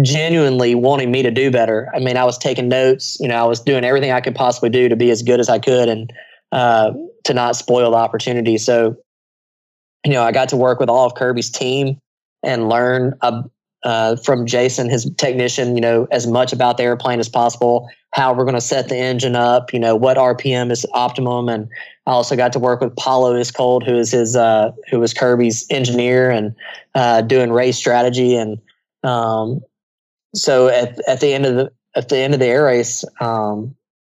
genuinely 0.00 0.74
wanting 0.74 1.10
me 1.10 1.22
to 1.22 1.30
do 1.30 1.50
better. 1.50 1.90
I 1.94 1.98
mean, 1.98 2.16
I 2.16 2.24
was 2.24 2.38
taking 2.38 2.68
notes. 2.68 3.18
You 3.20 3.28
know, 3.28 3.36
I 3.36 3.44
was 3.44 3.60
doing 3.60 3.84
everything 3.84 4.10
I 4.10 4.20
could 4.20 4.34
possibly 4.34 4.70
do 4.70 4.88
to 4.88 4.96
be 4.96 5.10
as 5.10 5.22
good 5.22 5.40
as 5.40 5.48
I 5.48 5.58
could, 5.58 5.88
and 5.88 6.12
uh, 6.50 6.92
to 7.24 7.34
not 7.34 7.56
spoil 7.56 7.90
the 7.90 7.96
opportunity. 7.96 8.58
So, 8.58 8.96
you 10.04 10.12
know, 10.12 10.22
I 10.22 10.32
got 10.32 10.48
to 10.50 10.56
work 10.56 10.80
with 10.80 10.88
all 10.88 11.06
of 11.06 11.14
Kirby's 11.14 11.50
team 11.50 11.98
and 12.42 12.68
learn 12.68 13.14
a, 13.20 13.44
uh, 13.84 14.16
from 14.16 14.46
Jason, 14.46 14.88
his 14.88 15.10
technician, 15.16 15.74
you 15.74 15.80
know, 15.80 16.06
as 16.10 16.26
much 16.26 16.52
about 16.52 16.76
the 16.76 16.84
airplane 16.84 17.20
as 17.20 17.28
possible, 17.28 17.88
how 18.12 18.32
we're 18.32 18.44
going 18.44 18.54
to 18.54 18.60
set 18.60 18.88
the 18.88 18.96
engine 18.96 19.34
up, 19.34 19.72
you 19.72 19.78
know, 19.78 19.96
what 19.96 20.16
RPM 20.16 20.70
is 20.70 20.86
optimum. 20.92 21.48
And 21.48 21.68
I 22.06 22.12
also 22.12 22.36
got 22.36 22.52
to 22.52 22.58
work 22.58 22.80
with 22.80 22.94
Paulo 22.96 23.34
Iscold, 23.34 23.84
who 23.84 23.96
is 23.96 24.12
his, 24.12 24.36
uh, 24.36 24.72
who 24.90 25.00
was 25.00 25.12
Kirby's 25.12 25.66
engineer 25.70 26.30
and 26.30 26.54
uh, 26.94 27.22
doing 27.22 27.50
race 27.52 27.76
strategy. 27.76 28.36
And 28.36 28.60
um, 29.02 29.62
so 30.34 30.68
at, 30.68 30.98
at 31.08 31.20
the 31.20 31.32
end 31.32 31.46
of 31.46 31.54
the, 31.54 31.72
at 31.94 32.08
the 32.08 32.18
end 32.18 32.34
of 32.34 32.40
the 32.40 32.46
air 32.46 32.64
race, 32.64 33.04
um, 33.20 33.74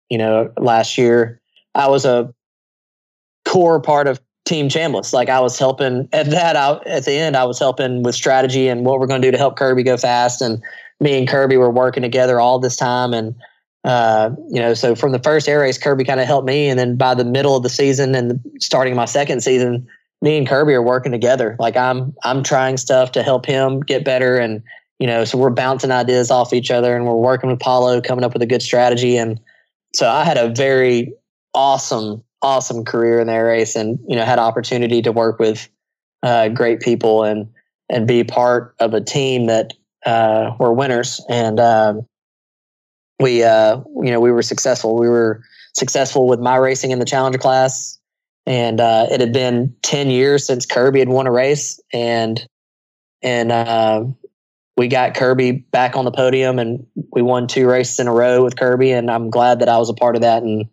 you 0.08 0.18
know, 0.18 0.52
last 0.58 0.98
year, 0.98 1.40
I 1.74 1.88
was 1.88 2.04
a 2.04 2.32
core 3.46 3.80
part 3.80 4.06
of 4.06 4.20
Team 4.44 4.68
Chambliss. 4.68 5.12
Like 5.12 5.28
I 5.28 5.40
was 5.40 5.58
helping 5.58 6.08
at 6.12 6.30
that 6.30 6.56
out 6.56 6.86
at 6.86 7.04
the 7.04 7.12
end, 7.12 7.36
I 7.36 7.44
was 7.44 7.58
helping 7.58 8.02
with 8.02 8.14
strategy 8.14 8.68
and 8.68 8.84
what 8.84 9.00
we're 9.00 9.06
going 9.06 9.22
to 9.22 9.26
do 9.26 9.32
to 9.32 9.38
help 9.38 9.56
Kirby 9.56 9.82
go 9.82 9.96
fast. 9.96 10.42
And 10.42 10.62
me 11.00 11.16
and 11.18 11.28
Kirby 11.28 11.56
were 11.56 11.70
working 11.70 12.02
together 12.02 12.40
all 12.40 12.58
this 12.58 12.76
time. 12.76 13.14
And 13.14 13.34
uh, 13.84 14.30
you 14.48 14.60
know, 14.60 14.74
so 14.74 14.94
from 14.94 15.12
the 15.12 15.18
first 15.18 15.48
air 15.48 15.60
race, 15.60 15.76
Kirby 15.76 16.04
kind 16.04 16.20
of 16.20 16.26
helped 16.26 16.46
me, 16.46 16.68
and 16.68 16.78
then 16.78 16.96
by 16.96 17.14
the 17.14 17.24
middle 17.24 17.56
of 17.56 17.64
the 17.64 17.68
season 17.68 18.14
and 18.14 18.40
starting 18.60 18.94
my 18.94 19.06
second 19.06 19.42
season, 19.42 19.88
me 20.20 20.38
and 20.38 20.46
Kirby 20.46 20.72
are 20.74 20.82
working 20.82 21.10
together. 21.10 21.56
Like 21.58 21.76
I'm 21.76 22.14
I'm 22.22 22.44
trying 22.44 22.76
stuff 22.76 23.10
to 23.12 23.24
help 23.24 23.44
him 23.44 23.80
get 23.80 24.04
better, 24.04 24.38
and 24.38 24.62
you 25.02 25.08
know, 25.08 25.24
so 25.24 25.36
we're 25.36 25.50
bouncing 25.50 25.90
ideas 25.90 26.30
off 26.30 26.52
each 26.52 26.70
other, 26.70 26.94
and 26.94 27.04
we're 27.04 27.16
working 27.16 27.50
with 27.50 27.58
Paulo, 27.58 28.00
coming 28.00 28.24
up 28.24 28.34
with 28.34 28.40
a 28.40 28.46
good 28.46 28.62
strategy. 28.62 29.16
And 29.16 29.40
so 29.92 30.08
I 30.08 30.22
had 30.22 30.38
a 30.38 30.48
very 30.48 31.12
awesome 31.54 32.22
awesome 32.40 32.84
career 32.84 33.18
in 33.18 33.26
the 33.26 33.36
race 33.36 33.74
and 33.74 33.98
you 34.06 34.14
know 34.14 34.24
had 34.24 34.38
opportunity 34.38 35.02
to 35.02 35.10
work 35.10 35.40
with 35.40 35.68
uh, 36.22 36.50
great 36.50 36.78
people 36.78 37.24
and 37.24 37.48
and 37.88 38.06
be 38.06 38.22
part 38.22 38.76
of 38.78 38.94
a 38.94 39.00
team 39.00 39.46
that 39.46 39.72
uh, 40.06 40.54
were 40.60 40.72
winners. 40.72 41.20
And 41.28 41.58
um, 41.58 42.06
we 43.18 43.42
uh, 43.42 43.80
you 43.96 44.12
know 44.12 44.20
we 44.20 44.30
were 44.30 44.42
successful. 44.42 44.96
We 44.96 45.08
were 45.08 45.42
successful 45.74 46.28
with 46.28 46.38
my 46.38 46.54
racing 46.54 46.92
in 46.92 47.00
the 47.00 47.04
challenger 47.04 47.38
class. 47.38 47.98
And 48.46 48.80
uh, 48.80 49.06
it 49.10 49.18
had 49.20 49.32
been 49.32 49.74
10 49.82 50.10
years 50.10 50.46
since 50.46 50.64
kirby 50.64 51.00
had 51.00 51.08
won 51.08 51.26
a 51.26 51.32
race. 51.32 51.80
And 51.92 52.46
and 53.20 53.50
uh, 53.50 54.04
we 54.76 54.88
got 54.88 55.14
kirby 55.14 55.52
back 55.52 55.96
on 55.96 56.04
the 56.04 56.10
podium 56.10 56.58
and 56.58 56.86
we 57.12 57.22
won 57.22 57.46
two 57.46 57.68
races 57.68 57.98
in 57.98 58.08
a 58.08 58.12
row 58.12 58.42
with 58.42 58.56
kirby 58.56 58.90
and 58.90 59.10
i'm 59.10 59.30
glad 59.30 59.60
that 59.60 59.68
i 59.68 59.78
was 59.78 59.88
a 59.88 59.94
part 59.94 60.16
of 60.16 60.22
that 60.22 60.42
and 60.42 60.68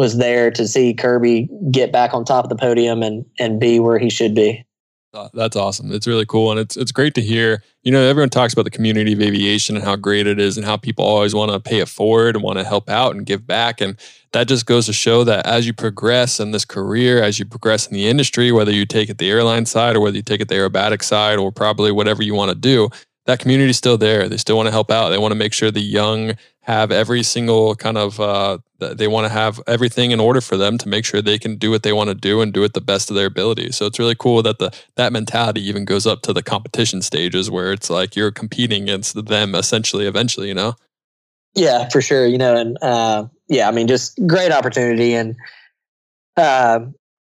was 0.00 0.16
there 0.16 0.50
to 0.50 0.66
see 0.66 0.94
Kirby 0.94 1.48
get 1.70 1.92
back 1.92 2.14
on 2.14 2.24
top 2.24 2.44
of 2.44 2.48
the 2.48 2.56
podium 2.56 3.02
and 3.02 3.24
and 3.38 3.60
be 3.60 3.78
where 3.78 3.98
he 3.98 4.10
should 4.10 4.34
be. 4.34 4.64
Uh, 5.12 5.28
that's 5.34 5.56
awesome. 5.56 5.90
It's 5.90 6.06
really 6.06 6.24
cool, 6.24 6.50
and 6.50 6.58
it's 6.60 6.76
it's 6.76 6.92
great 6.92 7.14
to 7.14 7.20
hear. 7.20 7.62
You 7.82 7.92
know, 7.92 8.00
everyone 8.00 8.30
talks 8.30 8.52
about 8.52 8.64
the 8.64 8.70
community 8.70 9.12
of 9.12 9.20
aviation 9.20 9.74
and 9.74 9.84
how 9.84 9.96
great 9.96 10.26
it 10.26 10.38
is, 10.38 10.56
and 10.56 10.64
how 10.64 10.76
people 10.76 11.04
always 11.04 11.34
want 11.34 11.50
to 11.50 11.60
pay 11.60 11.80
it 11.80 11.88
forward 11.88 12.36
and 12.36 12.44
want 12.44 12.58
to 12.58 12.64
help 12.64 12.88
out 12.88 13.14
and 13.14 13.26
give 13.26 13.46
back. 13.46 13.80
And 13.80 13.98
that 14.32 14.46
just 14.46 14.66
goes 14.66 14.86
to 14.86 14.92
show 14.92 15.24
that 15.24 15.44
as 15.46 15.66
you 15.66 15.72
progress 15.72 16.38
in 16.38 16.52
this 16.52 16.64
career, 16.64 17.22
as 17.22 17.38
you 17.38 17.44
progress 17.44 17.86
in 17.86 17.92
the 17.92 18.06
industry, 18.06 18.52
whether 18.52 18.70
you 18.70 18.86
take 18.86 19.10
it 19.10 19.18
the 19.18 19.28
airline 19.28 19.66
side 19.66 19.96
or 19.96 20.00
whether 20.00 20.16
you 20.16 20.22
take 20.22 20.40
it 20.40 20.48
the 20.48 20.54
aerobatic 20.54 21.02
side, 21.02 21.38
or 21.38 21.50
probably 21.50 21.90
whatever 21.90 22.22
you 22.22 22.34
want 22.34 22.50
to 22.50 22.54
do, 22.54 22.88
that 23.30 23.38
community 23.38 23.70
is 23.70 23.76
still 23.76 23.96
there. 23.96 24.28
They 24.28 24.36
still 24.36 24.56
want 24.56 24.66
to 24.66 24.72
help 24.72 24.90
out. 24.90 25.10
They 25.10 25.18
want 25.18 25.30
to 25.30 25.36
make 25.36 25.52
sure 25.52 25.70
the 25.70 25.80
young 25.80 26.34
have 26.62 26.90
every 26.90 27.22
single 27.22 27.76
kind 27.76 27.96
of 27.96 28.18
uh, 28.18 28.58
they 28.78 29.06
want 29.06 29.24
to 29.24 29.32
have 29.32 29.60
everything 29.68 30.10
in 30.10 30.18
order 30.18 30.40
for 30.40 30.56
them 30.56 30.76
to 30.78 30.88
make 30.88 31.04
sure 31.04 31.22
they 31.22 31.38
can 31.38 31.56
do 31.56 31.70
what 31.70 31.84
they 31.84 31.92
want 31.92 32.08
to 32.08 32.14
do 32.14 32.40
and 32.40 32.52
do 32.52 32.64
it 32.64 32.74
the 32.74 32.80
best 32.80 33.08
of 33.08 33.14
their 33.14 33.26
ability. 33.26 33.70
So 33.70 33.86
it's 33.86 34.00
really 34.00 34.16
cool 34.16 34.42
that 34.42 34.58
the 34.58 34.76
that 34.96 35.12
mentality 35.12 35.62
even 35.68 35.84
goes 35.84 36.08
up 36.08 36.22
to 36.22 36.32
the 36.32 36.42
competition 36.42 37.02
stages 37.02 37.50
where 37.50 37.72
it's 37.72 37.88
like 37.88 38.16
you're 38.16 38.32
competing 38.32 38.82
against 38.82 39.24
them 39.26 39.54
essentially 39.54 40.06
eventually, 40.06 40.48
you 40.48 40.54
know. 40.54 40.74
Yeah, 41.54 41.88
for 41.88 42.02
sure. 42.02 42.26
You 42.26 42.38
know, 42.38 42.56
and 42.56 42.76
uh, 42.82 43.26
yeah, 43.46 43.68
I 43.68 43.70
mean, 43.70 43.86
just 43.86 44.18
great 44.26 44.50
opportunity 44.50 45.14
and. 45.14 45.36
Uh, 46.36 46.86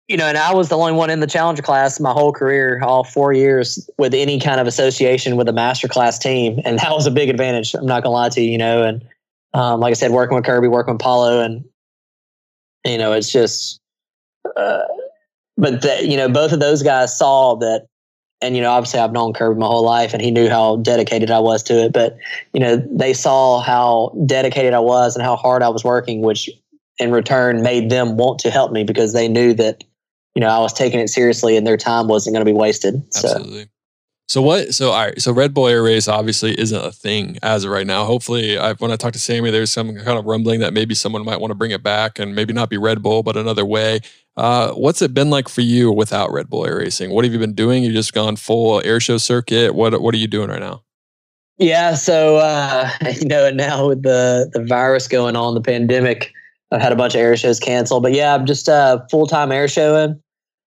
you 0.08 0.16
know, 0.16 0.24
and 0.24 0.38
I 0.38 0.54
was 0.54 0.70
the 0.70 0.76
only 0.76 0.92
one 0.92 1.10
in 1.10 1.20
the 1.20 1.26
challenger 1.26 1.62
class 1.62 2.00
my 2.00 2.12
whole 2.12 2.32
career, 2.32 2.80
all 2.82 3.04
four 3.04 3.34
years, 3.34 3.88
with 3.98 4.14
any 4.14 4.40
kind 4.40 4.58
of 4.58 4.66
association 4.66 5.36
with 5.36 5.48
a 5.48 5.52
master 5.52 5.86
class 5.86 6.18
team, 6.18 6.60
and 6.64 6.78
that 6.78 6.92
was 6.92 7.06
a 7.06 7.10
big 7.10 7.28
advantage. 7.28 7.74
I'm 7.74 7.86
not 7.86 8.02
gonna 8.02 8.14
lie 8.14 8.30
to 8.30 8.40
you, 8.40 8.52
you 8.52 8.58
know, 8.58 8.82
and 8.82 9.04
um, 9.52 9.80
like 9.80 9.90
I 9.90 9.94
said, 9.94 10.10
working 10.10 10.34
with 10.34 10.46
Kirby, 10.46 10.68
working 10.68 10.94
with 10.94 11.02
Paulo, 11.02 11.42
and 11.42 11.64
you 12.84 12.98
know, 12.98 13.12
it's 13.12 13.30
just. 13.30 13.80
Uh, 14.56 14.84
but 15.58 15.84
you 16.02 16.16
know, 16.16 16.28
both 16.28 16.52
of 16.52 16.60
those 16.60 16.82
guys 16.82 17.16
saw 17.16 17.56
that, 17.56 17.86
and 18.40 18.56
you 18.56 18.62
know, 18.62 18.70
obviously 18.70 19.00
I've 19.00 19.12
known 19.12 19.34
Kirby 19.34 19.60
my 19.60 19.66
whole 19.66 19.84
life, 19.84 20.14
and 20.14 20.22
he 20.22 20.30
knew 20.30 20.48
how 20.48 20.76
dedicated 20.76 21.30
I 21.30 21.40
was 21.40 21.62
to 21.64 21.74
it. 21.84 21.92
But 21.92 22.16
you 22.54 22.60
know, 22.60 22.76
they 22.90 23.12
saw 23.12 23.60
how 23.60 24.16
dedicated 24.24 24.72
I 24.72 24.80
was 24.80 25.16
and 25.16 25.24
how 25.24 25.36
hard 25.36 25.62
I 25.62 25.68
was 25.68 25.84
working, 25.84 26.22
which 26.22 26.48
in 26.98 27.12
return 27.12 27.62
made 27.62 27.90
them 27.90 28.16
want 28.16 28.38
to 28.40 28.50
help 28.50 28.72
me 28.72 28.84
because 28.84 29.12
they 29.12 29.28
knew 29.28 29.52
that 29.54 29.84
you 30.38 30.40
know, 30.40 30.50
I 30.50 30.60
was 30.60 30.72
taking 30.72 31.00
it 31.00 31.08
seriously 31.08 31.56
and 31.56 31.66
their 31.66 31.76
time 31.76 32.06
wasn't 32.06 32.32
going 32.32 32.46
to 32.46 32.48
be 32.48 32.56
wasted. 32.56 33.02
Absolutely. 33.16 33.62
So. 33.62 33.68
So 34.28 34.42
what? 34.42 34.72
So 34.72 34.92
all 34.92 35.06
right. 35.06 35.20
So 35.20 35.32
Red 35.32 35.52
Bull 35.52 35.66
Air 35.66 35.82
Race 35.82 36.06
obviously 36.06 36.56
isn't 36.60 36.84
a 36.84 36.92
thing 36.92 37.38
as 37.42 37.64
of 37.64 37.72
right 37.72 37.86
now. 37.86 38.04
Hopefully, 38.04 38.56
I, 38.56 38.74
when 38.74 38.92
I 38.92 38.96
talked 38.96 39.14
to 39.14 39.18
Sammy, 39.18 39.50
there's 39.50 39.72
some 39.72 39.96
kind 39.96 40.16
of 40.16 40.26
rumbling 40.26 40.60
that 40.60 40.72
maybe 40.72 40.94
someone 40.94 41.24
might 41.24 41.40
want 41.40 41.50
to 41.50 41.56
bring 41.56 41.72
it 41.72 41.82
back 41.82 42.20
and 42.20 42.36
maybe 42.36 42.52
not 42.52 42.70
be 42.70 42.76
Red 42.76 43.02
Bull, 43.02 43.24
but 43.24 43.36
another 43.36 43.64
way. 43.64 43.98
Uh, 44.36 44.70
what's 44.74 45.02
it 45.02 45.12
been 45.12 45.28
like 45.28 45.48
for 45.48 45.62
you 45.62 45.90
without 45.90 46.30
Red 46.30 46.48
Bull 46.48 46.66
Air 46.66 46.76
Racing? 46.76 47.10
What 47.10 47.24
have 47.24 47.32
you 47.32 47.40
been 47.40 47.54
doing? 47.54 47.82
You 47.82 47.92
just 47.92 48.12
gone 48.12 48.36
full 48.36 48.80
air 48.84 49.00
show 49.00 49.16
circuit. 49.16 49.74
What 49.74 50.00
What 50.00 50.14
are 50.14 50.18
you 50.18 50.28
doing 50.28 50.50
right 50.50 50.60
now? 50.60 50.84
Yeah, 51.56 51.94
so 51.94 52.36
uh, 52.36 52.90
you 53.20 53.26
know, 53.26 53.50
now 53.50 53.88
with 53.88 54.04
the 54.04 54.50
the 54.52 54.62
virus 54.62 55.08
going 55.08 55.34
on, 55.34 55.54
the 55.54 55.62
pandemic, 55.62 56.32
I've 56.70 56.80
had 56.80 56.92
a 56.92 56.96
bunch 56.96 57.14
of 57.14 57.20
air 57.20 57.36
shows 57.36 57.58
canceled. 57.58 58.02
But 58.02 58.12
yeah, 58.12 58.34
I'm 58.34 58.46
just 58.46 58.68
uh, 58.68 59.00
full 59.10 59.26
time 59.26 59.52
air 59.52 59.68
showing. 59.68 60.20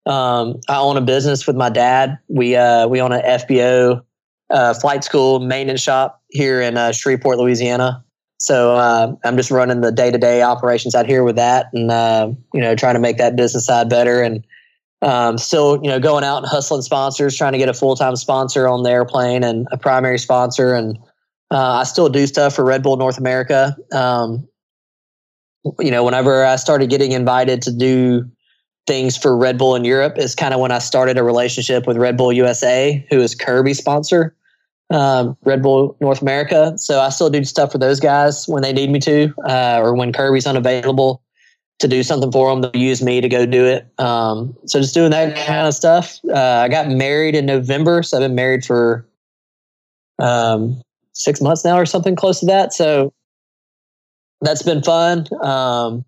Um, 0.06 0.60
I 0.68 0.78
own 0.78 0.96
a 0.96 1.00
business 1.00 1.46
with 1.46 1.56
my 1.56 1.70
dad. 1.70 2.18
We 2.28 2.56
uh, 2.56 2.88
we 2.88 3.00
own 3.00 3.12
an 3.12 3.22
FBO 3.22 4.02
uh, 4.50 4.74
flight 4.74 5.04
school 5.04 5.40
maintenance 5.40 5.80
shop 5.80 6.20
here 6.30 6.60
in 6.60 6.76
uh, 6.76 6.92
Shreveport, 6.92 7.38
Louisiana. 7.38 8.04
So 8.38 8.74
uh, 8.74 9.14
I'm 9.24 9.36
just 9.36 9.52
running 9.52 9.82
the 9.82 9.92
day 9.92 10.10
to 10.10 10.18
day 10.18 10.42
operations 10.42 10.96
out 10.96 11.06
here 11.06 11.22
with 11.22 11.36
that, 11.36 11.66
and 11.72 11.90
uh, 11.90 12.32
you 12.52 12.60
know, 12.60 12.74
trying 12.74 12.94
to 12.94 13.00
make 13.00 13.18
that 13.18 13.36
business 13.36 13.66
side 13.66 13.88
better, 13.88 14.20
and 14.20 14.44
um, 15.00 15.38
still, 15.38 15.78
you 15.82 15.88
know, 15.88 16.00
going 16.00 16.24
out 16.24 16.38
and 16.38 16.46
hustling 16.46 16.82
sponsors, 16.82 17.36
trying 17.36 17.52
to 17.52 17.58
get 17.58 17.68
a 17.68 17.74
full 17.74 17.94
time 17.94 18.16
sponsor 18.16 18.66
on 18.66 18.82
the 18.82 18.90
airplane 18.90 19.44
and 19.44 19.68
a 19.70 19.78
primary 19.78 20.18
sponsor, 20.18 20.74
and 20.74 20.98
uh, 21.52 21.80
I 21.80 21.84
still 21.84 22.08
do 22.08 22.26
stuff 22.26 22.54
for 22.54 22.64
Red 22.64 22.82
Bull 22.82 22.96
North 22.96 23.18
America. 23.18 23.76
Um, 23.92 24.48
you 25.78 25.92
know, 25.92 26.02
whenever 26.02 26.44
I 26.44 26.56
started 26.56 26.90
getting 26.90 27.12
invited 27.12 27.62
to 27.62 27.72
do 27.72 28.28
things 28.86 29.16
for 29.16 29.36
Red 29.36 29.58
Bull 29.58 29.74
in 29.76 29.84
Europe, 29.84 30.18
is 30.18 30.34
kind 30.34 30.54
of 30.54 30.60
when 30.60 30.72
I 30.72 30.78
started 30.78 31.18
a 31.18 31.22
relationship 31.22 31.86
with 31.86 31.96
Red 31.96 32.16
Bull 32.16 32.32
USA, 32.32 33.06
who 33.10 33.20
is 33.20 33.34
Kirby 33.34 33.74
sponsor 33.74 34.34
um, 34.92 35.36
Red 35.44 35.62
Bull 35.62 35.96
North 36.00 36.22
America. 36.22 36.76
So 36.76 37.00
I 37.00 37.08
still 37.08 37.30
do 37.30 37.42
stuff 37.44 37.72
for 37.72 37.78
those 37.78 38.00
guys 38.00 38.46
when 38.46 38.62
they 38.62 38.72
need 38.72 38.90
me 38.90 38.98
to, 39.00 39.32
uh, 39.46 39.80
or 39.82 39.94
when 39.94 40.12
Kirby's 40.12 40.46
unavailable 40.46 41.22
to 41.78 41.88
do 41.88 42.02
something 42.02 42.30
for 42.30 42.50
them. 42.50 42.60
They'll 42.60 42.82
use 42.82 43.02
me 43.02 43.20
to 43.20 43.28
go 43.28 43.46
do 43.46 43.64
it. 43.64 43.86
Um, 43.98 44.56
so 44.66 44.80
just 44.80 44.94
doing 44.94 45.10
that 45.10 45.34
kind 45.46 45.66
of 45.66 45.74
stuff. 45.74 46.18
Uh, 46.28 46.34
I 46.64 46.68
got 46.68 46.88
married 46.88 47.34
in 47.34 47.46
November, 47.46 48.02
so 48.02 48.18
I've 48.18 48.22
been 48.22 48.34
married 48.34 48.64
for 48.64 49.06
um, 50.18 50.80
six 51.12 51.40
months 51.40 51.64
now 51.64 51.76
or 51.76 51.86
something 51.86 52.14
close 52.14 52.40
to 52.40 52.46
that. 52.46 52.72
So 52.72 53.12
that's 54.42 54.62
been 54.62 54.82
fun. 54.82 55.26
Um, 55.42 56.04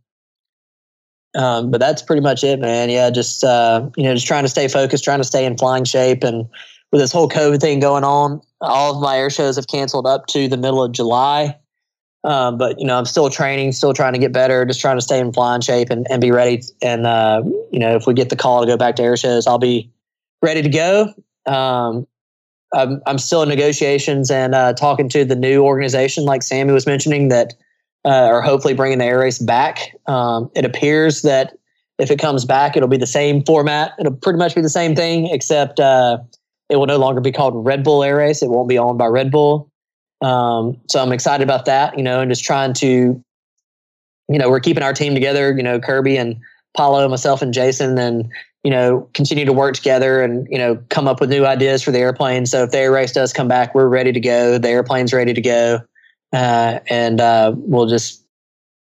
um, 1.34 1.70
but 1.70 1.80
that's 1.80 2.02
pretty 2.02 2.22
much 2.22 2.44
it, 2.44 2.60
man. 2.60 2.90
Yeah, 2.90 3.10
just 3.10 3.44
uh, 3.44 3.88
you 3.96 4.04
know, 4.04 4.14
just 4.14 4.26
trying 4.26 4.44
to 4.44 4.48
stay 4.48 4.68
focused, 4.68 5.04
trying 5.04 5.20
to 5.20 5.24
stay 5.24 5.44
in 5.44 5.56
flying 5.56 5.84
shape, 5.84 6.22
and 6.22 6.48
with 6.92 7.00
this 7.00 7.12
whole 7.12 7.28
COVID 7.28 7.60
thing 7.60 7.80
going 7.80 8.04
on, 8.04 8.40
all 8.60 8.94
of 8.94 9.02
my 9.02 9.16
air 9.16 9.30
shows 9.30 9.56
have 9.56 9.66
canceled 9.66 10.06
up 10.06 10.26
to 10.28 10.48
the 10.48 10.56
middle 10.56 10.82
of 10.82 10.92
July. 10.92 11.58
Um, 12.22 12.56
but 12.56 12.78
you 12.80 12.86
know, 12.86 12.96
I'm 12.96 13.04
still 13.04 13.28
training, 13.28 13.72
still 13.72 13.92
trying 13.92 14.14
to 14.14 14.18
get 14.18 14.32
better, 14.32 14.64
just 14.64 14.80
trying 14.80 14.96
to 14.96 15.02
stay 15.02 15.18
in 15.18 15.32
flying 15.32 15.60
shape 15.60 15.90
and, 15.90 16.06
and 16.10 16.20
be 16.20 16.30
ready. 16.30 16.62
And 16.80 17.06
uh, 17.06 17.42
you 17.70 17.78
know, 17.78 17.94
if 17.96 18.06
we 18.06 18.14
get 18.14 18.30
the 18.30 18.36
call 18.36 18.62
to 18.62 18.66
go 18.66 18.76
back 18.76 18.96
to 18.96 19.02
air 19.02 19.16
shows, 19.16 19.46
I'll 19.46 19.58
be 19.58 19.92
ready 20.40 20.62
to 20.62 20.68
go. 20.68 21.12
Um, 21.46 22.06
I'm, 22.74 23.02
I'm 23.06 23.18
still 23.18 23.42
in 23.42 23.48
negotiations 23.48 24.30
and 24.30 24.54
uh, 24.54 24.72
talking 24.72 25.08
to 25.10 25.24
the 25.24 25.36
new 25.36 25.62
organization, 25.62 26.24
like 26.24 26.42
Sammy 26.42 26.72
was 26.72 26.86
mentioning, 26.86 27.28
that 27.28 27.54
uh, 28.04 28.08
are 28.08 28.42
hopefully 28.42 28.74
bringing 28.74 28.98
the 28.98 29.04
air 29.04 29.18
race 29.18 29.38
back. 29.38 29.96
Um, 30.06 30.50
it 30.54 30.64
appears 30.64 31.22
that 31.22 31.56
if 31.98 32.10
it 32.10 32.18
comes 32.18 32.44
back, 32.44 32.76
it'll 32.76 32.88
be 32.88 32.96
the 32.96 33.06
same 33.06 33.42
format. 33.44 33.92
It'll 33.98 34.14
pretty 34.14 34.38
much 34.38 34.54
be 34.54 34.60
the 34.60 34.68
same 34.68 34.94
thing, 34.94 35.28
except 35.28 35.78
uh, 35.80 36.18
it 36.68 36.76
will 36.76 36.86
no 36.86 36.98
longer 36.98 37.20
be 37.20 37.32
called 37.32 37.64
Red 37.64 37.84
Bull 37.84 38.02
Air 38.02 38.16
Race. 38.16 38.42
It 38.42 38.50
won't 38.50 38.68
be 38.68 38.78
owned 38.78 38.98
by 38.98 39.06
Red 39.06 39.30
Bull. 39.30 39.70
Um, 40.20 40.80
so 40.88 41.02
I'm 41.02 41.12
excited 41.12 41.44
about 41.44 41.66
that, 41.66 41.96
you 41.96 42.02
know, 42.02 42.20
and 42.20 42.30
just 42.30 42.44
trying 42.44 42.72
to, 42.74 43.22
you 44.28 44.38
know, 44.38 44.48
we're 44.48 44.60
keeping 44.60 44.82
our 44.82 44.94
team 44.94 45.14
together, 45.14 45.54
you 45.54 45.62
know, 45.62 45.78
Kirby 45.78 46.16
and 46.16 46.40
Paulo, 46.76 47.06
myself 47.08 47.42
and 47.42 47.52
Jason, 47.52 47.98
and, 47.98 48.28
you 48.62 48.70
know, 48.70 49.08
continue 49.12 49.44
to 49.44 49.52
work 49.52 49.74
together 49.74 50.22
and, 50.22 50.48
you 50.50 50.58
know, 50.58 50.82
come 50.88 51.06
up 51.06 51.20
with 51.20 51.30
new 51.30 51.44
ideas 51.44 51.82
for 51.82 51.90
the 51.90 51.98
airplane. 51.98 52.46
So 52.46 52.64
if 52.64 52.70
the 52.70 52.78
air 52.78 52.92
race 52.92 53.12
does 53.12 53.32
come 53.32 53.48
back, 53.48 53.74
we're 53.74 53.88
ready 53.88 54.12
to 54.12 54.20
go. 54.20 54.58
The 54.58 54.70
airplane's 54.70 55.12
ready 55.12 55.34
to 55.34 55.40
go. 55.42 55.80
Uh, 56.34 56.80
and 56.90 57.20
uh, 57.20 57.52
we'll 57.54 57.86
just 57.86 58.24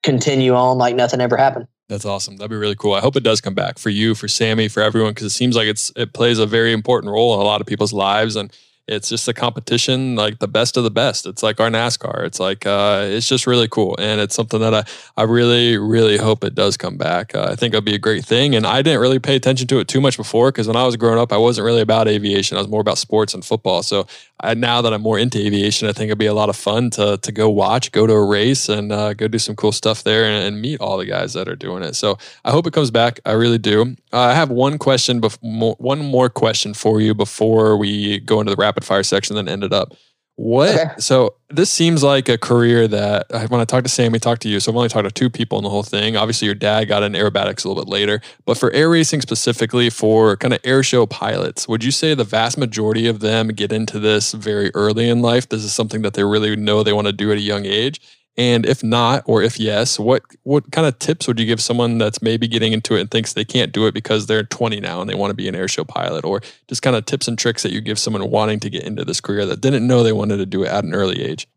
continue 0.04 0.54
on 0.54 0.78
like 0.78 0.96
nothing 0.96 1.20
ever 1.20 1.36
happened. 1.36 1.68
That's 1.88 2.06
awesome. 2.06 2.38
That'd 2.38 2.52
be 2.52 2.56
really 2.56 2.76
cool. 2.76 2.94
I 2.94 3.00
hope 3.02 3.16
it 3.16 3.24
does 3.24 3.42
come 3.42 3.56
back 3.56 3.80
for 3.80 3.90
you, 3.90 4.14
for 4.14 4.28
Sammy, 4.28 4.68
for 4.68 4.84
everyone, 4.84 5.12
because 5.12 5.26
it 5.26 5.32
seems 5.32 5.56
like 5.56 5.66
it's 5.68 5.92
it 5.96 6.14
plays 6.14 6.38
a 6.38 6.46
very 6.46 6.72
important 6.72 7.12
role 7.12 7.34
in 7.34 7.40
a 7.40 7.44
lot 7.44 7.60
of 7.60 7.66
people's 7.68 7.92
lives. 7.92 8.36
And 8.36 8.56
it's 8.90 9.08
just 9.08 9.28
a 9.28 9.34
competition 9.34 10.16
like 10.16 10.40
the 10.40 10.48
best 10.48 10.76
of 10.76 10.84
the 10.84 10.92
best. 10.92 11.26
It's 11.26 11.44
like 11.44 11.60
our 11.60 11.70
nascar. 11.70 12.26
It's 12.26 12.40
like 12.40 12.66
uh, 12.66 13.06
it's 13.08 13.28
just 13.28 13.46
really 13.46 13.68
cool. 13.68 13.96
And 14.00 14.20
it's 14.20 14.36
something 14.36 14.60
that 14.60 14.74
i, 14.74 14.84
I 15.16 15.24
really 15.24 15.78
really 15.78 16.18
hope 16.18 16.44
it 16.44 16.56
does 16.56 16.76
come 16.76 16.98
back. 16.98 17.36
Uh, 17.36 17.48
i 17.52 17.56
think 17.56 17.74
it'll 17.74 17.82
be 17.82 17.96
a 17.96 18.00
great 18.00 18.26
thing. 18.26 18.56
And 18.56 18.66
i 18.66 18.82
didn't 18.82 19.00
really 19.00 19.20
pay 19.20 19.36
attention 19.36 19.68
to 19.68 19.80
it 19.80 19.88
too 19.88 20.02
much 20.02 20.18
before 20.18 20.52
because 20.52 20.68
when 20.68 20.76
i 20.76 20.86
was 20.86 20.96
growing 20.96 21.20
up 21.20 21.32
i 21.32 21.38
wasn't 21.38 21.66
really 21.66 21.82
about 21.82 22.08
aviation. 22.08 22.58
I 22.58 22.62
was 22.62 22.68
more 22.68 22.82
about 22.82 22.98
sports 22.98 23.34
and 23.34 23.46
football. 23.46 23.84
So 23.84 24.08
I, 24.42 24.54
now 24.54 24.82
that 24.82 24.94
i'm 24.94 25.02
more 25.02 25.20
into 25.20 25.38
aviation 25.38 25.88
i 25.88 25.92
think 25.92 26.08
it'd 26.08 26.18
be 26.18 26.26
a 26.26 26.34
lot 26.34 26.50
of 26.50 26.56
fun 26.56 26.90
to, 26.92 27.18
to 27.18 27.32
go 27.32 27.50
watch 27.50 27.92
go 27.92 28.08
to 28.08 28.14
a 28.14 28.26
race 28.26 28.70
and 28.70 28.92
uh, 28.92 29.14
go 29.14 29.28
do 29.28 29.38
some 29.38 29.56
cool 29.56 29.72
stuff 29.72 30.04
there 30.04 30.24
and, 30.24 30.48
and, 30.48 30.60
meet 30.62 30.82
all 30.82 30.98
the 30.98 31.06
guys 31.06 31.34
that 31.34 31.48
are 31.48 31.56
doing 31.56 31.84
it. 31.84 31.96
So 31.96 32.18
i 32.44 32.52
hope 32.52 32.68
it 32.68 32.74
comes 32.74 32.92
back. 32.92 33.20
I 33.26 33.34
really 33.34 33.58
do. 33.58 33.96
Uh, 34.12 34.20
i 34.20 34.34
have 34.34 34.50
one 34.50 34.78
question 34.78 35.22
bef- 35.22 35.38
one 35.80 36.00
more 36.00 36.30
question 36.30 36.74
for 36.74 37.00
you 37.02 37.14
before 37.14 37.78
we 37.78 38.20
go 38.20 38.40
into 38.40 38.50
the 38.50 38.56
rapid 38.56 38.79
rapid 38.80 38.88
fire 38.88 39.04
section, 39.04 39.36
then 39.36 39.48
ended 39.48 39.74
up. 39.74 39.96
What? 40.36 40.70
Okay. 40.70 40.86
So 41.00 41.36
this 41.50 41.70
seems 41.70 42.02
like 42.02 42.30
a 42.30 42.38
career 42.38 42.88
that 42.88 43.26
when 43.50 43.60
I 43.60 43.66
talked 43.66 43.86
to 43.86 43.92
Sammy, 43.92 44.20
talked 44.20 44.42
to 44.44 44.50
you. 44.50 44.62
So 44.62 44.72
I've 44.72 44.76
only 44.78 44.88
talked 44.88 45.06
to 45.06 45.12
two 45.12 45.30
people 45.30 45.58
in 45.58 45.66
the 45.66 45.70
whole 45.70 45.84
thing. 45.84 46.16
Obviously, 46.16 46.46
your 46.46 46.56
dad 46.56 46.86
got 46.86 47.04
in 47.04 47.12
aerobatics 47.12 47.66
a 47.66 47.68
little 47.68 47.84
bit 47.84 47.92
later, 47.92 48.22
but 48.46 48.58
for 48.58 48.72
air 48.72 48.90
racing 48.90 49.20
specifically, 49.20 49.90
for 49.90 50.38
kind 50.38 50.54
of 50.54 50.62
air 50.64 50.82
show 50.82 51.06
pilots, 51.06 51.68
would 51.68 51.84
you 51.84 51.92
say 51.92 52.14
the 52.14 52.24
vast 52.24 52.58
majority 52.58 53.06
of 53.06 53.20
them 53.20 53.50
get 53.50 53.74
into 53.74 54.00
this 54.00 54.32
very 54.32 54.72
early 54.74 55.10
in 55.10 55.22
life? 55.22 55.50
This 55.50 55.66
is 55.66 55.74
something 55.74 56.04
that 56.04 56.14
they 56.14 56.24
really 56.24 56.56
know 56.56 56.84
they 56.84 56.94
want 56.94 57.08
to 57.08 57.14
do 57.14 57.34
at 57.34 57.38
a 57.38 57.42
young 57.42 57.66
age. 57.66 58.00
And 58.40 58.66
if 58.66 58.82
not, 58.86 59.24
or 59.26 59.44
if 59.44 59.60
yes, 59.60 60.00
what 60.00 60.24
what 60.44 60.72
kind 60.72 60.88
of 60.88 60.98
tips 60.98 61.28
would 61.28 61.38
you 61.38 61.46
give 61.46 61.60
someone 61.60 61.98
that's 61.98 62.22
maybe 62.22 62.48
getting 62.48 62.72
into 62.72 62.96
it 62.96 63.02
and 63.02 63.12
thinks 63.12 63.34
they 63.34 63.44
can't 63.44 63.74
do 63.74 63.86
it 63.86 63.94
because 63.94 64.28
they're 64.28 64.44
20 64.44 64.80
now 64.80 65.02
and 65.02 65.10
they 65.10 65.14
want 65.14 65.32
to 65.32 65.36
be 65.36 65.50
an 65.50 65.56
airshow 65.56 65.86
pilot, 65.86 66.24
or 66.24 66.40
just 66.70 66.82
kind 66.82 66.96
of 66.96 67.06
tips 67.06 67.28
and 67.28 67.38
tricks 67.38 67.64
that 67.64 67.74
you 67.74 67.82
give 67.82 68.00
someone 68.00 68.32
wanting 68.32 68.62
to 68.62 68.70
get 68.70 68.84
into 68.84 69.04
this 69.04 69.20
career 69.20 69.46
that 69.46 69.60
didn't 69.60 69.86
know 69.86 70.04
they 70.04 70.14
wanted 70.14 70.38
to 70.38 70.46
do 70.46 70.64
it 70.64 70.70
at 70.70 70.86
an 70.86 70.94
early 70.94 71.22
age? 71.22 71.50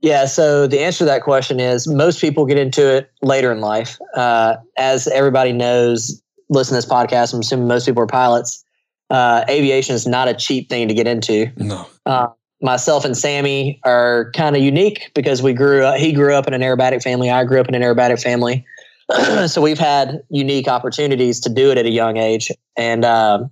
Yeah, 0.00 0.26
so 0.26 0.68
the 0.68 0.78
answer 0.78 0.98
to 0.98 1.04
that 1.06 1.22
question 1.22 1.58
is 1.58 1.88
most 1.88 2.20
people 2.20 2.46
get 2.46 2.56
into 2.58 2.86
it 2.86 3.10
later 3.20 3.50
in 3.50 3.60
life. 3.60 3.98
Uh, 4.14 4.58
as 4.76 5.08
everybody 5.08 5.52
knows, 5.52 6.22
listen 6.48 6.74
to 6.74 6.76
this 6.76 6.86
podcast, 6.86 7.34
I'm 7.34 7.40
assuming 7.40 7.66
most 7.66 7.84
people 7.84 8.04
are 8.04 8.06
pilots. 8.06 8.64
Uh, 9.10 9.44
aviation 9.48 9.96
is 9.96 10.06
not 10.06 10.28
a 10.28 10.34
cheap 10.34 10.68
thing 10.68 10.86
to 10.86 10.94
get 10.94 11.08
into. 11.08 11.50
No. 11.56 11.86
Uh, 12.06 12.28
myself 12.62 13.04
and 13.04 13.16
Sammy 13.16 13.80
are 13.84 14.30
kind 14.32 14.56
of 14.56 14.62
unique 14.62 15.10
because 15.14 15.42
we 15.42 15.52
grew 15.52 15.84
up, 15.84 15.98
he 15.98 16.12
grew 16.12 16.34
up 16.34 16.46
in 16.46 16.54
an 16.54 16.60
aerobatic 16.60 17.02
family. 17.02 17.30
I 17.30 17.44
grew 17.44 17.60
up 17.60 17.68
in 17.68 17.74
an 17.74 17.82
aerobatic 17.82 18.22
family. 18.22 18.64
so 19.46 19.60
we've 19.60 19.78
had 19.78 20.22
unique 20.30 20.68
opportunities 20.68 21.40
to 21.40 21.50
do 21.50 21.70
it 21.70 21.78
at 21.78 21.86
a 21.86 21.90
young 21.90 22.16
age. 22.16 22.50
And, 22.76 23.04
um, 23.04 23.50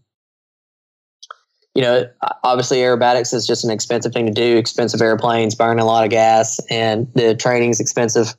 you 1.75 1.83
know, 1.83 2.05
obviously 2.45 2.79
aerobatics 2.79 3.35
is 3.35 3.47
just 3.47 3.65
an 3.65 3.71
expensive 3.71 4.13
thing 4.13 4.27
to 4.27 4.33
do, 4.33 4.57
expensive 4.57 5.03
airplanes, 5.03 5.55
burning 5.55 5.83
a 5.83 5.87
lot 5.87 6.05
of 6.05 6.11
gas 6.11 6.61
and 6.71 7.13
the 7.15 7.35
training 7.35 7.71
is 7.71 7.81
expensive. 7.81 8.35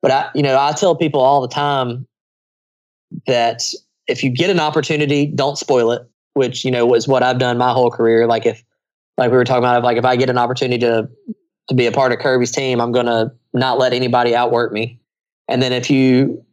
But 0.00 0.10
I, 0.10 0.30
you 0.34 0.42
know, 0.42 0.58
I 0.58 0.72
tell 0.72 0.96
people 0.96 1.20
all 1.20 1.40
the 1.40 1.48
time 1.48 2.06
that 3.26 3.62
if 4.06 4.22
you 4.22 4.30
get 4.30 4.50
an 4.50 4.60
opportunity, 4.60 5.26
don't 5.26 5.56
spoil 5.56 5.92
it, 5.92 6.02
which, 6.34 6.64
you 6.64 6.70
know, 6.70 6.86
was 6.86 7.06
what 7.06 7.22
I've 7.22 7.38
done 7.38 7.58
my 7.58 7.72
whole 7.72 7.90
career. 7.90 8.26
Like 8.26 8.46
if, 8.46 8.64
like 9.18 9.30
we 9.30 9.36
were 9.36 9.44
talking 9.44 9.64
about, 9.64 9.82
like 9.82 9.96
if 9.96 10.04
I 10.04 10.16
get 10.16 10.30
an 10.30 10.38
opportunity 10.38 10.78
to 10.80 11.08
to 11.68 11.74
be 11.74 11.86
a 11.86 11.92
part 11.92 12.12
of 12.12 12.18
Kirby's 12.18 12.50
team, 12.50 12.80
I'm 12.80 12.92
to 12.92 13.32
not 13.52 13.78
let 13.78 13.92
anybody 13.92 14.34
outwork 14.34 14.72
me. 14.72 14.98
And 15.48 15.62
then 15.62 15.72
if 15.72 15.90
you 15.90 16.44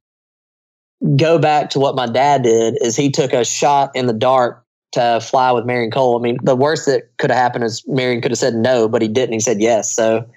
go 1.16 1.40
back 1.40 1.72
to 1.72 1.80
what 1.80 1.96
my 1.96 2.06
dad 2.06 2.44
did, 2.44 2.78
is 2.82 2.96
he 2.96 3.10
took 3.10 3.34
a 3.34 3.46
shot 3.46 3.92
in 3.96 4.06
the 4.06 4.14
dark 4.14 4.64
to 4.92 5.20
fly 5.22 5.52
with 5.52 5.66
Marion 5.66 5.92
Cole. 5.92 6.18
I 6.18 6.22
mean, 6.22 6.38
the 6.44 6.56
worst 6.56 6.86
that 6.88 7.16
could 7.18 7.30
have 7.30 7.40
happened 7.40 7.64
is 7.64 7.84
Marion 7.88 8.22
could 8.22 8.32
have 8.32 8.40
said 8.40 8.56
no, 8.56 8.88
but 8.88 9.02
he 9.02 9.08
didn't. 9.08 9.34
He 9.34 9.40
said 9.40 9.62
yes. 9.62 9.94
So, 9.94 10.30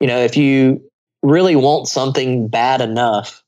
you 0.00 0.06
know, 0.06 0.18
if 0.18 0.36
you 0.36 0.82
really 1.22 1.56
want 1.56 1.88
something 1.88 2.48
bad 2.48 2.80
enough, 2.80 3.42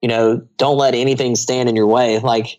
you 0.00 0.08
know, 0.08 0.46
don't 0.56 0.78
let 0.78 0.94
anything 0.94 1.36
stand 1.36 1.68
in 1.68 1.76
your 1.76 1.86
way. 1.86 2.18
Like, 2.18 2.58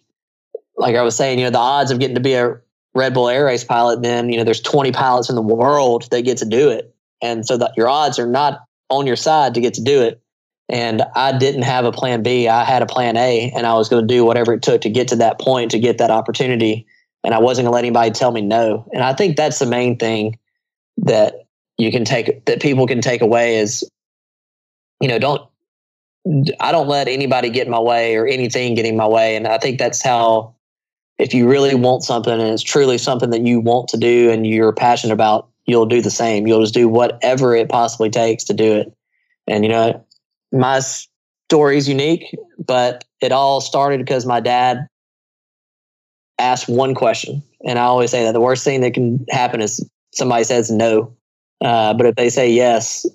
like 0.76 0.95
I 0.95 1.01
was 1.01 1.15
saying, 1.15 1.39
you 1.39 1.45
know, 1.45 1.51
the 1.51 1.57
odds 1.57 1.91
of 1.91 1.99
getting 1.99 2.15
to 2.15 2.22
be 2.22 2.34
a 2.34 2.59
Red 2.98 3.14
Bull 3.14 3.30
Air 3.30 3.45
Race 3.45 3.64
pilot, 3.64 4.02
then 4.02 4.30
you 4.30 4.38
know 4.38 4.44
there's 4.44 4.61
20 4.61 4.91
pilots 4.91 5.30
in 5.30 5.36
the 5.36 5.41
world 5.41 6.07
that 6.11 6.24
get 6.24 6.38
to 6.40 6.45
do 6.45 6.69
it, 6.69 6.94
and 7.22 7.45
so 7.45 7.57
that 7.57 7.72
your 7.78 7.88
odds 7.88 8.19
are 8.19 8.28
not 8.28 8.65
on 8.90 9.07
your 9.07 9.15
side 9.15 9.53
to 9.53 9.61
get 9.61 9.74
to 9.76 9.84
do 9.84 10.02
it. 10.02 10.22
And 10.69 11.02
I 11.15 11.38
didn't 11.38 11.61
have 11.61 11.86
a 11.86 11.94
plan 11.94 12.24
B. 12.24 12.48
I 12.48 12.65
had 12.65 12.82
a 12.82 12.86
plan 12.86 13.15
A, 13.15 13.52
and 13.56 13.65
I 13.65 13.76
was 13.76 13.88
going 13.88 14.06
to 14.06 14.14
do 14.14 14.26
whatever 14.26 14.53
it 14.53 14.61
took 14.61 14.82
to 14.82 14.90
get 14.90 15.07
to 15.10 15.15
that 15.18 15.40
point 15.40 15.72
to 15.72 15.80
get 15.80 15.99
that 15.99 16.11
opportunity. 16.11 16.86
And 17.24 17.34
I 17.34 17.40
wasn't 17.40 17.65
going 17.65 17.72
to 17.72 17.76
let 17.76 17.86
anybody 17.86 18.11
tell 18.11 18.32
me 18.32 18.41
no. 18.41 18.90
And 18.94 19.03
I 19.03 19.14
think 19.14 19.38
that's 19.38 19.60
the 19.60 19.65
main 19.65 19.98
thing 19.98 20.38
that 20.98 21.45
you 21.78 21.91
can 21.91 22.03
take 22.03 22.45
that 22.45 22.61
people 22.61 22.88
can 22.88 23.02
take 23.02 23.22
away 23.22 23.57
is, 23.57 23.90
you 24.99 25.07
know, 25.07 25.19
don't 25.19 25.48
I 26.60 26.72
don't 26.72 26.88
let 26.88 27.07
anybody 27.07 27.49
get 27.49 27.68
in 27.68 27.72
my 27.72 27.80
way 27.80 28.15
or 28.15 28.28
anything 28.28 28.76
get 28.76 28.86
in 28.86 28.98
my 28.98 29.07
way. 29.07 29.36
And 29.36 29.48
I 29.48 29.57
think 29.57 29.80
that's 29.80 30.03
how, 30.03 30.56
if 31.19 31.34
you 31.34 31.49
really 31.49 31.76
want 31.76 32.03
something 32.03 32.34
and 32.34 32.41
it's 32.41 32.64
truly 32.64 32.98
something 32.98 33.30
that 33.31 33.41
you 33.41 33.60
want 33.60 33.88
to 33.89 33.98
do 33.98 34.30
and 34.30 34.45
you're 34.45 34.73
passionate 34.73 35.14
about, 35.14 35.48
you'll 35.65 35.85
do 35.85 36.02
the 36.02 36.11
same. 36.11 36.48
You'll 36.48 36.61
just 36.61 36.73
do 36.73 36.88
whatever 36.88 37.56
it 37.56 37.69
possibly 37.69 38.10
takes 38.10 38.44
to 38.45 38.53
do 38.53 38.73
it. 38.73 38.94
And, 39.48 39.64
you 39.64 39.69
know, 39.69 40.06
my 40.52 40.80
story 40.80 41.77
is 41.77 41.89
unique, 41.89 42.35
but 42.64 43.03
it 43.22 43.31
all 43.31 43.61
started 43.61 43.99
because 43.99 44.26
my 44.26 44.39
dad 44.39 44.88
asked 46.39 46.69
one 46.69 46.94
question. 46.94 47.41
And 47.65 47.80
I 47.80 47.84
always 47.84 48.11
say 48.11 48.23
that 48.23 48.34
the 48.34 48.41
worst 48.41 48.64
thing 48.64 48.81
that 48.81 48.94
can 48.94 49.26
happen 49.30 49.61
is 49.61 49.88
somebody 50.14 50.44
says 50.44 50.69
no. 50.69 51.15
Uh, 51.61 51.94
but 51.94 52.06
if 52.06 52.15
they 52.15 52.30
say 52.30 52.49
yes, 52.49 53.06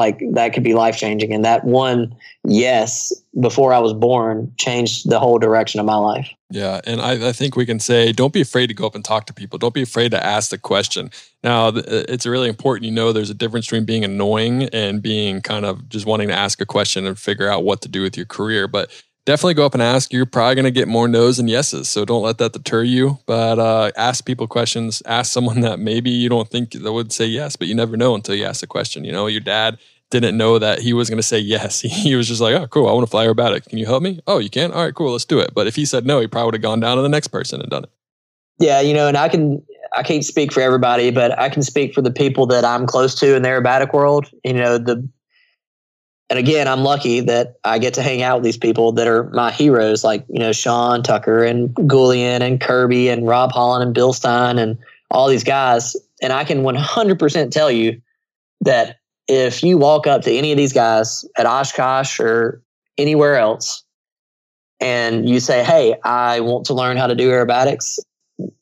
like 0.00 0.20
that 0.32 0.52
could 0.52 0.64
be 0.64 0.74
life 0.74 0.96
changing. 0.96 1.32
And 1.32 1.44
that 1.44 1.64
one 1.64 2.14
yes 2.44 3.12
before 3.38 3.72
I 3.72 3.78
was 3.78 3.92
born 3.92 4.52
changed 4.56 5.08
the 5.08 5.20
whole 5.20 5.38
direction 5.38 5.78
of 5.78 5.86
my 5.86 5.96
life. 5.96 6.28
Yeah. 6.50 6.80
And 6.84 7.00
I, 7.00 7.28
I, 7.28 7.32
think 7.32 7.54
we 7.54 7.66
can 7.66 7.78
say 7.78 8.12
don't 8.12 8.32
be 8.32 8.40
afraid 8.40 8.68
to 8.68 8.74
go 8.74 8.86
up 8.86 8.94
and 8.94 9.04
talk 9.04 9.26
to 9.26 9.34
people. 9.34 9.58
Don't 9.58 9.74
be 9.74 9.82
afraid 9.82 10.10
to 10.10 10.24
ask 10.24 10.50
the 10.50 10.58
question. 10.58 11.10
Now, 11.44 11.68
uh, 11.68 11.82
it's 11.86 12.26
really 12.26 12.48
important 12.48 12.86
you 12.86 12.90
know 12.90 13.12
there's 13.12 13.30
a 13.30 13.34
difference 13.34 13.66
between 13.66 13.84
being 13.84 14.04
annoying 14.04 14.64
and 14.72 15.00
being 15.02 15.42
kind 15.42 15.64
of 15.64 15.88
just 15.88 16.06
wanting 16.06 16.28
to 16.28 16.34
ask 16.34 16.60
a 16.60 16.66
question 16.66 17.06
and 17.06 17.18
figure 17.18 17.48
out 17.48 17.62
what 17.62 17.82
to 17.82 17.88
do 17.88 18.02
with 18.02 18.16
your 18.16 18.26
career. 18.26 18.66
But 18.66 18.90
definitely 19.30 19.54
go 19.54 19.64
up 19.64 19.74
and 19.74 19.82
ask. 19.82 20.12
You're 20.12 20.26
probably 20.26 20.56
going 20.56 20.64
to 20.64 20.72
get 20.72 20.88
more 20.88 21.06
no's 21.06 21.38
and 21.38 21.48
yeses. 21.48 21.88
So 21.88 22.04
don't 22.04 22.22
let 22.22 22.38
that 22.38 22.52
deter 22.52 22.82
you. 22.82 23.18
But 23.26 23.60
uh, 23.60 23.92
ask 23.96 24.24
people 24.26 24.48
questions. 24.48 25.02
Ask 25.06 25.32
someone 25.32 25.60
that 25.60 25.78
maybe 25.78 26.10
you 26.10 26.28
don't 26.28 26.48
think 26.48 26.72
that 26.72 26.92
would 26.92 27.12
say 27.12 27.26
yes, 27.26 27.54
but 27.54 27.68
you 27.68 27.74
never 27.74 27.96
know 27.96 28.14
until 28.14 28.34
you 28.34 28.44
ask 28.44 28.60
the 28.60 28.66
question. 28.66 29.04
You 29.04 29.12
know, 29.12 29.28
your 29.28 29.40
dad 29.40 29.78
didn't 30.10 30.36
know 30.36 30.58
that 30.58 30.80
he 30.80 30.92
was 30.92 31.08
going 31.08 31.18
to 31.18 31.22
say 31.22 31.38
yes. 31.38 31.80
He 32.00 32.16
was 32.16 32.26
just 32.26 32.40
like, 32.40 32.54
oh, 32.54 32.66
cool. 32.66 32.88
I 32.88 32.92
want 32.92 33.06
to 33.06 33.10
fly 33.10 33.24
aerobatic. 33.24 33.66
Can 33.66 33.78
you 33.78 33.86
help 33.86 34.02
me? 34.02 34.20
Oh, 34.26 34.38
you 34.38 34.50
can? 34.50 34.72
All 34.72 34.84
right, 34.84 34.94
cool. 34.94 35.12
Let's 35.12 35.24
do 35.24 35.38
it. 35.38 35.54
But 35.54 35.68
if 35.68 35.76
he 35.76 35.84
said 35.84 36.04
no, 36.04 36.18
he 36.18 36.26
probably 36.26 36.46
would 36.46 36.54
have 36.54 36.62
gone 36.62 36.80
down 36.80 36.96
to 36.96 37.02
the 37.02 37.08
next 37.08 37.28
person 37.28 37.60
and 37.60 37.70
done 37.70 37.84
it. 37.84 37.90
Yeah, 38.58 38.80
you 38.80 38.92
know, 38.92 39.06
and 39.06 39.16
I 39.16 39.28
can, 39.28 39.62
I 39.96 40.02
can't 40.02 40.24
speak 40.24 40.52
for 40.52 40.60
everybody, 40.60 41.10
but 41.10 41.38
I 41.38 41.48
can 41.48 41.62
speak 41.62 41.94
for 41.94 42.02
the 42.02 42.10
people 42.10 42.46
that 42.46 42.64
I'm 42.64 42.86
close 42.86 43.14
to 43.20 43.36
in 43.36 43.42
the 43.42 43.48
aerobatic 43.48 43.94
world. 43.94 44.28
You 44.44 44.54
know, 44.54 44.76
the 44.76 45.08
and 46.30 46.38
again, 46.38 46.68
I'm 46.68 46.82
lucky 46.82 47.18
that 47.22 47.56
I 47.64 47.80
get 47.80 47.92
to 47.94 48.02
hang 48.02 48.22
out 48.22 48.36
with 48.36 48.44
these 48.44 48.56
people 48.56 48.92
that 48.92 49.08
are 49.08 49.24
my 49.30 49.50
heroes, 49.50 50.04
like 50.04 50.24
you 50.28 50.38
know 50.38 50.52
Sean 50.52 51.02
Tucker 51.02 51.42
and 51.44 51.74
Goulian 51.74 52.40
and 52.40 52.60
Kirby 52.60 53.08
and 53.08 53.26
Rob 53.26 53.50
Holland 53.50 53.82
and 53.82 53.92
Bill 53.92 54.12
Stein 54.12 54.56
and 54.56 54.78
all 55.10 55.28
these 55.28 55.42
guys. 55.42 55.96
And 56.22 56.32
I 56.32 56.44
can 56.44 56.62
100% 56.62 57.50
tell 57.50 57.70
you 57.70 58.00
that 58.60 58.98
if 59.26 59.64
you 59.64 59.76
walk 59.76 60.06
up 60.06 60.22
to 60.22 60.32
any 60.32 60.52
of 60.52 60.56
these 60.56 60.72
guys 60.72 61.24
at 61.36 61.46
Oshkosh 61.46 62.20
or 62.20 62.62
anywhere 62.96 63.36
else, 63.36 63.82
and 64.78 65.28
you 65.28 65.40
say, 65.40 65.64
"Hey, 65.64 65.96
I 66.04 66.38
want 66.40 66.64
to 66.66 66.74
learn 66.74 66.96
how 66.96 67.08
to 67.08 67.16
do 67.16 67.28
aerobatics," 67.28 67.98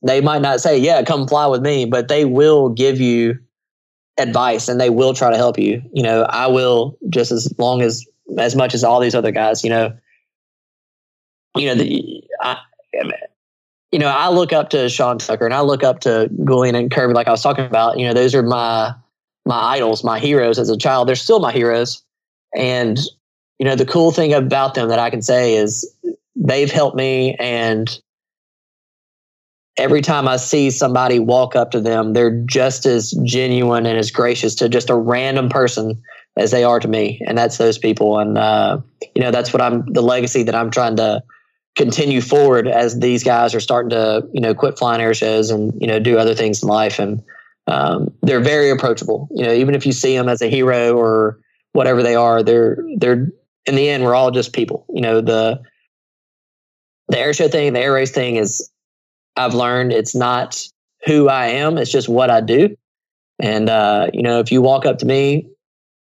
they 0.02 0.22
might 0.22 0.40
not 0.40 0.62
say, 0.62 0.78
"Yeah, 0.78 1.02
come 1.02 1.28
fly 1.28 1.46
with 1.46 1.60
me," 1.60 1.84
but 1.84 2.08
they 2.08 2.24
will 2.24 2.70
give 2.70 2.98
you 2.98 3.38
advice 4.18 4.68
and 4.68 4.80
they 4.80 4.90
will 4.90 5.14
try 5.14 5.30
to 5.30 5.36
help 5.36 5.58
you. 5.58 5.82
You 5.92 6.02
know, 6.02 6.22
I 6.24 6.46
will 6.46 6.98
just 7.08 7.32
as 7.32 7.52
long 7.58 7.82
as 7.82 8.06
as 8.36 8.54
much 8.54 8.74
as 8.74 8.84
all 8.84 9.00
these 9.00 9.14
other 9.14 9.30
guys. 9.30 9.64
You 9.64 9.70
know, 9.70 9.96
you 11.56 11.66
know 11.66 11.74
the 11.74 12.22
I, 12.40 12.58
you 13.92 13.98
know 13.98 14.08
I 14.08 14.28
look 14.28 14.52
up 14.52 14.70
to 14.70 14.88
Sean 14.88 15.18
Tucker 15.18 15.44
and 15.44 15.54
I 15.54 15.60
look 15.60 15.82
up 15.82 16.00
to 16.00 16.28
Goulian 16.44 16.76
and 16.76 16.90
Kirby, 16.90 17.14
like 17.14 17.28
I 17.28 17.30
was 17.30 17.42
talking 17.42 17.64
about. 17.64 17.98
You 17.98 18.06
know, 18.06 18.14
those 18.14 18.34
are 18.34 18.42
my 18.42 18.92
my 19.46 19.76
idols, 19.76 20.04
my 20.04 20.18
heroes 20.18 20.58
as 20.58 20.68
a 20.68 20.76
child. 20.76 21.08
They're 21.08 21.16
still 21.16 21.40
my 21.40 21.52
heroes, 21.52 22.02
and 22.54 22.98
you 23.58 23.64
know 23.64 23.76
the 23.76 23.86
cool 23.86 24.10
thing 24.10 24.34
about 24.34 24.74
them 24.74 24.88
that 24.88 24.98
I 24.98 25.10
can 25.10 25.22
say 25.22 25.54
is 25.54 25.90
they've 26.36 26.70
helped 26.70 26.96
me 26.96 27.34
and 27.36 28.00
every 29.78 30.00
time 30.00 30.26
I 30.26 30.36
see 30.36 30.70
somebody 30.70 31.20
walk 31.20 31.55
up 31.56 31.70
to 31.70 31.80
them, 31.80 32.12
they're 32.12 32.42
just 32.46 32.84
as 32.84 33.12
genuine 33.22 33.86
and 33.86 33.96
as 33.96 34.10
gracious 34.10 34.55
to 34.56 34.68
just 34.68 34.90
a 34.90 34.96
random 34.96 35.48
person 35.48 36.02
as 36.36 36.50
they 36.50 36.64
are 36.64 36.80
to 36.80 36.88
me. 36.88 37.22
And 37.26 37.38
that's 37.38 37.56
those 37.56 37.78
people. 37.78 38.18
And, 38.18 38.36
uh, 38.36 38.80
you 39.14 39.22
know, 39.22 39.30
that's 39.30 39.52
what 39.52 39.62
I'm, 39.62 39.84
the 39.92 40.02
legacy 40.02 40.42
that 40.42 40.55
I'm 40.55 40.70
trying 40.70 40.96
to 40.96 41.22
continue 41.76 42.20
forward 42.20 42.66
as 42.66 42.98
these 42.98 43.22
guys 43.22 43.55
are 43.55 43.60
starting 43.60 43.90
to, 43.90 44.28
you 44.32 44.40
know, 44.40 44.55
quit 44.55 44.78
flying 44.78 45.00
air 45.00 45.14
shows 45.14 45.50
and, 45.50 45.72
you 45.80 45.86
know, 45.86 46.00
do 46.00 46.18
other 46.18 46.34
things 46.34 46.62
in 46.62 46.68
life. 46.68 46.98
And 46.98 47.22
um, 47.68 48.12
they're 48.22 48.40
very 48.40 48.70
approachable. 48.70 49.28
You 49.30 49.44
know, 49.44 49.52
even 49.52 49.74
if 49.74 49.86
you 49.86 49.92
see 49.92 50.16
them 50.16 50.28
as 50.28 50.42
a 50.42 50.50
hero 50.50 50.96
or 50.96 51.38
whatever 51.72 52.02
they 52.02 52.16
are, 52.16 52.42
they're, 52.42 52.78
they're, 52.96 53.28
in 53.66 53.74
the 53.74 53.88
end, 53.88 54.02
we're 54.02 54.14
all 54.14 54.30
just 54.30 54.52
people. 54.52 54.86
You 54.88 55.02
know, 55.02 55.20
the, 55.20 55.60
the 57.09 57.18
air 57.18 57.32
show 57.32 57.48
thing, 57.48 57.74
the 57.74 57.80
air 57.80 57.92
race 57.92 58.10
thing 58.10 58.36
is 58.36 58.70
I've 59.39 59.55
learned 59.55 59.93
it's 59.93 60.15
not 60.15 60.62
who 61.06 61.28
I 61.28 61.47
am, 61.47 61.78
it's 61.78 61.90
just 61.90 62.09
what 62.09 62.31
I 62.31 62.40
do. 62.40 62.77
And, 63.40 63.70
uh, 63.70 64.10
you 64.12 64.23
know, 64.23 64.40
if 64.40 64.51
you 64.51 64.60
walk 64.60 64.85
up 64.85 64.98
to 64.98 65.06
me 65.06 65.48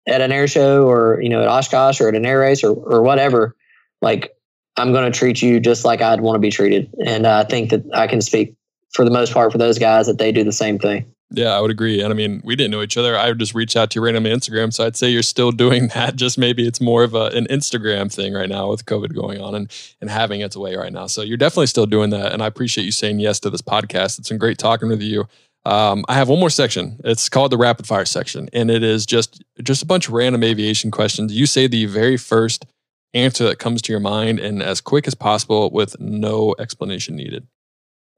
at 0.08 0.20
an 0.20 0.32
air 0.32 0.48
show 0.48 0.88
or, 0.88 1.20
you 1.20 1.28
know, 1.28 1.42
at 1.42 1.48
Oshkosh 1.48 2.00
or 2.00 2.08
at 2.08 2.14
an 2.14 2.24
air 2.24 2.40
race 2.40 2.64
or, 2.64 2.72
or 2.72 3.02
whatever, 3.02 3.54
like 4.00 4.34
I'm 4.78 4.92
going 4.92 5.10
to 5.10 5.16
treat 5.16 5.42
you 5.42 5.60
just 5.60 5.84
like 5.84 6.00
I'd 6.00 6.20
want 6.20 6.36
to 6.36 6.40
be 6.40 6.50
treated. 6.50 6.90
And 7.04 7.26
uh, 7.26 7.44
I 7.44 7.48
think 7.48 7.70
that 7.70 7.84
I 7.92 8.06
can 8.06 8.22
speak 8.22 8.54
for 8.92 9.04
the 9.04 9.10
most 9.10 9.34
part 9.34 9.52
for 9.52 9.58
those 9.58 9.78
guys 9.78 10.06
that 10.06 10.18
they 10.18 10.32
do 10.32 10.44
the 10.44 10.52
same 10.52 10.78
thing. 10.78 11.12
Yeah, 11.30 11.50
I 11.50 11.60
would 11.60 11.70
agree. 11.70 12.00
And 12.00 12.10
I 12.10 12.16
mean, 12.16 12.40
we 12.42 12.56
didn't 12.56 12.70
know 12.70 12.80
each 12.80 12.96
other. 12.96 13.16
I 13.16 13.28
would 13.28 13.38
just 13.38 13.54
reach 13.54 13.76
out 13.76 13.90
to 13.90 13.96
you 13.96 14.04
randomly 14.04 14.32
on 14.32 14.38
Instagram. 14.38 14.72
So 14.72 14.86
I'd 14.86 14.96
say 14.96 15.10
you're 15.10 15.22
still 15.22 15.52
doing 15.64 15.88
that. 15.88 16.16
Just 16.16 16.38
maybe 16.38 16.66
it's 16.66 16.80
more 16.80 17.04
of 17.04 17.14
a, 17.14 17.26
an 17.26 17.46
Instagram 17.48 18.12
thing 18.12 18.32
right 18.32 18.48
now 18.48 18.68
with 18.70 18.86
COVID 18.86 19.14
going 19.14 19.40
on 19.40 19.54
and, 19.54 19.70
and 20.00 20.08
having 20.08 20.40
its 20.40 20.56
way 20.56 20.74
right 20.76 20.92
now. 20.92 21.06
So 21.06 21.22
you're 21.22 21.36
definitely 21.36 21.66
still 21.66 21.86
doing 21.86 22.10
that. 22.10 22.32
And 22.32 22.42
I 22.42 22.46
appreciate 22.46 22.84
you 22.84 22.92
saying 22.92 23.20
yes 23.20 23.40
to 23.40 23.50
this 23.50 23.62
podcast. 23.62 24.18
It's 24.18 24.30
been 24.30 24.38
great 24.38 24.58
talking 24.58 24.88
with 24.88 25.02
you. 25.02 25.28
Um, 25.64 26.04
I 26.08 26.14
have 26.14 26.30
one 26.30 26.40
more 26.40 26.50
section. 26.50 26.98
It's 27.04 27.28
called 27.28 27.52
the 27.52 27.58
rapid 27.58 27.86
fire 27.86 28.06
section, 28.06 28.48
and 28.54 28.70
it 28.70 28.82
is 28.82 29.04
just 29.04 29.44
just 29.62 29.82
a 29.82 29.86
bunch 29.86 30.08
of 30.08 30.14
random 30.14 30.42
aviation 30.42 30.90
questions. 30.90 31.34
You 31.34 31.44
say 31.44 31.66
the 31.66 31.84
very 31.84 32.16
first 32.16 32.64
answer 33.12 33.44
that 33.44 33.58
comes 33.58 33.82
to 33.82 33.92
your 33.92 34.00
mind, 34.00 34.38
and 34.38 34.62
as 34.62 34.80
quick 34.80 35.06
as 35.06 35.14
possible 35.14 35.70
with 35.70 35.98
no 36.00 36.54
explanation 36.58 37.16
needed. 37.16 37.46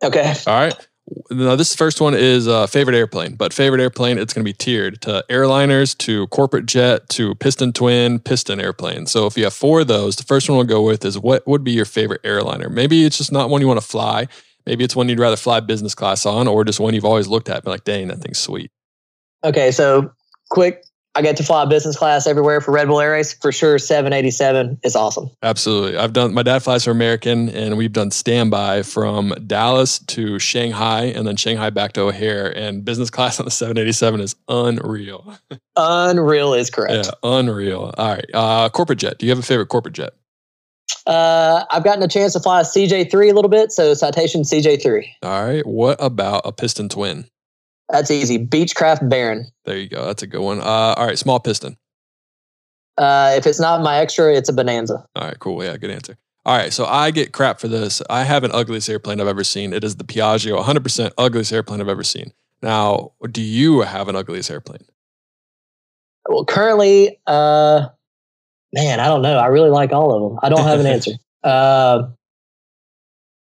Okay. 0.02 0.32
All 0.46 0.54
right. 0.54 0.88
Now, 1.30 1.56
this 1.56 1.74
first 1.74 2.00
one 2.00 2.14
is 2.14 2.46
uh, 2.46 2.66
favorite 2.66 2.96
airplane, 2.96 3.34
but 3.34 3.52
favorite 3.52 3.80
airplane, 3.80 4.18
it's 4.18 4.32
going 4.32 4.44
to 4.44 4.48
be 4.48 4.52
tiered 4.52 5.00
to 5.02 5.24
airliners, 5.28 5.96
to 5.98 6.26
corporate 6.28 6.66
jet, 6.66 7.08
to 7.10 7.34
piston 7.36 7.72
twin, 7.72 8.18
piston 8.20 8.60
airplane. 8.60 9.06
So 9.06 9.26
if 9.26 9.36
you 9.36 9.44
have 9.44 9.54
four 9.54 9.80
of 9.80 9.86
those, 9.88 10.16
the 10.16 10.24
first 10.24 10.48
one 10.48 10.56
we'll 10.56 10.66
go 10.66 10.82
with 10.82 11.04
is 11.04 11.18
what 11.18 11.46
would 11.46 11.64
be 11.64 11.72
your 11.72 11.84
favorite 11.84 12.20
airliner? 12.24 12.68
Maybe 12.68 13.04
it's 13.04 13.18
just 13.18 13.32
not 13.32 13.50
one 13.50 13.60
you 13.60 13.66
want 13.66 13.80
to 13.80 13.86
fly. 13.86 14.28
Maybe 14.66 14.84
it's 14.84 14.94
one 14.94 15.08
you'd 15.08 15.18
rather 15.18 15.36
fly 15.36 15.60
business 15.60 15.94
class 15.94 16.26
on, 16.26 16.46
or 16.46 16.64
just 16.64 16.80
one 16.80 16.94
you've 16.94 17.04
always 17.04 17.26
looked 17.26 17.48
at, 17.48 17.64
but 17.64 17.70
like, 17.70 17.84
dang, 17.84 18.08
that 18.08 18.18
thing's 18.18 18.38
sweet. 18.38 18.70
Okay, 19.42 19.72
so 19.72 20.12
quick 20.50 20.84
I 21.16 21.22
get 21.22 21.36
to 21.38 21.42
fly 21.42 21.64
business 21.64 21.96
class 21.96 22.28
everywhere 22.28 22.60
for 22.60 22.70
Red 22.70 22.86
Bull 22.86 23.00
Air 23.00 23.12
Race. 23.12 23.32
For 23.34 23.50
sure, 23.50 23.78
787 23.78 24.78
is 24.84 24.94
awesome. 24.94 25.28
Absolutely. 25.42 25.98
I've 25.98 26.12
done, 26.12 26.32
my 26.32 26.44
dad 26.44 26.60
flies 26.60 26.84
for 26.84 26.92
American, 26.92 27.48
and 27.48 27.76
we've 27.76 27.92
done 27.92 28.12
standby 28.12 28.84
from 28.84 29.34
Dallas 29.46 29.98
to 29.98 30.38
Shanghai 30.38 31.06
and 31.06 31.26
then 31.26 31.34
Shanghai 31.34 31.70
back 31.70 31.94
to 31.94 32.02
O'Hare. 32.02 32.56
And 32.56 32.84
business 32.84 33.10
class 33.10 33.40
on 33.40 33.44
the 33.44 33.50
787 33.50 34.20
is 34.20 34.36
unreal. 34.48 35.36
unreal 35.76 36.54
is 36.54 36.70
correct. 36.70 37.06
Yeah, 37.06 37.10
unreal. 37.24 37.92
All 37.98 38.14
right. 38.14 38.30
Uh, 38.32 38.68
corporate 38.68 39.00
jet. 39.00 39.18
Do 39.18 39.26
you 39.26 39.30
have 39.30 39.38
a 39.40 39.42
favorite 39.42 39.66
corporate 39.66 39.94
jet? 39.94 40.12
Uh, 41.06 41.64
I've 41.70 41.82
gotten 41.82 42.04
a 42.04 42.08
chance 42.08 42.34
to 42.34 42.40
fly 42.40 42.60
a 42.60 42.64
CJ3 42.64 43.30
a 43.30 43.34
little 43.34 43.48
bit, 43.48 43.72
so 43.72 43.94
Citation 43.94 44.42
CJ3. 44.42 45.06
All 45.22 45.44
right. 45.44 45.66
What 45.66 45.96
about 46.00 46.42
a 46.44 46.52
piston 46.52 46.88
twin? 46.88 47.26
That's 47.92 48.10
easy. 48.10 48.38
Beechcraft 48.38 49.08
Baron. 49.08 49.46
There 49.64 49.76
you 49.76 49.88
go. 49.88 50.04
That's 50.04 50.22
a 50.22 50.26
good 50.26 50.40
one. 50.40 50.60
Uh, 50.60 50.94
all 50.96 51.06
right, 51.06 51.18
small 51.18 51.40
piston. 51.40 51.76
Uh, 52.98 53.32
if 53.36 53.46
it's 53.46 53.60
not 53.60 53.82
my 53.82 53.96
extra, 53.98 54.34
it's 54.34 54.48
a 54.48 54.52
Bonanza. 54.52 55.06
All 55.16 55.24
right, 55.26 55.38
cool. 55.38 55.64
Yeah, 55.64 55.76
good 55.76 55.90
answer. 55.90 56.16
All 56.44 56.56
right, 56.56 56.72
so 56.72 56.84
I 56.86 57.10
get 57.10 57.32
crap 57.32 57.60
for 57.60 57.68
this. 57.68 58.00
I 58.08 58.24
have 58.24 58.44
an 58.44 58.50
ugliest 58.52 58.88
airplane 58.88 59.20
I've 59.20 59.26
ever 59.26 59.44
seen. 59.44 59.72
It 59.72 59.84
is 59.84 59.96
the 59.96 60.04
Piaggio, 60.04 60.62
100% 60.62 61.10
ugliest 61.18 61.52
airplane 61.52 61.80
I've 61.80 61.88
ever 61.88 62.02
seen. 62.02 62.32
Now, 62.62 63.12
do 63.30 63.42
you 63.42 63.80
have 63.80 64.08
an 64.08 64.16
ugliest 64.16 64.50
airplane? 64.50 64.84
Well, 66.28 66.44
currently, 66.44 67.18
uh, 67.26 67.88
man, 68.72 69.00
I 69.00 69.06
don't 69.06 69.22
know. 69.22 69.38
I 69.38 69.46
really 69.46 69.70
like 69.70 69.92
all 69.92 70.14
of 70.14 70.30
them. 70.30 70.38
I 70.42 70.48
don't 70.48 70.66
have 70.66 70.80
an 70.80 70.86
answer. 70.94 71.12
Uh, 71.42 72.04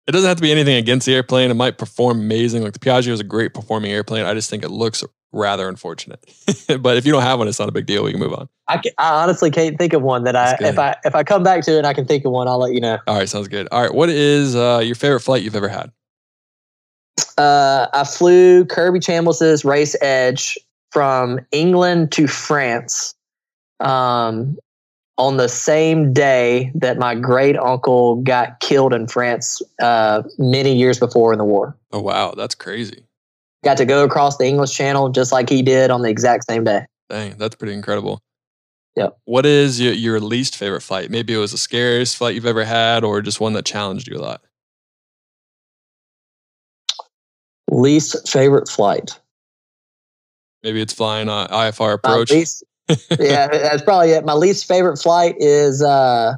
it 0.07 0.13
doesn't 0.13 0.29
have 0.29 0.37
to 0.37 0.43
be 0.43 0.53
anything 0.53 0.77
against 0.77 1.07
the 1.07 1.15
airplane. 1.15 1.51
It 1.51 1.55
might 1.55 1.79
perform 1.79 2.21
amazing. 2.21 2.63
Like 2.63 2.73
the 2.75 2.79
Piaggio 2.79 3.09
is 3.09 3.21
a 3.21 3.25
great 3.25 3.55
performing 3.55 3.91
airplane. 3.91 4.27
I 4.27 4.35
just 4.35 4.51
think 4.51 4.63
it 4.63 4.71
looks 4.71 5.03
rather 5.33 5.69
unfortunate. 5.69 6.25
but 6.81 6.97
if 6.97 7.07
you 7.07 7.13
don't 7.13 7.23
have 7.23 7.39
one, 7.39 7.49
it's 7.49 7.59
not 7.59 7.69
a 7.69 7.73
big 7.73 7.87
deal. 7.87 8.05
We 8.05 8.13
can 8.13 8.21
move 8.21 8.35
on. 8.35 8.49
I, 8.69 8.79
can, 8.79 8.93
I 8.99 9.23
honestly 9.23 9.51
can't 9.51 9.79
think 9.79 9.93
of 9.93 10.03
one 10.03 10.25
that 10.25 10.37
I 10.37 10.57
if 10.61 10.79
I 10.79 10.97
if 11.05 11.15
I 11.15 11.23
come 11.23 11.43
back 11.43 11.65
to 11.65 11.73
it, 11.73 11.79
and 11.79 11.87
I 11.87 11.95
can 11.95 12.07
think 12.07 12.25
of 12.25 12.33
one. 12.33 12.49
I'll 12.49 12.59
let 12.59 12.73
you 12.73 12.81
know. 12.81 12.99
All 13.07 13.17
right, 13.17 13.29
sounds 13.29 13.49
good. 13.49 13.69
All 13.73 13.83
right, 13.83 13.93
what 13.93 14.09
is 14.11 14.55
uh, 14.55 14.81
your 14.85 14.95
favorite 14.95 15.21
flight 15.21 15.43
you've 15.43 15.57
ever 15.57 15.69
had? 15.69 15.91
Uh, 17.39 17.87
I 17.93 18.05
flew 18.05 18.65
Kirby 18.65 19.01
Chambliss's 19.01 19.65
Race 19.65 19.97
Edge 20.01 20.59
from 20.93 21.41
England 21.51 22.13
to 22.13 22.27
France. 22.27 23.15
Um, 23.81 24.57
on 25.17 25.37
the 25.37 25.49
same 25.49 26.13
day 26.13 26.73
that 26.75 26.99
my 26.99 27.15
great 27.15 27.57
uncle 27.57 28.17
got 28.17 28.61
killed 28.61 28.93
in 28.93 29.07
France 29.07 29.63
uh, 29.81 30.23
many 30.39 30.75
years 30.75 30.99
before 30.99 31.33
in 31.33 31.39
the 31.39 31.45
war. 31.45 31.77
Oh 31.93 32.01
wow, 32.01 32.35
that's 32.37 32.55
crazy. 32.55 33.05
Got 33.63 33.77
to 33.79 33.85
go 33.85 34.05
across 34.05 34.37
the 34.37 34.47
English 34.47 34.75
Channel 34.75 35.09
just 35.09 35.33
like 35.33 35.49
he 35.49 35.63
did 35.63 35.91
on 35.91 36.03
the 36.03 36.11
exact 36.11 36.45
same 36.45 36.65
day. 36.65 36.85
Dang, 37.09 37.37
that's 37.39 37.55
pretty 37.55 37.75
incredible. 37.75 38.21
Yep. 38.97 39.19
What 39.25 39.47
is 39.47 39.81
your, 39.81 39.93
your 39.93 40.21
least 40.21 40.57
favorite 40.57 40.83
flight? 40.83 41.11
Maybe 41.11 41.35
it 41.35 41.39
was 41.39 41.53
the 41.53 41.59
scariest 41.59 42.17
flight 42.17 42.35
you've 42.35 42.47
ever 42.47 42.65
had, 42.65 43.05
or 43.05 43.21
just 43.23 43.41
one 43.41 43.55
that 43.55 43.65
challenged 43.65 44.07
you 44.07 44.17
a 44.17 44.21
lot. 44.21 44.43
Least 47.71 48.29
favorite 48.29 48.69
flight. 48.69 49.19
Maybe 50.63 50.81
it's 50.81 50.93
flying 50.93 51.29
uh, 51.29 51.49
IFR 51.49 51.95
approach. 51.95 52.31
Least, 52.31 52.65
yeah, 52.89 53.49
that's 53.49 53.83
probably 53.83 54.11
it. 54.11 54.25
My 54.25 54.35
least 54.35 54.67
favorite 54.67 54.99
flight 54.99 55.37
is 55.39 55.83
uh, 55.83 56.37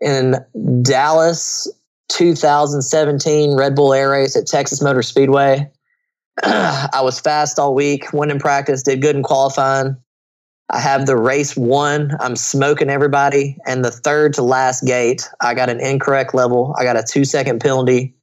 in 0.00 0.36
Dallas 0.82 1.68
2017 2.08 3.56
Red 3.56 3.74
Bull 3.74 3.92
Air 3.92 4.10
Race 4.10 4.36
at 4.36 4.46
Texas 4.46 4.82
Motor 4.82 5.02
Speedway. 5.02 5.70
I 6.42 7.00
was 7.02 7.20
fast 7.20 7.58
all 7.58 7.74
week, 7.74 8.12
went 8.12 8.30
in 8.30 8.38
practice, 8.38 8.82
did 8.82 9.02
good 9.02 9.16
in 9.16 9.22
qualifying. 9.22 9.96
I 10.70 10.80
have 10.80 11.04
the 11.04 11.16
race 11.16 11.54
one. 11.54 12.16
I'm 12.20 12.34
smoking 12.36 12.88
everybody. 12.88 13.58
And 13.66 13.84
the 13.84 13.90
third 13.90 14.32
to 14.34 14.42
last 14.42 14.84
gate, 14.84 15.28
I 15.40 15.52
got 15.52 15.68
an 15.68 15.80
incorrect 15.80 16.34
level. 16.34 16.74
I 16.78 16.84
got 16.84 16.96
a 16.96 17.02
two 17.02 17.26
second 17.26 17.60
penalty 17.60 18.14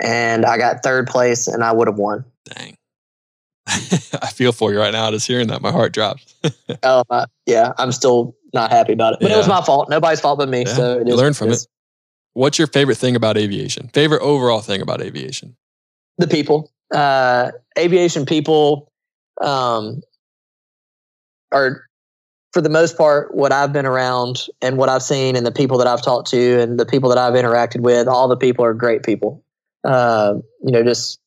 and 0.00 0.44
I 0.44 0.56
got 0.56 0.84
third 0.84 1.08
place 1.08 1.48
and 1.48 1.64
I 1.64 1.72
would 1.72 1.88
have 1.88 1.98
won. 1.98 2.24
Dang. 2.44 2.76
I 3.66 4.28
feel 4.32 4.52
for 4.52 4.72
you 4.72 4.78
right 4.78 4.92
now 4.92 5.10
just 5.10 5.26
hearing 5.26 5.48
that. 5.48 5.62
My 5.62 5.70
heart 5.70 5.92
drops. 5.92 6.34
oh, 6.82 7.04
uh, 7.10 7.26
yeah. 7.46 7.72
I'm 7.78 7.92
still 7.92 8.34
not 8.52 8.70
happy 8.70 8.92
about 8.92 9.14
it. 9.14 9.20
But 9.20 9.30
yeah. 9.30 9.36
it 9.36 9.38
was 9.38 9.48
my 9.48 9.62
fault. 9.62 9.88
Nobody's 9.88 10.20
fault 10.20 10.38
but 10.38 10.48
me. 10.48 10.64
Yeah. 10.66 10.74
So 10.74 10.98
learn 10.98 11.34
from 11.34 11.50
it. 11.50 11.66
What's 12.32 12.58
your 12.58 12.68
favorite 12.68 12.96
thing 12.96 13.16
about 13.16 13.36
aviation? 13.36 13.88
Favorite 13.88 14.22
overall 14.22 14.60
thing 14.60 14.80
about 14.80 15.02
aviation? 15.02 15.56
The 16.18 16.28
people. 16.28 16.70
Uh, 16.92 17.50
aviation 17.78 18.24
people 18.24 18.90
um, 19.40 20.00
are, 21.52 21.86
for 22.52 22.60
the 22.60 22.68
most 22.68 22.96
part, 22.96 23.34
what 23.34 23.52
I've 23.52 23.72
been 23.72 23.86
around 23.86 24.46
and 24.62 24.76
what 24.76 24.88
I've 24.88 25.02
seen 25.02 25.36
and 25.36 25.46
the 25.46 25.52
people 25.52 25.78
that 25.78 25.86
I've 25.86 26.02
talked 26.02 26.30
to 26.30 26.60
and 26.60 26.78
the 26.78 26.86
people 26.86 27.08
that 27.08 27.18
I've 27.18 27.34
interacted 27.34 27.80
with, 27.80 28.06
all 28.06 28.28
the 28.28 28.36
people 28.36 28.64
are 28.64 28.74
great 28.74 29.02
people. 29.02 29.44
Uh, 29.84 30.34
you 30.64 30.72
know, 30.72 30.82
just 30.84 31.20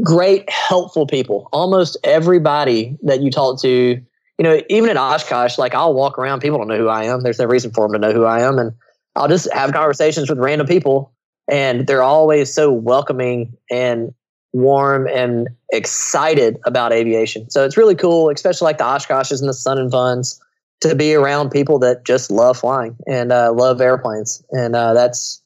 great, 0.00 0.48
helpful 0.48 1.06
people. 1.06 1.48
Almost 1.52 1.96
everybody 2.04 2.96
that 3.02 3.20
you 3.20 3.30
talk 3.30 3.60
to, 3.62 3.68
you 3.68 4.42
know, 4.42 4.62
even 4.68 4.90
at 4.90 4.96
Oshkosh, 4.96 5.58
like 5.58 5.74
I'll 5.74 5.94
walk 5.94 6.18
around, 6.18 6.40
people 6.40 6.58
don't 6.58 6.68
know 6.68 6.78
who 6.78 6.88
I 6.88 7.04
am. 7.04 7.20
There's 7.20 7.38
no 7.38 7.44
reason 7.44 7.70
for 7.72 7.86
them 7.86 7.92
to 7.92 7.98
know 7.98 8.12
who 8.12 8.24
I 8.24 8.40
am. 8.40 8.58
And 8.58 8.72
I'll 9.16 9.28
just 9.28 9.52
have 9.52 9.72
conversations 9.72 10.30
with 10.30 10.38
random 10.38 10.66
people, 10.66 11.12
and 11.50 11.86
they're 11.86 12.02
always 12.02 12.52
so 12.52 12.70
welcoming 12.70 13.56
and 13.70 14.14
warm 14.52 15.06
and 15.08 15.48
excited 15.70 16.58
about 16.64 16.92
aviation. 16.92 17.50
So 17.50 17.64
it's 17.64 17.76
really 17.76 17.94
cool, 17.94 18.30
especially 18.30 18.66
like 18.66 18.78
the 18.78 18.84
Oshkoshes 18.84 19.40
and 19.40 19.48
the 19.48 19.54
Sun 19.54 19.78
and 19.78 19.90
Funs, 19.90 20.40
to 20.80 20.94
be 20.94 21.14
around 21.14 21.50
people 21.50 21.78
that 21.80 22.04
just 22.04 22.30
love 22.30 22.58
flying 22.58 22.96
and 23.06 23.32
uh, 23.32 23.52
love 23.52 23.80
airplanes. 23.80 24.42
And 24.50 24.74
uh, 24.74 24.94
that's 24.94 25.42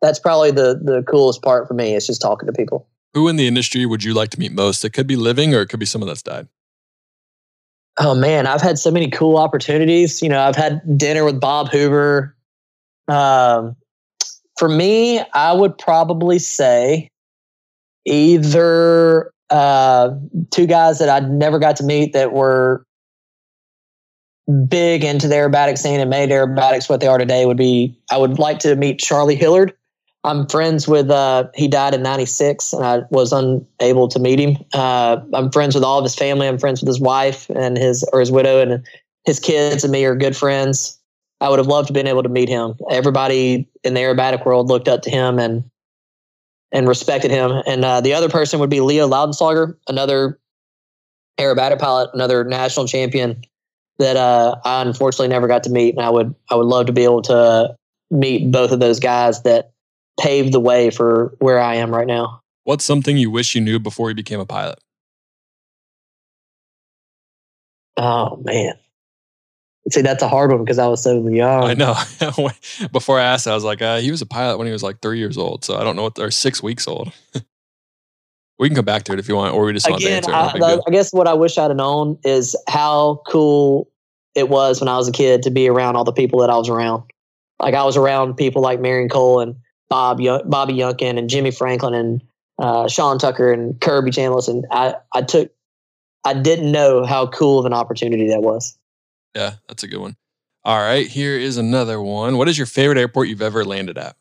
that's 0.00 0.18
probably 0.18 0.52
the 0.52 0.80
the 0.82 1.02
coolest 1.02 1.42
part 1.42 1.66
for 1.66 1.74
me. 1.74 1.94
Is 1.94 2.06
just 2.06 2.22
talking 2.22 2.46
to 2.46 2.52
people. 2.52 2.86
Who 3.14 3.28
in 3.28 3.36
the 3.36 3.46
industry 3.46 3.86
would 3.86 4.04
you 4.04 4.14
like 4.14 4.30
to 4.30 4.38
meet 4.38 4.52
most? 4.52 4.84
It 4.84 4.90
could 4.90 5.06
be 5.06 5.16
living, 5.16 5.54
or 5.54 5.62
it 5.62 5.68
could 5.68 5.80
be 5.80 5.86
someone 5.86 6.08
that's 6.08 6.22
died. 6.22 6.48
Oh 7.98 8.14
man, 8.14 8.46
I've 8.46 8.62
had 8.62 8.78
so 8.78 8.90
many 8.90 9.10
cool 9.10 9.36
opportunities. 9.36 10.22
You 10.22 10.28
know, 10.28 10.40
I've 10.40 10.56
had 10.56 10.80
dinner 10.96 11.24
with 11.24 11.40
Bob 11.40 11.68
Hoover. 11.70 12.36
Um, 13.08 13.76
for 14.58 14.68
me, 14.68 15.20
I 15.34 15.52
would 15.52 15.76
probably 15.76 16.38
say 16.38 17.10
either 18.04 19.32
uh, 19.50 20.10
two 20.50 20.66
guys 20.66 20.98
that 21.00 21.08
I 21.08 21.26
never 21.26 21.58
got 21.58 21.76
to 21.76 21.84
meet 21.84 22.12
that 22.12 22.32
were 22.32 22.84
big 24.68 25.04
into 25.04 25.28
the 25.28 25.34
aerobatic 25.34 25.78
scene 25.78 26.00
and 26.00 26.10
made 26.10 26.30
aerobatics 26.30 26.88
what 26.88 27.00
they 27.00 27.06
are 27.06 27.18
today 27.18 27.46
would 27.46 27.56
be 27.56 27.96
I 28.10 28.16
would 28.16 28.38
like 28.38 28.58
to 28.60 28.76
meet 28.76 28.98
Charlie 28.98 29.36
Hillard. 29.36 29.74
I'm 30.22 30.46
friends 30.46 30.86
with 30.86 31.10
uh, 31.10 31.48
he 31.54 31.66
died 31.66 31.94
in 31.94 32.02
96 32.02 32.74
and 32.74 32.84
I 32.84 33.02
was 33.10 33.32
unable 33.32 34.08
to 34.08 34.18
meet 34.18 34.38
him. 34.38 34.58
Uh, 34.72 35.18
I'm 35.32 35.50
friends 35.50 35.74
with 35.74 35.84
all 35.84 35.98
of 35.98 36.04
his 36.04 36.14
family. 36.14 36.46
I'm 36.46 36.58
friends 36.58 36.80
with 36.80 36.88
his 36.88 37.00
wife 37.00 37.48
and 37.50 37.78
his 37.78 38.04
or 38.12 38.20
his 38.20 38.30
widow 38.30 38.60
and 38.60 38.86
his 39.24 39.40
kids 39.40 39.82
and 39.82 39.92
me 39.92 40.04
are 40.04 40.14
good 40.14 40.36
friends. 40.36 40.98
I 41.40 41.48
would 41.48 41.58
have 41.58 41.68
loved 41.68 41.88
to 41.88 41.94
been 41.94 42.06
able 42.06 42.22
to 42.22 42.28
meet 42.28 42.50
him. 42.50 42.74
Everybody 42.90 43.66
in 43.82 43.94
the 43.94 44.00
aerobatic 44.00 44.44
world 44.44 44.68
looked 44.68 44.88
up 44.88 45.02
to 45.02 45.10
him 45.10 45.38
and 45.38 45.64
and 46.70 46.86
respected 46.86 47.30
him. 47.30 47.62
And 47.66 47.84
uh, 47.84 48.00
the 48.02 48.12
other 48.12 48.28
person 48.28 48.60
would 48.60 48.70
be 48.70 48.80
Leo 48.80 49.08
Loudenslager, 49.08 49.74
another 49.88 50.38
aerobatic 51.38 51.78
pilot, 51.78 52.10
another 52.12 52.44
national 52.44 52.86
champion 52.86 53.42
that 53.98 54.16
uh, 54.16 54.56
I 54.64 54.82
unfortunately 54.82 55.28
never 55.28 55.48
got 55.48 55.64
to 55.64 55.70
meet. 55.70 55.96
And 55.96 56.04
I 56.04 56.10
would 56.10 56.34
I 56.50 56.56
would 56.56 56.66
love 56.66 56.86
to 56.86 56.92
be 56.92 57.04
able 57.04 57.22
to 57.22 57.74
meet 58.10 58.52
both 58.52 58.70
of 58.70 58.80
those 58.80 59.00
guys 59.00 59.42
that 59.42 59.69
paved 60.18 60.52
the 60.52 60.60
way 60.60 60.90
for 60.90 61.34
where 61.38 61.58
I 61.58 61.76
am 61.76 61.94
right 61.94 62.06
now. 62.06 62.42
What's 62.64 62.84
something 62.84 63.16
you 63.16 63.30
wish 63.30 63.54
you 63.54 63.60
knew 63.60 63.78
before 63.78 64.10
you 64.10 64.14
became 64.14 64.40
a 64.40 64.46
pilot? 64.46 64.78
Oh 67.96 68.36
man. 68.44 68.74
See, 69.90 70.02
that's 70.02 70.22
a 70.22 70.28
hard 70.28 70.52
one 70.52 70.62
because 70.62 70.78
I 70.78 70.86
was 70.86 71.02
so 71.02 71.26
young. 71.26 71.64
I 71.64 71.74
know. 71.74 71.96
Before 72.92 73.18
I 73.18 73.24
asked, 73.24 73.48
I 73.48 73.54
was 73.54 73.64
like, 73.64 73.80
uh, 73.80 73.98
he 73.98 74.10
was 74.10 74.20
a 74.20 74.26
pilot 74.26 74.58
when 74.58 74.66
he 74.66 74.72
was 74.72 74.82
like 74.82 75.00
three 75.00 75.18
years 75.18 75.38
old. 75.38 75.64
So 75.64 75.76
I 75.76 75.84
don't 75.84 75.96
know 75.96 76.02
what 76.02 76.14
they're 76.14 76.30
six 76.30 76.62
weeks 76.62 76.86
old. 76.86 77.12
we 78.58 78.68
can 78.68 78.76
come 78.76 78.84
back 78.84 79.04
to 79.04 79.12
it 79.14 79.18
if 79.18 79.26
you 79.26 79.36
want, 79.36 79.54
or 79.54 79.64
we 79.64 79.72
just 79.72 79.88
want 79.88 80.02
to 80.02 80.10
answer. 80.10 80.32
I, 80.32 80.78
I 80.86 80.90
guess 80.90 81.12
what 81.12 81.26
I 81.26 81.32
wish 81.32 81.56
I'd 81.56 81.68
have 81.68 81.76
known 81.76 82.18
is 82.24 82.54
how 82.68 83.22
cool 83.26 83.90
it 84.34 84.48
was 84.48 84.80
when 84.80 84.88
I 84.88 84.96
was 84.96 85.08
a 85.08 85.12
kid 85.12 85.42
to 85.44 85.50
be 85.50 85.66
around 85.68 85.96
all 85.96 86.04
the 86.04 86.12
people 86.12 86.40
that 86.40 86.50
I 86.50 86.56
was 86.56 86.68
around. 86.68 87.02
Like 87.58 87.74
I 87.74 87.82
was 87.84 87.96
around 87.96 88.34
people 88.34 88.62
like 88.62 88.80
Marion 88.80 89.08
Cole 89.08 89.40
and 89.40 89.56
Bob 89.90 90.20
Bobby 90.46 90.72
Younkin 90.72 91.18
and 91.18 91.28
Jimmy 91.28 91.50
Franklin 91.50 91.92
and 91.92 92.22
uh, 92.58 92.88
Sean 92.88 93.18
Tucker 93.18 93.52
and 93.52 93.78
Kirby 93.80 94.12
Chambliss, 94.12 94.48
and 94.48 94.64
I 94.70 94.94
I 95.12 95.22
took 95.22 95.50
I 96.24 96.34
didn't 96.34 96.72
know 96.72 97.04
how 97.04 97.26
cool 97.26 97.58
of 97.58 97.66
an 97.66 97.74
opportunity 97.74 98.28
that 98.28 98.40
was. 98.40 98.78
Yeah, 99.34 99.54
that's 99.68 99.82
a 99.82 99.88
good 99.88 100.00
one. 100.00 100.16
All 100.64 100.78
right, 100.78 101.06
here 101.06 101.36
is 101.36 101.56
another 101.56 102.00
one. 102.00 102.36
What 102.36 102.48
is 102.48 102.56
your 102.56 102.66
favorite 102.66 102.98
airport 102.98 103.28
you've 103.28 103.42
ever 103.42 103.64
landed 103.64 103.98
at? 103.98 104.16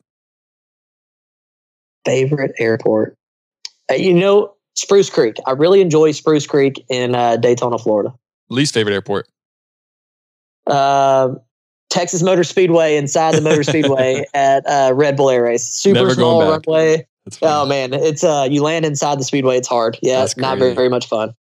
Favorite 2.06 2.54
airport? 2.58 3.18
Uh, 3.92 3.96
you 3.96 4.14
know, 4.14 4.54
Spruce 4.76 5.10
Creek. 5.10 5.36
I 5.46 5.52
really 5.52 5.82
enjoy 5.82 6.12
Spruce 6.12 6.48
Creek 6.48 6.84
in 6.90 7.14
uh, 7.14 7.36
Daytona, 7.36 7.78
Florida. 7.78 8.14
Least 8.50 8.74
favorite 8.74 8.94
airport? 8.94 9.28
Uh, 10.66 11.36
Texas 11.90 12.22
Motor 12.22 12.44
Speedway 12.44 12.98
inside 12.98 13.36
the 13.36 13.42
Motor 13.42 13.64
Speedway 13.64 14.26
at 14.34 14.66
uh, 14.68 14.94
Red 14.94 15.18
Bull 15.18 15.30
Air 15.30 15.44
Race. 15.44 15.66
Super 15.66 16.10
small 16.12 16.42
runway. 16.42 17.06
Oh 17.42 17.66
man, 17.66 17.94
it's 17.94 18.24
uh 18.24 18.48
you 18.50 18.64
land 18.64 18.86
inside 18.86 19.20
the 19.20 19.24
speedway. 19.24 19.58
It's 19.58 19.68
hard. 19.68 20.00
Yeah, 20.02 20.24
it's 20.24 20.36
not 20.36 20.58
very 20.58 20.74
very 20.74 20.90
much 20.90 21.08
fun. 21.08 21.36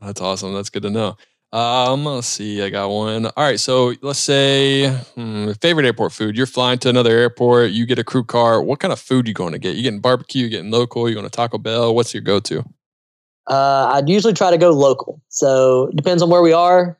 That's 0.00 0.20
awesome. 0.20 0.54
That's 0.54 0.70
good 0.70 0.82
to 0.82 0.90
know. 0.90 1.16
Um, 1.52 2.04
let's 2.04 2.28
see. 2.28 2.62
I 2.62 2.70
got 2.70 2.90
one. 2.90 3.26
All 3.26 3.32
right. 3.36 3.58
So 3.58 3.94
let's 4.02 4.20
say 4.20 4.88
hmm, 4.88 5.50
favorite 5.60 5.84
airport 5.84 6.12
food. 6.12 6.36
You're 6.36 6.46
flying 6.46 6.78
to 6.80 6.88
another 6.88 7.10
airport. 7.10 7.72
You 7.72 7.86
get 7.86 7.98
a 7.98 8.04
crew 8.04 8.24
car. 8.24 8.62
What 8.62 8.78
kind 8.78 8.92
of 8.92 9.00
food 9.00 9.26
you 9.26 9.34
going 9.34 9.52
to 9.52 9.58
get? 9.58 9.74
You 9.74 9.82
getting 9.82 10.00
barbecue? 10.00 10.44
You 10.44 10.48
getting 10.48 10.70
local? 10.70 11.08
You 11.08 11.14
going 11.14 11.26
to 11.26 11.30
Taco 11.30 11.58
Bell? 11.58 11.94
What's 11.94 12.14
your 12.14 12.22
go 12.22 12.38
to? 12.40 12.64
Uh, 13.48 13.90
I'd 13.94 14.08
usually 14.08 14.32
try 14.32 14.50
to 14.52 14.58
go 14.58 14.70
local. 14.70 15.20
So 15.28 15.90
depends 15.96 16.22
on 16.22 16.30
where 16.30 16.42
we 16.42 16.52
are. 16.52 16.96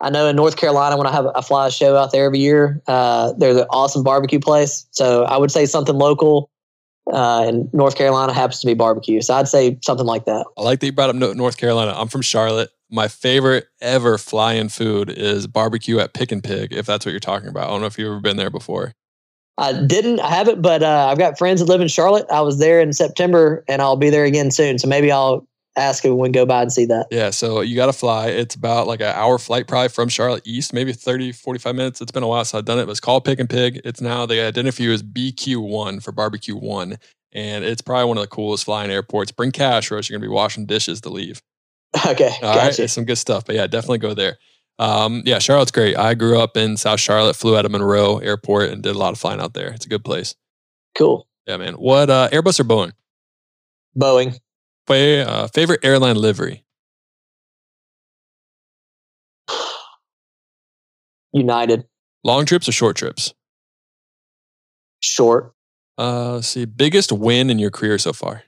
I 0.00 0.10
know 0.10 0.26
in 0.26 0.36
North 0.36 0.56
Carolina 0.56 0.96
when 0.96 1.06
I 1.06 1.12
have 1.12 1.26
I 1.34 1.40
fly 1.42 1.66
a 1.66 1.70
show 1.70 1.96
out 1.96 2.12
there 2.12 2.24
every 2.24 2.38
year. 2.38 2.82
Uh, 2.86 3.32
there's 3.34 3.56
an 3.56 3.66
awesome 3.70 4.02
barbecue 4.02 4.40
place. 4.40 4.86
So 4.90 5.24
I 5.24 5.36
would 5.36 5.50
say 5.50 5.66
something 5.66 5.94
local. 5.94 6.50
Uh, 7.12 7.44
and 7.46 7.74
North 7.74 7.96
Carolina 7.96 8.32
happens 8.32 8.60
to 8.60 8.66
be 8.66 8.74
barbecue. 8.74 9.20
So 9.20 9.34
I'd 9.34 9.48
say 9.48 9.78
something 9.82 10.06
like 10.06 10.26
that. 10.26 10.46
I 10.56 10.62
like 10.62 10.80
that 10.80 10.86
you 10.86 10.92
brought 10.92 11.10
up 11.10 11.16
North 11.16 11.56
Carolina. 11.56 11.92
I'm 11.96 12.08
from 12.08 12.22
Charlotte 12.22 12.70
my 12.90 13.08
favorite 13.08 13.68
ever 13.80 14.18
fly-in 14.18 14.68
food 14.68 15.10
is 15.10 15.46
barbecue 15.46 15.98
at 15.98 16.12
Pick 16.12 16.32
and 16.32 16.42
Pig. 16.42 16.72
If 16.72 16.86
that's 16.86 17.06
what 17.06 17.12
you're 17.12 17.20
talking 17.20 17.48
about, 17.48 17.68
I 17.68 17.70
don't 17.70 17.80
know 17.80 17.86
if 17.86 17.98
you've 17.98 18.08
ever 18.08 18.20
been 18.20 18.36
there 18.36 18.50
before. 18.50 18.92
I 19.58 19.72
didn't. 19.72 20.20
I 20.20 20.30
haven't, 20.30 20.62
but 20.62 20.82
uh, 20.82 21.08
I've 21.10 21.18
got 21.18 21.38
friends 21.38 21.60
that 21.60 21.66
live 21.66 21.80
in 21.80 21.88
Charlotte. 21.88 22.26
I 22.30 22.40
was 22.40 22.58
there 22.58 22.80
in 22.80 22.92
September, 22.92 23.62
and 23.68 23.82
I'll 23.82 23.96
be 23.96 24.10
there 24.10 24.24
again 24.24 24.50
soon. 24.50 24.78
So 24.78 24.88
maybe 24.88 25.12
I'll 25.12 25.46
ask 25.76 26.04
if 26.04 26.12
we 26.12 26.26
can 26.26 26.32
go 26.32 26.46
by 26.46 26.62
and 26.62 26.72
see 26.72 26.84
that. 26.86 27.06
Yeah. 27.10 27.30
So 27.30 27.60
you 27.60 27.76
got 27.76 27.86
to 27.86 27.92
fly. 27.92 28.28
It's 28.28 28.54
about 28.54 28.86
like 28.86 29.00
an 29.00 29.14
hour 29.14 29.38
flight 29.38 29.66
probably 29.68 29.88
from 29.88 30.08
Charlotte 30.08 30.42
East, 30.46 30.72
maybe 30.72 30.92
30, 30.92 31.32
45 31.32 31.74
minutes. 31.74 32.00
It's 32.00 32.12
been 32.12 32.22
a 32.22 32.28
while 32.28 32.44
since 32.44 32.58
I've 32.58 32.64
done 32.64 32.78
it. 32.78 32.86
But 32.86 32.92
it's 32.92 33.00
called 33.00 33.24
Pick 33.24 33.38
and 33.38 33.48
Pig. 33.48 33.80
It's 33.84 34.00
now 34.00 34.26
they 34.26 34.44
identify 34.46 34.82
you 34.82 34.92
as 34.92 35.02
BQ1 35.02 36.02
for 36.02 36.12
barbecue 36.12 36.56
one. 36.56 36.98
And 37.32 37.64
it's 37.64 37.80
probably 37.82 38.06
one 38.06 38.18
of 38.18 38.22
the 38.22 38.28
coolest 38.28 38.64
flying 38.64 38.90
airports. 38.90 39.30
Bring 39.30 39.52
cash 39.52 39.90
or 39.90 39.96
else 39.96 40.08
you're 40.08 40.18
going 40.18 40.24
to 40.24 40.28
be 40.28 40.34
washing 40.34 40.66
dishes 40.66 41.00
to 41.02 41.10
leave. 41.10 41.40
Okay. 42.06 42.30
All 42.40 42.54
gotcha. 42.54 42.82
right, 42.82 42.90
Some 42.90 43.04
good 43.04 43.18
stuff. 43.18 43.44
But 43.44 43.56
yeah, 43.56 43.66
definitely 43.66 43.98
go 43.98 44.14
there. 44.14 44.38
Um, 44.78 45.22
yeah, 45.26 45.40
Charlotte's 45.40 45.72
great. 45.72 45.96
I 45.96 46.14
grew 46.14 46.38
up 46.38 46.56
in 46.56 46.76
South 46.76 47.00
Charlotte, 47.00 47.34
flew 47.34 47.56
out 47.56 47.64
of 47.64 47.72
Monroe 47.72 48.18
Airport, 48.18 48.70
and 48.70 48.80
did 48.80 48.94
a 48.94 48.98
lot 48.98 49.12
of 49.12 49.18
flying 49.18 49.40
out 49.40 49.54
there. 49.54 49.72
It's 49.72 49.86
a 49.86 49.88
good 49.88 50.04
place. 50.04 50.36
Cool. 50.96 51.26
Yeah, 51.46 51.56
man. 51.56 51.74
What 51.74 52.08
uh, 52.08 52.28
Airbus 52.32 52.60
or 52.60 52.64
Boeing? 52.64 52.92
Boeing. 53.98 54.38
Uh, 54.90 55.46
favorite 55.48 55.80
airline 55.84 56.16
livery? 56.16 56.64
United. 61.32 61.86
Long 62.24 62.44
trips 62.44 62.68
or 62.68 62.72
short 62.72 62.96
trips? 62.96 63.32
Short. 65.00 65.52
Uh, 65.96 66.34
let's 66.34 66.48
see. 66.48 66.64
Biggest 66.64 67.12
win 67.12 67.50
in 67.50 67.58
your 67.58 67.70
career 67.70 67.98
so 67.98 68.12
far? 68.12 68.42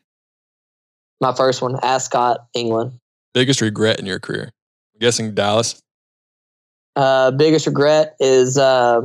My 1.20 1.32
first 1.32 1.62
one, 1.62 1.78
Ascot, 1.82 2.46
England. 2.54 2.98
Biggest 3.34 3.60
regret 3.60 4.00
in 4.00 4.06
your 4.06 4.18
career? 4.18 4.50
I'm 4.94 4.98
guessing 5.00 5.34
Dallas. 5.34 5.80
Uh, 6.96 7.30
biggest 7.30 7.66
regret 7.66 8.16
is 8.18 8.58
uh, 8.58 9.00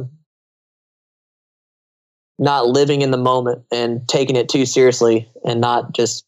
not 2.40 2.66
living 2.68 3.02
in 3.02 3.12
the 3.12 3.18
moment 3.18 3.64
and 3.72 4.08
taking 4.08 4.36
it 4.36 4.50
too 4.50 4.66
seriously 4.66 5.30
and 5.46 5.62
not 5.62 5.94
just 5.94 6.27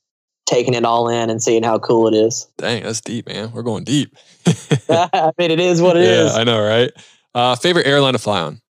taking 0.49 0.73
it 0.73 0.83
all 0.83 1.07
in 1.07 1.29
and 1.29 1.41
seeing 1.41 1.63
how 1.63 1.77
cool 1.77 2.07
it 2.07 2.15
is. 2.15 2.47
Dang, 2.57 2.83
that's 2.83 3.01
deep, 3.01 3.27
man. 3.27 3.51
We're 3.51 3.61
going 3.61 3.83
deep. 3.83 4.15
I 4.89 5.31
mean, 5.37 5.51
it 5.51 5.59
is 5.59 5.81
what 5.81 5.95
it 5.95 6.05
yeah, 6.05 6.25
is. 6.25 6.35
I 6.35 6.43
know, 6.43 6.61
right? 6.61 6.91
Uh, 7.35 7.55
favorite 7.55 7.85
airline 7.85 8.13
to 8.13 8.19
fly 8.19 8.41
on? 8.41 8.61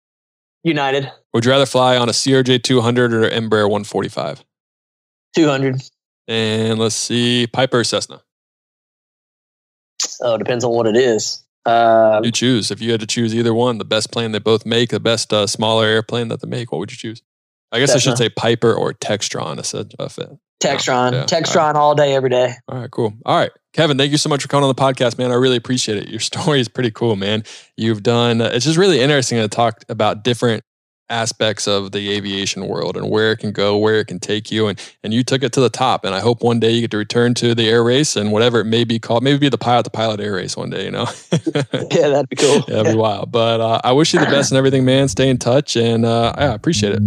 United, 0.64 1.10
Would 1.32 1.44
you 1.44 1.52
rather 1.52 1.66
fly 1.66 1.96
on 1.96 2.09
a 2.09 2.12
CRJ 2.12 2.64
200 2.64 3.14
or 3.14 3.30
Embraer 3.30 3.70
145? 3.70 4.44
200. 5.36 5.80
And 6.26 6.78
let's 6.78 6.96
see, 6.96 7.46
Piper 7.46 7.78
or 7.78 7.84
Cessna? 7.84 8.20
Oh, 10.20 10.36
depends 10.36 10.64
on 10.64 10.72
what 10.72 10.86
it 10.86 10.96
is. 10.96 11.44
Um, 11.64 12.24
You 12.24 12.32
choose. 12.32 12.70
If 12.72 12.82
you 12.82 12.90
had 12.90 13.00
to 13.00 13.06
choose 13.06 13.34
either 13.34 13.55
one, 13.55 13.78
the 13.78 13.84
best 13.84 14.10
plane 14.10 14.32
they 14.32 14.40
both 14.40 14.66
make, 14.66 14.90
the 14.90 15.00
best 15.00 15.32
uh, 15.32 15.46
smaller 15.46 15.86
airplane 15.86 16.28
that 16.28 16.40
they 16.42 16.48
make, 16.48 16.72
what 16.72 16.78
would 16.80 16.90
you 16.90 16.98
choose? 16.98 17.22
I 17.70 17.78
guess 17.78 17.94
I 17.94 17.98
should 17.98 18.18
say 18.18 18.28
Piper 18.28 18.74
or 18.74 18.92
Textron. 18.94 19.56
Textron, 20.62 21.12
Yeah, 21.12 21.24
Textron 21.24 21.74
all 21.74 21.94
day, 21.94 22.14
every 22.14 22.30
day. 22.30 22.55
All 22.68 22.80
right, 22.80 22.90
cool. 22.90 23.14
All 23.24 23.36
right, 23.39 23.51
Kevin, 23.72 23.97
thank 23.97 24.10
you 24.10 24.18
so 24.18 24.28
much 24.28 24.43
for 24.43 24.48
coming 24.48 24.68
on 24.68 24.74
the 24.74 24.80
podcast, 24.80 25.18
man. 25.18 25.30
I 25.30 25.35
really 25.35 25.56
appreciate 25.56 25.98
it. 25.98 26.09
Your 26.09 26.20
story 26.32 26.60
is 26.60 26.68
pretty 26.68 26.90
cool, 26.90 27.16
man. 27.16 27.44
You've 27.76 28.02
done. 28.02 28.40
Uh, 28.40 28.51
it's 28.52 28.64
just 28.64 28.78
really 28.78 29.01
interesting 29.01 29.39
to 29.39 29.48
talk 29.48 29.85
about 29.89 30.24
different 30.24 30.64
aspects 31.10 31.66
of 31.66 31.93
the 31.93 32.10
aviation 32.12 32.66
world 32.66 32.97
and 32.97 33.09
where 33.10 33.32
it 33.32 33.39
can 33.39 33.52
go, 33.52 33.76
where 33.78 34.01
it 34.01 34.06
can 34.06 34.18
take 34.20 34.51
you, 34.51 34.66
and 34.66 34.78
and 35.02 35.12
you 35.14 35.22
took 35.24 35.43
it 35.43 35.52
to 35.55 35.60
the 35.60 35.70
top. 35.70 36.05
And 36.05 36.14
I 36.14 36.20
hope 36.20 36.43
one 36.43 36.60
day 36.60 36.70
you 36.70 36.80
get 36.82 36.90
to 36.93 36.97
return 36.98 37.35
to 37.35 37.55
the 37.55 37.68
air 37.68 37.82
race 37.82 38.16
and 38.16 38.32
whatever 38.32 38.60
it 38.60 38.64
may 38.66 38.85
be 38.85 38.98
called, 38.98 39.22
maybe 39.22 39.39
be 39.39 39.48
the 39.48 39.59
pilot, 39.59 39.85
the 39.85 39.90
pilot 39.90 40.20
air 40.20 40.35
race 40.35 40.56
one 40.56 40.70
day. 40.70 40.85
You 40.85 40.90
know, 40.93 41.06
Yeah, 41.90 42.09
that'd 42.09 42.28
be 42.28 42.36
cool. 42.36 42.64
yeah, 42.68 42.76
that'd 42.82 42.93
be 42.93 42.98
wild. 42.98 43.30
But 43.32 43.60
uh, 43.60 43.80
I 43.85 43.93
wish 43.93 44.12
you 44.14 44.20
the 44.20 44.26
best 44.26 44.51
and 44.51 44.59
everything, 44.59 44.85
man. 44.85 45.09
Stay 45.09 45.28
in 45.28 45.39
touch, 45.39 45.76
and 45.76 46.05
uh, 46.05 46.32
yeah, 46.36 46.52
I 46.52 46.55
appreciate 46.55 46.93
it. 46.94 47.01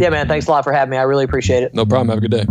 Yeah, 0.00 0.10
man. 0.10 0.26
Thanks 0.28 0.46
a 0.46 0.50
lot 0.50 0.64
for 0.64 0.72
having 0.72 0.90
me. 0.90 0.96
I 0.96 1.02
really 1.02 1.24
appreciate 1.24 1.62
it. 1.62 1.74
No 1.74 1.84
problem. 1.86 2.08
Have 2.08 2.18
a 2.18 2.20
good 2.20 2.30
day. 2.30 2.46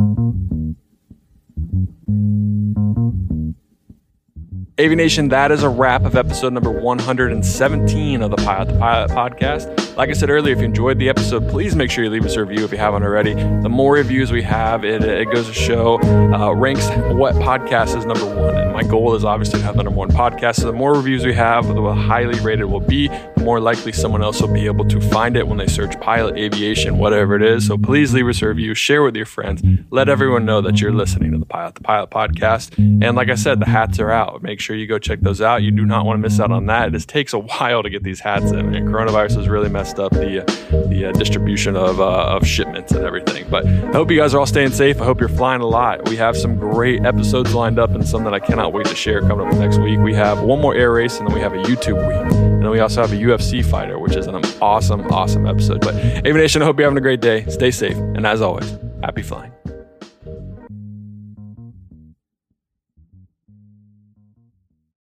Aviation, 4.79 5.27
that 5.29 5.51
is 5.51 5.61
a 5.61 5.69
wrap 5.69 6.03
of 6.03 6.15
episode 6.15 6.51
number 6.51 6.71
117 6.71 8.23
of 8.23 8.31
the 8.31 8.37
Pilot 8.37 8.69
to 8.69 8.79
Pilot 8.79 9.11
podcast. 9.11 9.95
Like 9.95 10.09
I 10.09 10.13
said 10.13 10.31
earlier, 10.31 10.51
if 10.51 10.57
you 10.57 10.65
enjoyed 10.65 10.97
the 10.97 11.09
episode, 11.09 11.47
please 11.47 11.75
make 11.75 11.91
sure 11.91 12.03
you 12.03 12.09
leave 12.09 12.25
us 12.25 12.33
a 12.33 12.43
review 12.43 12.65
if 12.65 12.71
you 12.71 12.79
haven't 12.79 13.03
already. 13.03 13.35
The 13.35 13.69
more 13.69 13.93
reviews 13.93 14.31
we 14.31 14.41
have, 14.41 14.83
it, 14.83 15.03
it 15.03 15.25
goes 15.31 15.45
to 15.45 15.53
show, 15.53 16.01
uh, 16.01 16.55
ranks 16.55 16.87
what 17.13 17.35
podcast 17.35 17.95
is 17.95 18.03
number 18.07 18.25
one. 18.25 18.57
And 18.57 18.73
my 18.73 18.81
goal 18.81 19.13
is 19.13 19.23
obviously 19.23 19.59
to 19.59 19.65
have 19.65 19.77
the 19.77 19.83
number 19.83 19.99
one 19.99 20.09
podcast. 20.09 20.55
So 20.55 20.65
the 20.65 20.73
more 20.73 20.95
reviews 20.95 21.23
we 21.23 21.35
have, 21.35 21.67
the 21.67 21.93
highly 21.93 22.39
rated 22.39 22.65
we'll 22.65 22.79
be, 22.79 23.09
the 23.09 23.43
more 23.43 23.59
likely 23.59 23.91
someone 23.91 24.23
else 24.23 24.41
will 24.41 24.51
be 24.51 24.65
able 24.65 24.85
to 24.85 24.99
find 24.99 25.37
it 25.37 25.47
when 25.47 25.59
they 25.59 25.67
search 25.67 25.99
pilot 26.01 26.35
aviation, 26.35 26.97
whatever 26.97 27.35
it 27.35 27.43
is. 27.43 27.67
So 27.67 27.77
please 27.77 28.11
leave 28.11 28.27
us 28.27 28.41
a 28.41 28.47
review, 28.47 28.73
share 28.73 29.03
with 29.03 29.15
your 29.15 29.27
friends, 29.27 29.61
let 29.91 30.09
everyone 30.09 30.45
know 30.45 30.61
that 30.61 30.81
you're 30.81 30.91
listening 30.91 31.31
to 31.33 31.37
the 31.37 31.45
Pilot 31.45 31.75
to 31.75 31.81
Pilot 31.81 32.09
podcast. 32.09 32.75
And 32.79 33.15
like 33.15 33.29
I 33.29 33.35
said, 33.35 33.59
the 33.59 33.67
hats 33.67 33.99
are 33.99 34.09
out. 34.09 34.41
Make 34.41 34.61
sure 34.63 34.75
you 34.75 34.87
go 34.87 34.97
check 34.97 35.19
those 35.19 35.41
out. 35.41 35.61
You 35.61 35.71
do 35.71 35.85
not 35.85 36.05
want 36.05 36.17
to 36.17 36.21
miss 36.21 36.39
out 36.39 36.51
on 36.51 36.65
that. 36.67 36.87
It 36.87 36.91
just 36.91 37.09
takes 37.09 37.33
a 37.33 37.39
while 37.39 37.83
to 37.83 37.89
get 37.89 38.03
these 38.03 38.19
hats 38.19 38.51
in, 38.51 38.73
and 38.73 38.87
coronavirus 38.87 39.35
has 39.35 39.49
really 39.49 39.69
messed 39.69 39.99
up 39.99 40.11
the 40.11 40.43
the 40.89 41.05
uh, 41.07 41.11
distribution 41.11 41.75
of 41.75 41.99
uh, 41.99 42.35
of 42.35 42.47
shipments 42.47 42.91
and 42.93 43.05
everything. 43.05 43.45
But 43.49 43.65
I 43.65 43.91
hope 43.91 44.09
you 44.09 44.17
guys 44.17 44.33
are 44.33 44.39
all 44.39 44.45
staying 44.45 44.71
safe. 44.71 45.01
I 45.01 45.05
hope 45.05 45.19
you're 45.19 45.29
flying 45.29 45.61
a 45.61 45.67
lot. 45.67 46.09
We 46.09 46.15
have 46.17 46.35
some 46.37 46.57
great 46.57 47.05
episodes 47.05 47.53
lined 47.53 47.79
up, 47.79 47.91
and 47.91 48.07
some 48.07 48.23
that 48.23 48.33
I 48.33 48.39
cannot 48.39 48.73
wait 48.73 48.87
to 48.87 48.95
share 48.95 49.21
coming 49.21 49.47
up 49.47 49.53
next 49.55 49.77
week. 49.79 49.99
We 49.99 50.13
have 50.15 50.41
one 50.41 50.61
more 50.61 50.75
air 50.75 50.91
race, 50.91 51.19
and 51.19 51.27
then 51.27 51.35
we 51.35 51.41
have 51.41 51.53
a 51.53 51.63
YouTube 51.63 52.07
week, 52.07 52.31
and 52.33 52.63
then 52.63 52.69
we 52.69 52.79
also 52.79 53.01
have 53.01 53.11
a 53.11 53.17
UFC 53.17 53.63
fighter, 53.63 53.99
which 53.99 54.15
is 54.15 54.27
an 54.27 54.35
awesome, 54.61 55.01
awesome 55.11 55.45
episode. 55.45 55.81
But 55.81 55.95
Aviation, 56.25 56.61
I 56.61 56.65
hope 56.65 56.77
you're 56.79 56.87
having 56.87 56.97
a 56.97 57.01
great 57.01 57.21
day. 57.21 57.45
Stay 57.49 57.71
safe, 57.71 57.97
and 57.97 58.25
as 58.25 58.41
always, 58.41 58.77
happy 59.01 59.21
flying. 59.21 59.51